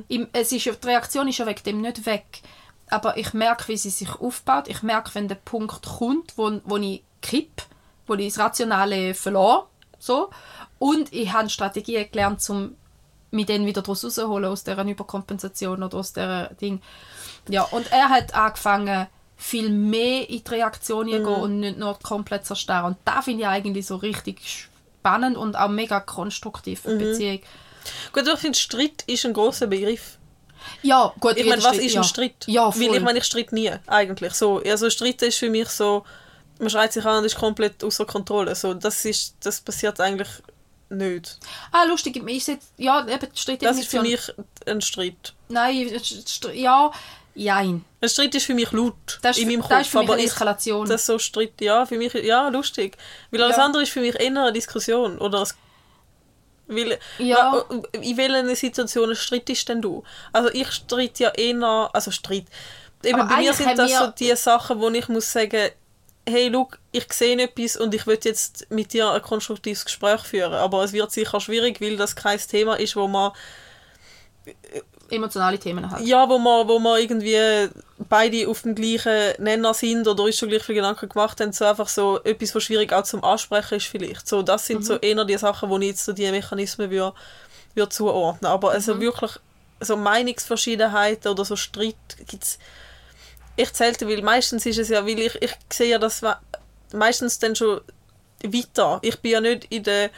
Im, 0.08 0.28
es 0.34 0.52
ist, 0.52 0.66
die 0.66 0.88
Reaktion 0.88 1.28
ist 1.28 1.38
ja 1.40 1.46
wegen 1.46 1.64
dem 1.64 1.82
nicht 1.82 2.06
weg. 2.06 2.42
Aber 2.90 3.18
ich 3.18 3.34
merke, 3.34 3.70
wie 3.70 3.78
sie 3.78 3.90
sich 3.90 4.16
aufbaut. 4.20 4.68
Ich 4.68 4.84
merke, 4.84 5.16
wenn 5.16 5.30
der 5.30 5.36
Punkt 5.36 5.86
kommt, 5.98 6.38
wo, 6.38 6.60
wo 6.66 6.78
ich 6.78 7.04
kipp, 7.22 7.64
wo 8.06 8.16
ich 8.16 8.34
das 8.34 8.44
Rationale 8.44 9.14
verlor. 9.14 9.70
So. 9.98 10.30
Und 10.78 11.14
ich 11.14 11.32
habe 11.32 11.50
Strategien 11.50 12.08
gelernt, 12.12 12.48
um 12.50 12.76
mich 13.32 13.46
dann 13.46 13.66
wieder 13.66 13.82
daraus 13.82 14.04
rauszuholen, 14.04 14.50
aus 14.50 14.66
dieser 14.66 14.84
Überkompensation 14.84 15.84
oder 15.84 15.98
aus 15.98 16.12
dieser 16.12 16.48
Ding. 16.56 16.82
Ja, 17.48 17.64
und 17.64 17.92
er 17.92 18.10
hat 18.10 18.34
angefangen, 18.34 19.08
viel 19.38 19.70
mehr 19.70 20.30
in 20.30 20.44
die 20.44 20.50
Reaktion 20.50 21.08
zu 21.10 21.14
gehen 21.14 21.26
und 21.26 21.60
nicht 21.62 21.78
nur 21.78 21.98
komplett 22.00 22.46
zu 22.46 22.54
erstarren. 22.54 22.94
Und 22.94 22.98
da 23.06 23.22
finde 23.24 23.42
ich 23.42 23.48
eigentlich 23.48 23.88
so 23.88 23.96
richtig 23.96 24.70
spannend 25.00 25.36
und 25.36 25.56
auch 25.56 25.70
mega 25.70 26.00
konstruktiv 26.00 26.84
die 26.86 26.96
Beziehung. 26.96 27.40
Gut, 28.14 28.28
ich 28.28 28.40
finde, 28.40 28.58
Streit 28.58 29.04
ist 29.08 29.26
ein 29.26 29.34
großer 29.34 29.66
Begriff. 29.66 30.20
Ja, 30.84 31.12
gut. 31.20 31.38
Ich 31.38 31.48
meine, 31.48 31.64
was 31.64 31.78
ist 31.78 31.94
ja. 31.94 32.02
ein 32.02 32.04
Streit? 32.04 32.36
Ja, 32.46 32.72
voll. 32.72 32.90
Weil 32.90 32.98
ich 32.98 33.02
meine, 33.02 33.18
ich 33.18 33.26
streite 33.26 33.56
nie, 33.56 33.72
eigentlich. 33.88 34.34
So, 34.34 34.62
also 34.64 34.90
Streit 34.92 35.22
ist 35.24 35.40
für 35.40 35.50
mich 35.50 35.70
so, 35.70 36.04
man 36.60 36.70
schreit 36.70 36.94
sich 36.94 37.04
an 37.04 37.20
und 37.20 37.26
ist 37.26 37.36
komplett 37.36 37.84
außer 37.84 38.06
Kontrolle. 38.06 38.54
So, 38.54 38.76
das, 38.76 39.04
ist, 39.06 39.36
das 39.42 39.60
passiert 39.60 40.00
eigentlich 40.00 40.30
nicht. 40.90 41.40
ah, 41.72 41.86
lustig. 41.86 42.22
Ich 42.28 42.46
setz, 42.46 42.72
ja, 42.78 43.08
eben, 43.08 43.28
die 43.48 43.58
Das 43.58 43.80
ist 43.80 43.90
für 43.90 44.02
mich 44.02 44.20
ein 44.68 44.82
Streit. 44.82 45.34
Nein, 45.50 45.92
ja, 46.54 46.92
jein. 47.36 47.86
Ein 48.02 48.10
Streit 48.10 48.34
ist 48.36 48.46
für 48.46 48.54
mich 48.56 48.72
laut 48.72 49.20
Das 49.22 49.38
ist, 49.38 49.44
in 49.44 49.50
meinem 49.50 49.62
das 49.62 49.70
Kopf, 49.70 49.82
ist 49.82 49.88
für 49.90 49.98
mich 50.00 50.08
aber 50.08 50.14
eine 50.16 50.24
ich, 50.24 50.30
Eskalation. 50.32 50.90
das 50.90 51.06
so 51.06 51.20
Streit, 51.20 51.54
ja, 51.62 51.86
für 51.86 51.98
mich, 51.98 52.14
ja, 52.14 52.48
lustig. 52.50 52.98
Weil 53.32 53.44
alles 53.44 53.58
Ja. 53.58 53.66
andere 53.66 53.84
ist 53.84 53.92
für 53.92 54.02
mich 54.02 54.16
eher 54.20 54.28
eine 54.28 54.52
Diskussion 54.54 55.18
oder 55.20 55.42
ein 55.42 55.48
weil, 56.68 56.98
Ja. 57.18 57.52
wa- 57.70 57.82
in 57.92 58.16
welcher 58.18 58.56
Situation 58.56 59.14
streitest 59.16 59.68
denn 59.70 59.82
du? 59.82 60.04
Also 60.32 60.50
ich 60.54 60.72
streite 60.72 61.24
ja 61.24 61.30
eher, 61.32 61.90
also 61.92 62.12
Streit. 62.12 62.46
Eben 63.04 63.20
Aber 63.20 63.30
bei 63.30 63.42
mir 63.42 63.54
sind 63.54 63.78
das 63.78 63.92
so 63.98 64.08
die 64.08 64.34
Sachen, 64.36 64.80
wo 64.80 64.90
ich 64.90 65.10
muss 65.10 65.32
sagen, 65.32 65.70
hey, 66.30 66.48
look, 66.50 66.78
ich 66.92 67.12
sehe 67.12 67.36
etwas 67.42 67.76
und 67.76 67.94
ich 67.94 68.06
will 68.08 68.18
jetzt 68.24 68.68
mit 68.70 68.94
dir 68.94 69.10
ein 69.12 69.22
konstruktives 69.22 69.84
Gespräch 69.84 70.22
führen. 70.22 70.54
Aber 70.54 70.84
es 70.84 70.94
wird 70.94 71.12
sicher 71.12 71.42
schwierig, 71.42 71.82
weil 71.82 71.98
das 71.98 72.16
kein 72.16 72.40
Thema 72.40 72.76
ist, 72.80 72.96
wo 72.96 73.08
man 73.08 73.32
Emotionale 75.10 75.60
Themen 75.60 75.92
halt. 75.92 76.06
ja, 76.06 76.28
wo 76.28 76.38
man, 76.38 76.68
wo 76.68 76.80
man 76.80 77.00
irgendwie 77.00 77.70
beide 78.10 78.48
auf 78.48 78.62
dem 78.62 78.76
gleichen 78.76 79.34
Nenner 79.40 79.74
sind 79.74 80.08
oder 80.08 80.24
uns 80.24 80.38
schon 80.38 80.50
gleich 80.50 80.64
viele 80.64 80.78
Gedanken 80.78 81.10
gemacht 81.10 81.40
haben, 81.42 81.52
so 81.52 81.66
einfach 81.66 81.90
so 81.90 82.24
etwas, 82.24 82.56
was 82.56 82.64
schwierig 82.64 82.94
auch 82.94 83.04
zum 83.04 83.24
Ansprechen 83.24 83.76
ist 83.76 83.88
vielleicht. 83.88 84.28
So, 84.28 84.42
das 84.42 84.66
sind 84.66 84.86
so 84.86 84.96
eher 84.96 85.26
die 85.26 85.38
Sachen, 85.38 85.70
wo 85.70 85.78
ich 85.80 85.88
jetzt 85.88 86.06
so 86.06 86.14
die 86.14 86.32
Mechanismen 86.32 86.90
würde, 86.90 87.14
würde 87.76 87.90
zuordnen. 87.90 88.50
Aber 88.50 88.72
also 88.72 89.00
wirklich 89.00 89.32
so 89.82 89.98
Meinungsverschiedenheiten 89.98 91.32
oder 91.32 91.44
so 91.44 91.56
Streit 91.56 91.96
gibt's 92.28 92.58
echt 93.58 93.76
selten, 93.76 94.08
weil 94.08 94.22
meistens 94.22 94.66
ist 94.66 94.78
es 94.78 94.90
ja, 94.90 95.06
weil 95.06 95.20
ich, 95.20 95.42
ich 95.42 95.56
sehe 95.72 95.90
ja 95.90 95.98
das 95.98 96.22
meistens 96.94 97.40
dann 97.40 97.56
schon 97.56 97.82
weiter. 98.44 99.00
Ich 99.02 99.20
bin 99.20 99.32
ja 99.32 99.42
nicht 99.42 99.66
in 99.66 99.84
der 99.84 100.10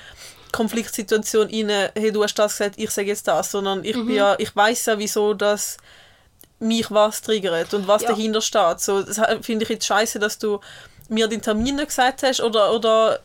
Konfliktsituation 0.54 1.50
inne, 1.50 1.92
hey, 1.96 2.12
du 2.14 2.24
hast 2.24 2.36
das 2.36 2.54
gesagt, 2.58 2.76
ich 2.78 2.90
sage 2.92 3.08
jetzt 3.10 3.28
das, 3.28 3.52
sondern 3.52 3.84
ich 3.84 3.94
bin 3.94 4.16
ja, 4.16 4.36
ich 4.40 4.56
weiß 4.56 4.86
ja, 4.86 4.98
wieso 4.98 5.34
das 5.34 5.78
mich 6.60 6.90
was 6.92 7.22
triggert 7.22 7.74
und 7.74 7.88
was 7.88 8.04
Ja. 8.04 8.10
dahinter 8.10 8.40
steht. 8.42 8.80
So, 8.80 9.02
das 9.04 9.20
finde 9.42 9.64
ich 9.64 9.70
jetzt 9.70 9.86
scheiße, 9.86 10.20
dass 10.20 10.38
du 10.40 10.62
mir 11.10 11.28
den 11.28 11.42
Termin 11.42 11.76
nicht 11.76 11.88
gesagt 11.90 12.24
hast 12.24 12.40
oder, 12.40 12.74
oder 12.74 13.20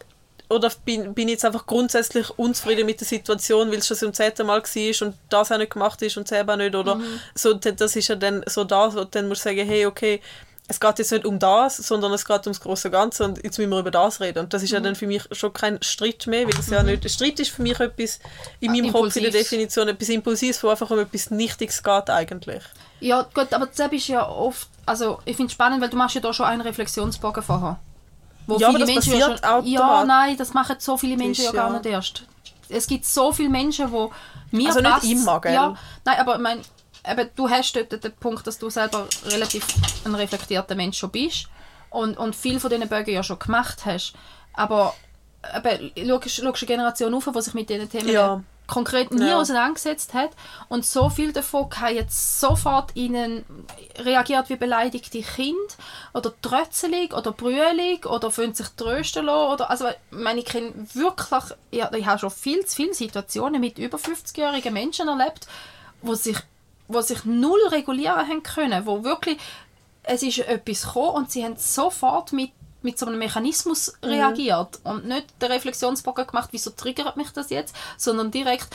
oder 0.50 0.72
bin, 0.86 1.12
bin 1.12 1.28
ich 1.28 1.32
jetzt 1.34 1.44
einfach 1.44 1.66
grundsätzlich 1.66 2.30
unzufrieden 2.38 2.86
mit 2.86 2.98
der 3.00 3.06
Situation, 3.06 3.70
weil 3.70 3.80
es 3.80 3.86
schon 3.86 3.98
zum 3.98 4.14
zehnten 4.14 4.46
Mal 4.46 4.62
war 4.62 5.06
und 5.06 5.14
das 5.28 5.52
auch 5.52 5.58
nicht 5.58 5.72
gemacht 5.72 6.00
ist 6.00 6.16
und 6.16 6.26
selber 6.26 6.56
nicht, 6.56 6.74
oder 6.74 6.94
Mhm. 6.94 7.20
so, 7.34 7.52
das 7.52 7.94
ist 7.96 8.08
ja 8.08 8.14
dann 8.14 8.42
so 8.46 8.64
das, 8.64 8.96
wo 8.96 9.04
dann 9.04 9.28
musst 9.28 9.44
du 9.44 9.50
sagen, 9.50 9.66
hey, 9.68 9.84
okay, 9.84 10.22
es 10.70 10.78
geht 10.78 10.98
jetzt 10.98 11.10
nicht 11.12 11.24
um 11.24 11.38
das, 11.38 11.78
sondern 11.78 12.12
es 12.12 12.24
geht 12.26 12.42
ums 12.46 12.60
große 12.60 12.90
Ganze 12.90 13.24
und 13.24 13.42
jetzt 13.42 13.58
müssen 13.58 13.70
wir 13.70 13.78
über 13.78 13.90
das 13.90 14.20
reden. 14.20 14.40
Und 14.40 14.52
das 14.52 14.60
Mhm. 14.62 14.64
ist 14.66 14.70
ja 14.72 14.80
dann 14.80 14.94
für 14.94 15.06
mich 15.06 15.22
schon 15.32 15.52
kein 15.52 15.82
Streit 15.82 16.26
mehr, 16.26 16.44
weil 16.46 16.58
es 16.60 16.68
ja 16.68 16.82
nicht, 16.82 17.10
Streit 17.10 17.40
ist 17.40 17.50
für 17.50 17.62
mich 17.62 17.80
etwas 17.80 18.20
in 18.60 18.72
meinem 18.72 18.92
Kopf 18.92 19.16
in 19.16 19.22
der. 19.22 19.32
Definition, 19.32 19.88
etwas 19.88 20.08
Impulsives, 20.10 20.62
wo 20.62 20.68
einfach 20.68 20.90
um 20.90 20.98
etwas 20.98 21.30
Nichtiges 21.30 21.82
geht 21.82 22.10
eigentlich. 22.10 22.62
Ja, 23.00 23.22
gut, 23.34 23.52
aber 23.54 23.66
das 23.66 23.92
ist 23.92 24.08
ja 24.08 24.28
oft, 24.28 24.68
also 24.84 25.18
ich 25.24 25.36
finde 25.36 25.46
es 25.48 25.52
spannend, 25.54 25.80
weil 25.80 25.88
du 25.88 25.96
machst 25.96 26.14
ja 26.16 26.20
da 26.20 26.32
schon 26.32 26.46
einen 26.46 26.60
Reflexionsbogen 26.62 27.42
vorher. 27.42 27.78
Wo 28.46 28.56
Ja, 28.58 28.68
aber 28.68 28.78
das 28.78 28.94
passiert 28.94 29.18
ja 29.18 29.28
Ja, 29.40 29.56
automatisch. 29.58 30.08
nein, 30.08 30.36
das 30.36 30.52
machen 30.54 30.76
so 30.78 30.96
viele 30.96 31.16
Menschen 31.16 31.44
ja 31.44 31.52
gar 31.52 31.68
ja- 31.70 31.78
nicht 31.78 31.86
erst. 31.86 32.22
Es 32.68 32.86
gibt 32.86 33.06
so 33.06 33.32
viele 33.32 33.48
Menschen, 33.48 33.90
wo 33.92 34.10
mir 34.50 34.68
Also 34.68 34.80
nicht 34.80 34.90
passt- 34.90 35.04
immer, 35.10 35.40
gell? 35.40 35.52
Ja, 35.54 35.74
nein, 36.04 36.18
aber 36.18 36.34
ich 36.36 36.40
meine, 36.42 36.60
eben, 37.07 37.28
du 37.36 37.49
hast 37.51 37.74
dort 37.76 38.03
den 38.05 38.12
Punkt, 38.12 38.46
dass 38.46 38.59
du 38.59 38.70
selber 38.70 39.07
relativ 39.26 39.66
ein 40.05 40.14
reflektierter 40.14 40.74
Mensch 40.74 40.99
schon 40.99 41.11
bist 41.11 41.49
und, 41.90 42.16
und 42.18 42.34
viel 42.36 42.61
von 42.61 42.70
diesen 42.70 42.88
Bögen 42.88 43.14
ja 43.14 43.22
schon 43.22 43.38
gemacht 43.38 43.84
hast. 43.84 44.14
Aber 44.55 44.94
eben, 45.57 45.92
schaust, 46.09 46.30
schaust 46.36 46.62
eine 46.62 46.66
Generation 46.66 47.14
auf, 47.14 47.28
die 47.34 47.42
sich 47.42 47.55
mit 47.55 47.70
diesen 47.70 47.88
Themen 47.90 48.09
Ja. 48.09 48.42
konkret 48.66 49.11
nie 49.12 49.28
Ja. 49.30 49.38
auseinandergesetzt 49.38 50.12
hat 50.12 50.30
und 50.68 50.84
so 50.84 51.09
viel 51.09 51.32
davon 51.32 51.70
kann 51.70 51.94
jetzt 51.94 52.38
sofort 52.38 52.94
ihnen 52.96 53.44
reagiert 53.99 54.51
wie 54.51 54.57
beleidigte 54.57 55.22
Kind 55.22 55.78
oder 56.12 56.34
trötzelig 56.42 57.14
oder 57.14 57.32
brühelig 57.32 58.05
oder 58.05 58.30
fühlt 58.30 58.57
sich 58.59 58.66
trösten 58.76 59.24
lassen 59.24 59.53
oder 59.55 59.70
also 59.70 59.88
ich 59.88 59.94
meine 60.11 60.40
ich 60.40 60.44
kenne 60.44 60.74
wirklich 60.92 61.44
ja, 61.70 61.90
ich 61.94 62.05
habe 62.07 62.18
schon 62.18 62.30
viel 62.30 62.66
zu 62.66 62.76
viele 62.76 62.92
Situationen 62.92 63.59
mit 63.59 63.78
über 63.78 63.96
50-jährigen 63.96 64.74
Menschen 64.74 65.09
erlebt 65.09 65.46
wo 66.03 66.14
sich 66.14 66.36
wo 66.89 67.01
sich 67.01 67.24
null 67.24 67.61
regulieren 67.68 68.28
haben 68.28 68.43
können 68.43 68.86
wo 68.86 69.05
wirklich 69.05 69.39
es 70.03 70.22
ist 70.22 70.39
etwas 70.39 70.82
gekommen 70.82 71.16
und 71.16 71.30
sie 71.30 71.45
haben 71.45 71.57
sofort 71.57 72.32
mit 72.32 72.51
mit 72.82 72.99
so 72.99 73.07
einem 73.07 73.18
Mechanismus 73.18 73.95
reagiert 74.03 74.78
und 74.84 75.07
nicht 75.07 75.26
den 75.43 75.51
Reflexionsbogen 75.51 76.28
gemacht, 76.28 76.51
wieso 76.53 76.70
triggert 76.70 77.16
mich 77.16 77.30
das 77.30 77.51
jetzt, 77.51 77.74
sondern 77.97 78.30
direkt, 78.30 78.68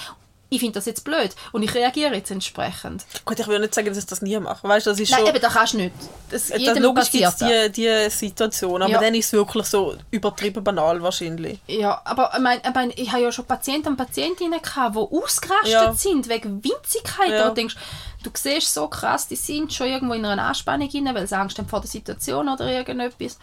ich 0.53 0.59
finde 0.59 0.75
das 0.75 0.85
jetzt 0.85 1.03
blöd 1.03 1.35
und 1.51 1.63
ich 1.63 1.73
reagiere 1.73 2.13
jetzt 2.15 2.29
entsprechend. 2.31 3.05
Gut, 3.25 3.39
ich 3.39 3.47
will 3.47 3.59
nicht 3.59 3.73
sagen, 3.73 3.87
dass 3.87 3.97
ich 3.97 4.05
das 4.05 4.21
nie 4.21 4.37
mache. 4.39 4.67
Weißt, 4.67 4.85
das 4.87 4.99
ist 4.99 5.11
Nein, 5.11 5.21
schon... 5.21 5.29
eben, 5.29 5.41
das 5.41 5.53
kannst 5.53 5.73
du 5.73 5.77
nicht. 5.77 5.93
Das, 6.29 6.47
Dann 6.49 6.59
jedem 6.59 6.83
logisch 6.83 7.11
gibt 7.11 7.23
passiert 7.23 7.67
es 7.69 7.71
die, 7.73 7.81
die 7.81 8.09
Situation, 8.09 8.81
aber 8.81 8.91
Ja. 8.91 8.99
dann 8.99 9.15
ist 9.15 9.27
es 9.27 9.33
wirklich 9.33 9.65
so 9.65 9.95
übertrieben 10.11 10.63
banal 10.63 11.01
wahrscheinlich. 11.01 11.59
Ja, 11.67 12.01
aber 12.05 12.31
ich, 12.35 12.39
mein, 12.41 12.59
ich, 12.63 12.73
mein, 12.73 12.91
ich 12.95 13.11
habe 13.11 13.23
ja 13.23 13.31
schon 13.31 13.45
Patienten 13.45 13.89
und 13.89 13.97
Patientinnen 13.97 14.61
gehabt, 14.61 14.95
die 14.95 14.99
ausgerastet 14.99 15.69
Ja. 15.71 15.93
sind 15.93 16.29
wegen 16.29 16.63
Winzigkeit. 16.63 17.29
Ja. 17.29 17.43
Und 17.43 17.49
du 17.49 17.53
denkst, 17.55 17.75
du 18.23 18.29
siehst 18.33 18.73
so 18.73 18.87
krass, 18.87 19.27
die 19.27 19.35
sind 19.35 19.73
schon 19.73 19.87
irgendwo 19.87 20.13
in 20.13 20.25
einer 20.25 20.43
Anspannung 20.43 20.89
rein, 20.93 21.15
weil 21.15 21.27
sie 21.27 21.35
Angst 21.35 21.57
haben 21.57 21.67
vor 21.67 21.81
der 21.81 21.89
Situation 21.89 22.47
oder 22.49 22.67
irgendetwas. 22.71 23.37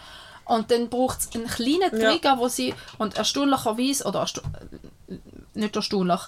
Und 0.45 0.71
dann 0.73 0.89
braucht 0.89 1.21
es 1.21 1.29
einen 1.35 1.47
kleinen 1.47 2.01
Ja. 2.01 2.11
Trigger, 2.11 2.39
wo 2.39 2.49
sie, 2.49 2.75
und 2.99 3.17
erstaunlicherweise, 3.17 4.05
oder 4.05 4.21
ersta 4.21 4.41
äh, 5.09 5.15
nicht 5.55 5.77
erstaunlich, 5.77 6.21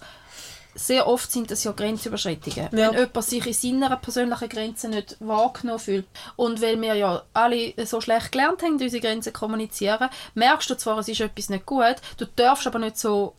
sehr 0.74 1.06
oft 1.06 1.30
sind 1.30 1.50
das 1.50 1.64
ja 1.64 1.72
Grenzüberschreitungen. 1.72 2.68
Ja. 2.72 2.92
Wenn 2.92 2.98
jemand 2.98 3.24
sich 3.24 3.46
in 3.46 3.80
seiner 3.80 3.96
persönlichen 3.96 4.48
Grenze 4.48 4.88
nicht 4.88 5.16
wahrgenommen 5.20 5.78
fühlt. 5.78 6.06
Und 6.36 6.62
weil 6.62 6.80
wir 6.80 6.94
ja 6.94 7.22
alle 7.34 7.74
so 7.84 8.00
schlecht 8.00 8.32
gelernt 8.32 8.62
haben, 8.62 8.80
unsere 8.80 9.00
Grenzen 9.00 9.22
zu 9.22 9.32
kommunizieren, 9.32 10.08
merkst 10.34 10.70
du 10.70 10.76
zwar, 10.76 10.98
es 10.98 11.08
ist 11.08 11.20
etwas 11.20 11.48
nicht 11.48 11.66
gut, 11.66 11.96
du 12.16 12.26
darfst 12.36 12.66
aber 12.66 12.78
nicht 12.78 12.98
so, 12.98 13.34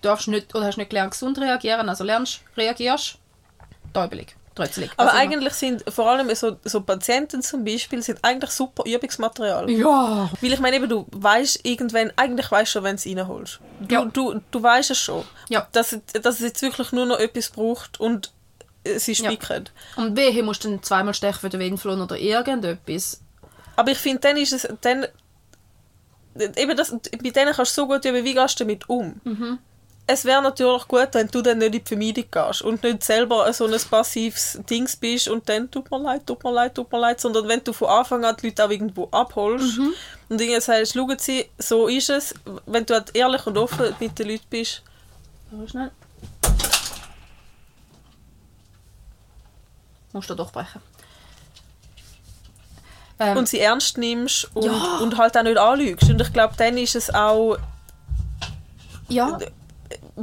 darfst 0.00 0.28
nicht, 0.28 0.54
oder 0.54 0.66
hast 0.66 0.78
nicht 0.78 0.90
gelernt, 0.90 1.12
gesund 1.12 1.38
reagieren, 1.38 1.88
also 1.88 2.04
lernst, 2.04 2.40
reagierst, 2.56 3.18
täubelig, 3.92 4.36
trötzelig. 4.58 4.90
Aber 4.96 5.10
immer. 5.10 5.18
eigentlich 5.20 5.52
sind 5.54 5.84
vor 5.90 6.10
allem 6.10 6.34
so, 6.34 6.56
so 6.64 6.82
Patienten 6.82 7.40
zum 7.42 7.64
Beispiel 7.64 8.02
sind 8.02 8.18
eigentlich 8.22 8.50
super 8.50 8.84
Übungsmaterial. 8.86 9.70
Ja, 9.70 10.30
Weil 10.40 10.52
ich 10.52 10.60
meine 10.60 10.76
eben, 10.76 10.88
du 10.88 11.06
weißt 11.10 11.60
irgendwann, 11.64 12.12
eigentlich 12.16 12.50
weißt 12.50 12.68
du 12.68 12.72
schon, 12.78 12.84
wenn 12.84 12.96
du 12.96 13.00
es 13.00 13.06
reinholst. 13.06 13.60
Du, 13.80 13.94
Ja. 13.94 14.04
du, 14.04 14.40
du 14.50 14.62
weißt 14.62 14.90
es 14.90 14.98
schon. 14.98 15.24
Ja. 15.48 15.66
Dass, 15.72 15.92
es- 15.92 16.20
dass 16.22 16.36
es 16.36 16.40
jetzt 16.40 16.62
wirklich 16.62 16.92
nur 16.92 17.06
noch 17.06 17.18
etwas 17.18 17.48
braucht 17.50 17.98
und 18.00 18.32
äh, 18.84 18.98
sie 18.98 19.12
Ja. 19.12 19.30
spicken. 19.30 19.68
und 19.96 20.16
wehe, 20.16 20.42
musst 20.42 20.64
du 20.64 20.68
dann 20.70 20.82
zweimal 20.82 21.14
stechen 21.14 21.40
für 21.40 21.48
den 21.48 21.60
Windflon 21.60 22.00
oder 22.00 22.16
irgendetwas. 22.16 23.20
Aber 23.76 23.90
ich 23.90 23.98
finde, 23.98 24.20
dann 24.20 24.36
ist 24.36 24.52
es, 24.52 24.68
dann, 24.80 25.06
eben 26.56 26.76
das, 26.76 26.90
bei 26.92 27.30
denen 27.30 27.52
kannst 27.52 27.76
du 27.76 27.82
so 27.82 27.86
gut 27.88 28.04
üben, 28.04 28.24
wie 28.24 28.34
gehst 28.34 28.58
du 28.60 28.64
damit 28.64 28.88
um. 28.88 29.20
Mhm. 29.24 29.58
Es 30.10 30.24
wäre 30.24 30.40
natürlich 30.40 30.88
gut, 30.88 31.08
wenn 31.12 31.28
du 31.28 31.42
dann 31.42 31.58
nicht 31.58 31.66
in 31.66 31.72
die 31.72 31.86
Vermeidung 31.86 32.24
gehst 32.30 32.62
und 32.62 32.82
nicht 32.82 33.04
selber 33.04 33.52
so 33.52 33.66
ein 33.66 33.78
passives 33.90 34.58
Dings 34.68 34.96
bist 34.96 35.28
und 35.28 35.46
dann 35.50 35.70
tut 35.70 35.90
mir 35.90 36.00
leid, 36.00 36.26
tut 36.26 36.42
mir 36.42 36.50
leid, 36.50 36.74
tut 36.74 36.90
mir 36.90 36.98
leid, 36.98 37.20
sondern 37.20 37.46
wenn 37.46 37.62
du 37.62 37.74
von 37.74 37.88
Anfang 37.88 38.24
an 38.24 38.34
die 38.40 38.46
Leute 38.46 38.64
auch 38.64 38.70
irgendwo 38.70 39.06
abholst 39.10 39.76
Mhm. 39.76 39.92
und 40.30 40.40
irgendwie 40.40 40.60
sagst, 40.62 40.94
schauen 40.94 41.18
Sie, 41.18 41.50
so 41.58 41.88
ist 41.88 42.08
es, 42.08 42.34
wenn 42.64 42.86
du 42.86 42.94
halt 42.94 43.14
ehrlich 43.14 43.46
und 43.46 43.58
offen 43.58 43.94
mit 44.00 44.18
den 44.18 44.28
Leuten 44.28 44.46
bist, 44.48 44.82
Warte 45.50 45.68
schnell. 45.70 45.90
Musst 50.14 50.30
du 50.30 50.34
doch 50.34 50.50
brechen. 50.50 50.80
Ähm, 53.20 53.36
und 53.36 53.48
sie 53.48 53.60
ernst 53.60 53.98
nimmst 53.98 54.48
und, 54.54 54.64
Ja. 54.64 54.98
und 55.02 55.18
halt 55.18 55.36
auch 55.36 55.42
nicht 55.42 55.58
anlügst. 55.58 56.08
Und 56.08 56.20
ich 56.20 56.32
glaube, 56.32 56.54
dann 56.56 56.78
ist 56.78 56.94
es 56.94 57.12
auch 57.12 57.58
ja, 59.08 59.38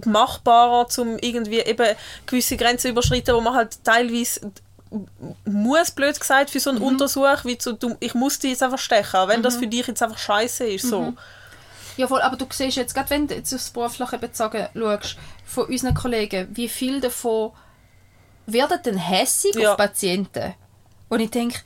machbarer, 0.05 0.87
um 0.97 1.17
irgendwie 1.19 1.59
eben 1.59 1.95
gewisse 2.25 2.57
Grenzen 2.57 2.79
zu 2.79 2.89
überschreiten, 2.89 3.35
wo 3.35 3.41
man 3.41 3.55
halt 3.55 3.83
teilweise 3.83 4.51
muss, 5.45 5.91
blöd 5.91 6.19
gesagt, 6.19 6.49
für 6.49 6.59
so 6.59 6.69
einen 6.69 6.81
Untersuch, 6.81 7.43
wie 7.43 7.57
so, 7.59 7.73
du, 7.73 7.95
ich 7.99 8.13
muss 8.13 8.39
die 8.39 8.49
jetzt 8.49 8.63
einfach 8.63 8.77
stechen, 8.79 9.27
wenn 9.27 9.43
das 9.43 9.57
für 9.57 9.67
dich 9.67 9.87
jetzt 9.87 10.01
einfach 10.01 10.17
scheiße 10.17 10.65
ist. 10.65 10.87
So. 10.87 11.13
ja 11.97 12.07
voll, 12.07 12.21
aber 12.21 12.37
du 12.37 12.45
siehst 12.49 12.77
jetzt, 12.77 12.93
gerade 12.93 13.09
wenn 13.09 13.27
du 13.27 13.35
jetzt 13.35 13.53
aufs 13.53 13.71
Berufliche 13.71 14.17
bezogen 14.17 14.67
schaust, 14.73 15.17
von 15.45 15.65
unseren 15.65 15.93
Kollegen, 15.93 16.47
wie 16.55 16.69
viel 16.69 17.01
davon 17.01 17.51
werden 18.45 18.79
denn 18.85 18.97
hässig 18.97 19.55
Ja. 19.55 19.71
auf 19.71 19.77
Patienten? 19.77 20.53
Und 21.09 21.19
ich 21.19 21.31
denke, 21.31 21.59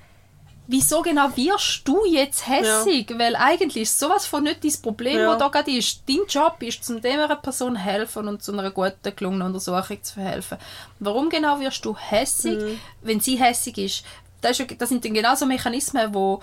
wieso 0.72 1.02
genau 1.02 1.36
wirst 1.36 1.82
du 1.88 2.06
jetzt 2.06 2.48
hässig? 2.48 3.12
Weil 3.18 3.36
eigentlich 3.36 3.84
ist 3.84 4.00
sowas 4.00 4.26
von 4.28 4.44
nicht 4.44 4.64
dein 4.64 4.82
Problem, 4.84 5.18
Ja. 5.20 5.30
was 5.32 5.40
da 5.40 5.48
gerade 5.48 5.72
ist. 5.72 6.04
Dein 6.08 6.20
Job 6.30 6.58
ist, 6.62 6.84
zum 6.86 7.02
dieser 7.02 7.36
Person 7.36 7.76
helfen 7.76 8.28
und 8.28 8.44
zu 8.44 8.54
einer 8.54 8.70
guten, 8.70 9.16
gelungenen 9.16 9.48
Untersuchung 9.48 10.02
zu 10.04 10.14
verhelfen. 10.14 10.60
Warum 11.00 11.30
genau 11.30 11.60
wirst 11.60 11.84
du 11.84 11.96
hässig, 11.98 12.60
Mhm. 12.60 12.80
wenn 13.02 13.20
sie 13.20 13.36
hässig 13.38 13.78
ist? 13.80 14.04
Das, 14.42 14.52
ist 14.52 14.60
ja, 14.60 14.66
das 14.78 14.90
sind 14.90 15.04
dann 15.04 15.14
genau 15.14 15.34
so 15.36 15.46
Mechanismen, 15.48 16.14
wo 16.14 16.40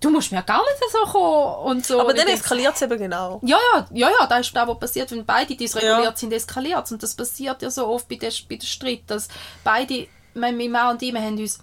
du 0.00 0.10
musst 0.10 0.32
mir 0.32 0.42
gar 0.42 0.60
nicht 0.62 0.90
so 0.90 1.10
kommen 1.10 1.66
und 1.76 1.86
so. 1.86 2.00
Aber 2.00 2.14
dann 2.14 2.28
eskaliert 2.28 2.74
es 2.76 2.82
eben 2.82 2.98
genau. 2.98 3.40
ja, 3.44 3.58
ja, 3.74 3.86
ja, 3.92 4.10
ja, 4.20 4.26
das 4.26 4.46
ist 4.46 4.56
das, 4.56 4.66
was 4.66 4.78
passiert, 4.78 5.10
wenn 5.10 5.24
beide 5.24 5.54
dysreguliert 5.54 6.02
Ja. 6.04 6.16
sind, 6.16 6.32
eskaliert 6.32 6.90
Und 6.92 7.02
das 7.02 7.14
passiert 7.14 7.60
ja 7.62 7.70
so 7.70 7.86
oft 7.86 8.08
bei 8.08 8.16
den 8.16 8.30
Streit, 8.62 9.02
dass 9.06 9.28
beide, 9.62 10.06
mein, 10.34 10.56
mein 10.56 10.70
Mann 10.70 10.92
und 10.94 11.02
ich, 11.02 11.12
wir 11.12 11.20
haben 11.20 11.38
uns 11.38 11.60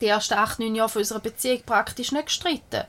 die 0.00 0.06
ersten 0.06 0.34
acht, 0.34 0.58
neun 0.58 0.74
Jahre 0.74 0.88
von 0.88 1.00
unserer 1.00 1.20
Beziehung 1.20 1.62
praktisch 1.64 2.12
nicht 2.12 2.26
gestritten. 2.26 2.82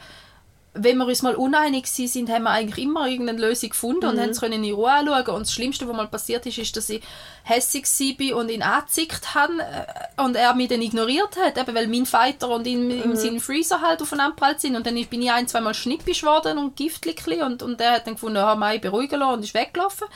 Wenn 0.77 0.97
wir 0.97 1.05
uns 1.05 1.21
mal 1.21 1.35
uneinig 1.35 1.85
waren, 1.85 2.07
sind, 2.07 2.29
haben 2.29 2.43
wir 2.43 2.49
eigentlich 2.49 2.83
immer 2.83 3.07
irgendeine 3.07 3.39
Lösung 3.39 3.69
gefunden 3.69 4.07
und 4.07 4.19
haben 4.19 4.31
es 4.31 4.41
können 4.41 4.61
in 4.61 4.73
Ruhe 4.73 4.91
anschauen. 4.91 5.35
Und 5.35 5.41
das 5.43 5.53
Schlimmste, 5.53 5.87
was 5.87 5.95
mal 5.95 6.07
passiert 6.07 6.45
ist, 6.45 6.57
ist, 6.57 6.75
dass 6.75 6.89
ich 6.89 7.01
hässig 7.43 7.85
war 7.85 8.37
und 8.37 8.51
ihn 8.51 8.61
angezickt 8.61 9.35
habe 9.35 9.53
äh, 9.61 10.21
und 10.21 10.35
er 10.35 10.53
mich 10.53 10.67
dann 10.67 10.81
ignoriert 10.81 11.37
hat, 11.37 11.57
eben 11.57 11.73
weil 11.73 11.87
mein 11.87 12.05
Fighter 12.05 12.49
und 12.49 12.67
ihm, 12.67 12.89
ihm 12.89 13.15
sein 13.15 13.39
Freezer 13.39 13.79
halt 13.79 14.01
aufeinander 14.01 14.35
prallt 14.35 14.59
sind. 14.59 14.75
Und 14.75 14.85
dann 14.85 14.95
bin 15.05 15.21
ich 15.21 15.31
ein, 15.31 15.47
zweimal 15.47 15.73
schnippisch 15.73 16.21
geworden 16.21 16.57
und 16.57 16.75
giftlich 16.75 17.25
und, 17.41 17.63
und 17.63 17.79
er 17.79 17.93
hat 17.93 18.07
dann 18.07 18.15
gefunden, 18.15 18.35
ja, 18.35 18.53
Mai 18.55 18.77
beruhigen 18.77 19.19
lassen 19.19 19.33
und 19.35 19.43
ist 19.45 19.53
weggelaufen. 19.53 20.07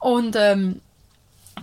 Und 0.00 0.34
ähm, 0.34 0.80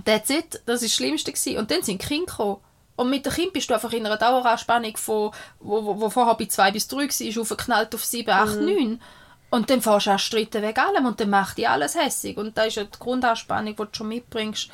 that's 0.06 0.30
it, 0.30 0.62
das 0.66 0.82
war 0.82 0.88
das 0.88 0.94
Schlimmste. 0.94 1.32
Gewesen. 1.32 1.58
Und 1.58 1.72
dann 1.72 1.84
sind 1.84 2.02
die 2.02 2.08
Kinder 2.08 2.26
gekommen. 2.26 2.58
Und 2.96 3.10
mit 3.10 3.26
dem 3.26 3.34
Kind 3.34 3.54
bist 3.54 3.70
du 3.70 3.74
einfach 3.74 3.92
in 3.92 4.06
einer 4.06 4.18
Daueranspannung, 4.18 4.96
von, 4.98 5.32
wo, 5.60 5.84
wo, 5.86 6.00
wo 6.00 6.10
vorher 6.10 6.36
bei 6.36 6.46
2 6.46 6.72
bis 6.72 6.88
3 6.88 6.98
war, 6.98 7.42
aufgeknallt 7.42 7.94
auf 7.94 8.06
7, 8.06 8.30
8, 8.30 8.62
9. 8.62 9.02
Und 9.50 9.70
dann 9.70 9.82
fährst 9.82 10.08
du 10.08 10.12
an 10.12 10.20
streiten 10.20 10.62
wegen 10.62 10.80
allem 10.80 11.06
und 11.06 11.20
dann 11.20 11.30
macht 11.30 11.58
dich 11.58 11.68
alles 11.68 11.96
hässig. 11.96 12.38
Und 12.38 12.58
das 12.58 12.68
ist 12.68 12.76
ja 12.76 12.84
die 12.84 13.00
Grundanspannung, 13.00 13.76
die 13.76 13.84
du 13.84 13.90
schon 13.92 14.08
mitbringst, 14.08 14.70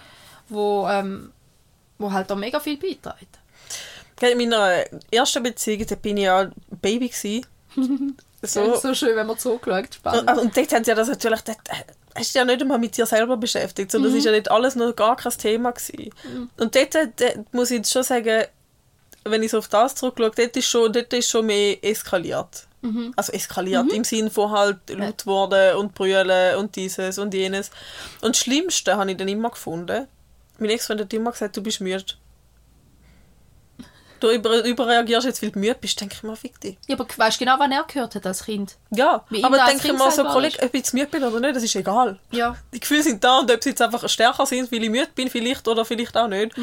wo, 0.50 0.88
ähm, 0.88 1.32
wo 1.98 2.12
halt 2.12 2.32
auch 2.32 2.38
mega 2.38 2.60
viel 2.60 2.78
beiträgt. 2.78 3.40
In 4.22 4.38
meiner 4.38 4.86
ersten 5.12 5.42
Beziehung, 5.42 5.86
da 5.88 5.96
bin 5.96 6.18
ich 6.18 6.24
ja 6.24 6.50
Baby. 6.82 7.12
So, 8.44 8.74
so. 8.74 8.76
so 8.76 8.94
schön, 8.96 9.16
wenn 9.16 9.28
man 9.28 9.38
zurückschaut. 9.38 9.94
Spannend. 9.94 10.32
Und, 10.32 10.40
und 10.40 10.58
dort 10.58 10.74
haben 10.74 10.84
sie 10.84 10.90
ja 10.90 10.96
das 10.96 11.10
natürlich, 11.10 11.42
dort 11.42 11.60
hast 12.16 12.36
du 12.36 12.40
ja 12.40 12.46
nicht 12.46 12.62
einmal 12.62 12.80
mit 12.80 12.98
dir 12.98 13.06
selber 13.06 13.38
beschäftigt, 13.38 13.92
sondern 13.92 14.12
das 14.12 14.18
ist 14.18 14.26
ja 14.26 14.32
nicht 14.32 14.52
alles 14.52 14.76
noch 14.76 14.96
gar 14.96 15.16
kein 15.16 15.32
Thema 15.32 15.72
gewesen. 15.72 16.12
Und 16.58 16.76
dort, 16.76 16.96
dort 16.96 17.54
muss 17.54 17.72
ich 17.72 17.78
jetzt 17.78 17.92
schon 17.92 18.04
sagen, 18.04 18.46
wenn 19.24 19.44
ich 19.44 19.52
so 19.52 19.60
auf 19.60 19.68
das 19.68 19.96
zurückschaue, 19.96 20.32
dort 20.32 20.58
ist 20.58 20.68
schon, 20.68 20.92
dort 20.92 21.14
ist 21.14 21.30
schon 21.30 21.46
mehr 21.46 21.84
eskaliert. 21.84 22.68
Mhm. 22.82 23.14
Also 23.16 23.32
eskaliert 23.34 23.94
im 23.94 24.04
Sinn 24.04 24.32
von 24.32 24.52
halt 24.52 24.90
laut 24.90 25.26
worden 25.28 25.78
und 25.78 25.94
brüllen 25.94 26.58
und 26.58 26.76
dieses 26.76 27.20
und 27.20 27.34
jenes. 27.34 27.70
Und 28.22 28.36
das 28.36 28.40
Schlimmste 28.40 28.98
habe 28.98 29.12
ich 29.12 29.18
dann 29.18 29.28
immer 29.28 29.52
gefunden. 29.52 30.08
Mein 30.58 30.70
Ex-Freund 30.72 31.02
hat 31.02 31.14
immer 31.14 31.32
gesagt, 31.32 31.58
du 31.58 31.62
bist 31.62 31.82
müde. 31.82 32.04
Du 34.22 34.30
über, 34.30 34.64
überreagierst 34.64 35.26
jetzt, 35.26 35.42
weil 35.42 35.52
du 35.52 35.60
müde 35.60 35.76
bist, 35.76 36.00
denke 36.00 36.16
ich 36.16 36.24
mir, 36.24 36.36
fick 36.36 36.60
dich. 36.62 36.78
Ja, 36.88 36.96
aber 36.96 37.06
weißt 37.18 37.42
du 37.42 37.46
genau, 37.46 37.56
wann 37.58 37.72
er 37.72 37.84
gehört 37.84 38.16
hat 38.16 38.26
als 38.26 38.46
Kind? 38.46 38.78
Ja, 38.92 39.26
Wie 39.30 39.44
aber 39.44 39.58
denke 39.66 39.88
ich 39.88 39.94
mir 39.94 40.12
so, 40.12 40.24
Kollege, 40.24 40.60
ob 40.62 40.74
ich 40.74 40.80
jetzt 40.82 40.94
müde 40.94 41.08
bin 41.08 41.24
oder 41.24 41.40
nicht, 41.40 41.56
das 41.56 41.64
ist 41.64 41.76
egal. 41.76 42.20
Ja. 42.32 42.56
Die 42.74 42.80
Gefühle 42.80 43.04
sind 43.04 43.24
da 43.24 43.40
und 43.40 43.52
ob 43.52 43.64
sie 43.64 43.70
jetzt 43.72 43.82
einfach 43.82 44.08
stärker 44.08 44.46
sind, 44.46 44.72
weil 44.72 44.84
ich 44.84 44.90
müde 44.90 45.10
bin, 45.14 45.30
vielleicht 45.30 45.68
oder 45.68 45.84
vielleicht 45.84 46.16
auch 46.16 46.28
nicht. 46.28 46.54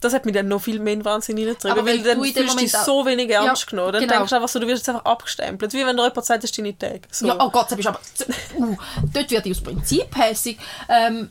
Das 0.00 0.12
hat 0.12 0.24
mich 0.26 0.34
dann 0.34 0.46
noch 0.46 0.60
viel 0.60 0.78
mehr 0.78 0.92
in 0.92 1.04
Wahnsinn 1.04 1.38
reingetrieben, 1.38 1.72
Mhm. 1.74 1.78
Aber 1.80 1.88
weil 1.88 1.98
weil 1.98 2.04
dann 2.04 2.18
du 2.18 2.24
fühlst 2.24 2.54
du 2.54 2.58
dich 2.58 2.72
so 2.72 3.04
wenig 3.04 3.28
Ja, 3.30 3.44
ernst 3.44 3.66
genommen. 3.66 3.92
Dann 3.92 4.02
genau. 4.02 4.14
denkst 4.14 4.30
du 4.30 4.36
einfach 4.36 4.48
so, 4.48 4.60
du 4.60 4.66
wirst 4.68 4.86
jetzt 4.86 4.88
einfach 4.90 5.04
abgestempelt. 5.04 5.72
Wie 5.72 5.84
wenn 5.84 5.96
dir 5.96 6.04
jemand 6.04 6.24
sagt, 6.24 6.44
das 6.44 6.50
ist 6.50 6.58
deine 6.58 6.78
Tag. 6.78 7.00
So. 7.10 7.26
Ja, 7.26 7.36
oh 7.40 7.50
Gott, 7.50 7.70
das 7.72 7.78
ist 7.78 7.86
aber. 7.86 8.00
Uh, 8.56 8.76
dort 9.12 9.30
werde 9.30 9.48
ich 9.48 9.56
aus 9.56 9.62
Prinzip 9.62 10.16
hässig. 10.16 10.58
Ähm, 10.88 11.30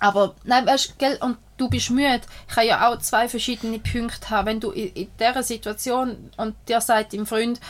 aber, 0.00 0.34
nein, 0.44 0.66
weißt 0.66 0.88
du, 0.90 0.92
gell, 0.98 1.16
und 1.20 1.38
du 1.62 1.68
bist 1.70 1.90
müde. 1.90 2.20
Ich 2.48 2.54
kann 2.54 2.66
ja 2.66 2.88
auch 2.88 2.98
zwei 2.98 3.28
verschiedene 3.28 3.78
Punkte 3.78 4.30
haben. 4.30 4.46
Wenn 4.46 4.60
du 4.60 4.70
in, 4.72 4.88
in 4.94 5.08
dieser 5.18 5.42
Situation 5.42 6.30
und 6.36 6.54
dir 6.68 6.80
sagt 6.80 7.12
dein 7.12 7.26
Freund, 7.26 7.60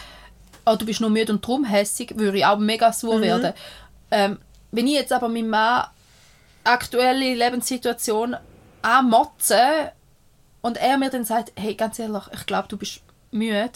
oh, 0.64 0.76
du 0.76 0.86
bist 0.86 1.00
nur 1.00 1.10
müde 1.10 1.32
und 1.32 1.46
drum 1.46 1.64
hässig, 1.64 2.14
würde 2.16 2.38
ich 2.38 2.46
auch 2.46 2.58
mega 2.58 2.92
sauer 2.92 3.20
werden. 3.20 3.52
Ähm, 4.10 4.38
wenn 4.70 4.86
ich 4.86 4.94
jetzt 4.94 5.12
aber 5.12 5.28
meinem 5.28 5.48
Mann 5.48 5.86
aktuelle 6.64 7.34
Lebenssituation 7.34 8.36
anmotze 8.82 9.92
und 10.60 10.76
er 10.76 10.96
mir 10.98 11.10
dann 11.10 11.24
sagt, 11.24 11.52
hey, 11.56 11.74
ganz 11.74 11.98
ehrlich, 11.98 12.22
ich 12.32 12.46
glaube, 12.46 12.68
du 12.68 12.76
bist 12.76 13.00
müde, 13.30 13.70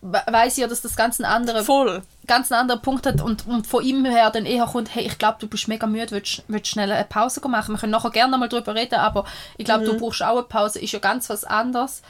we- 0.00 0.22
weiss 0.26 0.54
ich 0.54 0.62
ja, 0.62 0.66
dass 0.66 0.82
das 0.82 0.96
ganz 0.96 1.18
ein 1.20 1.24
anderer 1.24 1.62
Voll. 1.64 2.02
Ganz 2.30 2.50
einen 2.50 2.62
anderen 2.62 2.80
Punkt 2.80 3.04
hat 3.06 3.20
und, 3.20 3.46
und 3.46 3.66
von 3.66 3.84
ihm 3.84 4.04
her 4.06 4.30
dann 4.30 4.46
eher 4.46 4.64
kommt, 4.66 4.94
hey, 4.94 5.04
ich 5.06 5.18
glaube, 5.18 5.36
du 5.40 5.46
bist 5.48 5.68
mega 5.68 5.86
müde, 5.86 6.12
willst, 6.12 6.42
willst 6.48 6.68
schnell 6.68 6.90
eine 6.90 7.04
Pause 7.04 7.40
machen? 7.48 7.74
Wir 7.74 7.78
können 7.80 7.92
nachher 7.92 8.10
gerne 8.10 8.38
mal 8.38 8.48
darüber 8.48 8.74
reden, 8.74 8.94
aber 8.94 9.24
ich 9.58 9.64
glaube, 9.64 9.82
Mhm. 9.82 9.86
du 9.86 9.98
brauchst 9.98 10.22
auch 10.22 10.36
eine 10.38 10.42
Pause, 10.44 10.78
ist 10.80 10.92
ja 10.92 10.98
ganz 11.00 11.28
was 11.28 11.44
anderes. 11.44 12.02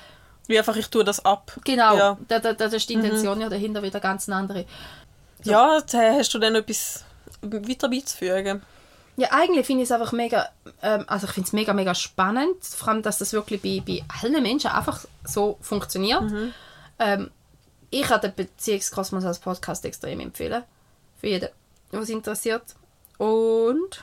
Wie 0.47 0.59
einfach, 0.59 0.77
ich 0.77 0.89
tue 0.89 1.05
das 1.05 1.25
ab. 1.25 1.53
Genau, 1.65 1.97
Ja, 1.97 2.19
da, 2.29 2.39
da, 2.39 2.53
da 2.53 2.67
ist 2.67 2.89
die 2.89 2.97
Mhm. 2.97 3.05
Intention 3.05 3.41
ja 3.41 3.49
dahinter 3.49 3.83
wieder 3.83 4.01
ganz 4.01 4.29
eine 4.29 4.37
andere. 4.37 4.65
ja 5.45 5.81
da 5.81 5.99
hast 6.15 6.35
du 6.35 6.39
dann 6.39 6.55
etwas 6.55 7.05
weiter 7.43 7.89
beizufügen. 7.89 8.63
Ja, 9.17 9.29
eigentlich 9.33 9.67
finde 9.67 9.83
ich 9.83 9.89
es 9.89 9.93
einfach 9.93 10.13
mega, 10.13 10.49
ähm, 10.83 11.05
also 11.07 11.27
ich 11.27 11.33
finde 11.33 11.47
es 11.47 11.53
mega, 11.53 11.73
mega 11.73 11.95
spannend, 11.95 12.65
vor 12.65 12.89
allem, 12.89 13.03
dass 13.03 13.19
das 13.19 13.33
wirklich 13.33 13.61
bei, 13.63 13.83
bei 13.87 14.03
allen 14.23 14.43
Menschen 14.43 14.71
einfach 14.71 15.05
so 15.25 15.59
funktioniert. 15.61 16.23
Ähm, 16.99 17.31
ich 17.91 18.03
kann 18.03 18.21
den 18.21 18.35
Beziehungskosmos 18.35 19.25
als 19.25 19.39
Podcast 19.39 19.85
extrem 19.85 20.21
empfehlen, 20.21 20.65
für 21.21 21.27
jeden, 21.27 21.49
was 21.91 22.09
interessiert. 22.09 22.63
Und 23.19 24.03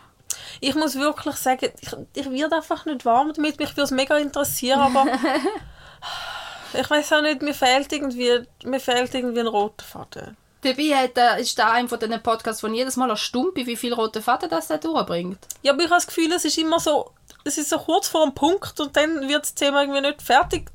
Ich 0.60 0.76
muss 0.76 0.96
wirklich 0.96 1.36
sagen, 1.36 1.72
ich, 1.80 1.96
ich 2.14 2.32
werde 2.32 2.58
einfach 2.58 2.86
nicht 2.86 3.06
warm 3.06 3.34
damit. 3.34 3.60
Mich 3.60 3.72
würde 3.72 3.82
es 3.84 3.92
mega 3.92 4.18
interessieren, 4.18 4.80
aber 4.80 5.06
ich 6.74 6.90
weiß 6.90 7.14
auch 7.14 7.22
nicht, 7.22 7.42
mir 7.42 7.54
fehlt 7.54 7.92
irgendwie, 7.92 8.44
mir 8.64 8.80
fehlt 8.80 9.14
irgendwie 9.14 9.40
ein 9.40 9.48
roter 9.48 9.86
Faden. 9.86 10.38
Dabei 10.62 10.96
hat, 10.96 11.18
äh, 11.18 11.42
ist 11.42 11.58
da 11.60 11.72
einer 11.74 11.88
von 11.88 12.00
diesen 12.00 12.22
Podcasts, 12.24 12.62
von 12.62 12.74
jedes 12.74 12.96
Mal 12.98 13.10
erstaunt, 13.10 13.56
wie 13.56 13.76
viel 13.76 13.94
rote 13.94 14.22
Faden 14.22 14.50
das 14.50 14.70
er 14.70 14.80
durchbringt. 14.80 15.40
Ja, 15.62 15.74
aber 15.74 15.84
ich 15.84 15.90
habe 15.90 15.98
das 15.98 16.08
Gefühl, 16.08 16.32
es 16.34 16.46
ist 16.46 16.58
immer 16.58 16.80
so, 16.80 17.12
es 17.44 17.58
ist 17.58 17.70
so 17.70 17.78
kurz 17.78 18.08
vor 18.08 18.26
dem 18.26 18.34
Punkt 18.34 18.80
und 18.80 18.96
dann 18.98 19.28
wird 19.28 19.44
das 19.44 19.54
Thema 19.54 19.82
irgendwie 19.82 20.02
nicht 20.02 20.22
fertig. 20.22 20.72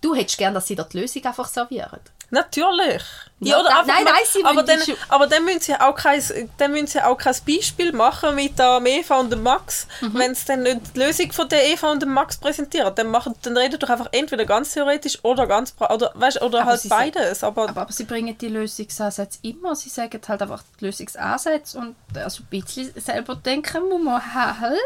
Du 0.00 0.14
hättest 0.14 0.38
gern, 0.38 0.54
dass 0.54 0.66
sie 0.66 0.76
dir 0.76 0.84
die 0.84 1.00
Lösung 1.00 1.24
einfach 1.24 1.48
servieren. 1.48 2.00
Natürlich. 2.30 3.02
Ja, 3.38 3.62
da- 3.62 3.82
nein, 3.84 4.02
mal- 4.02 4.04
nein, 4.04 4.22
sie 4.26 4.42
aber 4.44 4.62
dann, 4.62 4.80
aber 5.10 5.26
dann 5.26 5.44
müssen 5.44 5.60
sie 5.60 5.74
auch 5.78 5.94
kein, 5.94 6.22
dann 6.56 6.72
müssen 6.72 6.86
sie 6.86 7.02
auch 7.02 7.16
kein 7.18 7.34
Beispiel 7.46 7.92
machen 7.92 8.34
mit 8.34 8.58
der 8.58 8.80
Eva 8.84 9.20
und 9.20 9.30
dem 9.30 9.42
Max, 9.42 9.86
Mhm. 10.00 10.14
wenn 10.18 10.34
sie 10.34 10.46
dann 10.46 10.62
nicht 10.62 10.80
die 10.96 10.98
Lösung 11.00 11.30
von 11.32 11.46
der 11.48 11.64
Eva 11.68 11.92
und 11.92 12.00
dem 12.00 12.12
Max 12.14 12.38
präsentieren. 12.38 12.94
Dann 12.94 13.08
machen, 13.08 13.34
dann 13.42 13.56
reden 13.56 13.78
doch 13.78 13.90
einfach 13.90 14.08
entweder 14.12 14.46
ganz 14.46 14.72
theoretisch 14.72 15.18
oder 15.22 15.46
ganz 15.46 15.74
oder 15.78 16.12
weißt, 16.14 16.40
oder 16.42 16.62
Aber 16.62 16.70
halt 16.70 16.80
sie 16.80 16.88
sagen- 16.88 17.12
beides. 17.12 17.44
Aber, 17.44 17.68
Aber, 17.68 17.82
aber 17.82 17.92
sie 17.92 18.04
bringen 18.04 18.36
die 18.38 18.48
Lösungsansätze 18.48 19.38
immer. 19.42 19.76
Sie 19.76 19.90
sagen 19.90 20.20
halt 20.26 20.42
einfach 20.42 20.62
die 20.80 20.86
Lösungsansätze 20.86 21.78
und 21.78 21.94
also 22.14 22.42
ein 22.42 22.46
bisschen 22.46 22.90
selber 22.96 23.34
denken 23.36 23.88
muss 23.88 24.02
man 24.02 24.34
halt. 24.60 24.80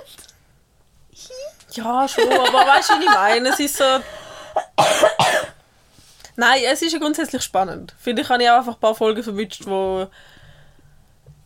ja 1.72 2.08
schon, 2.08 2.32
aber 2.32 2.66
weißt 2.66 2.90
du, 2.90 2.94
wie 3.00 3.04
ich 3.04 3.10
meine? 3.10 3.48
Es 3.50 3.60
ist 3.60 3.76
so. 3.76 3.84
Nein, 6.40 6.62
es 6.72 6.80
ist 6.82 6.92
ja 6.92 6.98
grundsätzlich 6.98 7.42
spannend. 7.42 7.94
Finde 7.98 8.22
ich, 8.22 8.28
habe 8.28 8.42
ich 8.42 8.48
auch 8.48 8.58
einfach 8.58 8.74
ein 8.74 8.80
paar 8.80 8.94
Folgen 8.94 9.22
verwünscht, 9.22 9.64
die 9.66 10.06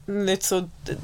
nicht 0.07 0.43
so 0.43 0.63
d- 0.87 0.97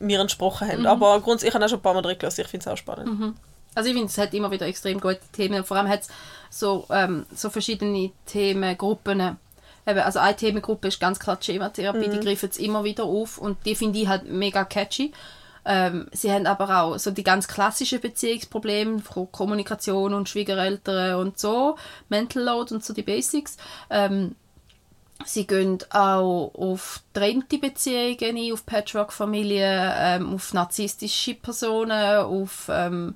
mir 0.00 0.20
entsprochen 0.20 0.66
Mhm. 0.68 0.72
haben. 0.72 0.86
Aber 0.86 1.20
grundsätzlich, 1.20 1.48
ich 1.50 1.54
habe 1.54 1.64
auch 1.64 1.68
schon 1.68 1.78
ein 1.78 1.82
paar 1.82 1.94
Mal 1.94 2.02
drin 2.02 2.18
gelassen. 2.18 2.40
Ich 2.42 2.48
finde 2.48 2.64
es 2.64 2.72
auch 2.72 2.76
spannend. 2.76 3.34
Also 3.74 3.88
ich 3.88 3.94
finde, 3.94 4.08
es 4.10 4.18
hat 4.18 4.34
immer 4.34 4.50
wieder 4.50 4.66
extrem 4.66 5.00
gute 5.00 5.20
Themen. 5.32 5.64
Vor 5.64 5.76
allem 5.76 5.88
hat 5.88 6.02
es 6.02 6.08
so, 6.50 6.86
ähm, 6.90 7.24
so 7.34 7.48
verschiedene 7.50 8.10
Themengruppen. 8.26 9.38
Eben, 9.86 9.98
also 10.00 10.18
eine 10.18 10.36
Themengruppe 10.36 10.88
ist 10.88 11.00
ganz 11.00 11.18
klar 11.18 11.38
Schematherapie, 11.40 12.08
die 12.08 12.20
greifen 12.20 12.48
es 12.50 12.58
immer 12.58 12.84
wieder 12.84 13.04
auf 13.04 13.38
und 13.38 13.64
die 13.64 13.74
finde 13.74 13.98
ich 14.00 14.08
halt 14.08 14.24
mega 14.30 14.64
catchy. 14.64 15.12
Ähm, 15.64 16.08
sie 16.12 16.32
haben 16.32 16.46
aber 16.46 16.82
auch 16.82 16.98
so 16.98 17.10
die 17.10 17.22
ganz 17.22 17.46
klassischen 17.46 18.00
Beziehungsprobleme, 18.00 19.00
von 19.00 19.30
Kommunikation 19.30 20.14
und 20.14 20.28
Schwiegereltern 20.28 21.16
und 21.16 21.38
so, 21.38 21.76
Mental 22.08 22.42
Load 22.42 22.74
und 22.74 22.84
so 22.84 22.92
die 22.92 23.02
Basics. 23.02 23.56
Ähm, 23.90 24.34
Sie 25.24 25.46
gehen 25.46 25.78
auch 25.90 26.50
auf 26.54 27.00
getrennte 27.12 27.58
Beziehungen 27.58 28.36
ein, 28.36 28.52
auf 28.52 28.66
Patchwork-Familien, 28.66 29.92
ähm, 29.96 30.34
auf 30.34 30.52
narzisstische 30.52 31.34
Personen, 31.34 32.18
auf, 32.18 32.68
ähm, 32.68 33.14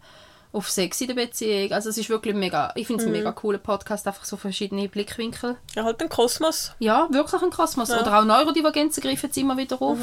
auf 0.53 0.71
Sex 0.71 1.01
in 1.01 1.09
der 1.09 1.15
Beziehung. 1.15 1.73
Also 1.73 1.91
es 1.91 1.99
ist 1.99 2.09
wirklich 2.09 2.35
mega, 2.35 2.73
ich 2.75 2.87
finde 2.87 3.03
es 3.03 3.07
ein 3.07 3.13
mega 3.13 3.33
cooler 3.33 3.59
Podcast, 3.59 4.07
einfach 4.07 4.25
so 4.25 4.37
verschiedene 4.37 4.89
Blickwinkel. 4.89 5.57
Ja, 5.75 5.85
halt 5.85 6.01
den 6.01 6.09
Kosmos. 6.09 6.73
Ja, 6.79 7.09
wirklich 7.11 7.43
ein 7.43 7.51
Kosmos. 7.51 7.89
Ja. 7.89 8.01
Oder 8.01 8.21
auch 8.21 8.25
Neurodivergenzen 8.25 9.03
greifen 9.03 9.27
jetzt 9.27 9.37
immer 9.37 9.57
wieder 9.57 9.81
auf. 9.83 9.99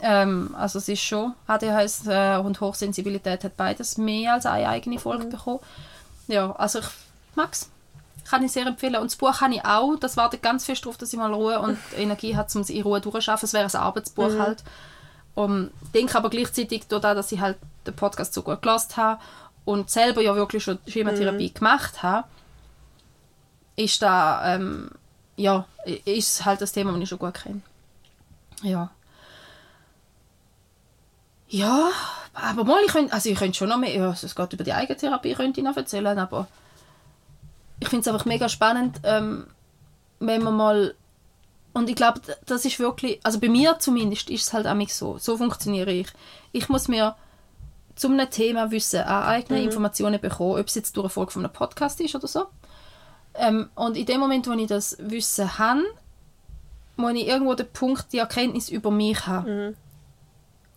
Ähm, 0.00 0.54
also 0.58 0.78
es 0.78 0.88
ist 0.88 1.02
schon, 1.02 1.34
ADHS 1.46 2.06
äh, 2.06 2.36
und 2.36 2.60
Hochsensibilität 2.60 3.44
hat 3.44 3.56
beides 3.56 3.96
mehr 3.96 4.34
als 4.34 4.46
eine 4.46 4.68
eigene 4.68 4.98
Folge 4.98 5.26
bekommen. 5.26 5.60
Ja, 6.26 6.52
also 6.52 6.80
ich 6.80 6.86
mag 7.34 7.52
es. 7.52 7.70
Kann 8.28 8.42
ich 8.42 8.52
sehr 8.52 8.66
empfehlen. 8.66 8.96
Und 8.96 9.10
das 9.10 9.16
Buch 9.16 9.38
kann 9.38 9.52
ich 9.52 9.64
auch. 9.64 9.96
Das 9.96 10.16
wartet 10.16 10.42
ganz 10.42 10.64
fest 10.64 10.84
darauf, 10.84 10.96
dass 10.96 11.12
ich 11.12 11.18
mal 11.18 11.32
Ruhe 11.32 11.60
und 11.60 11.78
Energie 11.96 12.36
habe, 12.36 12.48
um 12.54 12.62
es 12.62 12.70
in 12.70 12.82
Ruhe 12.82 13.00
durchzuschaffen. 13.00 13.46
Es 13.46 13.52
wäre 13.52 13.64
ein 13.64 13.80
Arbeitsbuch 13.80 14.38
halt. 14.38 14.64
Und 15.34 15.70
denke 15.92 16.16
aber 16.16 16.30
gleichzeitig 16.30 16.84
dadurch, 16.88 17.14
dass 17.14 17.32
ich 17.32 17.40
halt 17.40 17.58
den 17.86 17.94
Podcast 17.94 18.32
so 18.32 18.42
gut 18.42 18.62
gelassen 18.62 18.96
habe 18.96 19.20
und 19.64 19.90
selber 19.90 20.22
ja 20.22 20.34
wirklich 20.34 20.62
schon 20.62 20.78
Schematherapie 20.86 21.52
gemacht 21.52 22.02
habe, 22.02 22.28
ist 23.76 24.00
da, 24.00 24.54
ähm, 24.54 24.90
ja, 25.36 25.66
ist 26.04 26.44
halt 26.44 26.60
das 26.60 26.72
Thema, 26.72 26.92
das 26.92 27.02
ich 27.02 27.08
schon 27.08 27.18
gut 27.18 27.34
kenne. 27.34 27.60
Ja. 28.62 28.90
Ja, 31.48 31.90
aber 32.32 32.64
mal, 32.64 32.80
ich 32.84 32.92
könnte, 32.92 33.12
also 33.12 33.28
ich 33.28 33.38
könnte 33.38 33.56
schon 33.56 33.68
noch 33.68 33.78
mehr, 33.78 33.94
ja, 33.94 34.10
es 34.10 34.34
geht 34.34 34.52
über 34.52 34.64
die 34.64 34.72
Eigentherapie, 34.72 35.34
könnte 35.34 35.60
ich 35.60 35.64
noch 35.64 35.76
erzählen, 35.76 36.18
aber 36.18 36.48
ich 37.80 37.88
finde 37.88 38.02
es 38.02 38.08
einfach 38.08 38.26
mega 38.26 38.48
spannend, 38.48 39.00
ähm, 39.04 39.46
wenn 40.20 40.42
man 40.42 40.56
mal, 40.56 40.94
und 41.72 41.88
ich 41.88 41.96
glaube, 41.96 42.20
das 42.46 42.64
ist 42.64 42.78
wirklich, 42.78 43.20
also 43.22 43.40
bei 43.40 43.48
mir 43.48 43.78
zumindest 43.78 44.30
ist 44.30 44.42
es 44.44 44.52
halt 44.52 44.66
auch 44.66 44.88
so, 44.88 45.18
so 45.18 45.36
funktioniere 45.36 45.92
ich. 45.92 46.08
Ich 46.52 46.68
muss 46.68 46.88
mir 46.88 47.14
zu 47.94 48.08
einem 48.08 48.30
Thema 48.30 48.70
Wissen 48.70 49.00
aneignen, 49.00 49.62
Informationen 49.62 50.20
bekommen, 50.20 50.58
ob 50.60 50.66
es 50.66 50.74
jetzt 50.74 50.96
durch 50.96 51.04
eine 51.04 51.10
Folge 51.10 51.32
von 51.32 51.44
einem 51.44 51.52
Podcast 51.52 52.00
ist 52.00 52.14
oder 52.14 52.26
so. 52.26 52.46
Ähm, 53.34 53.68
und 53.74 53.96
in 53.96 54.06
dem 54.06 54.20
Moment, 54.20 54.46
wo 54.46 54.52
ich 54.52 54.66
das 54.66 54.96
Wissen 55.00 55.58
habe, 55.58 55.82
muss 56.96 57.14
ich 57.14 57.26
irgendwo 57.26 57.54
den 57.54 57.68
Punkt, 57.72 58.12
die 58.12 58.18
Erkenntnis 58.18 58.68
über 58.68 58.90
mich 58.90 59.26
haben. 59.26 59.76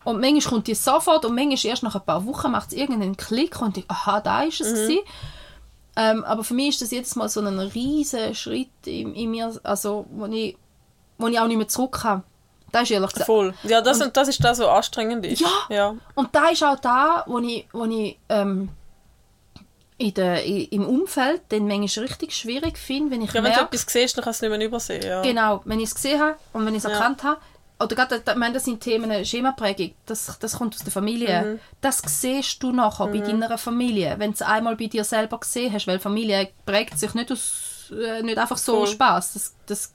Und 0.08 0.22
manchmal 0.22 0.54
kommt 0.54 0.68
die 0.68 0.74
sofort 0.74 1.26
und 1.26 1.36
manchmal 1.36 1.70
erst 1.70 1.84
nach 1.84 1.94
ein 1.94 2.06
paar 2.06 2.26
Wochen 2.26 2.50
macht 2.50 2.70
es 2.70 2.78
irgendeinen 2.78 3.18
Klick 3.18 3.62
und 3.62 3.76
ich, 3.76 3.84
aha, 3.90 4.22
da 4.22 4.44
ist 4.44 4.62
es 4.62 4.74
gewesen. 4.74 5.00
Ähm, 5.98 6.24
aber 6.24 6.46
für 6.46 6.54
mich 6.54 6.70
ist 6.70 6.82
das 6.82 6.92
jedes 6.92 7.14
Mal 7.18 7.28
so 7.28 7.42
ein 7.42 7.60
riesiger 7.60 8.34
Schritt 8.34 8.70
in, 8.86 9.14
in 9.14 9.32
mir, 9.32 9.52
also 9.64 10.06
wo 10.12 10.28
ich, 10.28 10.56
wo 11.18 11.28
ich 11.28 11.38
auch 11.38 11.48
nicht 11.48 11.58
mehr 11.58 11.68
zurück 11.68 12.00
kann. 12.04 12.24
Das 12.72 12.84
ist 12.84 12.92
ehrlich 12.92 13.10
gesagt. 13.10 13.26
Voll. 13.26 13.54
Ja, 13.64 13.82
das, 13.82 14.00
und 14.00 14.16
das 14.16 14.30
ist 14.30 14.42
das, 14.42 14.60
was 14.60 14.68
anstrengend 14.68 15.26
ist. 15.26 15.42
Ja. 15.42 15.50
ja. 15.68 15.96
Und 16.16 16.34
da 16.34 16.48
ist 16.52 16.64
auch 16.64 16.80
da, 16.80 17.26
wo 17.28 17.40
ich, 17.40 17.68
wo 17.74 17.84
ich 17.84 18.18
ähm, 18.30 18.70
in 19.98 20.14
der, 20.14 20.46
im 20.46 20.86
Umfeld 20.86 21.42
dann 21.50 21.68
manchmal 21.68 22.06
richtig 22.06 22.34
schwierig 22.34 22.78
finde, 22.78 23.12
wenn 23.12 23.24
ich 23.24 23.34
Ja, 23.34 23.44
wenn 23.44 23.52
du 23.52 23.58
merke, 23.58 23.76
etwas 23.76 23.92
siehst, 23.92 24.16
dann 24.16 24.24
kannst 24.24 24.42
du 24.42 24.46
es 24.46 24.50
nicht 24.50 24.58
mehr 24.58 24.68
übersehen. 24.68 25.04
Ja. 25.06 25.22
genau, 25.22 25.62
wenn 25.66 25.82
ich 25.82 25.90
es 25.90 25.96
gesehen 25.96 26.22
habe 26.22 26.38
und 26.54 26.66
wenn 26.66 26.76
ich 26.76 26.86
es 26.86 26.90
Ja. 26.90 26.92
erkannt 26.92 27.24
habe, 27.24 27.42
oder 27.80 27.96
gerade, 27.96 28.24
ich 28.28 28.36
meine, 28.36 28.56
das 28.56 28.66
sind 28.66 28.82
Themen 28.82 29.24
Schemaprägung, 29.24 29.94
das, 30.06 30.38
das 30.40 30.58
kommt 30.58 30.76
aus 30.76 30.84
der 30.84 30.92
Familie. 30.92 31.42
Mhm. 31.44 31.60
Das 31.82 32.02
siehst 32.06 32.62
du 32.64 32.72
nachher 32.72 33.08
bei 33.08 33.20
deiner 33.20 33.58
Familie, 33.58 34.16
wenn 34.18 34.32
du 34.32 34.36
es 34.36 34.42
einmal 34.42 34.76
bei 34.76 34.88
dir 34.88 35.04
selber 35.04 35.40
gesehen 35.40 35.72
hast, 35.74 35.86
weil 35.86 36.00
Familie 36.00 36.50
prägt 36.66 36.98
sich 36.98 37.14
nicht, 37.14 37.32
aus, 37.32 37.92
äh, 37.92 38.24
nicht 38.24 38.38
einfach 38.38 38.58
so 38.58 38.78
Voll. 38.78 38.88
Spaß. 38.88 39.34
Das, 39.34 39.56
das, 39.68 39.94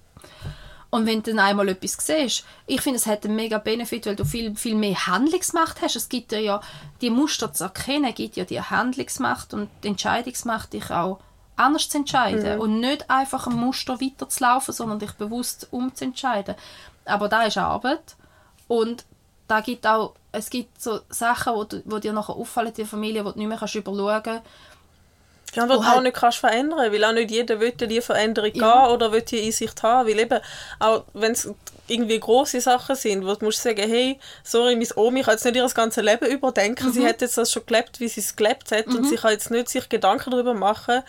und 0.91 1.07
wenn 1.07 1.22
du 1.22 1.30
dann 1.30 1.41
einmal 1.41 1.68
etwas 1.70 1.97
siehst, 1.99 2.45
ich 2.66 2.80
finde, 2.83 2.99
es 2.99 3.07
hat 3.07 3.24
einen 3.24 3.35
mega 3.35 3.59
Benefit, 3.59 4.07
weil 4.07 4.16
du 4.16 4.24
viel, 4.24 4.55
viel 4.55 4.76
mehr 4.76 5.07
Handlungsmacht 5.07 5.80
hast. 5.80 5.97
Es 5.97 6.09
gibt 6.09 6.30
dir 6.30 6.41
ja, 6.41 6.61
die 7.01 7.11
Muster 7.11 7.53
zu 7.53 7.64
erkennen, 7.64 8.14
gibt 8.14 8.37
ja 8.37 8.45
die 8.45 8.61
Handlungsmacht 8.61 9.55
und 9.55 9.70
die 9.83 9.89
Entscheidungsmacht, 9.89 10.72
dich 10.74 10.91
auch 10.91 11.18
anders 11.57 11.89
zu 11.89 11.99
entscheiden. 11.99 12.61
Und 12.61 12.80
nicht 12.80 13.11
einfach 13.11 13.47
ein 13.47 13.57
Muster 13.57 14.01
weiterzulaufen, 14.01 14.74
sondern 14.74 14.99
dich 14.99 15.12
bewusst 15.12 15.68
umzuentscheiden. 15.70 16.55
Aber 17.05 17.28
da 17.28 17.44
ist 17.44 17.57
Arbeit. 17.59 18.16
Und 18.68 19.05
da 19.48 19.61
gibt 19.61 19.86
auch, 19.86 20.14
es 20.30 20.48
gibt 20.50 20.80
so 20.80 21.00
Sachen, 21.11 21.55
wo, 21.55 21.64
du, 21.64 21.82
wo 21.84 21.98
dir 21.98 22.12
nachher 22.12 22.34
auffallen 22.34 22.72
der 22.74 22.86
Familie, 22.86 23.22
die 23.24 23.32
du 23.32 23.38
nicht 23.38 23.48
mehr 23.48 23.59
kannst 23.59 23.74
überschauen 23.74 24.22
kannst. 24.22 24.42
Ja, 25.55 25.64
Wo 25.68 25.74
du 25.74 25.84
halt- 25.84 25.98
auch 25.98 26.03
nicht 26.03 26.16
kannst 26.16 26.38
verändern, 26.38 26.90
weil 26.90 27.05
auch 27.05 27.12
nicht 27.12 27.30
jeder 27.30 27.61
will 27.61 27.72
die 27.72 28.00
Veränderung 28.00 28.50
Ja. 28.55 28.84
gehen 28.86 28.94
oder 28.94 29.12
will 29.12 29.20
die 29.20 29.42
Einsicht 29.44 29.82
haben, 29.82 30.09
weil 30.09 30.18
eben, 30.18 30.40
auch 30.78 31.05
wenn 31.12 31.32
es 31.32 31.50
irgendwie 31.88 32.18
große 32.18 32.62
Sachen 32.62 32.96
sind, 32.96 33.26
wo 33.26 33.34
du 33.34 33.44
musst 33.44 33.61
sagen, 33.62 33.86
hey, 33.86 34.18
sorry, 34.44 34.74
meine 34.76 34.88
Omi 34.96 35.20
kann 35.22 35.34
jetzt 35.34 35.44
nicht 35.44 35.57
ihr 35.57 35.68
ganzes 35.68 36.03
Leben 36.03 36.24
überdenken, 36.24 36.86
Mhm. 36.86 36.92
sie 36.92 37.07
hat 37.07 37.20
jetzt 37.20 37.36
das 37.36 37.53
schon 37.53 37.66
gelebt, 37.66 38.00
wie 38.00 38.09
sie 38.09 38.20
es 38.20 38.34
gelebt 38.34 38.72
hat 38.72 38.86
und 38.86 39.05
sie 39.07 39.16
kann 39.16 39.32
jetzt 39.32 39.50
nicht 39.50 39.68
sich 39.68 39.90
Gedanken 39.90 40.30
darüber 40.30 40.55
machen, 40.55 41.03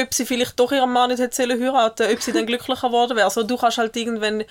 ob 0.00 0.14
sie 0.14 0.26
vielleicht 0.26 0.58
doch 0.58 0.72
ihren 0.72 0.92
Mann 0.92 1.10
nicht 1.10 1.20
hätte 1.20 1.42
heiraten, 1.42 2.12
ob 2.12 2.22
sie 2.22 2.32
dann 2.32 2.46
glücklicher 2.46 2.88
geworden 2.88 3.16
wäre. 3.16 3.26
Also 3.26 3.42
du 3.42 3.56
kannst 3.56 3.78
halt 3.78 3.96
irgendwann 3.96 4.44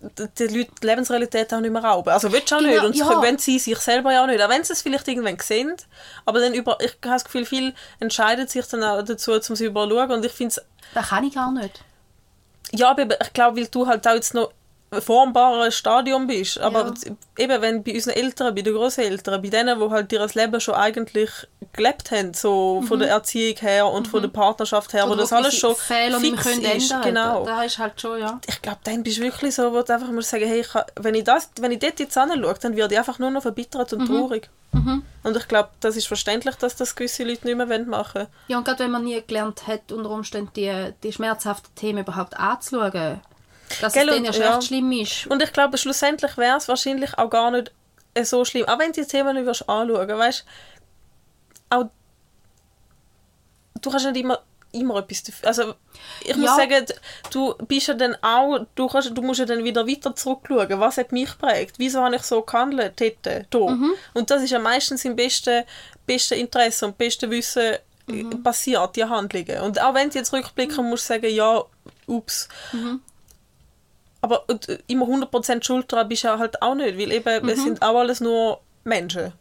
die 0.00 0.44
Leute 0.44 0.70
die 0.80 0.86
Lebensrealität 0.86 1.52
auch 1.54 1.60
nicht 1.60 1.72
mehr 1.72 1.82
rauben. 1.82 2.10
Also 2.10 2.30
willst 2.30 2.50
du 2.50 2.56
auch 2.56 2.58
Genau, 2.60 2.70
nicht. 2.70 2.84
Und 2.84 2.94
ja. 2.96 3.22
wenn 3.22 3.38
sie 3.38 3.58
sich 3.58 3.78
selber 3.78 4.12
ja 4.12 4.22
auch 4.22 4.26
nicht. 4.26 4.42
Auch 4.42 4.48
wenn 4.50 4.62
sie 4.62 4.74
es 4.74 4.82
vielleicht 4.82 5.08
irgendwann 5.08 5.38
sehen. 5.38 5.74
Aber 6.26 6.38
dann 6.40 6.52
über, 6.54 6.76
ich 6.80 6.90
habe 6.90 6.98
das 7.14 7.24
Gefühl, 7.24 7.46
viel 7.46 7.74
entscheidet 7.98 8.50
sich 8.50 8.66
dann 8.66 8.84
auch 8.84 9.02
dazu, 9.02 9.32
um 9.32 9.40
sie 9.56 9.64
überschauen. 9.64 10.10
Und 10.12 10.24
ich 10.24 10.32
finde 10.32 10.54
es, 10.56 10.62
Das 10.94 11.08
kann 11.08 11.24
ich 11.24 11.34
gar 11.34 11.50
nicht. 11.50 11.82
ja, 12.72 12.90
aber 12.90 13.20
ich 13.20 13.32
glaube, 13.32 13.56
weil 13.58 13.66
du 13.68 13.86
halt 13.86 14.06
auch 14.06 14.14
jetzt 14.14 14.34
noch 14.34 14.52
formbaren 15.00 15.70
Stadium 15.72 16.26
bist. 16.26 16.58
Aber 16.58 16.86
Ja. 17.04 17.12
eben, 17.38 17.62
wenn 17.62 17.82
bei 17.82 17.94
unseren 17.94 18.14
Eltern, 18.14 18.54
bei 18.54 18.62
den 18.62 18.74
Großeltern, 18.74 19.40
bei 19.42 19.48
denen, 19.48 19.78
die 19.80 19.90
halt 19.90 20.12
ihr 20.12 20.26
Leben 20.34 20.60
schon 20.60 20.74
eigentlich 20.74 21.30
gelebt 21.72 22.10
haben, 22.10 22.32
so 22.34 22.82
von 22.88 22.98
der 22.98 23.10
Erziehung 23.10 23.56
her 23.58 23.86
und 23.86 24.08
von 24.08 24.22
der 24.22 24.28
Partnerschaft 24.28 24.92
her, 24.92 25.08
wo 25.08 25.14
das 25.14 25.32
alles 25.32 25.56
schon 25.56 25.70
nicht 25.90 26.20
fix 26.20 26.42
können 26.42 26.62
ist. 26.64 26.90
ändern 26.90 27.02
Genau. 27.02 27.44
Da, 27.44 27.62
ist 27.64 27.78
halt 27.78 28.00
schon, 28.00 28.20
ja. 28.20 28.40
ich 28.46 28.62
glaube, 28.62 28.78
dann 28.84 29.02
bist 29.02 29.18
du 29.18 29.22
wirklich 29.22 29.54
so, 29.54 29.72
wo 29.72 29.82
du 29.82 29.92
einfach 29.92 30.10
musst 30.10 30.30
sagen, 30.30 30.46
hey, 30.46 30.60
ich 30.60 30.68
kann, 30.68 30.84
wenn, 30.96 31.14
ich 31.14 31.24
das, 31.24 31.50
wenn 31.60 31.70
ich 31.72 31.78
dort 31.78 32.00
jetzt 32.00 32.16
anschaue, 32.16 32.54
dann 32.60 32.76
werde 32.76 32.94
ich 32.94 32.98
einfach 32.98 33.18
nur 33.18 33.30
noch 33.30 33.42
verbittert 33.42 33.92
Mhm. 33.92 34.00
und 34.00 34.06
traurig. 34.06 34.50
Und 35.22 35.36
ich 35.36 35.48
glaube, 35.48 35.70
das 35.80 35.96
ist 35.96 36.06
verständlich, 36.06 36.54
dass 36.56 36.76
das 36.76 36.94
gewisse 36.94 37.24
Leute 37.24 37.46
nicht 37.46 37.56
mehr 37.56 37.66
machen 37.86 38.14
wollen. 38.14 38.26
Ja, 38.48 38.58
und 38.58 38.64
gerade 38.64 38.80
wenn 38.84 38.90
man 38.90 39.04
nie 39.04 39.22
gelernt 39.26 39.66
hat, 39.66 39.90
unter 39.90 40.10
Umständen 40.10 40.50
die, 40.54 40.92
die 41.02 41.12
schmerzhaften 41.12 41.74
Themen 41.74 42.00
überhaupt 42.00 42.36
anzuschauen, 42.38 43.20
dass 43.80 43.92
Gell, 43.92 44.08
es 44.08 44.14
ja 44.14 44.20
und- 44.30 44.36
ja. 44.36 44.58
echt 44.58 44.66
schlimm 44.68 44.92
ist. 44.92 45.26
Und 45.26 45.42
ich 45.42 45.52
glaube, 45.52 45.78
schlussendlich 45.78 46.36
wäre 46.36 46.56
es 46.58 46.68
wahrscheinlich 46.68 47.16
auch 47.18 47.30
gar 47.30 47.50
nicht 47.50 47.72
so 48.22 48.44
schlimm. 48.44 48.66
Auch 48.66 48.78
wenn 48.78 48.92
du 48.92 49.00
die 49.02 49.06
Themen 49.06 49.34
nicht 49.34 49.44
würdest 49.46 49.68
anschauen 49.68 50.08
weißt 50.08 50.44
auch 51.70 51.86
du 53.82 53.90
kannst 53.90 54.06
nicht 54.06 54.16
immer, 54.22 54.38
immer 54.72 54.98
etwas 54.98 55.22
dafür. 55.24 55.48
Also 55.48 55.74
ich 56.24 56.36
muss 56.36 56.46
Ja. 56.46 56.56
sagen, 56.56 56.86
du 57.30 57.54
bist 57.66 57.86
ja 57.88 57.94
dann 57.94 58.16
auch, 58.22 58.60
du, 58.74 58.86
kannst, 58.88 59.16
du 59.16 59.22
musst 59.22 59.40
ja 59.40 59.46
dann 59.46 59.64
wieder 59.64 59.86
weiter 59.86 60.14
zurückschauen, 60.14 60.80
was 60.80 60.96
hat 60.98 61.12
mich 61.12 61.30
geprägt, 61.30 61.74
wieso 61.78 62.02
habe 62.02 62.16
ich 62.16 62.22
so 62.22 62.42
gehandelt 62.42 63.00
dort, 63.00 63.46
da. 63.50 63.58
Und 64.14 64.30
das 64.30 64.42
ist 64.42 64.50
ja 64.50 64.58
meistens 64.58 65.04
im 65.04 65.14
besten, 65.16 65.64
besten 66.06 66.34
Interesse 66.34 66.86
und 66.86 66.98
besten 66.98 67.30
Wissen 67.30 67.76
äh, 68.08 68.24
passiert, 68.42 68.96
die 68.96 69.04
Handlungen. 69.04 69.60
Und 69.62 69.80
auch 69.80 69.94
wenn 69.94 70.10
du 70.10 70.18
jetzt 70.18 70.32
rückblicken 70.32 70.88
musst 70.88 71.08
du 71.10 71.14
sagen, 71.14 71.34
ja, 71.34 71.62
ups. 72.06 72.48
Aber 74.26 74.44
äh, 74.48 74.78
immer 74.88 75.06
100% 75.06 75.62
Schuld 75.64 75.90
dran 75.90 76.08
bist 76.08 76.24
du 76.24 76.28
ja 76.28 76.38
halt 76.38 76.60
auch 76.62 76.74
nicht, 76.74 76.98
weil 76.98 77.12
eben, 77.12 77.48
es 77.48 77.62
sind 77.62 77.82
auch 77.82 77.96
alles 77.96 78.20
nur 78.20 78.60
Menschen. 78.84 79.32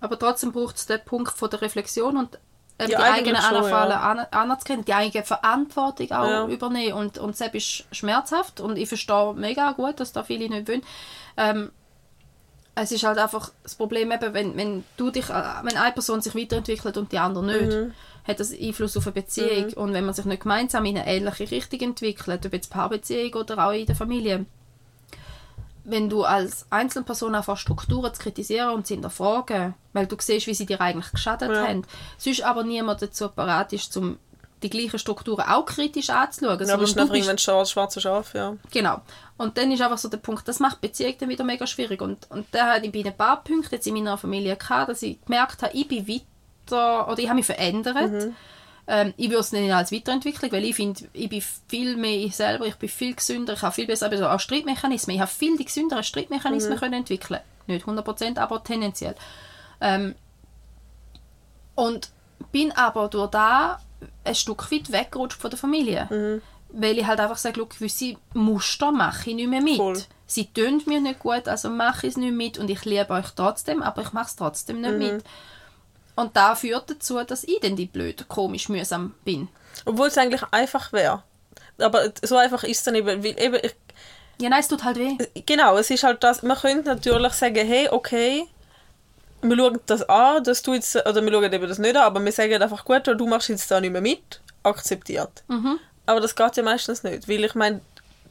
Aber 0.00 0.18
trotzdem 0.18 0.52
braucht 0.52 0.76
es 0.76 0.86
den 0.86 1.00
Punkt 1.04 1.32
von 1.32 1.48
der 1.50 1.62
Reflexion 1.62 2.16
und 2.16 2.38
Ja, 2.80 2.86
die 2.86 2.96
eigentlich 2.96 3.36
eigenen 3.36 3.36
Anfälle 3.56 3.90
ja. 3.90 4.00
an, 4.00 4.18
anerkennen, 4.30 4.84
die 4.84 4.94
eigene 4.94 5.24
Verantwortung 5.24 6.12
auch 6.12 6.28
Ja. 6.28 6.46
übernehmen. 6.46 6.92
Und, 6.92 7.18
und 7.18 7.40
das 7.40 7.48
ist 7.54 7.84
schmerzhaft 7.90 8.60
und 8.60 8.76
ich 8.76 8.88
verstehe 8.88 9.34
mega 9.34 9.72
gut, 9.72 9.98
dass 9.98 10.12
da 10.12 10.22
viele 10.22 10.48
nicht 10.48 10.68
wollen. 10.68 10.82
Ähm, 11.36 11.70
es 12.82 12.92
ist 12.92 13.04
halt 13.04 13.18
einfach 13.18 13.50
das 13.62 13.74
Problem, 13.74 14.10
eben, 14.12 14.34
wenn, 14.34 14.56
wenn, 14.56 14.84
du 14.96 15.10
dich, 15.10 15.28
äh, 15.30 15.42
wenn 15.62 15.76
eine 15.76 15.92
Person 15.92 16.20
sich 16.20 16.34
weiterentwickelt 16.34 16.96
und 16.96 17.12
die 17.12 17.18
andere 17.18 17.44
nicht, 17.44 17.76
Mhm. 17.76 17.92
hat 18.26 18.40
das 18.40 18.52
Einfluss 18.52 18.96
auf 18.96 19.06
eine 19.06 19.14
Beziehung. 19.14 19.72
Und 19.74 19.92
wenn 19.94 20.04
man 20.04 20.14
sich 20.14 20.24
nicht 20.26 20.42
gemeinsam 20.42 20.84
in 20.84 20.98
eine 20.98 21.06
ähnliche 21.06 21.50
Richtung 21.50 21.80
entwickelt, 21.80 22.44
ob 22.46 22.52
jetzt 22.52 22.70
Paarbeziehung 22.70 23.34
oder 23.34 23.66
auch 23.66 23.72
in 23.72 23.86
der 23.86 23.96
Familie, 23.96 24.44
wenn 25.84 26.10
du 26.10 26.24
als 26.24 26.66
Einzelperson 26.70 27.34
anfängst, 27.34 27.62
Strukturen 27.62 28.12
zu 28.12 28.20
kritisieren 28.22 28.74
und 28.74 28.86
zu 28.86 28.94
hinterfragen, 28.94 29.74
weil 29.94 30.06
du 30.06 30.16
siehst, 30.18 30.46
wie 30.46 30.52
sie 30.54 30.66
dir 30.66 30.80
eigentlich 30.80 31.10
geschadet 31.12 31.50
Ja. 31.50 31.66
haben, 31.66 31.84
sonst 32.18 32.42
aber 32.42 32.62
niemand 32.64 33.00
dazu 33.00 33.28
parat 33.30 33.72
ist, 33.72 33.96
um 33.96 34.18
die 34.62 34.70
gleichen 34.70 34.98
Strukturen 34.98 35.44
auch 35.46 35.66
kritisch 35.66 36.10
anzuschauen. 36.10 36.66
Ja, 36.66 36.74
aber 36.74 36.82
es 36.82 36.90
ist 36.90 36.98
einfach 36.98 37.14
irgendwann 37.14 37.38
schwarz, 37.38 37.70
schwarze 37.70 38.00
Schaf, 38.00 38.34
ja. 38.34 38.56
Genau. 38.70 39.00
Und 39.36 39.56
dann 39.56 39.70
ist 39.70 39.80
einfach 39.80 39.98
so 39.98 40.08
der 40.08 40.18
Punkt, 40.18 40.48
das 40.48 40.60
macht 40.60 40.80
Beziehung 40.80 41.14
dann 41.18 41.28
wieder 41.28 41.44
mega 41.44 41.66
schwierig. 41.66 42.02
Und, 42.02 42.30
und 42.30 42.46
da 42.52 42.74
hatte 42.74 42.86
ich 42.86 42.92
bei 42.92 43.08
ein 43.08 43.16
paar 43.16 43.42
Punkten 43.44 43.74
jetzt 43.74 43.86
in 43.86 43.94
meiner 43.94 44.18
Familie 44.18 44.56
gehabt, 44.56 44.90
dass 44.90 45.02
ich 45.02 45.20
gemerkt 45.24 45.62
habe, 45.62 45.72
ich 45.74 45.86
bin 45.86 46.08
weiter, 46.08 47.08
oder 47.08 47.18
ich 47.18 47.28
habe 47.28 47.36
mich 47.36 47.46
verändert. 47.46 48.32
Ähm, 48.90 49.12
ich 49.18 49.28
würde 49.28 49.40
es 49.40 49.52
nicht 49.52 49.72
als 49.72 49.92
Weiterentwicklung, 49.92 50.50
weil 50.50 50.64
ich 50.64 50.74
finde, 50.74 51.04
ich 51.12 51.28
bin 51.28 51.42
viel 51.68 51.96
mehr 51.96 52.16
ich 52.16 52.34
selber, 52.34 52.66
ich 52.66 52.76
bin 52.76 52.88
viel 52.88 53.14
gesünder, 53.14 53.52
ich 53.52 53.62
habe 53.62 53.74
viel 53.74 53.86
besser, 53.86 54.06
aber 54.06 54.34
auch 54.34 54.40
Streitmechanismen, 54.40 55.14
ich 55.14 55.20
habe 55.20 55.30
viel 55.30 55.58
die 55.58 55.66
gesünderen 55.66 56.02
Streitmechanismen 56.02 56.78
können 56.78 56.94
entwickeln. 56.94 57.40
Nicht 57.66 57.84
100%, 57.84 58.38
aber 58.38 58.64
tendenziell. 58.64 59.14
Ähm, 59.82 60.14
und 61.74 62.10
bin 62.50 62.72
aber 62.72 63.08
durch 63.08 63.30
da 63.30 63.78
ein 64.24 64.34
Stück 64.34 64.70
weit 64.70 64.92
weggerutscht 64.92 65.40
von 65.40 65.50
der 65.50 65.58
Familie. 65.58 66.40
Weil 66.70 66.98
ich 66.98 67.06
halt 67.06 67.20
einfach 67.20 67.38
sage, 67.38 67.64
gewisse 67.64 68.16
Muster 68.34 68.92
mache 68.92 69.30
ich 69.30 69.36
nicht 69.36 69.48
mehr 69.48 69.62
mit. 69.62 69.76
Voll. 69.76 70.02
Sie 70.26 70.46
tun 70.52 70.82
mir 70.86 71.00
nicht 71.00 71.20
gut, 71.20 71.48
also 71.48 71.70
mache 71.70 72.06
ich 72.06 72.12
es 72.12 72.16
nicht 72.18 72.34
mit 72.34 72.58
und 72.58 72.68
ich 72.68 72.84
liebe 72.84 73.08
euch 73.10 73.30
trotzdem, 73.34 73.82
aber 73.82 74.02
ich 74.02 74.12
mache 74.12 74.26
es 74.26 74.36
trotzdem 74.36 74.82
nicht 74.82 74.94
mit. 74.98 75.24
Und 76.16 76.36
da 76.36 76.54
führt 76.54 76.90
dazu, 76.90 77.22
dass 77.24 77.44
ich 77.44 77.60
dann 77.60 77.76
die 77.76 77.86
blöd, 77.86 78.26
komisch, 78.28 78.68
mühsam 78.68 79.14
bin. 79.24 79.48
Obwohl 79.86 80.08
es 80.08 80.18
eigentlich 80.18 80.42
einfach 80.50 80.92
wäre. 80.92 81.22
Aber 81.80 82.12
so 82.22 82.36
einfach 82.36 82.64
ist 82.64 82.78
es 82.78 82.84
dann 82.84 82.96
eben, 82.96 83.24
weil 83.24 83.40
eben 83.40 83.54
ich, 83.62 83.74
Ja, 84.40 84.50
nein, 84.50 84.60
es 84.60 84.68
tut 84.68 84.84
halt 84.84 84.98
weh. 84.98 85.16
genau, 85.46 85.76
es 85.78 85.90
ist 85.90 86.02
halt 86.02 86.22
das, 86.22 86.42
man 86.42 86.56
könnte 86.58 86.90
natürlich 86.90 87.32
sagen, 87.32 87.66
hey, 87.66 87.88
okay, 87.90 88.46
wir 89.42 89.56
schauen 89.56 89.78
das 89.86 90.02
an, 90.08 90.42
dass 90.44 90.62
du 90.62 90.74
jetzt, 90.74 90.96
oder 90.96 91.22
wir 91.22 91.32
schauen 91.32 91.52
eben 91.52 91.68
das 91.68 91.78
nicht 91.78 91.96
an, 91.96 92.02
aber 92.02 92.24
wir 92.24 92.32
sagen 92.32 92.60
einfach, 92.62 92.84
gut, 92.84 93.06
du 93.06 93.26
machst 93.26 93.48
jetzt 93.48 93.70
da 93.70 93.80
nicht 93.80 93.92
mehr 93.92 94.00
mit, 94.00 94.40
akzeptiert. 94.62 95.44
Mhm. 95.48 95.78
Aber 96.06 96.20
das 96.20 96.34
geht 96.34 96.56
ja 96.56 96.62
meistens 96.62 97.02
nicht, 97.02 97.28
weil 97.28 97.44
ich 97.44 97.54
meine, 97.54 97.80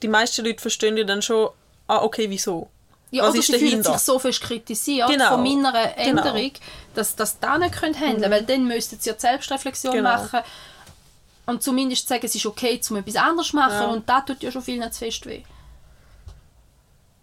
die 0.02 0.08
meisten 0.08 0.44
Leute 0.46 0.62
verstehen 0.62 0.98
ja 0.98 1.04
dann 1.04 1.22
schon, 1.22 1.50
ah, 1.88 2.02
okay, 2.04 2.30
wieso? 2.30 2.70
Ja, 3.10 3.24
Was 3.24 3.30
oder 3.30 3.40
ist 3.40 3.48
sie 3.48 3.58
fühlen 3.60 3.84
sich 3.84 3.98
so 4.00 4.20
fest 4.20 4.42
kritisiert 4.42 5.10
Genau. 5.10 5.30
von 5.30 5.44
meiner 5.44 5.72
Genau. 5.72 6.22
Änderung, 6.22 6.52
dass 6.94 7.16
das 7.16 7.40
da 7.40 7.58
nicht 7.58 7.74
können 7.80 7.98
handeln 7.98 8.30
weil 8.30 8.44
dann 8.44 8.68
müssten 8.68 9.00
sie 9.00 9.10
ja 9.10 9.16
Selbstreflexion 9.18 9.94
Genau. 9.94 10.10
machen 10.10 10.42
und 11.46 11.64
zumindest 11.64 12.08
sagen, 12.10 12.26
es 12.26 12.36
ist 12.36 12.46
okay, 12.46 12.82
um 12.90 12.98
etwas 12.98 13.16
anderes 13.16 13.48
zu 13.50 13.56
machen 13.56 13.72
Ja. 13.82 13.86
und 13.88 14.10
da 14.10 14.20
tut 14.22 14.44
ja 14.44 14.52
schon 14.52 14.62
viel 14.62 14.78
nicht 14.78 14.94
zu 14.94 15.06
fest 15.06 15.26
weh. 15.26 15.44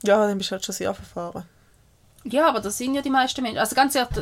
Ja, 0.05 0.27
dann 0.27 0.39
bist 0.39 0.51
du 0.51 0.53
halt 0.53 0.65
schon 0.65 0.75
sehr 0.75 0.95
verfahren. 0.95 1.45
Ja, 2.25 2.49
aber 2.49 2.61
das 2.61 2.79
sind 2.79 2.95
ja 2.95 3.03
die 3.03 3.11
meisten 3.11 3.43
Menschen. 3.43 3.59
Also 3.59 3.75
ganz 3.77 3.95
ehrlich, 3.95 4.17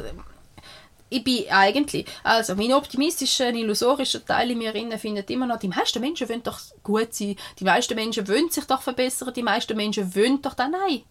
ich 1.12 1.22
bin 1.22 1.44
eigentlich, 1.50 2.06
also 2.24 2.54
mein 2.54 2.72
optimistischer, 2.72 3.50
illusorischer 3.50 4.24
Teil 4.24 4.50
in 4.50 4.58
mir 4.58 4.74
innen 4.74 4.98
findet 4.98 5.30
immer 5.30 5.46
noch, 5.46 5.58
die 5.58 5.68
meisten 5.68 6.00
Menschen 6.00 6.28
wollen 6.28 6.42
doch 6.42 6.58
gut 6.82 7.12
sein, 7.14 7.36
die 7.58 7.64
meisten 7.64 7.94
Menschen 7.94 8.26
wollen 8.28 8.48
sich 8.48 8.64
doch 8.64 8.80
verbessern, 8.80 9.32
die 9.34 9.42
meisten 9.42 9.76
Menschen 9.76 10.14
wollen 10.16 10.40
doch 10.40 10.54
da 10.54 10.68
nein. 10.68 11.02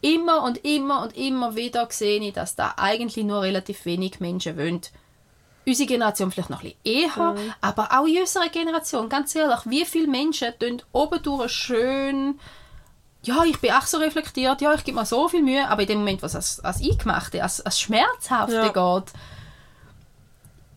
Immer 0.00 0.44
und 0.44 0.64
immer 0.64 1.02
und 1.02 1.16
immer 1.16 1.56
wieder 1.56 1.88
sehe 1.90 2.20
ich, 2.20 2.32
dass 2.32 2.54
da 2.54 2.74
eigentlich 2.76 3.24
nur 3.24 3.42
relativ 3.42 3.84
wenig 3.84 4.20
Menschen 4.20 4.56
wollen. 4.56 4.80
Unsere 5.66 5.88
Generation 5.88 6.30
vielleicht 6.30 6.50
noch 6.50 6.62
ein 6.62 6.72
bisschen 6.82 7.02
eher, 7.02 7.34
aber 7.60 7.88
auch 7.90 8.06
in 8.06 8.20
unserer 8.20 8.48
Generation, 8.48 9.08
ganz 9.08 9.34
ehrlich, 9.34 9.58
wie 9.64 9.84
viele 9.84 10.06
Menschen 10.06 10.56
tun 10.58 10.82
oben 10.92 11.20
durch 11.22 11.50
schön 11.52 12.38
ja, 13.28 13.44
ich 13.44 13.60
bin 13.60 13.72
auch 13.72 13.82
so 13.86 13.98
reflektiert, 13.98 14.60
ja, 14.60 14.72
ich 14.74 14.84
gebe 14.84 14.98
mir 14.98 15.04
so 15.06 15.28
viel 15.28 15.42
Mühe, 15.42 15.68
aber 15.68 15.82
in 15.82 15.88
dem 15.88 15.98
Moment, 15.98 16.22
was 16.22 16.34
als, 16.34 16.60
als 16.60 16.80
Eingemachte, 16.80 17.42
als, 17.42 17.60
als 17.60 17.78
Schmerzhafte 17.80 18.54
Ja. 18.54 18.68
geht, 18.68 19.12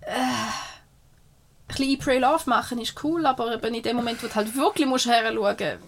äh, 0.02 0.12
ein 0.12 1.68
bisschen 1.68 2.00
Pray 2.00 2.20
Love 2.20 2.50
machen 2.50 2.80
ist 2.82 3.02
cool, 3.04 3.26
aber 3.26 3.54
eben 3.54 3.74
in 3.74 3.84
dem 3.84 3.96
Moment, 3.96 4.22
wo 4.22 4.28
du 4.28 4.36
halt 4.36 4.56
wirklich 4.56 4.88
musst 4.88 5.06
heranschauen 5.08 5.80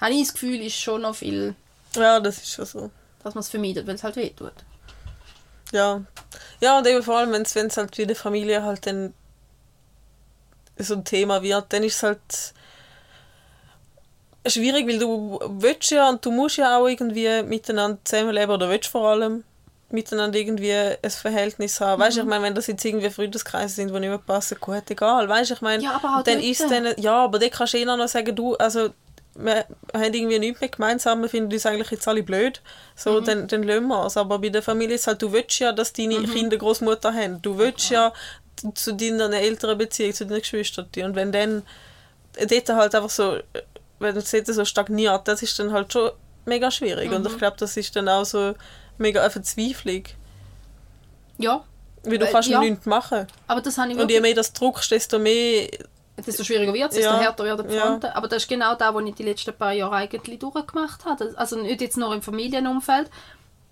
habe 0.00 0.12
ich 0.12 0.22
das 0.26 0.32
Gefühl, 0.34 0.60
ist 0.60 0.76
schon 0.76 1.02
noch 1.02 1.14
viel, 1.16 1.54
Ja, 1.96 2.20
das 2.20 2.38
ist 2.38 2.52
schon 2.52 2.66
so. 2.66 2.90
dass 3.22 3.34
man 3.34 3.40
es 3.40 3.48
vermeidet, 3.48 3.86
weil 3.86 3.96
es 3.96 4.04
halt 4.04 4.16
weh 4.16 4.30
tut. 4.30 4.52
Ja. 5.72 6.02
Ja, 6.60 6.78
und 6.78 6.86
eben 6.86 7.02
vor 7.02 7.18
allem, 7.18 7.32
wenn 7.32 7.42
es 7.42 7.76
halt 7.76 7.98
wie 7.98 8.06
der 8.06 8.16
Familie 8.16 8.62
halt 8.62 8.86
dann 8.86 9.12
so 10.78 10.94
ein 10.94 11.04
Thema 11.04 11.42
wird, 11.42 11.72
dann 11.72 11.82
ist 11.82 11.96
es 11.96 12.02
halt 12.04 12.54
schwierig, 14.48 14.86
weil 14.86 14.98
du 14.98 15.38
willst 15.58 15.90
ja 15.90 16.08
und 16.08 16.24
du 16.24 16.30
musst 16.30 16.56
ja 16.56 16.78
auch 16.78 16.86
irgendwie 16.86 17.42
miteinander 17.42 17.98
zusammenleben 18.04 18.50
oder 18.50 18.68
willst 18.68 18.88
vor 18.88 19.08
allem 19.08 19.44
miteinander 19.90 20.38
irgendwie 20.38 20.74
ein 20.74 21.10
Verhältnis 21.10 21.80
haben. 21.80 22.00
Weißt 22.00 22.18
du, 22.18 22.20
ich 22.20 22.26
meine, 22.26 22.44
wenn 22.44 22.54
das 22.54 22.66
jetzt 22.66 22.84
irgendwie 22.84 23.08
Freundeskreise 23.10 23.74
sind, 23.74 23.88
die 23.88 24.00
nicht 24.00 24.08
mehr 24.08 24.18
passen, 24.18 24.58
gut, 24.60 24.90
egal. 24.90 25.28
Weißt 25.28 25.50
du, 25.50 25.54
ich 25.54 25.60
meine, 25.62 25.82
Ja, 25.82 26.22
dann 26.24 26.40
ist 26.40 26.70
dann, 26.70 26.88
ja, 26.98 27.24
aber 27.24 27.38
dann 27.38 27.50
kannst 27.50 27.72
du 27.72 27.78
eh 27.78 27.84
noch 27.84 28.06
sagen, 28.08 28.36
du, 28.36 28.54
also 28.56 28.90
wir 29.34 29.64
haben 29.94 30.14
irgendwie 30.14 30.38
nichts 30.38 30.60
mehr 30.60 30.68
gemeinsam, 30.68 31.22
wir 31.22 31.28
finden 31.28 31.52
uns 31.52 31.64
eigentlich 31.64 31.90
jetzt 31.90 32.08
alle 32.08 32.22
blöd, 32.22 32.60
so, 32.96 33.20
dann, 33.20 33.46
dann 33.46 33.62
lassen 33.62 33.86
wir 33.86 34.06
es. 34.06 34.16
Aber 34.16 34.38
bei 34.40 34.48
der 34.48 34.62
Familie 34.62 34.96
ist 34.96 35.06
halt, 35.06 35.22
du 35.22 35.32
willst 35.32 35.58
ja, 35.60 35.72
dass 35.72 35.92
deine 35.92 36.22
Kinder 36.24 36.56
Großmutter 36.56 37.14
haben. 37.14 37.40
Du 37.40 37.56
willst 37.56 37.88
ja 37.90 38.12
zu 38.74 38.92
deiner 38.94 39.32
älteren 39.32 39.78
Beziehung, 39.78 40.12
zu 40.12 40.26
deinen 40.26 40.40
Geschwistern. 40.40 40.88
Und 40.96 41.14
wenn 41.14 41.32
dann 41.32 41.62
dort 42.46 42.68
halt 42.68 42.94
einfach 42.94 43.10
so, 43.10 43.38
wenn 43.98 44.16
es 44.16 44.30
dort 44.30 44.46
so 44.46 44.64
stagniert, 44.64 45.26
das 45.28 45.42
ist 45.42 45.58
dann 45.58 45.72
halt 45.72 45.92
schon 45.92 46.10
mega 46.44 46.70
schwierig. 46.70 47.10
Und 47.12 47.26
ich 47.26 47.36
glaube, 47.38 47.56
das 47.58 47.76
ist 47.76 47.94
dann 47.96 48.08
auch 48.08 48.24
so 48.24 48.54
mega 48.96 49.20
eine 49.20 49.30
Verzweiflung. 49.30 50.04
Ja, 51.38 51.62
Weil 52.04 52.18
du 52.18 52.26
Äh, 52.26 52.30
kannst 52.32 52.48
ja. 52.48 52.60
nichts 52.60 52.86
machen. 52.86 53.26
aber 53.46 53.60
das 53.60 53.76
habe 53.78 53.90
ich 53.92 53.98
Und 53.98 54.10
je 54.10 54.20
mehr 54.20 54.34
das 54.34 54.52
druckst, 54.52 54.90
desto 54.90 55.18
mehr 55.18 55.68
desto 56.16 56.42
schwieriger 56.42 56.72
wird 56.72 56.90
es, 56.90 56.96
desto 56.96 57.12
Ja. 57.12 57.18
härter 57.20 57.44
werden 57.44 57.68
die 57.68 57.74
Ja. 57.74 57.86
Fronten. 57.86 58.06
Aber 58.06 58.26
das 58.28 58.42
ist 58.42 58.48
genau 58.48 58.74
das, 58.74 58.92
was 58.94 59.04
ich 59.04 59.14
die 59.14 59.22
letzten 59.24 59.54
paar 59.54 59.72
Jahre 59.72 59.96
eigentlich 59.96 60.38
durchgemacht 60.38 61.04
habe. 61.04 61.32
Also 61.36 61.56
nicht 61.60 61.80
jetzt 61.80 61.96
nur 61.96 62.12
im 62.14 62.22
Familienumfeld, 62.22 63.08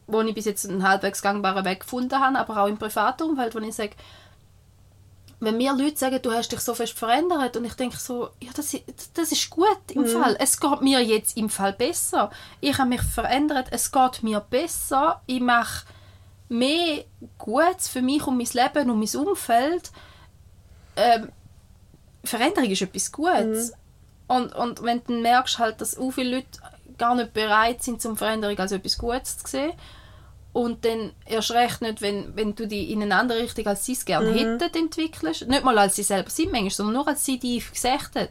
wo 0.07 0.20
ich 0.23 0.35
bis 0.35 0.44
jetzt 0.44 0.69
einen 0.69 0.86
halbwegs 0.89 1.23
gangbaren 1.23 1.65
Weg 1.65 1.81
gefunden 1.81 2.20
habe, 2.20 2.39
aber 2.39 2.62
auch 2.62 2.69
im 2.69 2.78
privaten 2.78 3.24
Umfeld, 3.24 3.55
wo 3.55 3.59
ich 3.59 3.74
sage, 3.74 3.93
wenn 5.40 5.56
mir 5.58 5.74
Leute 5.74 5.96
sagen, 5.96 6.20
du 6.22 6.32
hast 6.32 6.50
dich 6.50 6.60
so 6.60 6.74
fest 6.74 6.98
verändert 6.98 7.56
und 7.56 7.64
ich 7.66 7.74
denke 7.74 7.96
so, 7.98 8.30
ja, 8.40 8.50
das, 8.54 8.72
ist- 8.74 8.84
das 9.14 9.32
ist 9.32 9.50
gut 9.50 9.78
im 9.92 10.02
Mhm. 10.02 10.06
Fall. 10.08 10.36
Es 10.40 10.58
geht 10.58 10.80
mir 10.80 11.00
jetzt 11.02 11.36
im 11.36 11.50
Fall 11.50 11.72
besser. 11.74 12.30
Ich 12.60 12.78
habe 12.78 12.88
mich 12.88 13.02
verändert, 13.02 13.68
es 13.70 13.92
geht 13.92 14.22
mir 14.22 14.40
besser. 14.40 15.20
Ich 15.26 15.40
mache 15.40 15.84
mehr 16.48 17.04
Gutes 17.38 17.88
für 17.88 18.00
mich 18.02 18.26
und 18.26 18.38
mein 18.38 18.46
Leben 18.50 18.90
und 18.90 18.98
mein 18.98 19.26
Umfeld. 19.26 19.90
Ähm, 20.96 21.30
Veränderung 22.24 22.70
ist 22.70 22.82
etwas 22.82 23.12
Gutes. 23.12 23.72
Und, 24.28 24.54
und 24.54 24.82
wenn 24.82 25.02
du 25.04 25.12
merkst, 25.20 25.58
halt, 25.58 25.80
dass 25.80 25.96
auch 25.98 26.10
viele 26.10 26.36
Leute 26.36 26.48
gar 26.98 27.14
nicht 27.14 27.32
bereit 27.34 27.82
sind, 27.82 28.00
zum 28.00 28.16
Veränderung 28.16 28.58
als 28.58 28.72
etwas 28.72 28.96
Gutes 28.98 29.38
zu 29.38 29.46
sehen, 29.46 29.72
und 30.57 30.87
dann 30.87 31.12
erst 31.27 31.51
recht 31.51 31.83
nicht, 31.83 32.01
wenn, 32.01 32.35
wenn 32.35 32.55
du 32.55 32.66
die 32.66 32.91
in 32.91 33.03
eine 33.03 33.15
andere 33.16 33.41
Richtung, 33.41 33.66
als 33.66 33.85
sie 33.85 33.93
es 33.93 34.07
gerne 34.07 34.33
hätten, 34.33 34.74
entwickelst. 34.74 35.47
Nicht 35.47 35.65
mal, 35.65 35.77
als 35.77 35.97
sie 35.97 36.03
selber 36.03 36.31
sind 36.31 36.51
manchmal, 36.51 36.70
sondern 36.70 36.95
nur, 36.95 37.09
als 37.09 37.27
sie 37.27 37.39
die 37.39 37.59
gesagt 37.59 38.16
haben. 38.16 38.28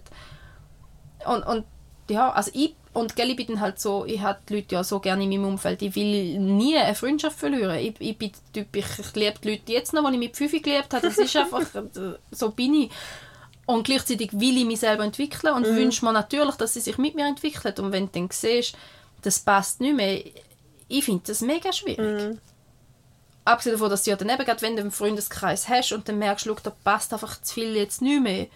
Und, 1.23 1.43
und 1.43 1.65
ja, 2.09 2.31
also 2.31 2.49
ich, 2.55 2.73
und 2.93 3.15
gell, 3.15 3.29
ich 3.29 3.35
bin 3.35 3.45
dann 3.45 3.59
halt 3.59 3.79
so, 3.79 4.05
ich 4.05 4.21
habe 4.21 4.39
die 4.49 4.55
Leute 4.55 4.73
ja 4.73 4.83
so 4.83 4.99
gerne 4.99 5.23
in 5.23 5.29
meinem 5.29 5.45
Umfeld, 5.45 5.83
ich 5.83 5.95
will 5.95 6.39
nie 6.39 6.75
eine 6.75 6.95
Freundschaft 6.95 7.37
verlieren. 7.37 7.77
Ich, 7.77 7.93
ich 7.99 8.17
bin 8.17 8.31
Typ, 8.51 8.75
ich, 8.75 8.85
ich 8.97 9.15
liebe 9.15 9.39
die 9.43 9.51
Leute 9.51 9.71
jetzt 9.71 9.93
noch, 9.93 10.09
die 10.09 10.15
ich 10.15 10.19
mit 10.19 10.35
fünf 10.35 10.51
geliebt 10.53 10.95
habe, 10.95 11.07
das 11.07 11.19
ist 11.19 11.35
einfach, 11.35 11.61
so 12.31 12.49
bin 12.49 12.73
ich. 12.73 12.91
Und 13.67 13.83
gleichzeitig 13.83 14.31
will 14.33 14.57
ich 14.57 14.65
mich 14.65 14.79
selber 14.79 15.03
entwickeln 15.03 15.53
und 15.53 15.67
wünsche 15.67 16.03
mir 16.03 16.11
natürlich, 16.11 16.55
dass 16.55 16.73
sie 16.73 16.81
sich 16.81 16.97
mit 16.97 17.13
mir 17.13 17.27
entwickelt. 17.27 17.79
Und 17.79 17.91
wenn 17.91 18.07
du 18.07 18.13
dann 18.13 18.29
siehst, 18.31 18.75
das 19.21 19.39
passt 19.39 19.79
nicht 19.79 19.95
mehr, 19.95 20.23
ich 20.87 21.05
finde 21.05 21.23
das 21.25 21.41
mega 21.41 21.71
schwierig. 21.73 22.37
Abgesehen 23.43 23.73
davon, 23.73 23.89
dass 23.89 24.03
du 24.03 24.09
ja 24.09 24.15
dann 24.15 24.29
eben, 24.29 24.43
gerade 24.43 24.61
wenn 24.61 24.75
du 24.75 24.81
einen 24.81 24.91
Freundeskreis 24.91 25.69
hast 25.69 25.91
und 25.91 26.07
dann 26.09 26.17
merkst, 26.17 26.45
schau, 26.45 26.55
da 26.63 26.71
passt 26.83 27.13
einfach 27.13 27.39
zu 27.41 27.53
viel 27.53 27.75
jetzt 27.75 28.01
nicht 28.01 28.21
mehr. 28.21 28.47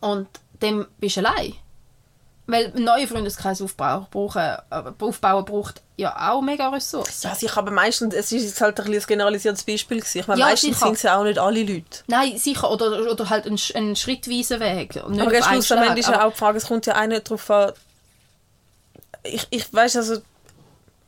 Und 0.00 0.28
dann 0.58 0.86
bist 0.98 1.16
du 1.16 1.20
allein. 1.26 1.54
Weil 2.46 2.66
einen 2.66 2.84
neuen 2.84 3.06
Freundeskreis 3.06 3.62
aufbauen, 3.62 4.06
brauchen, 4.10 4.40
äh, 4.42 4.82
aufbauen 4.98 5.44
braucht 5.44 5.82
ja 5.96 6.32
auch 6.32 6.42
mega 6.42 6.68
Ressourcen. 6.70 7.28
Ja, 7.28 7.34
sicher, 7.36 7.58
aber 7.58 7.70
meistens, 7.70 8.12
es 8.12 8.32
ist 8.32 8.42
jetzt 8.42 8.60
halt 8.60 8.80
ein, 8.80 8.86
bisschen 8.86 9.02
ein 9.02 9.06
generalisiertes 9.06 9.62
Beispiel 9.62 9.98
gewesen. 9.98 10.18
Ich 10.18 10.26
meine, 10.26 10.40
Ja, 10.40 10.46
meistens 10.46 10.74
sicher. 10.74 10.86
sind 10.86 10.96
es 10.96 11.02
ja 11.02 11.16
auch 11.16 11.22
nicht 11.22 11.38
alle 11.38 11.62
Leute. 11.62 12.02
Nein, 12.08 12.36
sicher. 12.38 12.68
Oder, 12.68 13.08
oder 13.08 13.30
halt 13.30 13.46
ein, 13.46 13.58
ein 13.74 13.94
schrittweiser 13.94 14.58
Weg. 14.58 14.96
Aber 14.96 15.10
einen 15.10 15.42
schlussendlich 15.42 15.98
ist 15.98 16.08
ja 16.08 16.26
auch 16.26 16.32
die 16.32 16.38
Frage, 16.38 16.58
es 16.58 16.66
kommt 16.66 16.86
ja 16.86 17.00
auch 17.00 17.06
nicht 17.06 17.26
darauf 17.30 17.48
an, 17.50 17.72
ich, 19.22 19.46
ich 19.50 19.72
weiß 19.72 19.96
also, 19.96 20.20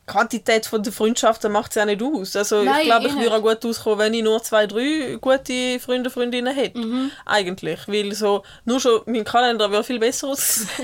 Quantität 0.07 0.67
von 0.67 0.83
der 0.83 0.93
Freundschaften 0.93 1.53
macht 1.53 1.71
es 1.71 1.77
ja 1.77 1.85
nicht 1.87 2.03
aus. 2.03 2.35
Also 2.35 2.63
Nein, 2.63 2.81
ich 2.81 2.85
glaube, 2.87 3.05
eh 3.05 3.09
ich 3.09 3.15
nicht. 3.15 3.23
würde 3.25 3.37
auch 3.37 3.43
gut 3.43 3.65
auskommen, 3.65 3.99
wenn 4.01 4.15
ich 4.15 4.23
nur 4.23 4.43
zwei, 4.43 4.67
drei 4.67 5.17
gute 5.21 5.79
Freunde, 5.81 6.11
Freundinnen 6.11 6.53
hätte. 6.55 6.79
Mhm. 6.79 7.11
Eigentlich. 7.25 7.87
Weil 7.87 8.13
so, 8.15 8.43
nur 8.65 8.81
schon 8.81 9.03
mein 9.07 9.25
Kalender 9.25 9.71
wäre 9.71 9.85
viel 9.85 9.99
besser 9.99 10.29
aus. 10.29 10.67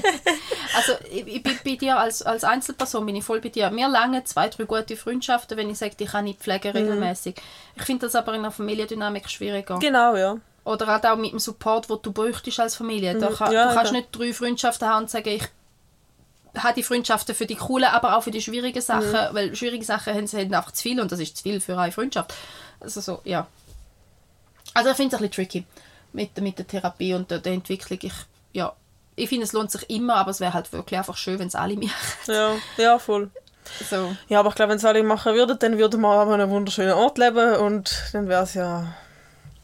Also 0.77 0.93
ich, 1.11 1.27
ich 1.27 1.43
bin 1.43 1.59
bei 1.65 1.75
dir 1.77 1.97
als, 1.99 2.23
als 2.23 2.45
Einzelperson 2.45 3.05
bin 3.05 3.17
ich 3.17 3.25
voll 3.25 3.41
bei 3.41 3.49
dir. 3.49 3.71
Mir 3.71 3.89
lange 3.89 4.23
zwei, 4.25 4.49
drei 4.49 4.65
gute 4.65 4.97
Freundschaften, 4.97 5.57
wenn 5.57 5.71
ich 5.71 5.79
sage, 5.79 5.95
ich 5.99 6.07
kann 6.09 6.25
nicht 6.25 6.41
pflegen 6.41 6.71
regelmäßig. 6.73 7.35
Ich 7.75 7.83
finde 7.83 8.07
das 8.07 8.15
aber 8.15 8.33
in 8.35 8.41
einer 8.41 8.53
Familiendynamik 8.53 9.29
schwieriger. 9.29 9.79
genau, 9.79 10.15
ja. 10.15 10.37
Oder 10.65 10.87
halt 10.87 11.07
auch 11.07 11.17
mit 11.17 11.33
dem 11.33 11.39
Support, 11.39 11.89
den 11.89 11.97
du 12.03 12.13
bräuchtest 12.13 12.61
als 12.61 12.77
Familie. 12.77 13.19
Da 13.19 13.29
kann, 13.29 13.51
Ja, 13.53 13.69
du 13.71 13.75
kannst 13.75 13.93
eben. 13.93 14.01
nicht 14.03 14.09
drei 14.17 14.33
Freundschaften 14.35 14.87
haben 14.87 15.05
und 15.05 15.11
sagen, 15.11 15.31
ich 15.31 15.45
habe 16.57 16.75
die 16.75 16.83
Freundschaften 16.83 17.35
für 17.35 17.47
die 17.47 17.57
coolen, 17.57 17.89
aber 17.89 18.17
auch 18.17 18.23
für 18.23 18.31
die 18.31 18.41
schwierigen 18.43 18.81
Sachen, 18.81 19.13
weil 19.33 19.55
schwierige 19.55 19.85
Sachen 19.85 20.15
haben, 20.15 20.27
haben 20.27 20.55
einfach 20.55 20.73
zu 20.73 20.83
viel 20.83 21.01
und 21.01 21.11
das 21.13 21.21
ist 21.21 21.37
zu 21.37 21.43
viel 21.43 21.61
für 21.61 21.79
eine 21.79 21.93
Freundschaft. 21.93 22.33
Also 22.81 23.01
so, 23.01 23.21
ja. 23.25 23.47
Also 24.75 24.91
ich 24.91 24.97
finde 24.97 25.17
es 25.17 25.23
ein 25.23 25.29
bisschen 25.29 25.49
tricky 25.51 25.65
mit, 26.13 26.37
der- 26.37 26.43
mit 26.45 26.59
der 26.59 26.67
Therapie 26.67 27.15
und 27.15 27.31
der, 27.31 27.39
der 27.39 27.53
Entwicklung. 27.53 27.99
Ich, 28.03 28.13
ja, 28.53 28.73
ich 29.17 29.29
finde, 29.29 29.45
es 29.45 29.53
lohnt 29.53 29.71
sich 29.71 29.89
immer, 29.91 30.17
aber 30.17 30.31
es 30.31 30.41
wäre 30.41 30.55
halt 30.55 30.73
wirklich 30.73 30.99
einfach 30.99 31.17
schön, 31.17 31.39
wenn 31.39 31.49
es 31.49 31.55
alle 31.55 31.75
machen. 31.77 31.91
Ja, 32.27 32.53
ja, 32.77 32.99
voll. 32.99 33.31
So. 33.91 34.15
Ja, 34.29 34.41
aber 34.41 34.49
ich 34.51 34.55
glaube, 34.55 34.71
wenn 34.71 34.79
es 34.79 34.85
alle 34.85 35.03
machen 35.03 35.35
würden, 35.35 35.59
dann 35.59 35.77
würden 35.79 36.01
wir 36.01 36.09
an 36.09 36.33
einem 36.33 36.49
wunderschönen 36.51 36.93
Ort 36.93 37.19
leben 37.19 37.57
und 37.57 37.93
dann 38.13 38.29
wäre 38.29 38.45
es 38.45 38.55
ja 38.55 38.95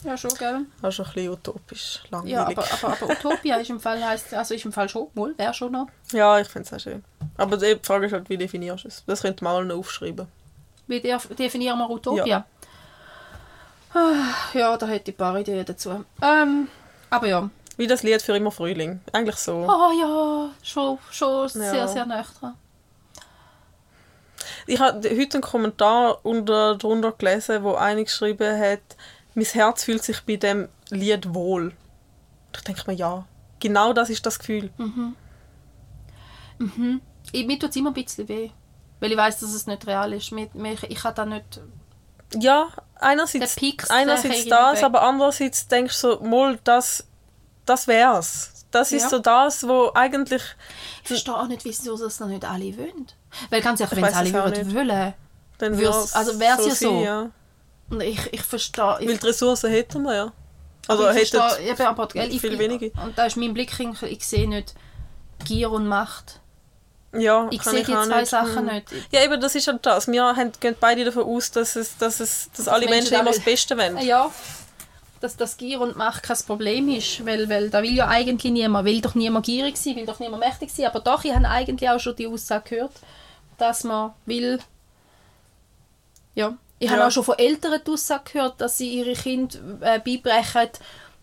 Ja, 0.04 0.16
schon, 0.18 0.34
gell? 0.34 0.66
auch 0.82 0.90
schon 0.92 1.06
ein 1.06 1.12
bisschen 1.14 1.30
utopisch, 1.32 2.02
langweilig. 2.10 2.32
Ja, 2.34 2.46
aber, 2.46 2.64
aber, 2.72 2.92
aber 3.02 3.10
Utopia 3.12 3.56
ist 3.56 3.70
im 3.70 3.80
Fall, 3.80 4.04
heisst, 4.04 4.34
also 4.34 4.52
ist 4.54 4.64
im 4.64 4.72
Fall 4.72 4.88
schon, 4.88 5.08
wohl, 5.14 5.36
wäre 5.38 5.54
schon 5.54 5.72
noch. 5.72 5.86
Ja, 6.12 6.38
ich 6.38 6.46
finde 6.48 6.68
es 6.68 6.74
auch 6.74 6.78
schön. 6.80 7.02
Aber 7.38 7.56
die 7.56 7.78
Frage 7.82 8.06
ist 8.06 8.12
halt, 8.12 8.28
wie 8.28 8.36
definierst 8.36 8.84
du 8.84 8.88
es? 8.88 9.02
Das 9.06 9.22
könnte 9.22 9.42
man 9.42 9.54
auch 9.54 9.62
noch 9.66 9.76
aufschreiben. 9.78 10.26
Wie 10.86 11.00
def- 11.00 11.34
definieren 11.34 11.78
wir 11.78 11.88
Utopia? 11.88 12.44
Ah, 13.94 14.34
Ja, 14.52 14.76
da 14.76 14.86
hätte 14.86 15.10
ich 15.10 15.14
ein 15.16 15.18
paar 15.18 15.38
Ideen 15.38 15.64
dazu. 15.64 16.04
Ähm, 16.20 16.68
aber 17.10 17.26
ja. 17.28 17.48
Wie 17.76 17.86
das 17.86 18.02
Lied 18.02 18.20
für 18.22 18.36
immer 18.36 18.50
Frühling. 18.50 19.00
Eigentlich 19.12 19.36
so. 19.36 19.66
Oh 19.68 19.90
ja, 19.98 20.50
schon, 20.62 20.98
schon 21.10 21.48
sehr, 21.48 21.74
Ja. 21.74 21.88
sehr 21.88 22.04
nah 22.06 22.22
dran. 22.22 22.54
Ich 24.66 24.80
habe 24.80 24.98
heute 25.08 25.34
einen 25.34 25.42
Kommentar 25.42 26.18
unter, 26.24 26.76
drunter 26.76 27.12
gelesen, 27.12 27.62
wo 27.62 27.74
einer 27.74 28.02
geschrieben 28.04 28.58
hat, 28.58 28.80
mein 29.34 29.44
Herz 29.44 29.84
fühlt 29.84 30.02
sich 30.04 30.20
bei 30.22 30.36
dem 30.36 30.68
Lied 30.90 31.34
wohl. 31.34 31.66
Und 31.66 32.56
ich 32.56 32.62
denke 32.62 32.82
mir, 32.86 32.94
ja, 32.94 33.26
genau 33.60 33.92
das 33.92 34.10
ist 34.10 34.24
das 34.26 34.38
Gefühl. 34.38 34.70
Ich, 37.32 37.46
mir 37.46 37.58
tut 37.58 37.70
es 37.70 37.76
immer 37.76 37.90
ein 37.90 37.94
bisschen 37.94 38.28
weh. 38.28 38.50
Weil 39.00 39.10
ich 39.10 39.18
weiß, 39.18 39.40
dass 39.40 39.52
es 39.52 39.66
nicht 39.66 39.86
real 39.86 40.12
ist. 40.12 40.32
Mir, 40.32 40.48
mir, 40.54 40.76
ich 40.88 40.98
kann 40.98 41.14
da 41.14 41.26
nicht... 41.26 41.60
Ja, 42.38 42.68
einerseits, 42.96 43.56
Pieks, 43.56 43.90
einerseits 43.90 44.46
das, 44.46 44.82
aber 44.82 45.02
andererseits 45.02 45.68
denkst 45.68 46.00
du 46.00 46.12
so, 46.12 46.20
mal, 46.20 46.58
das, 46.64 47.06
das 47.66 47.86
wär's. 47.86 48.66
Das 48.70 48.92
ist 48.92 49.02
Ja. 49.02 49.08
so 49.10 49.18
das, 49.18 49.66
wo 49.68 49.90
eigentlich... 49.94 50.42
Ich 51.02 51.08
verstehe 51.08 51.36
auch 51.36 51.46
nicht, 51.46 51.64
wieso 51.64 51.96
das 51.96 52.18
noch 52.20 52.28
nicht 52.28 52.44
alle 52.44 52.76
wollen. 52.76 53.06
Weil 53.50 53.60
ganz 53.60 53.80
ehrlich, 53.80 53.98
Ich 53.98 54.02
wenn 54.02 54.10
es 54.10 54.16
alle 54.16 54.32
würden 54.32 54.74
wollen... 54.74 55.14
Dann 55.58 55.78
wär's 55.78 56.14
also 56.14 56.40
wär's 56.40 56.66
ja 56.66 56.74
so. 56.74 57.00
ja. 57.02 57.30
Ich, 58.00 58.32
ich 58.32 58.42
verstehe... 58.42 58.96
Ich, 59.00 59.08
Weil 59.08 59.18
die 59.18 59.26
Ressourcen 59.26 59.70
hätten 59.70 60.02
wir 60.02 60.14
ja. 60.14 60.32
Also 60.86 61.08
ich 61.10 61.30
verstehe, 61.30 61.70
eben, 61.70 61.82
aber, 61.82 62.08
gell, 62.08 62.30
ich, 62.30 62.40
viel 62.40 62.58
weniger. 62.58 62.86
Und 63.02 63.16
da 63.16 63.26
ist 63.26 63.36
mein 63.36 63.54
Blickwinkel, 63.54 64.08
ich 64.08 64.26
sehe 64.26 64.48
nicht 64.48 64.74
Gier 65.44 65.70
und 65.70 65.86
Macht. 65.86 66.40
Ja, 67.16 67.46
Ich 67.50 67.62
sehe 67.62 67.84
die 67.84 67.92
zwei 67.92 68.06
nicht. 68.06 68.26
Sachen 68.26 68.68
Hm. 68.68 68.74
nicht. 68.74 68.92
Ja, 69.12 69.22
eben, 69.24 69.40
das 69.40 69.54
ist 69.54 69.66
halt 69.68 69.86
das. 69.86 70.08
Wir 70.08 70.24
haben, 70.24 70.52
gehen 70.60 70.74
beide 70.78 71.04
davon 71.04 71.22
aus, 71.24 71.50
dass, 71.50 71.76
es, 71.76 71.96
dass, 71.96 72.20
es, 72.20 72.50
dass 72.56 72.68
alle 72.68 72.86
Menschen 72.86 73.12
Menschen 73.12 73.14
immer 73.14 73.30
das 73.30 73.40
Beste 73.40 73.78
wollen. 73.78 73.98
Ja, 73.98 74.30
dass 75.20 75.36
das 75.36 75.56
Gier 75.56 75.80
und 75.80 75.96
Macht 75.96 76.22
kein 76.22 76.36
Problem 76.46 76.88
ist, 76.88 77.24
weil, 77.24 77.48
weil 77.48 77.70
da 77.70 77.82
will 77.82 77.94
ja 77.94 78.08
eigentlich 78.08 78.52
niemand, 78.52 78.84
will 78.84 79.00
doch 79.00 79.14
niemand 79.14 79.46
gierig 79.46 79.76
sein, 79.78 79.96
will 79.96 80.04
doch 80.04 80.18
niemand 80.18 80.44
mächtig 80.44 80.70
sein, 80.70 80.86
aber 80.86 81.00
doch, 81.00 81.24
ich 81.24 81.34
habe 81.34 81.48
eigentlich 81.48 81.88
auch 81.88 81.98
schon 81.98 82.16
die 82.16 82.26
Aussage 82.26 82.70
gehört, 82.76 82.92
dass 83.56 83.84
man 83.84 84.12
will, 84.26 84.58
ja, 86.34 86.54
ich 86.84 86.90
habe 86.90 87.00
Ja. 87.00 87.06
auch 87.08 87.10
schon 87.10 87.24
von 87.24 87.38
Eltern 87.38 87.80
die 87.86 87.90
Aussage 87.90 88.32
gehört, 88.32 88.60
dass 88.60 88.78
sie 88.78 88.88
ihre 88.98 89.14
Kinder 89.14 89.58
äh, 89.80 89.98
beibrechen, 89.98 90.70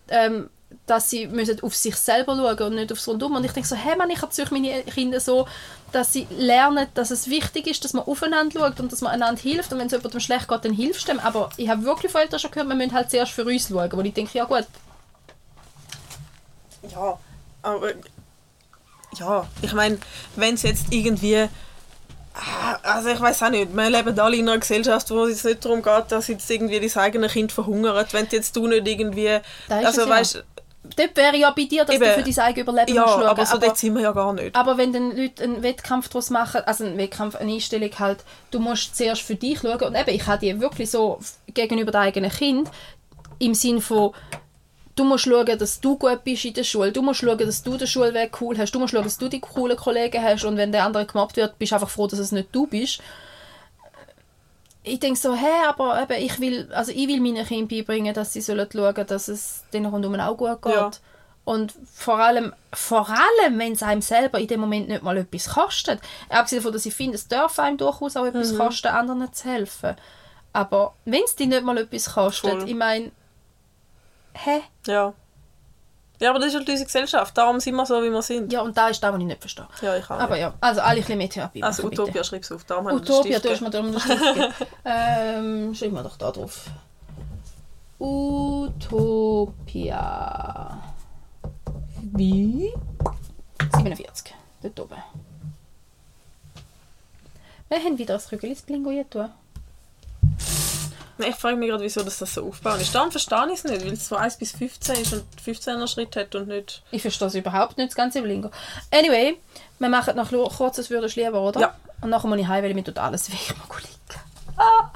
ähm, 0.09 0.49
dass 0.87 1.09
sie 1.09 1.27
müssen 1.27 1.61
auf 1.63 1.75
sich 1.75 1.95
selber 1.95 2.35
schauen 2.35 2.71
und 2.71 2.75
nicht 2.75 2.91
aufs 2.91 3.07
Rundum. 3.07 3.35
Und 3.35 3.43
ich 3.43 3.51
denke 3.51 3.67
so, 3.67 3.75
hey 3.75 3.95
Mann, 3.97 4.09
ich 4.09 4.21
erzeuge 4.21 4.53
meine 4.53 4.83
Kinder 4.83 5.19
so, 5.19 5.47
dass 5.91 6.13
sie 6.13 6.27
lernen, 6.37 6.87
dass 6.93 7.11
es 7.11 7.29
wichtig 7.29 7.67
ist, 7.67 7.83
dass 7.83 7.93
man 7.93 8.05
aufeinander 8.05 8.59
schaut 8.59 8.79
und 8.79 8.91
dass 8.91 9.01
man 9.01 9.11
einander 9.11 9.41
hilft. 9.41 9.71
Und 9.73 9.79
wenn 9.79 9.87
es 9.87 9.91
jemandem 9.91 10.19
schlecht 10.21 10.47
geht, 10.47 10.63
dann 10.65 10.73
hilfst 10.73 11.07
du 11.07 11.11
dem. 11.11 11.19
Aber 11.19 11.49
ich 11.57 11.67
habe 11.67 11.83
wirklich 11.83 12.11
von 12.11 12.21
Eltern 12.21 12.39
schon 12.39 12.51
gehört, 12.51 12.69
wir 12.69 12.75
müssen 12.75 12.93
halt 12.93 13.11
zuerst 13.11 13.33
für 13.33 13.43
uns 13.43 13.67
schauen. 13.67 13.91
Wo 13.91 14.01
ich 14.01 14.13
denke, 14.13 14.37
ja 14.37 14.45
gut. 14.45 14.65
Ja, 16.89 17.19
aber... 17.61 17.91
Ja, 19.19 19.45
ich 19.61 19.73
meine, 19.73 19.97
wenn 20.37 20.53
es 20.55 20.61
jetzt 20.63 20.85
irgendwie... 20.91 21.49
Also 22.83 23.09
ich 23.09 23.19
weiß 23.19 23.43
auch 23.43 23.49
nicht, 23.49 23.75
wir 23.75 23.89
leben 23.89 24.17
alle 24.19 24.37
in 24.37 24.47
einer 24.47 24.57
Gesellschaft, 24.57 25.09
wo 25.11 25.25
es 25.25 25.43
nicht 25.43 25.65
darum 25.65 25.81
geht, 25.81 26.05
dass 26.09 26.27
jetzt 26.27 26.49
irgendwie 26.49 26.79
das 26.79 26.95
eigene 26.95 27.27
Kind 27.27 27.51
verhungert, 27.51 28.13
wenn 28.13 28.27
jetzt 28.31 28.55
du 28.55 28.67
nicht 28.67 28.87
irgendwie... 28.87 29.39
Also 29.67 30.01
es 30.01 30.07
ja. 30.07 30.09
weißt, 30.09 30.43
Dort 30.95 31.15
wäre 31.15 31.37
ja 31.37 31.51
bei 31.51 31.65
dir, 31.65 31.85
dass 31.85 31.95
Eben. 31.95 32.05
du 32.05 32.13
für 32.13 32.23
dein 32.23 32.39
eigenes 32.39 32.63
Überleben 32.63 32.95
ja, 32.95 33.01
musst 33.03 33.13
schauen. 33.13 33.23
aber 33.23 33.45
so 33.45 33.55
aber, 33.55 33.65
dort 33.67 33.77
sind 33.77 33.93
wir 33.93 34.01
ja 34.01 34.11
gar 34.11 34.33
nicht. 34.33 34.55
aber 34.55 34.77
wenn 34.77 34.91
dann 34.91 35.15
Leute 35.15 35.43
einen 35.43 35.61
Wettkampf 35.61 36.09
daraus 36.09 36.31
machen, 36.31 36.61
also 36.65 36.83
einen 36.83 36.97
Wettkampf, 36.97 37.35
eine 37.35 37.53
Einstellung 37.53 37.91
halt, 37.99 38.23
du 38.49 38.59
musst 38.59 38.95
zuerst 38.95 39.21
für 39.21 39.35
dich 39.35 39.59
schauen. 39.59 39.79
Und 39.81 39.95
eben, 39.95 40.09
ich 40.09 40.25
habe 40.25 40.39
die 40.39 40.59
wirklich 40.59 40.89
so 40.89 41.19
gegenüber 41.53 41.91
deinem 41.91 42.07
eigenen 42.07 42.31
Kind 42.31 42.69
im 43.37 43.53
Sinn 43.53 43.79
von, 43.79 44.13
du 44.95 45.03
musst 45.03 45.23
schauen, 45.25 45.57
dass 45.57 45.79
du 45.79 45.97
gut 45.97 46.23
bist 46.23 46.45
in 46.45 46.53
der 46.53 46.63
Schule, 46.63 46.91
du 46.91 47.01
musst 47.01 47.21
schauen, 47.21 47.37
dass 47.37 47.63
du 47.63 47.77
den 47.77 47.87
Schulweg 47.87 48.39
cool 48.41 48.57
hast, 48.57 48.71
du 48.73 48.79
musst 48.79 48.91
schauen, 48.93 49.03
dass 49.03 49.17
du 49.17 49.27
die 49.29 49.39
coolen 49.39 49.77
Kollegen 49.77 50.21
hast 50.23 50.43
und 50.45 50.57
wenn 50.57 50.71
der 50.71 50.85
andere 50.85 51.05
gemobbt 51.05 51.37
wird, 51.37 51.57
bist 51.59 51.71
du 51.71 51.75
einfach 51.75 51.89
froh, 51.89 52.07
dass 52.07 52.19
es 52.19 52.31
nicht 52.31 52.49
du 52.51 52.67
bist. 52.67 53.01
Ich 54.83 54.99
denke 54.99 55.19
so, 55.19 55.35
hä, 55.35 55.65
aber 55.67 56.01
eben, 56.01 56.23
ich 56.25 56.39
will, 56.39 56.67
also 56.73 56.91
ich 56.91 57.07
will 57.07 57.19
meinen 57.21 57.45
Kindern 57.45 57.67
beibringen, 57.67 58.13
dass 58.15 58.33
sie 58.33 58.41
sollen 58.41 58.67
schauen, 58.71 59.05
dass 59.05 59.27
es 59.27 59.63
denen 59.73 59.85
rundum 59.85 60.19
auch 60.19 60.35
gut 60.35 60.61
geht. 60.63 60.73
Ja. 60.73 60.91
Und 61.43 61.73
vor 61.93 62.19
allem, 62.19 62.53
vor 62.73 63.07
allem, 63.09 63.59
wenn 63.59 63.73
es 63.73 63.83
einem 63.83 64.01
selber 64.01 64.39
in 64.39 64.47
dem 64.47 64.59
Moment 64.59 64.87
nicht 64.89 65.03
mal 65.03 65.17
etwas 65.17 65.49
kostet. 65.49 65.99
Abgesehen 66.29 66.61
davon, 66.61 66.73
dass 66.73 66.85
ich 66.85 66.93
finde, 66.93 67.15
es 67.15 67.27
darf 67.27 67.59
einem 67.59 67.77
durchaus 67.77 68.15
auch 68.15 68.23
Mhm. 68.23 68.29
etwas 68.29 68.57
kosten, 68.57 68.87
anderen 68.87 69.31
zu 69.33 69.49
helfen. 69.49 69.95
Aber 70.53 70.93
wenn 71.05 71.23
es 71.23 71.35
dir 71.35 71.47
nicht 71.47 71.63
mal 71.63 71.77
etwas 71.77 72.13
kostet, 72.13 72.51
Voll. 72.51 72.69
ich 72.69 72.75
meine, 72.75 73.11
hä? 74.33 74.61
Ja. 74.87 75.13
Ja, 76.19 76.29
aber 76.29 76.39
das 76.39 76.49
ist 76.49 76.55
halt 76.55 76.69
unsere 76.69 76.85
Gesellschaft, 76.85 77.35
darum 77.35 77.59
sind 77.59 77.73
wir 77.73 77.85
so, 77.85 78.03
wie 78.03 78.11
wir 78.11 78.21
sind. 78.21 78.53
Ja, 78.53 78.61
und 78.61 78.77
da 78.77 78.89
ist 78.89 79.01
das, 79.01 79.11
was 79.11 79.19
ich 79.19 79.25
nicht 79.25 79.41
verstehe. 79.41 79.67
Ja, 79.81 79.97
ich 79.97 80.05
auch. 80.05 80.19
Aber 80.19 80.37
ja, 80.37 80.53
also 80.61 80.81
alle 80.81 80.97
ein 80.97 80.97
bisschen 80.97 81.17
mehr 81.17 81.29
Therapie 81.29 81.63
Also 81.63 81.81
machen, 81.81 81.89
bitte. 81.89 82.03
Utopia, 82.03 82.23
schreib's 82.23 82.51
auf, 82.51 82.63
darum 82.63 82.85
den 82.85 82.97
Utopia, 82.97 83.39
du 83.39 83.49
hast 83.49 83.61
mir 83.61 83.71
da 83.71 83.79
einen 83.79 83.99
Stift 83.99 84.23
ähm, 84.85 85.73
schreiben 85.73 85.95
wir 85.95 86.03
doch 86.03 86.17
da 86.17 86.29
drauf. 86.29 86.65
Utopia. 89.17 89.91
Wie? 92.03 92.71
47. 93.75 94.35
Dort 94.61 94.79
oben. 94.79 94.97
Wir 97.69 97.79
haben 97.79 97.97
wieder 97.97 98.13
ein 98.15 98.21
Rügelis-Blingo 98.31 98.91
hier 98.91 99.09
tun. 99.09 99.29
Nein, 101.21 101.29
Ich 101.31 101.35
frage 101.37 101.55
mich 101.55 101.69
gerade, 101.69 101.83
wieso 101.83 102.03
das, 102.03 102.17
das 102.17 102.33
so 102.33 102.47
aufbauen 102.47 102.79
ist. 102.81 102.93
Darum 102.93 103.11
verstehe 103.11 103.45
ich 103.47 103.59
es 103.59 103.63
nicht, 103.63 103.83
weil 103.85 103.93
es 103.93 104.07
so 104.07 104.15
1 104.15 104.37
bis 104.37 104.51
15 104.51 104.95
ist 104.95 105.13
und 105.13 105.23
15er 105.45 105.87
Schritt 105.87 106.15
hat 106.15 106.35
und 106.35 106.47
nicht... 106.49 106.83
Ich 106.91 107.01
verstehe 107.01 107.27
es 107.29 107.35
überhaupt 107.35 107.77
nicht, 107.77 107.89
das 107.91 107.95
ganze 107.95 108.21
Blingo. 108.21 108.51
Anyway, 108.91 109.37
wir 109.79 109.89
machen 109.89 110.15
noch 110.15 110.31
lo- 110.31 110.49
kurzes 110.49 110.89
Würdest 110.89 111.15
lieber, 111.15 111.41
oder? 111.41 111.59
Ja. 111.61 111.75
Und 112.01 112.09
nachher 112.09 112.27
muss 112.27 112.39
ich 112.39 112.47
heim, 112.47 112.63
weil 112.63 112.73
mir 112.73 112.83
tut 112.83 112.97
alles 112.97 113.29
weh. 113.31 113.35
Ich 113.35 113.55
mag 113.57 113.81
liegen. 113.81 114.21
Ah, 114.57 114.91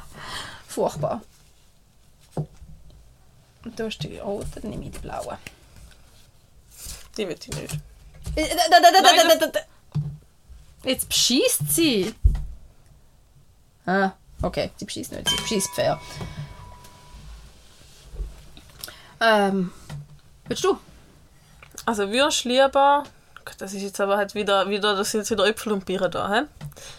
furchtbar. 0.67 1.21
Und 2.35 3.79
du 3.79 3.85
hast 3.85 3.97
die 3.99 4.17
roten, 4.19 4.51
dann 4.61 4.69
nehme 4.71 4.85
ich 4.85 4.91
die 4.91 4.99
blauen. 4.99 5.37
Die 7.17 7.27
will 7.27 7.37
ich 7.39 7.47
nicht. 7.47 7.73
Äh, 8.35 8.47
da, 8.69 8.79
da, 8.79 8.91
da, 8.91 9.01
da, 9.01 9.27
da, 9.29 9.35
da, 9.37 9.47
da. 9.47 9.59
Jetzt 10.83 11.07
beschießt 11.09 11.61
sie. 11.71 12.13
Ah, 13.87 14.11
okay, 14.41 14.71
sie 14.77 14.85
beschießt 14.85 15.11
nicht, 15.11 15.29
sie 15.29 15.35
beschießt 15.35 15.75
fair. 15.75 15.99
Ähm, 19.21 19.71
willst 20.47 20.63
du? 20.63 20.77
Also 21.85 22.11
würdest 22.11 22.45
lieber... 22.45 23.03
Das 23.59 23.75
ist 23.75 23.83
jetzt 23.83 24.01
aber 24.01 24.17
halt 24.17 24.33
wieder, 24.33 24.67
wieder 24.69 24.95
das 24.95 25.11
sind 25.11 25.19
jetzt 25.19 25.29
wieder 25.29 25.45
Äpfel 25.45 25.71
und 25.71 25.85
Bier 25.85 26.09
da, 26.09 26.31
hä? 26.31 26.41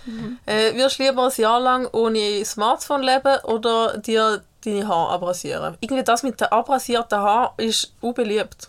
Mhm. 0.04 0.38
Äh, 0.46 0.74
würdest 0.74 0.98
lieber 0.98 1.24
ein 1.24 1.32
Jahr 1.36 1.58
lang 1.58 1.88
ohne 1.92 2.44
Smartphone 2.44 3.02
leben 3.02 3.40
oder 3.42 3.98
dir 3.98 4.44
deine 4.64 4.86
Haare 4.86 5.14
abrasieren? 5.14 5.76
Irgendwie 5.80 6.04
das 6.04 6.22
mit 6.22 6.40
den 6.40 6.46
abrasierten 6.46 7.18
Haaren 7.18 7.50
ist 7.56 7.92
unbeliebt. 8.00 8.68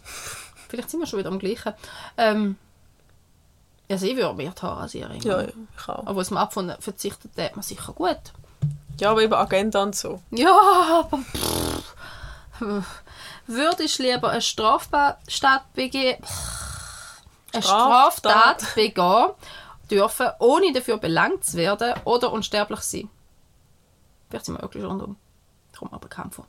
Vielleicht 0.69 0.89
sind 0.89 1.01
wir 1.01 1.05
schon 1.05 1.19
wieder 1.19 1.29
am 1.29 1.37
gleichen. 1.37 1.73
Ähm, 2.17 2.57
also 3.91 4.07
ich 4.07 4.15
würde 4.15 4.33
mir 4.33 4.49
die 4.49 4.61
Haare 4.61 4.81
rasieren. 4.81 5.21
Ja, 5.21 5.41
ja, 5.41 5.47
ich 5.47 5.87
auch. 5.87 6.07
Aber 6.07 6.25
man 6.31 6.37
abvon 6.37 6.73
verzichtet, 6.79 7.35
tät 7.35 7.55
man 7.55 7.61
sicher 7.61 7.93
gut. 7.93 8.17
Ja, 8.99 9.11
aber 9.11 9.21
eben 9.21 9.33
Agenda 9.33 9.83
und 9.83 9.95
so. 9.95 10.21
Ja, 10.31 10.55
aber 11.03 11.17
pff. 11.17 11.93
Würdest 13.45 13.99
du 13.99 14.03
lieber 14.03 14.29
eine 14.29 14.41
Straftat 14.41 15.73
begehen, 15.73 16.17
eine 17.53 17.63
Straftat. 17.63 18.75
Begehen 18.75 19.29
dürfen, 19.89 20.27
ohne 20.39 20.73
dafür 20.73 20.97
belangt 20.97 21.45
zu 21.45 21.57
werden 21.57 21.93
oder 22.03 22.31
unsterblich 22.31 22.81
sein? 22.81 23.09
Vielleicht 24.29 24.45
sind 24.45 24.55
wir 24.55 24.61
wirklich 24.61 24.83
rundum. 24.83 25.15
Kommt 25.77 25.91
mir 25.93 25.99
bekannt 25.99 26.35
vor. 26.35 26.45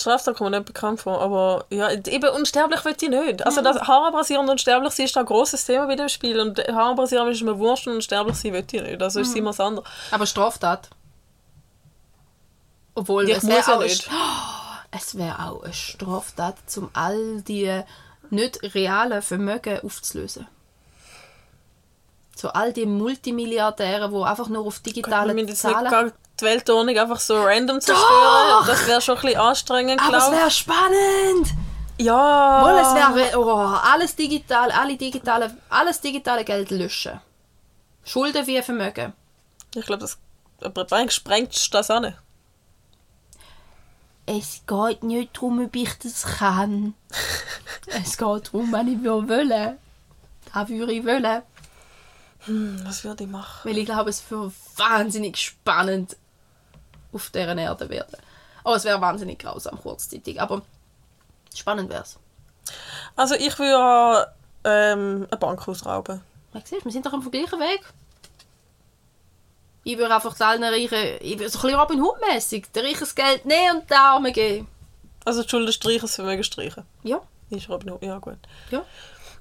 Straftat 0.00 0.36
kommt 0.36 0.50
mir 0.50 0.58
nicht 0.58 0.66
bekannt 0.66 1.00
vor, 1.00 1.20
aber 1.20 1.66
ja, 1.70 1.90
eben 1.92 2.30
unsterblich 2.30 2.84
will 2.84 2.96
ich 3.00 3.08
nicht. 3.08 3.46
Also 3.46 3.60
das 3.60 3.80
Haare 3.82 4.08
abrasieren 4.08 4.42
und 4.44 4.50
unsterblich 4.50 4.92
sein 4.94 5.06
ist 5.06 5.16
ein 5.16 5.26
grosses 5.26 5.64
Thema 5.64 5.86
bei 5.86 5.94
dem 5.94 6.08
Spiel 6.08 6.40
und 6.40 6.58
Haare 6.58 6.90
abrasieren 6.90 7.28
ist 7.28 7.42
mir 7.42 7.56
wurscht 7.58 7.86
und 7.86 7.94
unsterblich 7.94 8.36
sein 8.36 8.52
will 8.52 8.64
ich 8.68 8.82
nicht. 8.82 9.00
Also 9.00 9.20
ist 9.20 9.36
immer 9.36 9.50
das 9.50 9.60
andere. 9.60 9.84
Aber 10.10 10.26
Straftat. 10.26 10.88
Obwohl, 12.94 13.28
Ich 13.28 13.36
es 13.36 13.46
wäre 13.46 13.60
ja 13.60 13.76
auch, 13.76 13.82
nicht. 13.82 14.10
es 14.90 15.16
wär 15.16 15.38
auch 15.40 15.62
eine 15.62 15.72
Straftat, 15.72 16.56
um 16.76 16.90
all 16.92 17.42
die 17.42 17.82
nicht 18.30 18.74
realen 18.74 19.22
Vermögen 19.22 19.80
aufzulösen. 19.82 20.46
So 22.34 22.48
all 22.48 22.72
die 22.72 22.86
Multimilliardäre, 22.86 24.08
die 24.08 24.22
einfach 24.22 24.48
nur 24.48 24.66
auf 24.66 24.80
digitale 24.80 25.34
müssen 25.34 25.48
jetzt 25.48 25.64
nicht 25.64 25.74
Zahlen... 25.74 26.12
die 26.40 26.44
Weltordnung 26.44 26.98
einfach 26.98 27.20
so 27.20 27.42
random 27.42 27.80
zerstören. 27.80 28.66
Das 28.66 28.86
wäre 28.86 29.00
schon 29.00 29.16
ein 29.16 29.22
bisschen 29.22 29.40
anstrengend, 29.40 30.00
Aber 30.02 30.16
es 30.16 30.24
glaube 30.24 30.36
wäre 30.36 30.50
spannend! 30.50 31.46
ich. 31.98 32.06
Ja. 32.06 32.62
Wohl, 32.64 32.80
es 32.80 32.94
wäre 32.94 33.38
oh, 33.38 33.76
alles 33.92 34.16
digital, 34.16 34.70
alle 34.72 34.96
digitale, 34.96 35.56
alles 35.68 36.00
digitale 36.00 36.44
Geld 36.44 36.70
löschen. 36.70 37.20
Schulden 38.04 38.46
wie 38.46 38.60
Vermögen. 38.62 39.12
Ich 39.74 39.86
glaube, 39.86 40.00
das 40.00 40.18
aber 40.62 40.86
eigentlich 40.92 41.12
sprengt 41.12 41.74
das 41.74 41.90
an. 41.90 42.16
Es 44.26 44.62
geht 44.66 45.02
nicht 45.02 45.36
darum, 45.36 45.64
ob 45.64 45.74
ich 45.74 45.98
das 45.98 46.22
kann. 46.22 46.94
es 47.86 48.16
geht 48.16 48.46
darum, 48.48 48.72
wenn 48.72 48.88
ich 48.88 49.02
will. 49.02 49.78
Das 50.52 50.68
würde 50.68 50.92
ich 50.92 51.04
wollen. 51.04 51.42
Hm, 52.44 52.80
was 52.84 53.04
würde 53.04 53.24
ich 53.24 53.30
machen? 53.30 53.68
Weil 53.68 53.78
ich 53.78 53.86
glaube, 53.86 54.10
es 54.10 54.30
würde 54.30 54.52
wahnsinnig 54.76 55.36
spannend 55.36 56.16
auf 57.12 57.30
dieser 57.30 57.56
Erde 57.56 57.88
werden. 57.88 58.16
Oh, 58.64 58.74
es 58.74 58.84
wäre 58.84 59.00
wahnsinnig 59.00 59.38
grausam 59.38 59.80
kurzzeitig, 59.80 60.40
aber 60.40 60.62
spannend 61.54 61.90
wäre 61.90 62.02
es. 62.02 62.18
Also 63.16 63.34
ich 63.34 63.58
würde 63.58 64.32
ähm, 64.64 65.26
eine 65.30 65.38
Bank 65.38 65.66
ausrauben. 65.66 66.20
Ja, 66.54 66.60
siehst, 66.64 66.84
wir 66.84 66.92
sind 66.92 67.06
doch 67.06 67.12
am 67.12 67.28
gleichen 67.30 67.60
Weg. 67.60 67.80
Ich 69.84 69.98
würde 69.98 70.14
einfach 70.14 70.38
allen 70.40 70.62
Reichen, 70.62 71.18
ich 71.20 71.38
würde 71.38 71.48
so 71.48 71.58
ein 71.58 71.62
bisschen 71.62 71.80
Robin 71.80 72.00
Hood-mässig, 72.02 72.72
den 72.72 72.84
Reichen 72.84 73.00
das 73.00 73.14
Geld 73.14 73.44
nehmen 73.44 73.78
und 73.80 73.90
den 73.90 73.96
Armen 73.96 74.32
geben. 74.32 74.68
Also 75.24 75.42
die 75.42 75.48
Schulden 75.48 75.72
streichen, 75.72 76.02
das 76.02 76.14
Vermögen 76.14 76.44
streichen. 76.44 76.84
Ja, 77.02 77.20
Ist 77.50 77.68
Robin 77.68 77.90
Hood. 77.92 78.02
Ja, 78.02 78.18
gut. 78.18 78.38
ja. 78.70 78.84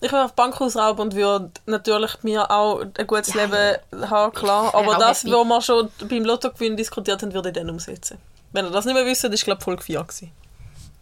Ich 0.04 0.12
würde 0.12 0.26
auf 0.26 0.32
die 0.32 0.36
Bank 0.36 0.60
ausrauben 0.60 1.00
und 1.02 1.16
würde 1.16 1.52
natürlich 1.68 2.24
mir 2.24 2.50
auch 2.50 2.80
ein 2.82 3.06
gutes 3.08 3.36
Ja, 3.36 3.46
Leben 3.46 4.10
haben, 4.10 4.34
klar. 4.34 4.74
Aber 4.74 4.96
das, 4.96 5.24
was 5.26 5.32
wir 5.32 5.62
schon 5.62 5.92
beim 6.10 6.26
Lottogewinn 6.26 6.76
diskutiert 6.76 7.22
haben, 7.22 7.32
würde 7.36 7.50
ich 7.50 7.56
dann 7.56 7.70
umsetzen. 7.70 8.18
Wenn 8.52 8.66
ihr 8.66 8.72
das 8.72 8.86
nicht 8.86 8.96
mehr 8.96 9.06
wisst, 9.06 9.24
ist 9.24 9.44
glaube 9.46 9.60
ich 9.60 9.64
Folge 9.64 9.84
4 9.84 10.00
gewesen. 10.04 10.32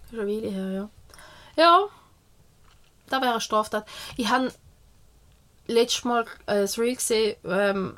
Schon 0.10 0.20
eine 0.20 0.28
Weile 0.30 0.49
her, 0.49 0.70
ja. 0.72 0.90
Ja, 1.56 1.80
das 3.07 3.22
wäre 3.22 3.32
eine 3.32 3.41
Straftat. 3.41 3.86
Ich 4.18 4.28
habe 4.30 4.52
letztes 5.68 6.03
Mal 6.03 6.26
ein 6.45 6.66
Reel 6.78 6.95
gesehen, 6.95 7.38
ähm, 7.45 7.98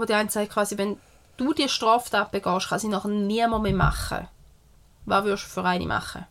wo 0.00 0.04
die 0.04 0.14
eine 0.14 0.30
sagt, 0.30 0.52
quasi, 0.52 0.78
wenn 0.78 0.98
du 1.36 1.52
die 1.52 1.68
Straftat 1.68 2.30
begehst, 2.30 2.68
kann 2.68 2.78
sie 2.78 2.88
nachher 2.88 3.08
niemand 3.08 3.62
mehr 3.62 3.74
machen. 3.74 4.28
Was 5.06 5.24
würdest 5.24 5.44
du 5.44 5.48
für 5.48 5.64
eine 5.64 5.86
machen? 5.86 6.26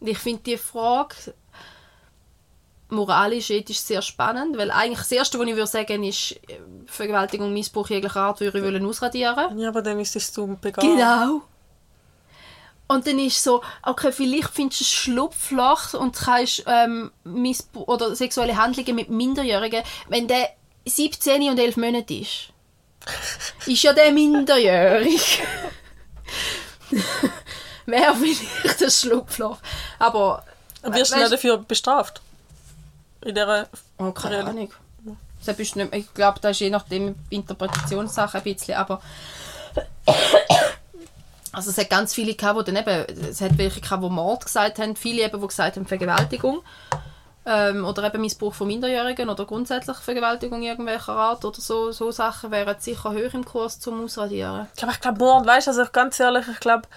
Ich 0.00 0.18
finde 0.18 0.42
die 0.42 0.58
Frage 0.58 1.34
moralisch, 2.90 3.50
ethisch 3.50 3.80
sehr 3.80 4.02
spannend, 4.02 4.56
weil 4.56 4.70
eigentlich 4.70 4.98
das 4.98 5.12
Erste, 5.12 5.38
was 5.38 5.46
ich 5.46 5.54
würde 5.54 5.66
sagen, 5.66 6.04
ist 6.04 6.32
äh, 6.32 6.60
Vergewaltigung, 6.86 7.52
Missbrauch 7.52 7.88
jeglicher 7.88 8.20
Art 8.20 8.40
würde 8.40 8.58
ich 8.58 8.64
wollen 8.64 8.86
ausradieren. 8.86 9.58
Ja, 9.58 9.68
aber 9.68 9.82
dann 9.82 9.96
müsstest 9.96 10.36
du 10.36 10.56
begehen. 10.56 10.96
Genau. 10.96 11.42
Und 12.86 13.06
dann 13.06 13.18
ist 13.18 13.42
so, 13.42 13.62
okay, 13.82 14.12
vielleicht 14.12 14.50
findest 14.50 14.80
du 14.80 14.84
es 14.84 14.90
Schlupfloch 14.90 15.94
und 15.94 16.14
kannst 16.16 16.64
ähm, 16.66 17.10
Missbrauch 17.24 17.88
oder 17.88 18.14
sexuelle 18.14 18.56
Handlungen 18.56 18.94
mit 18.94 19.08
Minderjährigen, 19.08 19.82
wenn 20.08 20.28
der 20.28 20.50
17 20.86 21.48
und 21.50 21.58
11 21.58 21.76
Monate 21.78 22.14
ist. 22.14 22.48
ist 23.66 23.82
ja 23.82 23.92
der 23.94 24.12
minderjährig. 24.12 25.42
Wäre 27.86 28.14
vielleicht 28.14 28.82
ein 28.82 28.90
Schlupfloch. 28.90 29.58
Aber... 29.98 30.44
Wirst 30.82 31.12
du 31.12 31.16
weißt- 31.16 31.20
nicht 31.20 31.32
dafür 31.32 31.58
bestraft? 31.58 32.20
In 33.24 33.34
dieser 33.34 33.68
Oh, 33.98 34.10
keine 34.12 34.36
Real- 34.36 34.48
Ahnung. 34.48 34.72
Ich 35.92 36.14
glaube, 36.14 36.40
das 36.40 36.52
ist 36.52 36.60
je 36.60 36.70
nachdem 36.70 37.14
Interpretationssache 37.30 38.38
ein 38.38 38.44
bisschen, 38.44 38.74
aber 38.76 39.00
also 41.54 41.70
es 41.70 41.78
hat 41.78 41.90
ganz 41.90 42.14
viele 42.14 42.34
gehabt, 42.34 42.60
die 42.60 42.72
dann 42.72 42.82
eben, 42.82 43.28
es 43.30 43.40
hat 43.40 43.56
welche 43.58 43.80
gehabt, 43.80 44.02
die 44.02 44.10
Mord 44.10 44.44
gesagt 44.44 44.78
haben, 44.78 44.96
viele 44.96 45.22
eben, 45.22 45.40
die 45.40 45.46
gesagt 45.46 45.76
haben 45.76 45.86
Vergewaltigung 45.86 46.62
ähm, 47.46 47.84
oder 47.84 48.04
eben 48.04 48.20
Missbrauch 48.20 48.54
von 48.54 48.66
Minderjährigen 48.66 49.28
oder 49.28 49.44
grundsätzlich 49.44 49.96
Vergewaltigung 49.98 50.62
irgendwelcher 50.62 51.12
Art 51.12 51.44
oder 51.44 51.60
so, 51.60 51.92
so 51.92 52.10
Sachen 52.10 52.50
wären 52.50 52.76
sicher 52.78 53.12
höher 53.12 53.34
im 53.34 53.44
Kurs 53.44 53.80
zum 53.80 54.04
Ausradieren. 54.04 54.68
Ich 54.74 54.78
glaube, 54.78 54.94
ich 54.94 55.00
glaube, 55.00 55.18
Mord, 55.18 55.46
weißt 55.46 55.66
du, 55.66 55.70
also 55.70 55.84
ganz 55.92 56.18
ehrlich, 56.20 56.46
ich 56.48 56.60
glaube, 56.60 56.88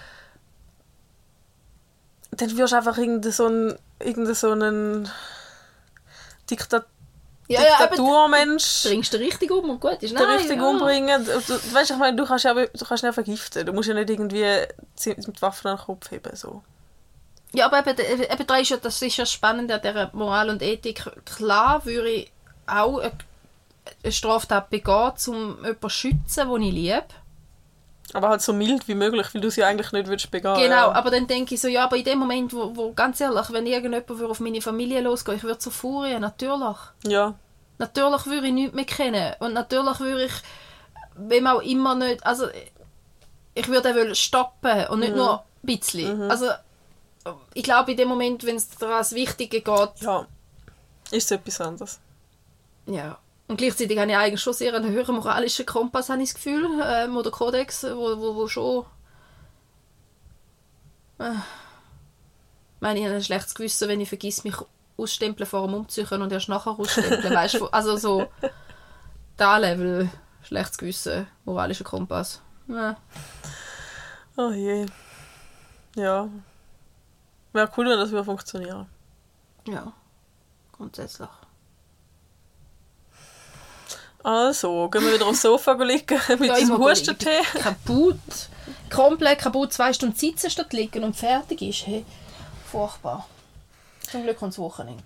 dann 2.30 2.56
wirst 2.56 2.72
du 2.72 2.76
einfach 2.76 2.98
irgendeinen 2.98 3.32
so 3.32 3.46
einen, 3.46 4.34
so 4.34 4.50
einen 4.50 5.08
Diktat 6.50 6.86
Ja, 7.48 7.62
ja, 7.62 7.86
Diktaturmensch 7.86 8.84
bringst 8.84 9.12
du 9.14 9.16
richtig 9.18 9.50
um 9.50 9.70
und 9.70 9.80
gut 9.80 10.02
ist. 10.02 10.12
Nein, 10.12 10.24
richtig 10.24 10.58
ja. 10.58 10.68
umbringen. 10.68 11.24
Du, 11.24 11.32
du, 11.40 11.74
weißt, 11.74 11.92
ich 11.92 11.96
meine, 11.96 12.14
du 12.14 12.26
kannst 12.26 12.44
ja 12.44 12.52
du 12.52 12.84
kannst 12.84 13.02
nicht 13.02 13.14
vergiften. 13.14 13.64
Du 13.64 13.72
musst 13.72 13.88
ja 13.88 13.94
nicht 13.94 14.10
irgendwie 14.10 14.44
mit 15.06 15.42
Waffen 15.42 15.68
an 15.68 15.76
den 15.78 15.84
Kopf 15.84 16.10
heben. 16.10 16.36
So. 16.36 16.62
Ja, 17.52 17.66
aber 17.66 17.78
eben, 17.78 17.98
eben 17.98 18.46
da 18.46 18.56
ist 18.56 18.68
ja, 18.68 18.76
das 18.76 19.00
ist 19.00 19.16
ja 19.16 19.24
spannend 19.24 19.72
an 19.72 19.80
dieser 19.80 20.10
Moral 20.12 20.50
und 20.50 20.62
Ethik. 20.62 21.10
Klar 21.24 21.84
würde 21.86 22.10
ich 22.10 22.32
auch 22.66 22.98
eine, 22.98 23.12
eine 24.02 24.12
Straftat 24.12 24.68
begehen, 24.68 25.12
um 25.28 25.56
jemanden 25.56 25.80
zu 25.80 25.88
schützen, 25.88 26.50
den 26.50 26.62
ich 26.62 26.72
liebe. 26.74 27.04
Aber 28.14 28.30
halt 28.30 28.40
so 28.40 28.52
mild 28.52 28.88
wie 28.88 28.94
möglich, 28.94 29.26
weil 29.32 29.40
du 29.40 29.50
sie 29.50 29.64
eigentlich 29.64 29.92
nicht 29.92 30.06
würdest 30.08 30.30
begehen. 30.30 30.54
Genau, 30.54 30.90
aber 30.92 31.10
dann 31.10 31.26
denke 31.26 31.54
ich 31.54 31.60
so, 31.60 31.68
ja, 31.68 31.84
aber 31.84 31.96
in 31.96 32.04
dem 32.04 32.18
Moment, 32.18 32.52
wo, 32.54 32.74
wo 32.74 32.92
ganz 32.92 33.20
ehrlich, 33.20 33.52
wenn 33.52 33.66
irgendjemand 33.66 34.10
auf 34.22 34.40
meine 34.40 34.62
Familie 34.62 35.00
losgehen 35.02 35.36
ich 35.36 35.44
würde 35.44 35.60
so 35.60 35.70
furien, 35.70 36.20
natürlich. 36.22 36.76
Ja, 37.06 37.34
Natürlich 37.78 38.26
würde 38.26 38.48
ich 38.48 38.52
nichts 38.52 38.74
mehr 38.74 38.84
kennen. 38.84 39.34
Und 39.38 39.52
natürlich 39.52 40.00
würde 40.00 40.24
ich, 40.24 40.32
wem 41.14 41.46
auch 41.46 41.62
immer 41.62 41.94
nicht, 41.94 42.26
also 42.26 42.46
ich 43.54 43.68
würde 43.68 43.94
wollen 43.94 44.14
stoppen 44.14 44.86
und 44.88 45.00
nicht 45.00 45.14
nur 45.14 45.40
ein 45.40 45.44
bisschen. 45.62 46.30
Also 46.30 46.50
ich 47.54 47.62
glaube, 47.62 47.92
in 47.92 47.96
dem 47.96 48.08
Moment, 48.08 48.44
wenn 48.44 48.56
es 48.56 48.68
daran 48.70 48.98
das 48.98 49.12
Wichtige 49.12 49.60
geht, 49.60 49.90
ja. 50.00 50.26
Ist 51.10 51.24
es 51.24 51.30
etwas 51.30 51.60
anderes. 51.60 52.00
Ja. 52.86 53.18
Und 53.48 53.56
gleichzeitig 53.56 53.98
habe 53.98 54.10
ich 54.10 54.16
eigentlich 54.16 54.42
schon 54.42 54.52
sehr 54.52 54.74
einen 54.74 54.92
höheren 54.92 55.16
moralischen 55.16 55.64
Kompass, 55.64 56.10
habe 56.10 56.22
ich 56.22 56.28
das 56.28 56.34
Gefühl, 56.34 56.68
ähm, 56.84 57.16
oder 57.16 57.30
Kodex, 57.30 57.82
wo, 57.82 58.18
wo, 58.20 58.36
wo 58.36 58.46
schon... 58.46 58.84
Äh, 61.18 61.32
ich 61.32 62.80
meine, 62.80 63.00
ich 63.00 63.06
habe 63.06 63.16
ein 63.16 63.24
schlechtes 63.24 63.54
Gewissen, 63.54 63.88
wenn 63.88 64.00
ich 64.00 64.08
vergesse, 64.08 64.46
mich 64.46 64.54
ausstempeln 64.98 65.48
vor 65.48 65.66
dem 65.66 65.74
Umziehen 65.74 66.22
und 66.22 66.30
erst 66.30 66.48
nachher 66.48 66.78
ausstempeln, 66.78 67.34
weißt 67.34 67.54
du? 67.54 67.66
Also 67.68 67.96
so... 67.96 68.28
Da 69.38 69.56
Level, 69.56 70.10
schlechtes 70.42 70.78
Gewissen, 70.78 71.26
moralischer 71.44 71.84
Kompass. 71.84 72.42
Ja. 72.66 72.96
Oh 74.36 74.50
je. 74.50 74.84
Ja. 75.94 76.28
Wäre 77.52 77.70
cool, 77.76 77.88
wenn 77.88 77.98
das 77.98 78.10
würde 78.10 78.24
funktionieren. 78.24 78.86
ja, 79.66 79.92
grundsätzlich. 80.72 81.28
Also, 84.22 84.88
gehen 84.88 85.04
wir 85.04 85.14
wieder 85.14 85.26
aufs 85.26 85.42
Sofa 85.42 85.72
liegen 85.82 86.20
mit 86.38 86.56
diesem 86.56 86.78
Hustentee. 86.78 87.42
Kaputt. 87.54 88.18
Komplett 88.90 89.38
kaputt, 89.40 89.72
zwei 89.72 89.92
Stunden 89.92 90.16
sitzen 90.16 90.50
statt 90.50 90.72
liegen 90.72 91.04
und 91.04 91.14
fertig 91.14 91.62
ist. 91.62 91.86
Hey, 91.86 92.04
furchtbar. 92.70 93.26
Zum 94.10 94.22
Glück 94.22 94.38
kommt 94.38 94.52
das 94.52 94.58
Wochenende. 94.58 95.02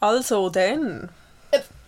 Also, 0.00 0.50
dann. 0.50 1.10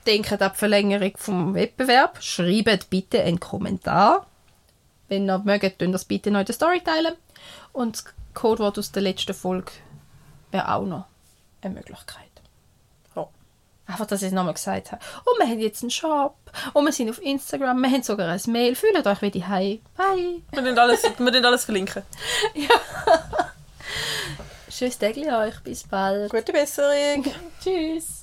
Denkt 0.06 0.32
an 0.32 0.38
die 0.38 0.58
Verlängerung 0.58 1.12
vom 1.16 1.54
Wettbewerb. 1.54 2.22
Schreibt 2.22 2.88
bitte 2.88 3.22
einen 3.22 3.38
Kommentar. 3.40 4.26
Wenn 5.08 5.28
ihr 5.28 5.38
mögt, 5.38 5.78
tun 5.78 5.92
das 5.92 6.06
bitte 6.06 6.30
noch 6.30 6.40
in 6.40 6.46
der 6.46 6.54
Story 6.54 6.80
teilen. 6.80 7.14
Und 7.72 7.96
das 7.96 8.04
Codewort 8.32 8.78
aus 8.78 8.90
der 8.90 9.02
letzten 9.02 9.34
Folge 9.34 9.72
wäre 10.50 10.72
auch 10.74 10.86
noch 10.86 11.04
eine 11.60 11.74
Möglichkeit. 11.74 12.27
Ja. 13.88 13.94
Einfach, 13.94 14.06
dass 14.06 14.22
ich 14.22 14.28
es 14.28 14.34
nochmal 14.34 14.54
gesagt 14.54 14.92
habe. 14.92 15.02
Und 15.24 15.38
wir 15.38 15.46
haben 15.46 15.60
jetzt 15.60 15.82
einen 15.82 15.90
Shop. 15.90 16.36
Und 16.74 16.84
wir 16.84 16.92
sind 16.92 17.10
auf 17.10 17.22
Instagram. 17.22 17.80
Wir 17.80 17.90
haben 17.90 18.02
sogar 18.02 18.28
ein 18.28 18.40
Mail. 18.46 18.74
Fühlt 18.74 19.06
euch 19.06 19.22
wie 19.22 19.30
die 19.30 19.40
Bye. 19.96 20.42
Wir 20.52 20.62
können 20.62 20.78
alles, 20.78 21.02
wir 21.18 21.32
alles 21.44 21.64
verlinken. 21.64 22.02
Tschüss, 24.70 24.98
Degli 24.98 25.28
euch. 25.30 25.58
Bis 25.64 25.84
bald. 25.84 26.30
Gute 26.30 26.52
Besserung. 26.52 27.24
Tschüss. 27.62 28.17